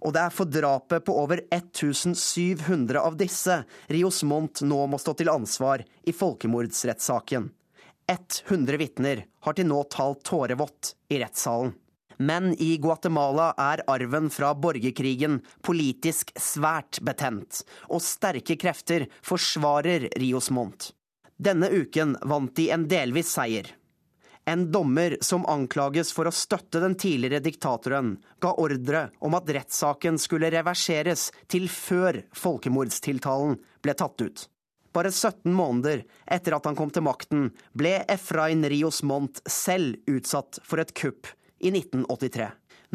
Og 0.05 0.13
det 0.13 0.23
er 0.27 0.35
for 0.35 0.49
drapet 0.53 1.05
på 1.07 1.15
over 1.17 1.41
1700 1.49 3.01
av 3.01 3.17
disse 3.17 3.63
Rios 3.89 4.23
Mont 4.29 4.61
nå 4.63 4.83
må 4.87 5.01
stå 5.01 5.17
til 5.19 5.33
ansvar 5.33 5.85
i 6.05 6.13
folkemordsrettssaken. 6.13 7.49
100 8.07 8.79
vitner 8.79 9.25
har 9.43 9.57
til 9.57 9.67
nå 9.67 9.81
talt 9.91 10.23
tårevått 10.29 10.95
i 11.11 11.19
rettssalen. 11.23 11.75
Men 12.17 12.55
i 12.63 12.77
Guatemala 12.81 13.51
er 13.61 13.83
arven 13.93 14.31
fra 14.33 14.55
borgerkrigen 14.57 15.43
politisk 15.67 16.31
svært 16.41 17.03
betent, 17.05 17.61
og 17.93 18.01
sterke 18.01 18.57
krefter 18.57 19.05
forsvarer 19.27 20.09
Rios 20.17 20.49
Mont. 20.49 20.93
Denne 21.37 21.69
uken 21.69 22.17
vant 22.25 22.55
de 22.57 22.71
en 22.73 22.87
delvis 22.89 23.35
seier. 23.37 23.69
En 24.48 24.70
dommer 24.70 25.16
som 25.20 25.47
anklages 25.51 26.12
for 26.14 26.28
å 26.28 26.35
støtte 26.35 26.78
den 26.78 26.94
tidligere 26.94 27.43
diktatoren, 27.43 28.12
ga 28.39 28.52
ordre 28.62 29.09
om 29.18 29.35
at 29.35 29.48
rettssaken 29.51 30.20
skulle 30.23 30.52
reverseres 30.55 31.32
til 31.51 31.66
før 31.73 32.20
folkemordstiltalen 32.31 33.56
ble 33.82 33.94
tatt 33.98 34.23
ut. 34.23 34.44
Bare 34.94 35.10
17 35.10 35.51
måneder 35.52 36.05
etter 36.31 36.55
at 36.56 36.68
han 36.70 36.78
kom 36.78 36.93
til 36.94 37.05
makten, 37.05 37.48
ble 37.74 37.98
Efrain 38.06 38.62
Rios 38.70 39.02
Montt 39.02 39.43
selv 39.51 39.98
utsatt 40.06 40.60
for 40.62 40.81
et 40.81 40.94
kupp 40.94 41.27
i 41.59 41.73
1983. 41.74 42.47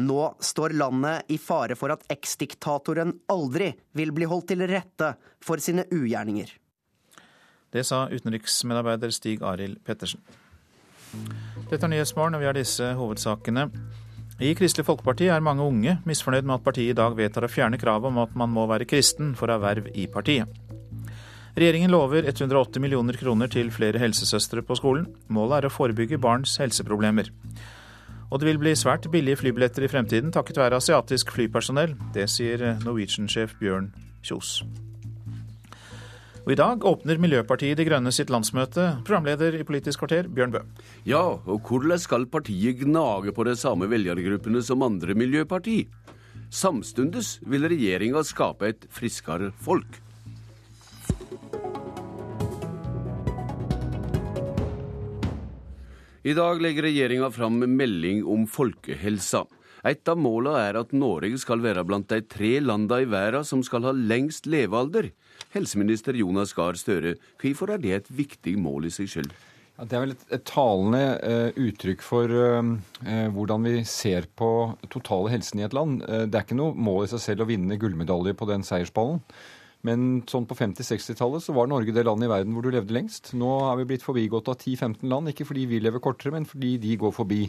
Nå 0.07 0.21
står 0.39 0.77
landet 0.79 1.33
i 1.35 1.37
fare 1.37 1.75
for 1.75 1.91
at 1.91 2.07
eksdiktatoren 2.15 3.11
aldri 3.29 3.73
vil 3.99 4.13
bli 4.15 4.29
holdt 4.31 4.53
til 4.53 4.63
rette 4.71 5.11
for 5.43 5.59
sine 5.59 5.83
ugjerninger. 5.91 6.47
Det 7.71 7.83
sa 7.87 8.05
utenriksmedarbeider 8.07 9.11
Stig 9.11 9.43
Arild 9.43 9.83
Pettersen. 9.83 10.23
Dette 11.69 11.85
er 11.85 11.91
Nyhetsmorgen, 11.93 12.35
og 12.35 12.43
vi 12.43 12.49
har 12.49 12.57
disse 12.57 12.93
hovedsakene. 12.97 13.67
I 14.41 14.55
Kristelig 14.57 14.87
Folkeparti 14.87 15.27
er 15.29 15.43
mange 15.45 15.63
unge 15.63 15.99
misfornøyd 16.07 16.47
med 16.47 16.57
at 16.57 16.65
partiet 16.65 16.95
i 16.95 16.97
dag 16.97 17.13
vedtar 17.17 17.45
å 17.45 17.51
fjerne 17.51 17.77
kravet 17.77 18.09
om 18.09 18.17
at 18.23 18.33
man 18.35 18.49
må 18.49 18.65
være 18.69 18.87
kristen 18.89 19.35
for 19.37 19.51
å 19.51 19.59
ha 19.59 19.61
verv 19.61 19.91
i 19.93 20.07
partiet. 20.09 20.49
Regjeringen 21.53 21.91
lover 21.91 22.25
180 22.25 22.81
millioner 22.81 23.17
kroner 23.19 23.51
til 23.51 23.69
flere 23.75 23.99
helsesøstre 24.01 24.63
på 24.65 24.77
skolen. 24.79 25.09
Målet 25.27 25.59
er 25.59 25.67
å 25.67 25.73
forebygge 25.73 26.19
barns 26.21 26.55
helseproblemer. 26.61 27.29
Og 28.31 28.39
det 28.39 28.47
vil 28.47 28.61
bli 28.61 28.73
svært 28.79 29.09
billige 29.11 29.41
flybilletter 29.43 29.83
i 29.83 29.91
fremtiden 29.91 30.31
takket 30.31 30.61
være 30.61 30.79
asiatisk 30.79 31.35
flypersonell. 31.35 31.97
Det 32.15 32.29
sier 32.31 32.79
Norwegian-sjef 32.85 33.59
Bjørn 33.59 33.91
Kjos. 34.23 34.61
Og 36.41 36.55
I 36.55 36.57
dag 36.57 36.81
åpner 36.89 37.19
Miljøpartiet 37.21 37.77
De 37.77 37.83
Grønne 37.85 38.09
sitt 38.09 38.31
landsmøte. 38.33 38.87
Programleder 39.05 39.53
i 39.59 39.65
Politisk 39.65 40.01
kvarter, 40.01 40.25
Bjørn 40.25 40.55
Bø. 40.55 40.61
Ja, 41.05 41.37
og 41.37 41.67
hvordan 41.67 42.01
skal 42.01 42.25
partiet 42.33 42.79
gnage 42.81 43.29
på 43.37 43.45
de 43.45 43.53
samme 43.53 43.85
velgergruppene 43.91 44.63
som 44.65 44.81
andre 44.81 45.13
miljøparti? 45.13 45.83
Samtidig 46.49 47.21
vil 47.45 47.69
regjeringa 47.69 48.25
skape 48.25 48.71
et 48.73 48.89
friskere 48.89 49.51
folk. 49.61 50.01
I 56.25 56.33
dag 56.37 56.57
legger 56.61 56.89
regjeringa 56.89 57.29
fram 57.33 57.61
melding 57.69 58.25
om 58.25 58.49
folkehelsa. 58.49 59.45
Et 59.85 60.09
av 60.09 60.17
målene 60.17 60.57
er 60.57 60.81
at 60.81 60.91
Norge 60.93 61.37
skal 61.41 61.61
være 61.61 61.85
blant 61.85 62.09
de 62.09 62.21
tre 62.25 62.55
landene 62.61 63.05
i 63.05 63.09
verden 63.09 63.45
som 63.45 63.61
skal 63.65 63.85
ha 63.85 63.93
lengst 63.93 64.49
levealder. 64.49 65.13
Helseminister 65.53 66.17
Jonas 66.17 66.53
Gahr 66.57 66.77
Støre, 66.79 67.15
hvorfor 67.41 67.73
er 67.73 67.81
det 67.81 67.95
et 67.95 68.11
viktig 68.13 68.57
mål 68.61 68.89
i 68.89 68.93
seg 68.93 69.09
selv? 69.11 69.47
Ja, 69.77 69.87
det 69.87 69.97
er 69.97 70.03
vel 70.03 70.13
et, 70.13 70.25
et 70.35 70.43
talende 70.45 71.03
uh, 71.23 71.61
uttrykk 71.67 72.03
for 72.05 72.29
uh, 72.29 72.73
uh, 73.07 73.29
hvordan 73.33 73.65
vi 73.65 73.79
ser 73.87 74.27
på 74.37 74.51
totale 74.93 75.31
helsen 75.33 75.61
i 75.61 75.65
et 75.65 75.73
land. 75.73 76.03
det 76.03 76.37
er 76.37 76.45
ikke 76.45 76.59
noe 76.59 76.77
mål 76.77 77.07
i 77.07 77.11
seg 77.15 77.23
selv 77.23 77.45
å 77.45 77.49
vinne 77.49 77.79
gullmedalje 77.81 78.35
på 78.37 78.49
den 78.51 78.67
seiersballen. 78.67 79.23
Men 79.87 80.21
sånn 80.29 80.45
på 80.45 80.57
50-60-tallet 80.57 81.41
så 81.41 81.55
var 81.57 81.69
Norge 81.69 81.93
det 81.95 82.03
landet 82.05 82.27
i 82.27 82.31
verden 82.31 82.53
hvor 82.53 82.65
du 82.65 82.69
levde 82.73 82.93
lengst. 82.93 83.31
Nå 83.37 83.49
er 83.65 83.79
vi 83.79 83.87
blitt 83.89 84.05
forbigått 84.05 84.51
av 84.51 84.59
10-15 84.59 85.07
land, 85.09 85.31
ikke 85.31 85.47
fordi 85.49 85.65
vi 85.71 85.79
lever 85.81 86.03
kortere, 86.03 86.35
men 86.35 86.45
fordi 86.45 86.75
de 86.83 86.97
går 87.01 87.15
forbi. 87.15 87.41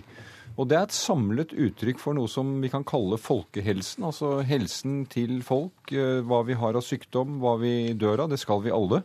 Og 0.56 0.68
det 0.68 0.78
er 0.78 0.86
et 0.86 0.96
samlet 0.96 1.52
uttrykk 1.52 2.00
for 2.00 2.16
noe 2.16 2.28
som 2.28 2.54
vi 2.62 2.70
kan 2.72 2.84
kalle 2.88 3.20
folkehelsen. 3.20 4.04
Altså 4.08 4.38
helsen 4.48 5.04
til 5.12 5.40
folk, 5.44 5.92
eh, 5.92 6.20
hva 6.24 6.42
vi 6.48 6.56
har 6.56 6.76
av 6.76 6.84
sykdom, 6.84 7.38
hva 7.40 7.58
vi 7.60 7.92
dør 7.92 8.24
av. 8.24 8.32
Det 8.32 8.40
skal 8.40 8.64
vi 8.64 8.72
alle. 8.72 9.02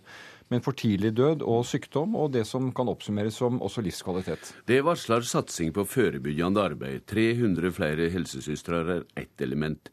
Men 0.48 0.64
for 0.64 0.76
tidlig 0.80 1.12
død 1.16 1.44
og 1.44 1.66
sykdom, 1.68 2.16
og 2.16 2.32
det 2.32 2.46
som 2.48 2.70
kan 2.72 2.88
oppsummeres 2.88 3.36
som 3.36 3.60
også 3.60 3.84
livskvalitet. 3.84 4.54
Det 4.68 4.80
varsler 4.88 5.28
satsing 5.28 5.74
på 5.76 5.84
forebyggende 5.84 6.64
arbeid. 6.64 7.04
300 7.12 7.74
flere 7.76 8.08
helsesøstre 8.14 8.80
er 8.80 9.04
ett 9.20 9.44
element. 9.44 9.92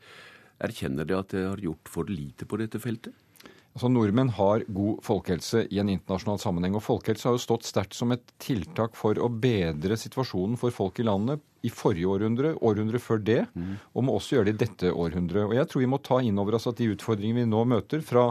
Erkjenner 0.63 1.07
de 1.07 1.19
at 1.19 1.35
det 1.35 1.43
har 1.49 1.59
gjort 1.59 1.91
for 1.91 2.07
lite 2.07 2.47
på 2.47 2.63
dette 2.63 2.79
feltet? 2.79 3.24
Altså, 3.75 3.89
Nordmenn 3.91 4.31
har 4.37 4.63
god 4.71 5.01
folkehelse 5.03 5.65
i 5.67 5.81
en 5.83 5.89
internasjonal 5.91 6.39
sammenheng. 6.39 6.77
og 6.79 6.85
Folkehelse 6.87 7.27
har 7.27 7.35
jo 7.35 7.43
stått 7.43 7.67
sterkt 7.67 7.97
som 7.99 8.13
et 8.15 8.23
tiltak 8.39 8.95
for 8.95 9.19
å 9.19 9.27
bedre 9.29 9.99
situasjonen 9.99 10.55
for 10.61 10.71
folk 10.71 11.01
i 11.03 11.07
landet 11.09 11.43
i 11.65 11.71
forrige 11.73 12.07
århundre, 12.07 12.53
århundre 12.61 13.01
før 13.01 13.23
det, 13.25 13.41
mm. 13.57 13.73
og 13.97 14.05
må 14.05 14.15
også 14.19 14.37
gjøre 14.37 14.51
det 14.51 14.55
i 14.55 14.61
dette 14.67 14.93
århundret. 14.93 15.47
Og 15.49 15.57
jeg 15.57 15.71
tror 15.71 15.83
vi 15.83 15.89
må 15.91 15.99
ta 16.05 16.21
inn 16.21 16.39
over 16.39 16.59
oss 16.59 16.69
at 16.69 16.79
de 16.79 16.91
utfordringene 16.93 17.43
vi 17.43 17.51
nå 17.51 17.63
møter, 17.67 18.05
fra 18.05 18.29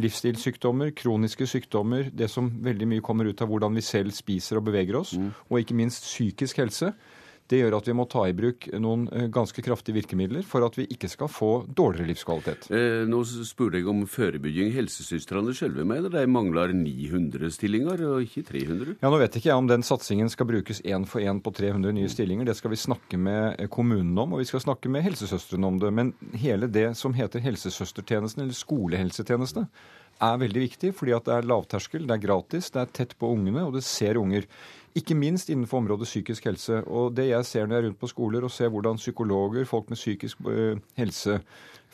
livsstilssykdommer, 0.00 0.94
kroniske 0.96 1.48
sykdommer, 1.50 2.12
det 2.14 2.30
som 2.32 2.48
veldig 2.64 2.88
mye 2.94 3.04
kommer 3.04 3.28
ut 3.28 3.42
av 3.42 3.50
hvordan 3.50 3.76
vi 3.76 3.84
selv 3.84 4.14
spiser 4.16 4.60
og 4.60 4.68
beveger 4.70 5.00
oss, 5.02 5.16
mm. 5.18 5.28
og 5.50 5.60
ikke 5.60 5.76
minst 5.76 6.06
psykisk 6.06 6.62
helse, 6.62 6.92
det 7.50 7.60
gjør 7.60 7.76
at 7.78 7.88
vi 7.88 7.94
må 7.94 8.06
ta 8.10 8.24
i 8.26 8.34
bruk 8.36 8.66
noen 8.82 9.06
eh, 9.14 9.26
ganske 9.32 9.62
kraftige 9.62 9.96
virkemidler 10.00 10.46
for 10.46 10.66
at 10.66 10.76
vi 10.78 10.86
ikke 10.90 11.10
skal 11.10 11.30
få 11.30 11.50
dårligere 11.66 12.10
livskvalitet. 12.10 12.68
Eh, 12.74 13.04
nå 13.08 13.20
spurte 13.26 13.78
jeg 13.78 13.88
om 13.90 14.02
forebygging. 14.10 14.72
Helsesøstrene 14.74 15.54
selv 15.56 15.78
mener 15.86 16.10
de 16.12 16.24
mangler 16.30 16.74
900 16.74 17.52
stillinger, 17.54 18.02
og 18.08 18.26
ikke 18.26 18.46
300? 18.50 18.96
Ja, 19.02 19.10
Nå 19.12 19.20
vet 19.22 19.38
ikke 19.38 19.52
jeg 19.52 19.60
om 19.62 19.70
den 19.70 19.86
satsingen 19.86 20.30
skal 20.32 20.50
brukes 20.50 20.82
én 20.82 21.06
for 21.08 21.22
én 21.22 21.42
på 21.42 21.52
300 21.54 21.94
nye 21.96 22.10
stillinger. 22.10 22.48
Det 22.48 22.56
skal 22.58 22.74
vi 22.74 22.80
snakke 22.80 23.20
med 23.20 23.60
eh, 23.60 23.70
kommunene 23.70 24.26
om, 24.26 24.34
og 24.34 24.42
vi 24.42 24.48
skal 24.50 24.64
snakke 24.64 24.90
med 24.92 25.06
helsesøstrene 25.06 25.70
om 25.70 25.78
det. 25.82 25.92
Men 25.94 26.14
hele 26.34 26.70
det 26.70 26.88
som 26.98 27.14
heter 27.16 27.44
helsesøstertjenesten, 27.46 28.42
eller 28.42 28.58
skolehelsetjeneste, 28.58 29.68
er 30.26 30.40
veldig 30.40 30.62
viktig, 30.62 30.94
fordi 30.96 31.12
at 31.12 31.28
det 31.28 31.34
er 31.36 31.48
lavterskel, 31.50 32.06
det 32.08 32.16
er 32.16 32.24
gratis, 32.24 32.70
det 32.72 32.82
er 32.82 32.92
tett 32.98 33.14
på 33.20 33.30
ungene, 33.36 33.66
og 33.66 33.76
det 33.76 33.84
ser 33.84 34.18
unger. 34.20 34.46
Ikke 34.96 35.14
minst 35.14 35.50
innenfor 35.52 35.82
området 35.82 36.08
psykisk 36.08 36.46
helse. 36.48 36.80
Og 36.84 37.16
det 37.16 37.28
jeg 37.28 37.44
ser 37.44 37.66
når 37.66 37.76
jeg 37.76 37.82
er 37.82 37.88
rundt 37.88 38.00
på 38.00 38.08
skoler 38.10 38.46
og 38.46 38.50
ser 38.50 38.72
hvordan 38.72 38.96
psykologer, 38.96 39.64
folk 39.68 39.90
med 39.92 40.00
psykisk 40.00 40.40
uh, 40.48 40.78
helse, 40.96 41.40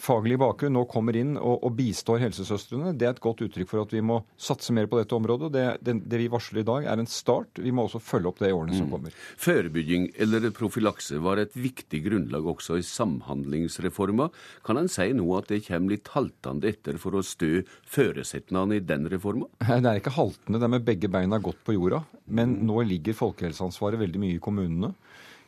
faglig 0.02 0.38
bakgrunn 0.40 0.74
nå 0.76 0.82
kommer 0.90 1.16
inn 1.18 1.36
og, 1.38 1.62
og, 1.62 1.74
bistår 1.78 2.22
helsesøstrene, 2.24 2.92
det 2.98 3.06
er 3.06 3.14
et 3.14 3.22
godt 3.22 3.42
uttrykk 3.46 3.70
for 3.70 3.84
at 3.84 3.94
vi 3.94 4.02
må 4.04 4.18
satse 4.40 4.74
mer 4.74 4.88
på 4.90 4.98
dette 4.98 5.14
området. 5.16 5.52
Det, 5.54 5.64
det, 5.86 5.96
det 6.10 6.20
vi 6.24 6.28
varsler 6.32 6.62
i 6.62 6.66
dag, 6.68 6.88
er 6.90 7.02
en 7.02 7.10
start. 7.10 7.60
Vi 7.62 7.72
må 7.74 7.86
også 7.86 8.02
følge 8.02 8.32
opp 8.32 8.42
det 8.42 8.50
i 8.50 8.56
årene 8.56 8.74
mm. 8.74 8.80
som 8.80 8.90
kommer. 8.90 9.16
Forebygging 9.42 10.08
eller 10.22 10.48
profylakse 10.56 11.20
var 11.22 11.42
et 11.42 11.54
viktig 11.56 12.02
grunnlag 12.06 12.48
også 12.54 12.80
i 12.80 12.86
Samhandlingsreforma. 12.86 14.28
Kan 14.66 14.80
en 14.80 14.90
si 14.92 15.08
nå 15.16 15.28
at 15.38 15.50
det 15.52 15.62
kommer 15.68 15.94
litt 15.94 16.10
haltende 16.16 16.70
etter 16.72 16.98
for 17.02 17.18
å 17.18 17.24
stø 17.26 17.62
føresetnadene 17.92 18.80
i 18.80 18.86
den 18.86 19.08
reforma? 19.12 19.48
Det 19.82 19.90
er 19.90 19.98
ikke 19.98 20.14
haltende, 20.14 20.60
det 20.60 20.66
er 20.66 20.70
med 20.70 20.84
begge 20.86 21.08
beina 21.10 21.38
godt 21.42 21.58
på 21.66 21.74
jorda. 21.74 22.02
Men 22.30 22.52
mm. 22.54 22.66
nå 22.68 22.82
ligger 22.86 23.16
folkehelseansvaret 23.18 24.00
veldig 24.00 24.20
mye 24.22 24.36
i 24.36 24.42
kommunene. 24.42 24.92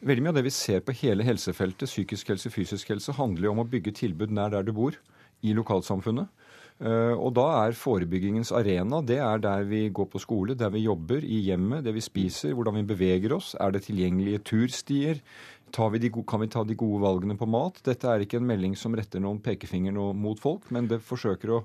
Veldig 0.05 0.21
mye 0.21 0.35
av 0.35 0.37
det 0.37 0.45
vi 0.45 0.53
ser 0.53 0.83
på 0.85 0.93
hele 0.99 1.25
helsefeltet, 1.25 1.89
psykisk 1.89 2.29
helse, 2.29 2.51
fysisk 2.53 2.91
helse, 2.93 3.15
handler 3.17 3.49
jo 3.49 3.53
om 3.55 3.63
å 3.63 3.69
bygge 3.73 3.95
tilbud 4.03 4.35
nær 4.37 4.51
der 4.53 4.67
du 4.67 4.75
bor, 4.77 4.99
i 5.45 5.55
lokalsamfunnet. 5.57 6.29
Eh, 6.85 7.15
og 7.15 7.31
da 7.39 7.45
er 7.63 7.77
forebyggingens 7.79 8.51
arena 8.53 8.99
det 9.07 9.17
er 9.23 9.41
der 9.41 9.65
vi 9.69 9.87
går 9.95 10.09
på 10.13 10.21
skole, 10.21 10.57
der 10.61 10.73
vi 10.75 10.83
jobber, 10.85 11.25
i 11.25 11.41
hjemmet, 11.47 11.87
det 11.87 11.95
vi 11.97 12.05
spiser, 12.05 12.53
hvordan 12.53 12.77
vi 12.83 12.87
beveger 12.93 13.33
oss. 13.37 13.55
Er 13.57 13.73
det 13.73 13.87
tilgjengelige 13.87 14.43
turstier? 14.45 15.23
Vi 15.75 15.99
de, 15.99 16.11
kan 16.29 16.45
vi 16.45 16.51
ta 16.53 16.63
de 16.63 16.77
gode 16.79 17.01
valgene 17.03 17.39
på 17.41 17.49
mat? 17.51 17.81
Dette 17.83 18.07
er 18.07 18.23
ikke 18.23 18.39
en 18.39 18.47
melding 18.47 18.77
som 18.79 18.95
retter 18.95 19.25
noen 19.25 19.41
pekefinger 19.43 19.97
mot 20.15 20.39
folk, 20.39 20.69
men 20.71 20.87
det 20.91 21.01
forsøker 21.03 21.51
å 21.51 21.65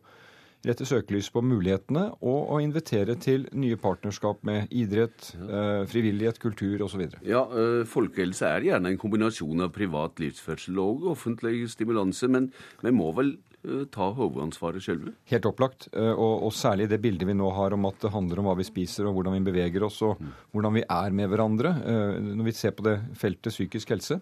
rette 0.67 0.85
søkelys 0.87 1.29
på 1.31 1.43
mulighetene 1.45 2.05
og 2.19 2.53
å 2.55 2.59
invitere 2.63 3.15
til 3.21 3.45
nye 3.55 3.77
partnerskap 3.79 4.41
med 4.47 4.71
idrett, 4.75 5.31
eh, 5.39 5.85
frivillighet, 5.87 6.39
kultur 6.39 6.83
osv. 6.83 7.05
Ja, 7.23 7.45
eh, 7.47 7.83
Folkehelse 7.87 8.47
er 8.47 8.67
gjerne 8.67 8.91
en 8.91 8.97
kombinasjon 8.99 9.63
av 9.63 9.71
privat 9.71 10.19
livsførsel 10.19 10.79
og 10.83 11.07
offentlig 11.15 11.69
stimulanse, 11.71 12.27
men 12.27 12.51
vi 12.81 12.91
må 12.91 13.13
vel 13.15 13.37
eh, 13.63 13.85
ta 13.91 14.11
hovedansvaret 14.11 14.83
sjølve? 14.83 15.15
Helt 15.31 15.47
opplagt, 15.47 15.89
og, 15.95 16.43
og, 16.43 16.51
særlig 16.51 16.89
det 16.89 17.01
bildet 17.01 17.27
vi 17.27 17.33
nå 17.39 17.49
har 17.55 17.73
om 17.73 17.85
at 17.87 17.99
det 18.03 18.11
handler 18.11 18.39
om 18.39 18.51
hva 18.51 18.57
vi 18.59 18.67
spiser 18.67 19.07
og 19.07 19.15
hvordan 19.15 19.39
vi 19.39 19.51
beveger 19.51 19.83
oss 19.87 20.01
og 20.03 20.19
mm. 20.19 20.31
hvordan 20.51 20.75
vi 20.75 20.83
er 20.83 21.11
med 21.15 21.29
hverandre. 21.31 21.75
Når 22.19 22.51
vi 22.51 22.51
ser 22.55 22.75
på 22.75 22.83
det 22.83 22.99
feltet 23.15 23.55
psykisk 23.55 23.95
helse, 23.95 24.19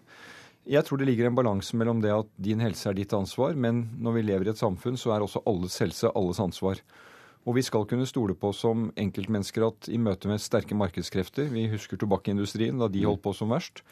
jeg 0.68 0.84
tror 0.86 1.00
det 1.00 1.08
ligger 1.08 1.30
en 1.30 1.38
balanse 1.38 1.78
mellom 1.80 2.02
det 2.04 2.14
at 2.14 2.30
din 2.44 2.62
helse 2.64 2.90
er 2.90 2.98
ditt 2.98 3.14
ansvar, 3.16 3.56
men 3.56 3.86
når 4.04 4.18
vi 4.18 4.26
lever 4.28 4.50
i 4.50 4.54
et 4.54 4.60
samfunn, 4.60 5.00
så 5.00 5.16
er 5.16 5.24
også 5.24 5.44
alles 5.48 5.78
helse 5.84 6.12
alles 6.14 6.42
ansvar. 6.44 6.82
Og 7.48 7.56
vi 7.56 7.64
skal 7.64 7.86
kunne 7.88 8.08
stole 8.10 8.36
på 8.36 8.52
som 8.52 8.90
enkeltmennesker 9.00 9.64
at 9.70 9.88
i 9.88 10.00
møte 10.02 10.28
med 10.28 10.44
sterke 10.44 10.76
markedskrefter 10.76 11.48
Vi 11.48 11.70
husker 11.72 12.00
tobakkindustrien 12.00 12.76
da 12.82 12.90
de 12.92 13.06
holdt 13.08 13.24
på 13.24 13.32
som 13.38 13.54
verst. 13.56 13.86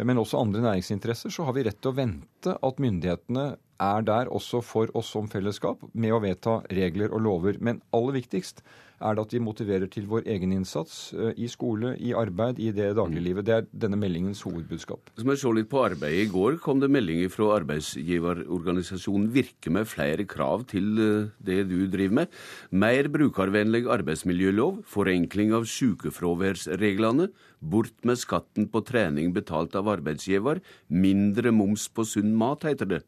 Men 0.00 0.16
også 0.16 0.40
andre 0.40 0.62
næringsinteresser, 0.64 1.28
så 1.28 1.44
har 1.44 1.52
vi 1.52 1.66
rett 1.66 1.76
til 1.82 1.92
å 1.92 1.98
vente 1.98 2.54
at 2.56 2.80
myndighetene 2.80 3.44
er 3.82 4.06
der 4.06 4.30
også 4.32 4.62
for 4.64 4.88
oss 4.96 5.10
som 5.12 5.28
fellesskap 5.28 5.82
med 5.92 6.14
å 6.14 6.22
vedta 6.24 6.62
regler 6.72 7.12
og 7.12 7.20
lover. 7.26 7.60
Men 7.60 7.82
aller 7.92 8.16
viktigst 8.16 8.64
er 9.02 9.16
det 9.16 9.24
at 9.26 9.34
vi 9.34 9.42
motiverer 9.42 9.90
til 9.90 10.06
vår 10.10 10.26
egen 10.30 10.54
innsats 10.54 11.12
eh, 11.16 11.32
i 11.36 11.48
skole, 11.50 11.94
i 11.98 12.14
arbeid, 12.16 12.60
i 12.62 12.70
det 12.74 12.92
dagliglivet. 12.98 13.46
Det 13.46 13.54
er 13.56 13.68
denne 13.84 13.98
meldingens 14.00 14.42
hovedbudskap. 14.46 15.12
Som 15.18 15.32
jeg 15.32 15.42
så 15.42 15.52
litt 15.56 15.70
på 15.72 15.82
arbeidet. 15.84 16.26
I 16.26 16.32
går 16.32 16.58
kom 16.62 16.82
det 16.82 16.90
meldinger 16.92 17.32
fra 17.32 17.52
arbeidsgiverorganisasjonen 17.58 19.30
Virke 19.32 19.72
med 19.74 19.88
flere 19.90 20.26
krav 20.28 20.66
til 20.72 20.92
eh, 21.02 21.30
det 21.44 21.62
du 21.70 21.78
driver 21.92 22.22
med. 22.22 22.36
Mer 22.70 23.10
brukervennlig 23.12 23.84
arbeidsmiljølov, 23.92 24.82
forenkling 24.88 25.54
av 25.56 25.66
sykefraværsreglene, 25.70 27.30
bort 27.62 27.94
med 28.08 28.18
skatten 28.18 28.68
på 28.72 28.82
trening 28.86 29.32
betalt 29.34 29.76
av 29.78 29.90
arbeidsgiver, 29.92 30.62
mindre 30.88 31.52
moms 31.54 31.88
på 31.92 32.06
sunn 32.08 32.34
mat, 32.38 32.66
heter 32.66 32.96
det. 32.96 33.02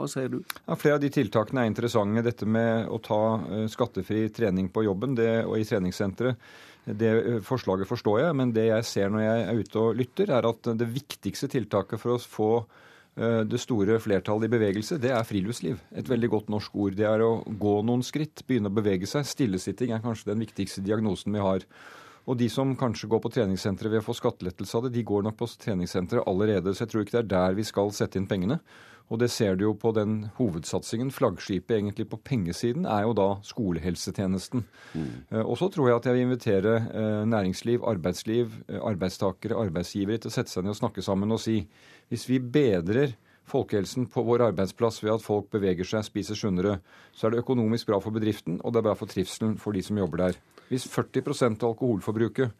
Hva 0.00 0.08
sier 0.08 0.32
du? 0.32 0.40
Ja, 0.64 0.76
flere 0.80 0.96
av 0.96 1.02
de 1.02 1.10
tiltakene 1.12 1.64
er 1.64 1.70
interessante. 1.70 2.24
Dette 2.24 2.48
med 2.48 2.88
å 2.88 2.98
ta 3.04 3.20
eh, 3.44 3.66
skattefri 3.70 4.24
trening 4.32 4.70
på 4.72 4.86
jobben 4.86 5.16
det, 5.18 5.44
og 5.44 5.58
i 5.60 5.66
treningssenteret. 5.68 6.40
Det 6.84 7.10
eh, 7.10 7.40
forslaget 7.44 7.88
forstår 7.90 8.22
jeg, 8.22 8.36
men 8.40 8.54
det 8.56 8.70
jeg 8.70 8.86
ser 8.88 9.12
når 9.12 9.26
jeg 9.26 9.42
er 9.44 9.60
ute 9.60 9.82
og 9.82 9.98
lytter, 10.00 10.32
er 10.38 10.48
at 10.48 10.70
det 10.80 10.88
viktigste 10.94 11.50
tiltaket 11.52 12.00
for 12.00 12.16
å 12.16 12.22
få 12.22 12.50
eh, 12.60 13.42
det 13.44 13.60
store 13.60 14.00
flertallet 14.00 14.48
i 14.48 14.54
bevegelse, 14.56 15.00
det 15.02 15.12
er 15.12 15.28
friluftsliv. 15.28 15.82
Et 15.92 16.12
veldig 16.14 16.32
godt 16.32 16.52
norsk 16.56 16.80
ord. 16.80 16.96
Det 16.96 17.08
er 17.10 17.26
å 17.26 17.32
gå 17.44 17.76
noen 17.84 18.04
skritt, 18.06 18.46
begynne 18.48 18.72
å 18.72 18.78
bevege 18.80 19.10
seg. 19.10 19.28
Stillesitting 19.28 19.92
er 19.92 20.04
kanskje 20.04 20.32
den 20.32 20.46
viktigste 20.46 20.84
diagnosen 20.86 21.36
vi 21.36 21.44
har. 21.44 21.68
Og 22.30 22.38
de 22.38 22.46
som 22.52 22.76
kanskje 22.78 23.08
går 23.10 23.22
på 23.24 23.32
treningssenteret 23.34 23.90
ved 23.90 24.04
å 24.04 24.06
få 24.06 24.14
skattelettelse 24.14 24.76
av 24.78 24.86
det, 24.86 24.94
de 24.94 25.02
går 25.06 25.24
nok 25.26 25.40
på 25.40 25.48
treningssenteret 25.64 26.28
allerede. 26.30 26.74
Så 26.74 26.84
jeg 26.84 26.92
tror 26.92 27.02
ikke 27.02 27.16
det 27.16 27.24
er 27.24 27.32
der 27.32 27.56
vi 27.58 27.66
skal 27.66 27.90
sette 27.96 28.20
inn 28.20 28.28
pengene. 28.30 28.60
Og 29.10 29.18
det 29.18 29.32
ser 29.34 29.56
du 29.58 29.64
jo 29.64 29.72
på 29.74 29.90
den 29.96 30.28
hovedsatsingen. 30.36 31.10
Flaggskipet 31.10 31.74
egentlig 31.80 32.06
på 32.12 32.20
pengesiden 32.22 32.84
er 32.86 33.02
jo 33.08 33.16
da 33.18 33.26
skolehelsetjenesten. 33.46 34.62
Mm. 34.94 35.08
Eh, 35.32 35.42
og 35.42 35.58
så 35.58 35.66
tror 35.74 35.88
jeg 35.88 35.98
at 35.98 36.06
jeg 36.06 36.16
vil 36.16 36.28
invitere 36.28 36.76
eh, 36.78 37.24
næringsliv, 37.26 37.82
arbeidsliv, 37.90 38.54
eh, 38.68 38.78
arbeidstakere, 38.78 39.58
arbeidsgivere 39.58 40.22
til 40.22 40.30
å 40.30 40.36
sette 40.36 40.54
seg 40.54 40.62
ned 40.62 40.76
og 40.76 40.78
snakke 40.84 41.02
sammen 41.02 41.34
og 41.34 41.42
si 41.42 41.64
hvis 42.10 42.28
vi 42.30 42.38
bedrer 42.38 43.16
folkehelsen 43.50 44.06
på 44.14 44.22
vår 44.22 44.46
arbeidsplass 44.52 45.02
ved 45.02 45.16
at 45.16 45.26
folk 45.26 45.50
beveger 45.50 45.88
seg, 45.90 46.06
spiser 46.06 46.38
sunnere, 46.38 46.78
så 47.10 47.26
er 47.26 47.34
det 47.34 47.42
økonomisk 47.42 47.90
bra 47.90 47.98
for 48.02 48.14
bedriften, 48.14 48.60
og 48.62 48.70
det 48.70 48.78
er 48.78 48.86
bra 48.92 48.94
for 48.98 49.10
trivselen 49.10 49.56
for 49.58 49.74
de 49.74 49.82
som 49.82 49.98
jobber 49.98 50.28
der. 50.28 50.38
Hvis 50.70 50.86
40 50.86 51.26
av 51.50 51.72
alkoholforbruket 51.72 52.54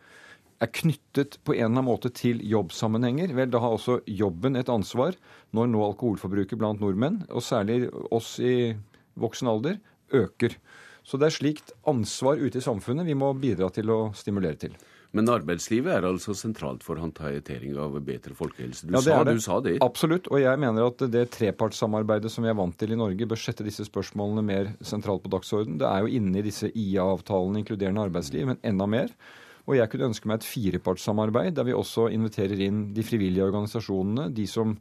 er 0.60 0.72
knyttet 0.76 1.38
på 1.46 1.54
en 1.54 1.62
eller 1.62 1.70
annen 1.70 1.86
måte 1.88 2.10
til 2.12 2.42
jobbsammenhenger, 2.44 3.32
vel, 3.36 3.48
da 3.52 3.62
har 3.62 3.76
også 3.76 4.00
jobben 4.04 4.58
et 4.60 4.68
ansvar 4.68 5.16
når 5.56 5.70
nå 5.70 5.84
alkoholforbruket 5.86 6.60
blant 6.60 6.82
nordmenn, 6.82 7.22
og 7.30 7.44
særlig 7.44 7.86
oss 8.12 8.34
i 8.42 8.74
voksen 9.20 9.48
alder, 9.50 9.78
øker. 10.12 10.56
Så 11.06 11.16
det 11.16 11.30
er 11.30 11.38
slikt 11.38 11.72
ansvar 11.88 12.42
ute 12.42 12.60
i 12.60 12.64
samfunnet 12.64 13.08
vi 13.08 13.16
må 13.16 13.32
bidra 13.38 13.70
til 13.72 13.88
å 13.94 14.00
stimulere 14.16 14.58
til. 14.66 14.74
Men 15.16 15.26
arbeidslivet 15.32 15.90
er 15.90 16.06
altså 16.06 16.36
sentralt 16.38 16.84
for 16.86 17.00
håndtering 17.02 17.74
av 17.82 17.96
bedre 18.06 18.34
folkehelse. 18.38 18.86
Du, 18.86 18.94
ja, 18.94 19.02
sa, 19.02 19.18
du 19.26 19.42
sa 19.42 19.58
det. 19.64 19.74
Absolutt. 19.82 20.28
Og 20.30 20.38
jeg 20.38 20.60
mener 20.62 20.86
at 20.86 21.02
det 21.10 21.24
trepartssamarbeidet 21.34 22.30
som 22.30 22.46
vi 22.46 22.52
er 22.52 22.58
vant 22.58 22.76
til 22.78 22.94
i 22.94 22.98
Norge, 22.98 23.26
bør 23.26 23.40
sette 23.42 23.66
disse 23.66 23.88
spørsmålene 23.88 24.44
mer 24.46 24.70
sentralt 24.86 25.24
på 25.24 25.32
dagsorden. 25.34 25.80
Det 25.82 25.88
er 25.90 26.06
jo 26.06 26.14
inne 26.20 26.38
i 26.38 26.46
disse 26.46 26.70
IA-avtalene, 26.70 27.64
inkluderende 27.64 28.06
arbeidsliv, 28.06 28.46
men 28.52 28.62
enda 28.62 28.86
mer. 28.90 29.10
Og 29.66 29.76
jeg 29.76 29.90
kunne 29.90 30.12
ønske 30.12 30.30
meg 30.30 30.40
et 30.40 30.46
firepartssamarbeid 30.46 31.58
der 31.58 31.66
vi 31.66 31.74
også 31.76 32.08
inviterer 32.14 32.62
inn 32.66 32.88
de 32.94 33.04
frivillige 33.06 33.46
organisasjonene, 33.50 34.30
de 34.34 34.46
som 34.50 34.78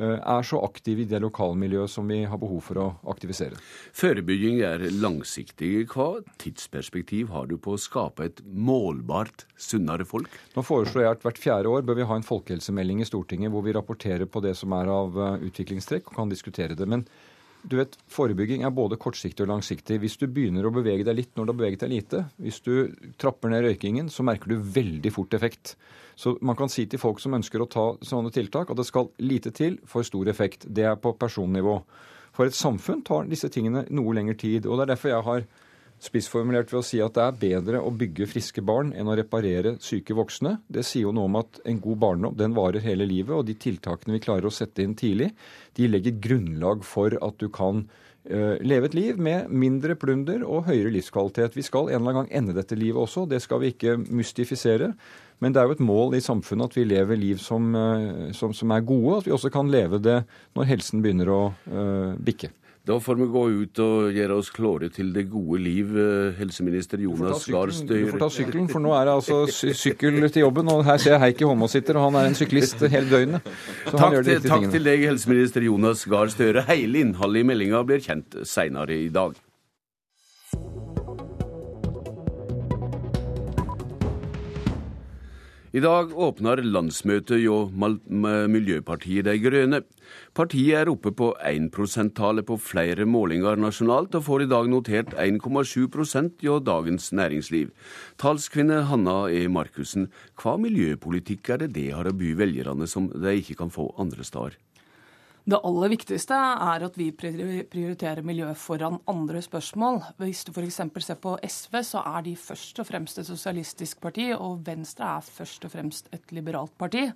er 0.00 0.46
så 0.46 0.60
aktive 0.64 1.04
i 1.04 1.08
det 1.08 1.20
lokalmiljøet 1.22 1.92
som 1.92 2.08
vi 2.10 2.22
har 2.28 2.40
behov 2.40 2.62
for 2.66 2.80
å 2.80 2.86
aktivisere. 3.12 3.58
Forebygging 3.96 4.60
er 4.66 4.86
langsiktig. 5.00 5.86
Hva 5.92 6.22
tidsperspektiv 6.40 7.32
har 7.34 7.50
du 7.50 7.56
på 7.60 7.76
å 7.76 7.80
skape 7.80 8.28
et 8.30 8.42
målbart 8.44 9.46
sunnere 9.60 10.06
folk? 10.08 10.30
Nå 10.56 10.64
foreslår 10.66 11.04
jeg 11.04 11.18
at 11.18 11.26
hvert 11.26 11.42
fjerde 11.42 11.72
år 11.72 11.84
bør 11.86 12.00
vi 12.00 12.08
ha 12.08 12.18
en 12.18 12.26
folkehelsemelding 12.26 13.02
i 13.04 13.08
Stortinget 13.08 13.52
hvor 13.52 13.66
vi 13.66 13.76
rapporterer 13.76 14.28
på 14.30 14.42
det 14.44 14.56
som 14.58 14.72
er 14.76 14.90
av 14.92 15.18
eh, 15.18 15.48
utviklingstrekk 15.50 16.10
og 16.10 16.22
kan 16.22 16.32
diskutere 16.32 16.78
det. 16.78 16.88
Men 16.88 17.06
du 17.62 17.76
vet, 17.76 17.96
Forebygging 18.10 18.62
er 18.64 18.72
både 18.74 18.96
kortsiktig 19.00 19.44
og 19.44 19.50
langsiktig. 19.50 19.98
Hvis 20.00 20.16
du 20.20 20.26
begynner 20.30 20.66
å 20.66 20.72
bevege 20.74 21.04
deg 21.06 21.18
litt 21.18 21.32
når 21.36 21.46
du 21.46 21.52
har 21.52 21.58
beveget 21.58 21.82
deg 21.84 21.92
lite, 21.92 22.22
hvis 22.40 22.60
du 22.64 22.72
trapper 23.20 23.52
ned 23.52 23.66
røykingen, 23.66 24.08
så 24.12 24.24
merker 24.26 24.52
du 24.52 24.56
veldig 24.76 25.12
fort 25.12 25.36
effekt. 25.36 25.74
Så 26.16 26.36
man 26.44 26.56
kan 26.56 26.72
si 26.72 26.86
til 26.88 27.02
folk 27.02 27.20
som 27.20 27.36
ønsker 27.36 27.62
å 27.62 27.68
ta 27.70 27.86
sånne 28.04 28.32
tiltak, 28.34 28.72
at 28.72 28.80
det 28.80 28.88
skal 28.88 29.10
lite 29.22 29.52
til 29.56 29.78
for 29.88 30.06
stor 30.06 30.28
effekt. 30.32 30.66
Det 30.68 30.86
er 30.88 31.00
på 31.00 31.12
personnivå. 31.20 31.76
For 32.36 32.48
et 32.48 32.56
samfunn 32.56 33.04
tar 33.06 33.28
disse 33.28 33.50
tingene 33.52 33.84
noe 33.90 34.14
lengre 34.16 34.38
tid. 34.40 34.66
og 34.66 34.78
Det 34.78 34.86
er 34.86 34.92
derfor 34.94 35.12
jeg 35.12 35.26
har 35.28 35.46
spissformulert 36.00 36.70
ved 36.72 36.80
å 36.80 36.86
si 36.86 37.00
at 37.04 37.16
det 37.16 37.24
er 37.24 37.40
bedre 37.40 37.80
å 37.84 37.92
bygge 37.92 38.28
friske 38.30 38.62
barn 38.64 38.94
enn 38.96 39.08
å 39.10 39.16
reparere 39.18 39.74
syke 39.84 40.16
voksne. 40.16 40.56
Det 40.64 40.84
sier 40.86 41.06
jo 41.06 41.14
noe 41.16 41.28
om 41.28 41.40
at 41.42 41.60
en 41.68 41.80
god 41.84 42.00
barndom 42.04 42.36
den 42.38 42.56
varer 42.56 42.84
hele 42.84 43.06
livet, 43.08 43.34
og 43.36 43.46
de 43.48 43.56
tiltakene 43.60 44.16
vi 44.16 44.22
klarer 44.24 44.48
å 44.48 44.54
sette 44.54 44.84
inn 44.84 44.96
tidlig, 44.96 45.30
de 45.76 45.88
legger 45.90 46.16
grunnlag 46.22 46.86
for 46.88 47.16
at 47.20 47.36
du 47.40 47.50
kan 47.52 47.84
uh, 47.84 48.56
leve 48.64 48.88
et 48.88 48.96
liv 48.96 49.20
med 49.20 49.52
mindre 49.52 49.96
plunder 50.00 50.44
og 50.46 50.70
høyere 50.70 50.94
livskvalitet. 50.96 51.58
Vi 51.58 51.66
skal 51.68 51.90
en 51.90 52.00
eller 52.00 52.14
annen 52.14 52.22
gang 52.22 52.32
ende 52.40 52.56
dette 52.56 52.78
livet 52.78 53.02
også, 53.04 53.26
det 53.28 53.42
skal 53.44 53.60
vi 53.60 53.74
ikke 53.74 53.98
mystifisere. 54.08 54.94
Men 55.40 55.52
det 55.52 55.60
er 55.60 55.68
jo 55.68 55.76
et 55.78 55.84
mål 55.84 56.16
i 56.16 56.24
samfunnet 56.24 56.68
at 56.68 56.76
vi 56.76 56.88
lever 56.88 57.20
liv 57.20 57.40
som, 57.44 57.74
uh, 57.76 58.30
som, 58.36 58.56
som 58.56 58.72
er 58.72 58.88
gode, 58.88 59.20
at 59.20 59.28
vi 59.28 59.36
også 59.36 59.52
kan 59.52 59.68
leve 59.72 60.00
det 60.00 60.22
når 60.56 60.72
helsen 60.72 61.04
begynner 61.04 61.32
å 61.32 61.42
uh, 61.52 62.16
bikke. 62.16 62.54
Da 62.88 62.96
får 63.00 63.18
vi 63.20 63.26
gå 63.28 63.42
ut 63.60 63.80
og 63.84 64.14
gjøre 64.16 64.36
oss 64.40 64.48
klare 64.56 64.88
til 64.92 65.10
det 65.12 65.26
gode 65.28 65.58
liv, 65.60 65.90
eh, 66.00 66.32
helseminister 66.38 67.02
Jonas 67.04 67.44
Gahr 67.44 67.72
Støre. 67.76 68.06
Du 68.06 68.12
får 68.14 68.22
ta 68.22 68.28
sykkelen, 68.32 68.70
for 68.72 68.80
nå 68.80 68.94
er 68.96 69.04
det 69.04 69.16
altså 69.18 69.74
sykkel 69.76 70.16
til 70.32 70.46
jobben. 70.46 70.70
Og 70.72 70.84
her 70.88 70.96
ser 70.96 71.12
jeg 71.18 71.20
Heikki 71.26 71.44
Holmås 71.44 71.76
sitter, 71.76 72.00
og 72.00 72.08
han 72.08 72.22
er 72.22 72.30
en 72.30 72.38
syklist 72.38 72.80
hele 72.80 73.10
døgnet. 73.10 73.52
takk, 73.90 74.24
til, 74.24 74.40
takk 74.48 74.66
til 74.72 74.88
deg, 74.88 75.04
helseminister 75.12 75.68
Jonas 75.68 76.06
Gahr 76.08 76.32
Støre. 76.32 76.64
Hele 76.72 77.04
innholdet 77.04 77.44
i 77.44 77.48
meldinga 77.52 77.84
blir 77.84 78.00
kjent 78.00 78.40
seinere 78.48 78.96
i 78.96 79.12
dag. 79.12 79.36
I 85.70 85.78
dag 85.78 86.10
åpner 86.18 86.58
landsmøtet 86.66 87.44
hjå 87.44 87.56
Miljøpartiet 88.50 89.22
De 89.28 89.36
Grønne. 89.38 89.78
Partiet 90.34 90.80
er 90.80 90.88
oppe 90.90 91.12
på 91.14 91.28
1 91.46 91.68
%-tallet 91.70 92.42
på 92.48 92.56
flere 92.58 93.06
målinger 93.06 93.54
nasjonalt, 93.54 94.16
og 94.18 94.24
får 94.26 94.42
i 94.42 94.48
dag 94.50 94.66
notert 94.72 95.14
1,7% 95.14 96.42
hjå 96.42 96.56
Dagens 96.66 97.12
Næringsliv. 97.14 97.70
Talskvinne 98.18 98.80
Hanna 98.90 99.30
E. 99.30 99.44
Markussen, 99.46 100.08
hva 100.42 100.56
miljøpolitikk 100.58 101.54
er 101.54 101.62
det 101.62 101.70
det 101.78 101.86
har 101.94 102.10
å 102.10 102.16
by 102.18 102.34
velgerne 102.42 102.90
som 102.90 103.06
de 103.14 103.36
ikke 103.38 103.60
kan 103.62 103.70
få 103.70 103.92
andre 103.94 104.26
steder? 104.26 104.58
Det 105.50 105.58
aller 105.66 105.90
viktigste 105.90 106.36
er 106.36 106.84
at 106.86 106.96
vi 106.98 107.08
prioriterer 107.16 108.22
miljø 108.22 108.52
foran 108.54 109.00
andre 109.10 109.40
spørsmål. 109.42 109.98
Hvis 110.20 110.44
du 110.46 110.52
f.eks. 110.54 110.78
ser 111.02 111.18
på 111.18 111.32
SV, 111.42 111.80
så 111.88 112.04
er 112.06 112.22
de 112.28 112.36
først 112.38 112.78
og 112.78 112.86
fremst 112.86 113.18
et 113.18 113.26
sosialistisk 113.26 113.98
parti, 114.04 114.28
og 114.36 114.60
Venstre 114.66 115.08
er 115.16 115.26
først 115.26 115.66
og 115.66 115.72
fremst 115.72 116.12
et 116.14 116.30
liberalt 116.36 116.76
parti. 116.78 117.08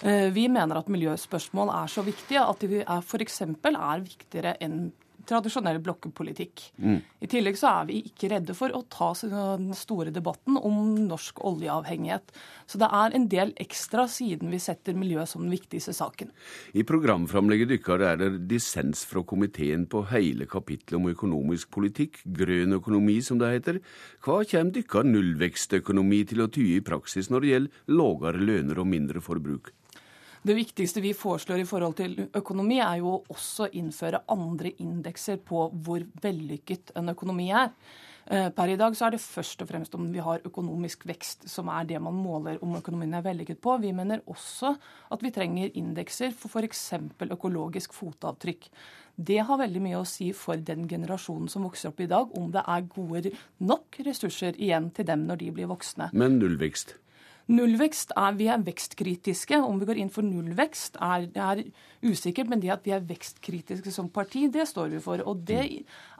Eh, 0.00 0.30
vi 0.32 0.46
mener 0.48 0.80
at 0.80 0.88
miljøspørsmål 0.88 1.74
er 1.76 1.92
så 1.92 2.06
viktige 2.06 2.40
at 2.40 2.64
de 2.64 2.80
f.eks. 3.02 3.40
er 3.42 4.06
viktigere 4.06 4.56
enn 4.64 4.86
tradisjonell 5.28 5.80
blokkepolitikk. 5.84 6.62
Mm. 6.82 7.00
I 7.22 7.28
tillegg 7.30 7.58
så 7.58 7.70
er 7.70 7.88
vi 7.88 8.00
ikke 8.08 8.30
redde 8.32 8.56
for 8.56 8.74
å 8.74 8.82
ta 8.90 9.12
den 9.22 9.72
store 9.76 10.12
debatten 10.14 10.58
om 10.58 10.94
norsk 11.08 11.42
oljeavhengighet. 11.46 12.32
Så 12.66 12.80
det 12.82 12.88
er 12.88 13.16
en 13.16 13.26
del 13.32 13.52
ekstra 13.62 14.06
siden 14.10 14.52
vi 14.52 14.60
setter 14.62 14.96
miljø 14.98 15.24
som 15.28 15.44
den 15.44 15.54
viktigste 15.54 15.94
saken. 15.96 16.32
I 16.74 16.86
programframlegget 16.88 17.74
deres 17.74 18.06
er 18.08 18.20
det 18.22 18.30
dissens 18.50 19.04
fra 19.08 19.24
komiteen 19.26 19.86
på 19.90 20.04
hele 20.12 20.48
kapittelet 20.50 20.98
om 21.00 21.10
økonomisk 21.12 21.70
politikk, 21.74 22.22
grønn 22.24 22.78
økonomi 22.78 23.18
som 23.24 23.40
det 23.42 23.52
heter. 23.56 23.82
Hva 24.24 24.42
kommer 24.48 24.74
deres 24.78 25.12
nullvekstøkonomi 25.12 26.24
til 26.32 26.44
å 26.44 26.50
ty 26.52 26.72
i 26.76 26.82
praksis 26.84 27.30
når 27.30 27.44
det 27.44 27.54
gjelder 27.54 27.94
lavere 28.00 28.42
lønner 28.42 28.82
og 28.82 28.90
mindre 28.90 29.22
forbruk? 29.24 29.72
Det 30.42 30.54
viktigste 30.58 31.00
vi 31.00 31.12
foreslår 31.14 31.60
i 31.62 31.66
forhold 31.68 32.00
til 32.00 32.16
økonomi, 32.34 32.80
er 32.82 32.98
jo 32.98 33.12
å 33.12 33.20
også 33.30 33.68
innføre 33.78 34.24
andre 34.32 34.72
indekser 34.82 35.38
på 35.38 35.68
hvor 35.84 36.02
vellykket 36.24 36.90
en 36.98 37.12
økonomi 37.12 37.52
er. 37.54 37.70
Eh, 38.26 38.48
per 38.54 38.70
i 38.70 38.76
dag 38.78 38.94
så 38.98 39.06
er 39.06 39.14
det 39.14 39.22
først 39.22 39.62
og 39.62 39.68
fremst 39.70 39.94
om 39.98 40.08
vi 40.10 40.22
har 40.22 40.42
økonomisk 40.46 41.06
vekst 41.06 41.48
som 41.50 41.70
er 41.70 41.86
det 41.86 42.00
man 42.02 42.18
måler 42.18 42.58
om 42.62 42.74
økonomien 42.78 43.14
er 43.18 43.22
vellykket 43.22 43.60
på. 43.62 43.76
Vi 43.82 43.92
mener 43.94 44.22
også 44.30 44.72
at 45.14 45.22
vi 45.22 45.30
trenger 45.34 45.78
indekser 45.78 46.34
for 46.34 46.58
f.eks. 46.58 46.82
økologisk 47.28 47.94
fotavtrykk. 47.94 48.66
Det 49.14 49.38
har 49.46 49.60
veldig 49.60 49.82
mye 49.84 50.00
å 50.00 50.08
si 50.08 50.32
for 50.34 50.58
den 50.58 50.88
generasjonen 50.90 51.50
som 51.52 51.66
vokser 51.66 51.90
opp 51.92 52.02
i 52.02 52.10
dag, 52.10 52.34
om 52.38 52.50
det 52.50 52.62
er 52.66 52.90
gode 52.94 53.34
nok 53.62 54.02
ressurser 54.06 54.58
igjen 54.58 54.90
til 54.90 55.06
dem 55.06 55.26
når 55.28 55.42
de 55.42 55.54
blir 55.54 55.70
voksne. 55.70 56.10
Men 56.16 56.38
nullvekst? 56.42 56.96
Nullvekst 57.50 58.12
er 58.14 58.36
Vi 58.38 58.46
er 58.46 58.62
vekstkritiske. 58.62 59.58
Om 59.58 59.80
vi 59.80 59.88
går 59.88 59.98
inn 59.98 60.12
for 60.12 60.22
nullvekst 60.22 60.98
er, 61.02 61.26
er 61.34 61.62
usikkert, 62.06 62.48
men 62.50 62.62
det 62.62 62.70
at 62.70 62.86
vi 62.86 62.94
er 62.94 63.02
vekstkritiske 63.06 63.90
som 63.94 64.10
parti, 64.14 64.46
det 64.52 64.68
står 64.70 64.92
vi 64.94 65.00
for. 65.02 65.22
Og 65.26 65.42
det 65.48 65.64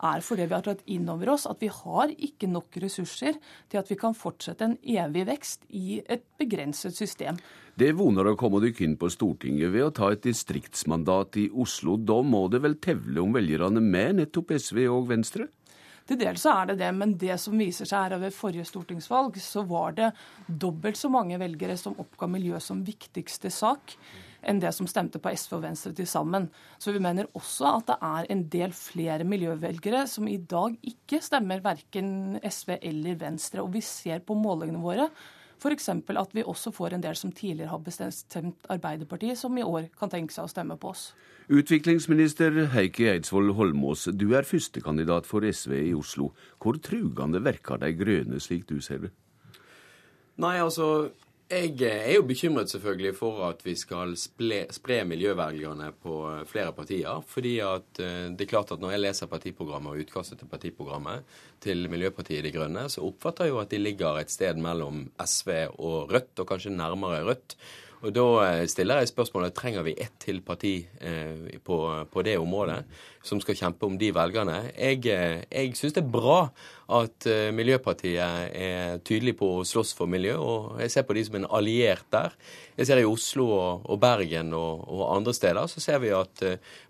er 0.02 0.24
fordi 0.26 0.48
vi 0.48 0.56
har 0.56 0.66
tatt 0.66 0.82
inn 0.90 1.08
over 1.12 1.34
oss 1.36 1.46
at 1.46 1.62
vi 1.62 1.70
har 1.70 2.10
ikke 2.16 2.50
nok 2.50 2.80
ressurser 2.82 3.38
til 3.70 3.78
at 3.78 3.90
vi 3.90 3.98
kan 4.00 4.18
fortsette 4.18 4.66
en 4.66 4.78
evig 4.82 5.26
vekst 5.30 5.66
i 5.70 6.00
et 6.02 6.26
begrenset 6.40 6.98
system. 6.98 7.38
Det 7.78 7.94
voner 7.96 8.28
å 8.28 8.36
komme 8.36 8.60
dere 8.60 8.84
inn 8.84 8.98
på 9.00 9.08
Stortinget 9.08 9.72
ved 9.72 9.86
å 9.86 9.94
ta 9.96 10.10
et 10.12 10.26
distriktsmandat 10.26 11.38
i 11.40 11.48
Oslo. 11.54 11.96
Da 11.96 12.18
må 12.20 12.44
det 12.52 12.60
vel 12.66 12.76
tevle 12.82 13.22
om 13.22 13.32
velgerne 13.32 13.80
med 13.80 14.18
nettopp 14.18 14.52
SV 14.58 14.84
og 14.90 15.08
Venstre? 15.14 15.48
Til 16.08 16.18
dels 16.18 16.42
så 16.42 16.56
er 16.56 16.72
det 16.72 16.80
det, 16.82 16.90
men 16.96 17.14
det 17.20 17.38
som 17.40 17.56
viser 17.58 17.88
seg 17.88 18.08
er 18.08 18.16
at 18.16 18.24
ved 18.24 18.34
forrige 18.34 18.66
stortingsvalg 18.68 19.38
så 19.42 19.64
var 19.68 19.96
det 19.98 20.10
dobbelt 20.46 20.98
så 20.98 21.10
mange 21.12 21.38
velgere 21.40 21.78
som 21.78 21.98
oppga 22.02 22.28
miljø 22.30 22.58
som 22.62 22.82
viktigste 22.86 23.52
sak 23.52 23.96
enn 24.42 24.58
det 24.58 24.72
som 24.74 24.88
stemte 24.90 25.20
på 25.22 25.30
SV 25.38 25.54
og 25.60 25.62
Venstre 25.68 25.92
til 25.94 26.08
sammen. 26.10 26.48
Så 26.82 26.94
vi 26.94 27.02
mener 27.02 27.28
også 27.38 27.76
at 27.76 27.92
det 27.92 27.98
er 28.08 28.30
en 28.34 28.42
del 28.50 28.74
flere 28.74 29.26
miljøvelgere 29.28 30.02
som 30.10 30.26
i 30.26 30.40
dag 30.50 30.74
ikke 30.82 31.22
stemmer 31.22 31.62
verken 31.62 32.40
SV 32.42 32.74
eller 32.80 33.20
Venstre. 33.20 33.62
Og 33.62 33.70
vi 33.76 33.84
ser 33.86 34.24
på 34.26 34.34
målingene 34.38 34.82
våre 34.82 35.06
F.eks. 35.62 35.88
at 35.94 36.32
vi 36.34 36.42
også 36.42 36.72
får 36.74 36.96
en 36.96 37.04
del 37.04 37.14
som 37.14 37.30
tidligere 37.30 37.70
har 37.70 37.82
bestemt 37.86 38.66
Arbeiderpartiet, 38.72 39.38
som 39.38 39.54
i 39.58 39.62
år 39.62 39.86
kan 39.98 40.10
tenke 40.10 40.34
seg 40.34 40.48
å 40.48 40.50
stemme 40.50 40.74
på 40.74 40.90
oss. 40.90 41.12
Utviklingsminister 41.50 42.68
Heikki 42.74 43.08
Eidsvoll 43.10 43.50
Holmås, 43.58 44.06
du 44.14 44.30
er 44.36 44.46
førstekandidat 44.46 45.26
for 45.26 45.42
SV 45.42 45.74
i 45.88 45.94
Oslo. 45.96 46.30
Hvor 46.62 46.78
trugende 46.78 47.42
verker 47.42 47.80
de 47.82 47.90
grønne, 47.98 48.38
slik 48.40 48.68
du 48.70 48.78
ser 48.84 49.08
det? 49.08 49.12
Nei, 50.42 50.56
altså 50.62 51.10
jeg 51.52 51.82
er 51.84 52.14
jo 52.14 52.22
bekymret 52.24 52.70
selvfølgelig 52.70 53.12
for 53.18 53.42
at 53.44 53.60
vi 53.66 53.74
skal 53.76 54.14
spre, 54.16 54.62
spre 54.72 55.02
miljøvelgerne 55.04 55.90
på 56.00 56.14
eh, 56.30 56.44
flere 56.48 56.72
partier. 56.72 57.20
fordi 57.26 57.58
at 57.60 58.00
eh, 58.00 58.30
det 58.32 58.46
er 58.46 58.52
klart 58.54 58.72
at 58.72 58.80
når 58.80 58.94
jeg 58.94 59.02
leser 59.02 59.28
partiprogrammet 59.28 59.92
og 59.92 60.00
utkastet 60.06 60.38
til 60.40 60.48
partiprogrammet 60.48 61.24
til 61.60 61.90
Miljøpartiet 61.90 62.44
De 62.44 62.52
Grønne, 62.54 62.88
så 62.88 63.04
oppfatter 63.04 63.44
jeg 63.44 63.52
jo 63.52 63.60
at 63.60 63.70
de 63.70 63.78
ligger 63.82 64.20
et 64.20 64.30
sted 64.30 64.56
mellom 64.56 65.10
SV 65.20 65.50
og 65.76 66.12
Rødt, 66.12 66.38
og 66.38 66.48
kanskje 66.48 66.72
nærmere 66.72 67.24
Rødt. 67.26 67.56
Og 68.02 68.10
Da 68.14 68.26
eh, 68.42 68.64
stiller 68.70 69.02
jeg 69.02 69.12
spørsmålet 69.12 69.54
trenger 69.54 69.86
vi 69.86 69.94
ett 69.94 70.14
til 70.22 70.40
parti 70.42 70.74
eh, 71.00 71.58
på, 71.62 71.78
på, 72.10 72.22
det 72.26 72.34
området 72.40 72.82
som 73.22 73.38
skal 73.38 73.54
kjempe 73.54 73.86
om 73.86 73.94
de 73.98 74.10
velgerne. 74.14 74.58
Jeg, 74.74 75.04
eh, 75.06 75.42
jeg 75.46 75.76
syns 75.78 75.94
det 75.94 76.02
er 76.02 76.14
bra 76.16 76.40
at 76.92 77.24
Miljøpartiet 77.56 78.50
er 78.52 78.98
tydelig 79.06 79.32
på 79.38 79.46
å 79.48 79.62
slåss 79.64 79.94
for 79.96 80.10
miljø, 80.10 80.34
og 80.36 80.80
jeg 80.82 80.92
ser 80.92 81.06
på 81.08 81.14
de 81.16 81.22
som 81.24 81.38
en 81.38 81.46
alliert 81.56 82.04
der. 82.12 82.34
Jeg 82.76 82.90
ser 82.90 83.00
I 83.00 83.06
Oslo 83.08 83.46
og, 83.54 83.86
og 83.88 84.00
Bergen 84.02 84.50
og, 84.52 84.82
og, 84.90 85.06
andre 85.14 85.32
steder 85.32 85.70
så 85.72 85.80
ser 85.80 86.02
vi 86.02 86.10
at 86.12 86.42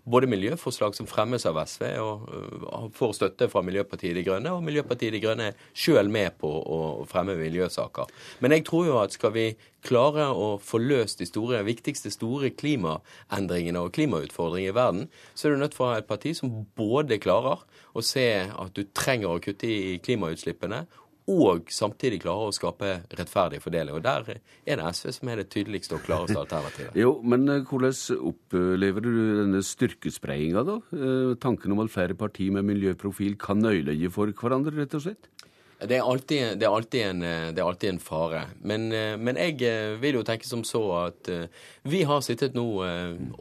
både 0.03 0.27
miljøforslag 0.27 0.97
som 0.97 1.07
fremmes 1.07 1.45
av 1.47 1.61
SV, 1.61 1.85
og, 2.03 2.89
får 2.97 3.15
støtte 3.15 3.47
fra 3.53 3.63
Miljøpartiet 3.63 4.17
De 4.17 4.25
Grønne, 4.27 4.51
og 4.51 4.65
Miljøpartiet 4.65 5.15
De 5.15 5.23
Grønne 5.23 5.53
er 5.53 5.71
sjøl 5.71 6.11
med 6.11 6.35
på 6.41 6.51
å 6.51 6.81
fremme 7.07 7.37
miljøsaker. 7.39 8.11
Men 8.43 8.57
jeg 8.57 8.67
tror 8.67 8.89
jo 8.89 8.99
at 9.05 9.15
skal 9.15 9.31
vi 9.37 9.53
klare 9.83 10.29
å 10.31 10.55
få 10.63 10.81
løst 10.81 11.21
de 11.21 11.27
store, 11.29 11.61
viktigste 11.67 12.11
store 12.13 12.53
klimaendringene 12.57 13.83
og 13.83 13.93
klimautfordringene 13.97 14.73
i 14.73 14.77
verden, 14.77 15.07
så 15.35 15.47
er 15.47 15.55
du 15.55 15.63
nødt 15.63 15.77
for 15.77 15.89
å 15.89 15.93
ha 15.93 16.01
et 16.01 16.09
parti 16.09 16.33
som 16.37 16.51
både 16.77 17.19
klarer 17.23 17.63
å 17.93 18.03
se 18.03 18.27
at 18.47 18.75
du 18.75 18.85
trenger 18.95 19.35
å 19.35 19.41
kutte 19.43 19.69
i 19.69 19.97
klimautslippene, 20.03 20.85
og 21.31 21.69
samtidig 21.71 22.19
klarer 22.23 22.49
å 22.49 22.55
skape 22.55 22.89
rettferdig 23.15 23.61
fordeling. 23.63 23.95
Og 23.95 24.03
Der 24.03 24.25
er 24.65 24.81
det 24.81 24.89
SV 24.97 25.11
som 25.15 25.29
er 25.31 25.39
det 25.39 25.49
tydeligste 25.53 25.95
og 25.95 26.03
klareste 26.03 26.39
alternativet. 26.39 26.97
jo, 27.03 27.13
Men 27.23 27.47
eh, 27.47 27.63
hvordan 27.63 27.95
opplever 28.33 29.05
du 29.05 29.11
denne 29.39 29.63
styrkespreiinga, 29.63 30.65
da? 30.67 30.79
Eh, 30.91 31.35
tanken 31.39 31.71
om 31.71 31.83
at 31.85 31.93
flere 31.93 32.17
partier 32.19 32.51
med 32.51 32.67
miljøprofil 32.67 33.37
kan 33.39 33.63
nøyleie 33.63 34.11
for 34.11 34.35
hverandre, 34.35 34.75
rett 34.81 34.99
og 34.99 35.05
slett? 35.05 35.31
Det 35.87 35.97
er, 35.97 36.03
alltid, 36.03 36.57
det, 36.59 36.67
er 36.67 37.09
en, 37.09 37.19
det 37.19 37.59
er, 37.59 37.65
alltid, 37.65 37.89
en, 37.89 37.99
fare. 37.99 38.43
Men, 38.61 38.91
eh, 38.95 39.15
men, 39.19 39.37
jeg 39.39 39.59
eh, 39.67 39.95
vil 39.99 40.19
jo 40.19 40.23
tenke 40.25 40.47
som 40.47 40.63
så 40.67 40.81
at 41.01 41.29
eh, 41.31 41.47
vi 41.89 42.03
har 42.07 42.21
sittet 42.23 42.55
nå 42.55 42.63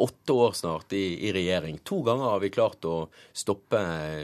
åtte 0.02 0.34
år 0.34 0.54
snart 0.58 0.94
i, 0.96 1.28
i 1.28 1.32
regjering. 1.34 1.78
To 1.86 2.00
ganger 2.02 2.32
har 2.32 2.40
vi 2.42 2.50
klart 2.54 2.82
å 2.88 3.06
stoppe 3.36 3.78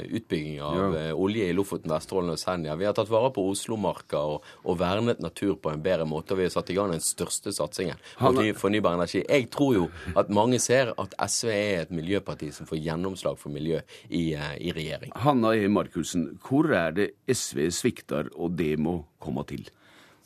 utbygging 0.08 0.58
av 0.64 0.96
ja. 0.96 1.12
olje 1.14 1.46
i 1.46 1.54
Lofoten, 1.54 1.92
Vesterålen 1.92 2.34
og 2.34 2.40
Senja. 2.40 2.74
Vi 2.78 2.88
har 2.88 2.96
tatt 2.96 3.10
vare 3.12 3.30
på 3.34 3.44
Oslomarka 3.52 4.24
og, 4.34 4.48
og, 4.64 4.78
vernet 4.80 5.22
natur 5.22 5.54
på 5.62 5.70
en 5.70 5.84
bedre 5.84 6.06
måte. 6.08 6.34
Og 6.34 6.42
vi 6.42 6.48
har 6.48 6.54
satt 6.54 6.72
i 6.74 6.78
gang 6.78 6.90
den 6.94 7.04
største 7.04 7.54
satsingen 7.54 8.00
på 8.18 8.32
ny, 8.34 8.48
fornybar 8.58 8.98
energi. 8.98 9.22
Jeg 9.22 9.46
tror 9.54 9.76
jo 9.76 9.86
at 10.18 10.32
mange 10.34 10.58
ser 10.62 10.90
at 10.98 11.14
SV 11.22 11.52
er 11.54 11.84
et 11.84 11.94
miljøparti 11.94 12.50
som 12.54 12.66
får 12.68 12.82
gjennomslag 12.82 13.38
for 13.38 13.54
miljø 13.54 13.78
i, 14.08 14.32
i 14.34 14.74
regjering. 14.74 15.14
Hanna 15.22 15.54
E. 15.54 15.70
Markussen, 15.70 16.32
hvor 16.42 16.72
er 16.74 16.98
det 16.98 17.10
SV 17.30 17.68
svikter? 17.74 18.07
Nekter, 18.08 18.28
og 18.36 18.58
det 18.58 18.78
må 18.78 19.04
komme 19.20 19.44
til. 19.44 19.68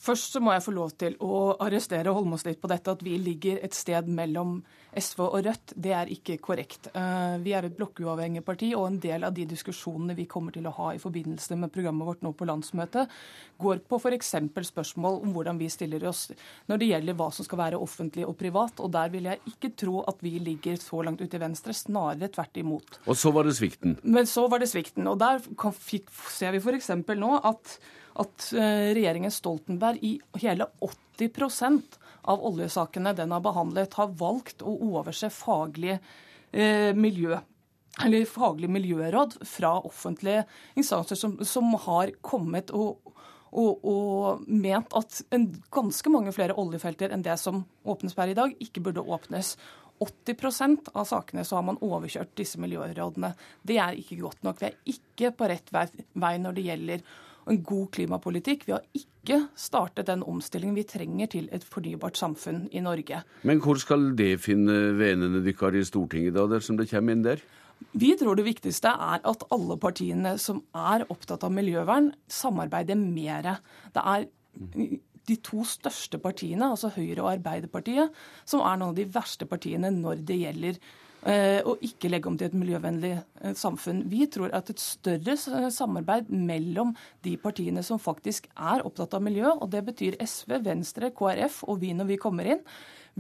Først 0.02 0.34
så 0.34 0.40
må 0.42 0.50
jeg 0.50 0.64
få 0.64 0.72
lov 0.74 0.94
til 0.98 1.14
å 1.22 1.52
arrestere 1.62 2.10
Holmås 2.10 2.42
litt 2.48 2.58
på 2.62 2.70
dette 2.70 2.90
at 2.90 3.02
vi 3.06 3.14
ligger 3.22 3.60
et 3.62 3.76
sted 3.76 4.08
mellom 4.10 4.56
SV 4.98 5.20
og 5.24 5.36
Rødt. 5.46 5.74
Det 5.78 5.92
er 5.94 6.10
ikke 6.10 6.40
korrekt. 6.42 6.88
Eh, 6.90 7.36
vi 7.44 7.54
er 7.54 7.68
et 7.68 7.76
blokkuavhengig 7.76 8.42
parti, 8.44 8.72
og 8.74 8.88
en 8.88 8.98
del 9.00 9.22
av 9.24 9.36
de 9.36 9.46
diskusjonene 9.48 10.16
vi 10.18 10.26
kommer 10.26 10.52
til 10.52 10.66
å 10.66 10.74
ha 10.74 10.88
i 10.92 11.00
forbindelse 11.00 11.56
med 11.60 11.72
programmet 11.72 12.08
vårt 12.08 12.26
nå 12.26 12.34
på 12.34 12.48
landsmøtet, 12.50 13.14
går 13.62 13.84
på 13.86 14.00
f.eks. 14.02 14.34
spørsmål 14.72 15.22
om 15.22 15.36
hvordan 15.36 15.62
vi 15.62 15.70
stiller 15.70 16.02
oss 16.10 16.26
når 16.66 16.82
det 16.82 16.90
gjelder 16.90 17.18
hva 17.22 17.30
som 17.32 17.46
skal 17.46 17.62
være 17.62 17.80
offentlig 17.80 18.26
og 18.26 18.36
privat. 18.42 18.82
Og 18.82 18.90
der 18.92 19.14
vil 19.14 19.30
jeg 19.30 19.54
ikke 19.54 19.72
tro 19.86 20.02
at 20.10 20.18
vi 20.24 20.34
ligger 20.42 20.82
så 20.82 21.06
langt 21.06 21.22
ute 21.22 21.38
i 21.38 21.44
venstre, 21.46 21.78
snarere 21.78 22.32
tvert 22.34 22.58
imot. 22.58 23.00
Og 23.06 23.16
så 23.16 23.30
var 23.30 23.46
det 23.46 23.54
svikten? 23.60 24.00
Men 24.02 24.26
så 24.26 24.48
var 24.50 24.60
det 24.60 24.72
svikten. 24.74 25.06
Og 25.06 25.22
der 25.22 25.38
fikk, 25.78 26.10
ser 26.34 26.58
vi 26.58 26.60
f.eks. 26.60 26.90
nå 27.06 27.36
at 27.38 27.78
at 28.20 28.48
eh, 28.52 28.90
regjeringen 28.96 29.32
Stoltenberg 29.32 30.02
i 30.04 30.16
hele 30.42 30.66
80% 31.18 31.98
av 32.22 32.44
oljesakene 32.44 33.14
den 33.18 33.32
har 33.34 33.42
behandlet, 33.44 33.94
har 33.94 34.12
valgt 34.18 34.62
å 34.62 34.74
overse 34.92 35.30
faglige 35.32 35.98
eh, 36.52 36.92
miljø 36.94 37.38
faglige 38.24 38.72
miljøråd 38.72 39.34
fra 39.44 39.74
offentlige 39.84 40.46
instanser 40.74 41.16
som, 41.16 41.36
som 41.44 41.74
har 41.84 42.10
kommet 42.24 42.70
og, 42.70 43.12
og, 43.52 43.84
og, 43.84 44.46
ment 44.48 44.94
at 44.96 45.20
en, 45.30 45.50
ganske 45.70 46.08
mange 46.10 46.32
flere 46.32 46.56
oljefelter 46.56 47.12
enn 47.12 47.22
det 47.22 47.36
som 47.36 47.64
åpnes 47.84 48.14
per 48.14 48.32
i 48.32 48.34
dag, 48.34 48.54
ikke 48.58 48.80
burde 48.80 49.04
åpnes. 49.04 49.58
80% 50.00 50.88
av 50.94 51.04
sakene 51.04 51.44
så 51.44 51.58
har 51.58 51.66
man 51.68 51.78
overkjørt 51.84 52.32
disse 52.34 52.58
miljørådene. 52.58 53.34
Det 53.62 53.76
er 53.78 53.98
ikke 54.00 54.22
godt 54.22 54.42
nok. 54.42 54.62
Vi 54.62 54.70
er 54.70 54.96
ikke 54.96 55.34
på 55.36 55.50
rett 55.52 55.68
vei 55.70 56.38
når 56.40 56.56
det 56.56 56.64
gjelder 56.66 57.04
en 57.50 57.62
god 57.66 57.90
klimapolitikk. 57.96 58.66
Vi 58.66 58.74
har 58.74 58.84
ikke 58.96 59.38
startet 59.58 60.08
den 60.10 60.24
omstillingen 60.26 60.76
vi 60.78 60.86
trenger 60.88 61.30
til 61.34 61.48
et 61.54 61.64
fornybart 61.64 62.18
samfunn 62.18 62.66
i 62.70 62.82
Norge. 62.84 63.22
Men 63.48 63.62
hvor 63.62 63.80
skal 63.80 64.12
det 64.18 64.36
finne 64.42 64.94
venene 64.98 65.42
deres 65.44 65.80
i 65.80 65.90
Stortinget, 65.90 66.36
da, 66.36 66.46
dersom 66.50 66.78
det 66.80 66.90
kommer 66.90 67.16
inn 67.16 67.26
der? 67.26 67.42
Vi 67.98 68.12
tror 68.18 68.38
det 68.38 68.46
viktigste 68.46 68.92
er 68.94 69.22
at 69.26 69.46
alle 69.52 69.76
partiene 69.80 70.36
som 70.38 70.62
er 70.74 71.06
opptatt 71.10 71.42
av 71.42 71.54
miljøvern, 71.54 72.12
samarbeider 72.30 72.98
mer. 72.98 73.56
Det 73.92 74.04
er 74.14 74.28
de 75.26 75.36
to 75.42 75.64
største 75.66 76.18
partiene, 76.22 76.70
altså 76.70 76.92
Høyre 76.94 77.24
og 77.24 77.32
Arbeiderpartiet, 77.36 78.14
som 78.46 78.62
er 78.62 78.78
noen 78.78 78.92
av 78.92 78.98
de 78.98 79.06
verste 79.10 79.46
partiene 79.50 79.90
når 79.94 80.22
det 80.26 80.38
gjelder 80.44 80.78
Eh, 80.78 81.01
og 81.22 81.82
ikke 81.86 82.10
legge 82.10 82.30
om 82.30 82.38
til 82.38 82.48
et 82.48 82.56
miljøvennlig 82.58 83.12
eh, 83.14 83.52
samfunn. 83.58 84.02
Vi 84.10 84.26
tror 84.32 84.54
at 84.56 84.72
et 84.72 84.82
større 84.82 85.36
samarbeid 85.70 86.32
mellom 86.34 86.96
de 87.22 87.36
partiene 87.38 87.84
som 87.86 88.00
faktisk 88.02 88.48
er 88.56 88.82
opptatt 88.86 89.14
av 89.14 89.22
miljø, 89.22 89.52
og 89.54 89.70
det 89.70 89.84
betyr 89.86 90.18
SV, 90.18 90.58
Venstre, 90.66 91.12
KrF 91.14 91.62
og 91.68 91.80
vi 91.82 91.92
når 91.94 92.10
vi 92.10 92.18
kommer 92.22 92.50
inn, 92.56 92.66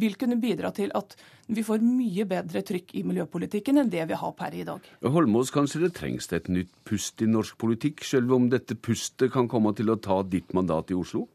vil 0.00 0.16
kunne 0.16 0.38
bidra 0.40 0.70
til 0.74 0.92
at 0.96 1.14
vi 1.52 1.64
får 1.66 1.82
mye 1.84 2.24
bedre 2.28 2.62
trykk 2.64 2.94
i 2.96 3.02
miljøpolitikken 3.04 3.82
enn 3.82 3.90
det 3.92 4.06
vi 4.08 4.18
har 4.18 4.34
per 4.38 4.54
i 4.56 4.64
dag. 4.66 4.86
Holmås, 5.04 5.52
kanskje 5.52 5.82
det 5.84 5.92
trengs 5.98 6.30
et 6.32 6.48
nytt 6.52 6.72
pust 6.88 7.22
i 7.22 7.28
norsk 7.28 7.58
politikk, 7.60 8.04
selv 8.08 8.32
om 8.38 8.48
dette 8.52 8.78
pustet 8.78 9.32
kan 9.34 9.50
komme 9.52 9.74
til 9.76 9.92
å 9.92 10.00
ta 10.00 10.22
ditt 10.24 10.54
mandat 10.56 10.90
i 10.90 10.96
Oslo? 10.96 11.26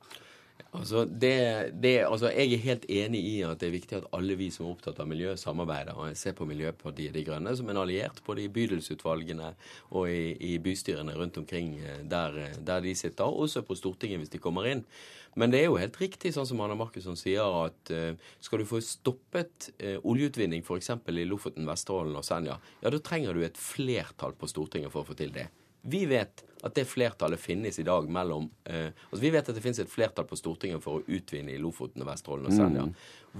Altså, 0.75 1.05
det, 1.05 1.71
det, 1.81 2.03
altså, 2.05 2.29
Jeg 2.29 2.53
er 2.53 2.63
helt 2.63 2.85
enig 2.89 3.21
i 3.23 3.35
at 3.47 3.59
det 3.59 3.69
er 3.69 3.75
viktig 3.75 3.97
at 3.97 4.07
alle 4.13 4.35
vi 4.35 4.49
som 4.51 4.65
er 4.65 4.73
opptatt 4.73 4.99
av 4.99 5.07
miljø, 5.07 5.35
samarbeider. 5.39 5.95
og 5.95 6.09
Jeg 6.09 6.17
ser 6.17 6.33
på 6.37 6.45
Miljøpartiet 6.45 7.13
De 7.15 7.23
Grønne 7.23 7.55
som 7.55 7.69
en 7.69 7.79
alliert 7.79 8.19
både 8.25 8.43
i 8.43 8.51
bydelsutvalgene 8.51 9.53
og 9.95 10.09
i, 10.11 10.35
i 10.35 10.57
bystyrene 10.59 11.15
rundt 11.15 11.37
omkring 11.39 11.77
eh, 11.79 12.01
der, 12.03 12.35
der, 12.59 12.81
de 12.83 12.95
sitter, 12.95 13.23
også 13.23 13.63
på 13.63 13.77
Stortinget 13.79 14.19
hvis 14.19 14.33
de 14.35 14.43
kommer 14.43 14.67
inn. 14.67 14.83
Men 15.37 15.53
det 15.53 15.61
er 15.61 15.69
jo 15.69 15.77
helt 15.77 15.99
riktig, 16.01 16.33
sånn 16.33 16.47
som 16.49 16.61
Anna 16.65 16.75
Markusson 16.75 17.17
sier, 17.19 17.45
at 17.67 17.91
uh, 17.93 18.31
skal 18.41 18.63
du 18.63 18.65
få 18.65 18.79
stoppet 18.81 19.67
oljeutvinning 20.01 20.63
f.eks. 20.65 20.89
i 20.97 21.27
Lofoten, 21.29 21.67
Vesterålen 21.69 22.17
og 22.17 22.25
Senja, 22.25 22.57
ja, 22.81 22.89
da 22.89 22.97
trenger 22.97 23.37
du 23.37 23.45
et 23.45 23.61
flertall 23.61 24.33
på 24.33 24.49
Stortinget 24.49 24.89
for 24.89 25.05
å 25.05 25.11
få 25.11 25.19
til 25.19 25.35
det. 25.35 25.45
Vi 25.87 26.03
vet 26.09 26.43
at 26.65 26.75
det 26.75 26.87
flertallet 26.89 27.39
finnes 27.39 27.79
i 27.79 27.85
dag 27.87 28.09
mellom 28.11 28.49
eh, 28.65 28.89
altså 29.09 29.21
Vi 29.21 29.31
vet 29.31 29.49
at 29.49 29.55
det 29.55 29.63
finnes 29.63 29.79
et 29.79 29.91
flertall 29.91 30.25
på 30.27 30.39
Stortinget 30.39 30.83
for 30.83 30.99
å 30.99 31.05
utvinne 31.07 31.53
i 31.53 31.61
Lofoten, 31.61 32.05
Vesterålen 32.07 32.49
og 32.49 32.55
Senja. 32.55 32.87
Mm. 32.89 32.93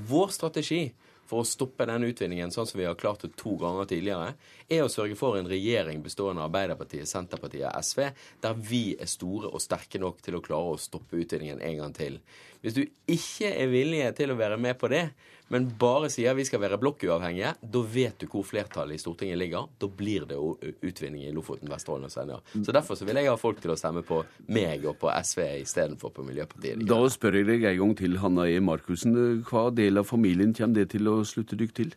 Vår 0.07 0.33
strategi 0.35 0.81
for 1.27 1.43
å 1.43 1.47
stoppe 1.47 1.85
den 1.89 2.05
utvinningen, 2.07 2.53
sånn 2.55 2.67
som 2.69 2.79
vi 2.79 2.85
har 2.87 2.95
klart 2.95 3.25
det 3.25 3.33
to 3.39 3.57
ganger 3.59 3.89
tidligere, 3.89 4.29
er 4.71 4.85
å 4.85 4.91
sørge 4.91 5.17
for 5.19 5.35
en 5.35 5.49
regjering 5.49 5.99
bestående 6.05 6.39
av 6.43 6.47
Arbeiderpartiet, 6.47 7.09
Senterpartiet 7.09 7.67
og 7.67 7.83
SV, 7.83 8.03
der 8.43 8.61
vi 8.69 8.83
er 8.95 9.11
store 9.11 9.51
og 9.51 9.63
sterke 9.63 9.99
nok 9.99 10.21
til 10.23 10.37
å 10.37 10.43
klare 10.45 10.77
å 10.77 10.79
stoppe 10.79 11.19
utvinningen 11.19 11.59
en 11.59 11.81
gang 11.81 11.97
til. 11.97 12.21
Hvis 12.67 12.75
du 12.75 12.83
ikke 13.07 13.47
er 13.47 13.69
villig 13.71 14.01
til 14.17 14.33
å 14.33 14.35
være 14.35 14.57
med 14.59 14.75
på 14.75 14.89
det, 14.91 15.05
men 15.47 15.69
bare 15.79 16.09
sier 16.11 16.35
vi 16.35 16.43
skal 16.43 16.59
være 16.59 16.75
blokkuavhengige, 16.81 17.53
da 17.63 17.83
vet 17.87 18.17
du 18.19 18.25
hvor 18.27 18.43
flertallet 18.43 18.97
i 18.97 18.99
Stortinget 18.99 19.39
ligger. 19.39 19.69
Da 19.79 19.87
blir 19.87 20.25
det 20.27 20.35
jo 20.35 20.57
utvinning 20.83 21.23
i 21.23 21.31
Lofoten, 21.31 21.71
Vesterålen 21.71 22.09
og 22.09 22.11
Senja. 22.11 22.41
Så 22.51 22.75
derfor 22.75 22.99
så 22.99 23.07
vil 23.07 23.21
jeg 23.21 23.31
ha 23.31 23.37
folk 23.39 23.63
til 23.63 23.71
å 23.71 23.77
stemme 23.79 24.03
på 24.03 24.19
meg 24.51 24.83
og 24.83 24.97
på 24.99 25.13
SV 25.15 25.45
istedenfor 25.61 26.11
på 26.11 26.27
Miljøpartiet. 26.27 26.83
Da 26.91 26.99
spør 27.13 27.39
jeg 27.39 27.47
deg 27.53 27.63
en 27.71 27.79
gang 27.85 27.95
til, 28.03 28.19
Hanna 28.19 28.49
E. 28.51 28.59
Markussen. 28.59 29.15
Hva 29.47 29.69
del 29.71 30.03
av 30.03 30.11
familien 30.11 30.51
kommer 30.57 30.81
det 30.81 30.89
til 30.97 31.07
å 31.07 31.21
slutte 31.23 31.55
dykk 31.55 31.75
til? 31.79 31.95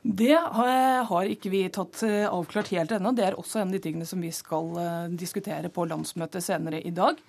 Det 0.00 0.32
har 0.32 1.28
ikke 1.28 1.52
vi 1.52 1.66
tatt 1.68 2.00
eh, 2.08 2.24
avklart 2.24 2.72
helt 2.72 2.96
ennå. 2.96 3.12
Det 3.12 3.28
er 3.28 3.36
også 3.36 3.60
en 3.60 3.68
av 3.68 3.76
de 3.76 3.84
tingene 3.84 4.08
som 4.08 4.24
vi 4.24 4.32
skal 4.32 4.72
eh, 4.80 5.08
diskutere 5.12 5.68
på 5.68 5.84
landsmøtet 5.90 6.48
senere 6.48 6.80
i 6.80 6.96
dag. 6.96 7.20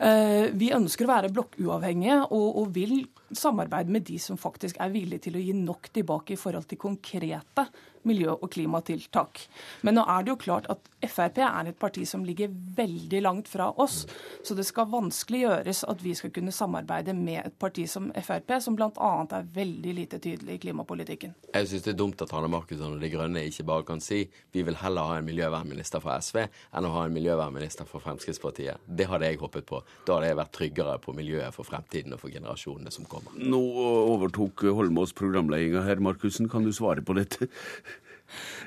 Eh, 0.00 0.48
vi 0.56 0.70
ønsker 0.72 1.04
å 1.04 1.10
være 1.10 1.28
blokkuavhengige 1.34 2.22
og, 2.32 2.46
og, 2.62 2.70
vil 2.72 3.02
samarbeide 3.36 3.92
med 3.92 4.06
de 4.08 4.16
som 4.22 4.38
faktisk 4.40 4.78
er 4.80 4.92
villige 4.94 5.26
til 5.26 5.36
å 5.36 5.42
gi 5.44 5.52
nok 5.52 5.90
tilbake 5.92 6.34
i 6.34 6.40
forhold 6.40 6.64
til 6.70 6.80
konkrete 6.80 7.66
miljø- 8.02 8.36
og 8.36 8.50
klimatiltak. 8.50 9.42
Men 9.82 9.98
nå 9.98 10.04
er 10.08 10.24
det 10.24 10.32
jo 10.32 10.40
klart 10.40 10.68
at 10.72 10.88
Frp 11.00 11.38
er 11.40 11.68
et 11.70 11.78
parti 11.80 12.04
som 12.08 12.24
ligger 12.24 12.50
veldig 12.76 13.22
langt 13.24 13.48
fra 13.48 13.70
oss. 13.80 14.02
Så 14.44 14.54
det 14.56 14.66
skal 14.68 14.90
vanskelig 14.92 15.42
gjøres 15.44 15.82
at 15.88 16.02
vi 16.04 16.14
skal 16.14 16.32
kunne 16.34 16.52
samarbeide 16.52 17.14
med 17.16 17.40
et 17.46 17.56
parti 17.58 17.86
som 17.88 18.10
Frp, 18.12 18.52
som 18.60 18.76
bl.a. 18.76 19.10
er 19.30 19.48
veldig 19.54 19.94
lite 19.96 20.20
tydelig 20.20 20.58
i 20.58 20.62
klimapolitikken. 20.66 21.34
Jeg 21.54 21.70
syns 21.70 21.86
det 21.86 21.94
er 21.94 22.00
dumt 22.02 22.22
at 22.22 22.32
Hanne 22.34 22.50
Markusson 22.52 22.96
og 22.96 23.00
De 23.00 23.10
Grønne 23.12 23.44
ikke 23.48 23.66
bare 23.68 23.86
kan 23.88 24.02
si 24.04 24.22
vi 24.52 24.64
vil 24.66 24.76
heller 24.82 25.08
ha 25.08 25.18
en 25.20 25.28
miljøvernminister 25.28 26.02
fra 26.04 26.18
SV 26.20 26.42
enn 26.44 26.88
å 26.88 26.92
ha 26.94 27.06
en 27.06 27.16
miljøvernminister 27.16 27.88
fra 27.88 28.02
Fremskrittspartiet. 28.04 28.84
Det 28.86 29.08
hadde 29.08 29.28
jeg 29.28 29.40
håpet 29.40 29.68
på. 29.68 29.80
Da 30.06 30.18
hadde 30.18 30.30
jeg 30.30 30.40
vært 30.40 30.54
tryggere 30.56 30.98
på 31.02 31.14
miljøet 31.16 31.56
for 31.56 31.68
fremtiden 31.68 32.16
og 32.16 32.22
for 32.22 32.32
generasjonene 32.32 32.92
som 32.92 33.08
kommer. 33.08 33.36
Nå 33.40 33.60
overtok 33.80 34.66
Holmås 34.76 35.14
programledinga 35.16 35.84
her. 35.86 36.00
Markussen, 36.04 36.48
kan 36.50 36.64
du 36.64 36.72
svare 36.76 37.04
på 37.04 37.16
dette? 37.16 37.48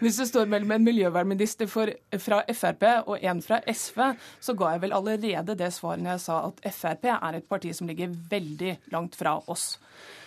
Hvis 0.01 0.19
det 0.21 0.29
står 0.29 0.49
mellom 0.51 0.73
en 0.75 0.87
miljøvernminister 0.87 1.69
fra 1.71 2.41
Frp 2.53 2.87
og 3.07 3.17
en 3.19 3.43
fra 3.45 3.61
SV, 3.67 4.01
så 4.39 4.57
ga 4.57 4.73
jeg 4.73 4.83
vel 4.85 4.97
allerede 4.97 5.57
det 5.59 5.71
svaret 5.75 6.03
når 6.03 6.15
jeg 6.15 6.25
sa 6.25 6.39
at 6.49 6.65
Frp 6.73 7.07
er 7.13 7.39
et 7.39 7.47
parti 7.49 7.73
som 7.75 7.89
ligger 7.89 8.11
veldig 8.31 8.77
langt 8.95 9.15
fra 9.19 9.37
oss. 9.47 9.77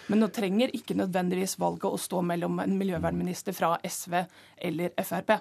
Men 0.07 0.23
nå 0.23 0.31
trenger 0.31 0.75
ikke 0.77 0.97
nødvendigvis 0.99 1.59
valget 1.59 1.91
å 1.91 1.99
stå 1.99 2.23
mellom 2.23 2.61
en 2.63 2.79
miljøvernminister 2.79 3.57
fra 3.57 3.75
SV 3.83 4.21
eller 4.69 4.95
Frp. 5.03 5.35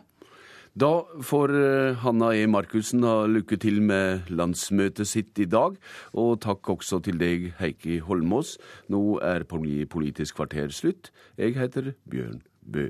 Da 0.76 0.90
får 1.24 1.54
eh, 1.56 1.98
Hanna 2.04 2.34
E. 2.36 2.44
Markussen 2.52 3.06
ha 3.08 3.22
lykke 3.32 3.56
til 3.64 3.80
med 3.80 4.28
landsmøtet 4.28 5.08
sitt 5.08 5.40
i 5.40 5.48
dag. 5.48 5.78
Og 6.20 6.42
takk 6.44 6.68
også 6.74 7.00
til 7.06 7.22
deg, 7.22 7.54
Heikki 7.62 8.02
Holmås. 8.04 8.58
Nå 8.92 9.22
er 9.24 9.48
Politisk 9.48 10.36
kvarter 10.36 10.74
slutt. 10.76 11.14
Jeg 11.40 11.56
heter 11.56 11.94
Bjørn 12.12 12.42
Bø. 12.60 12.90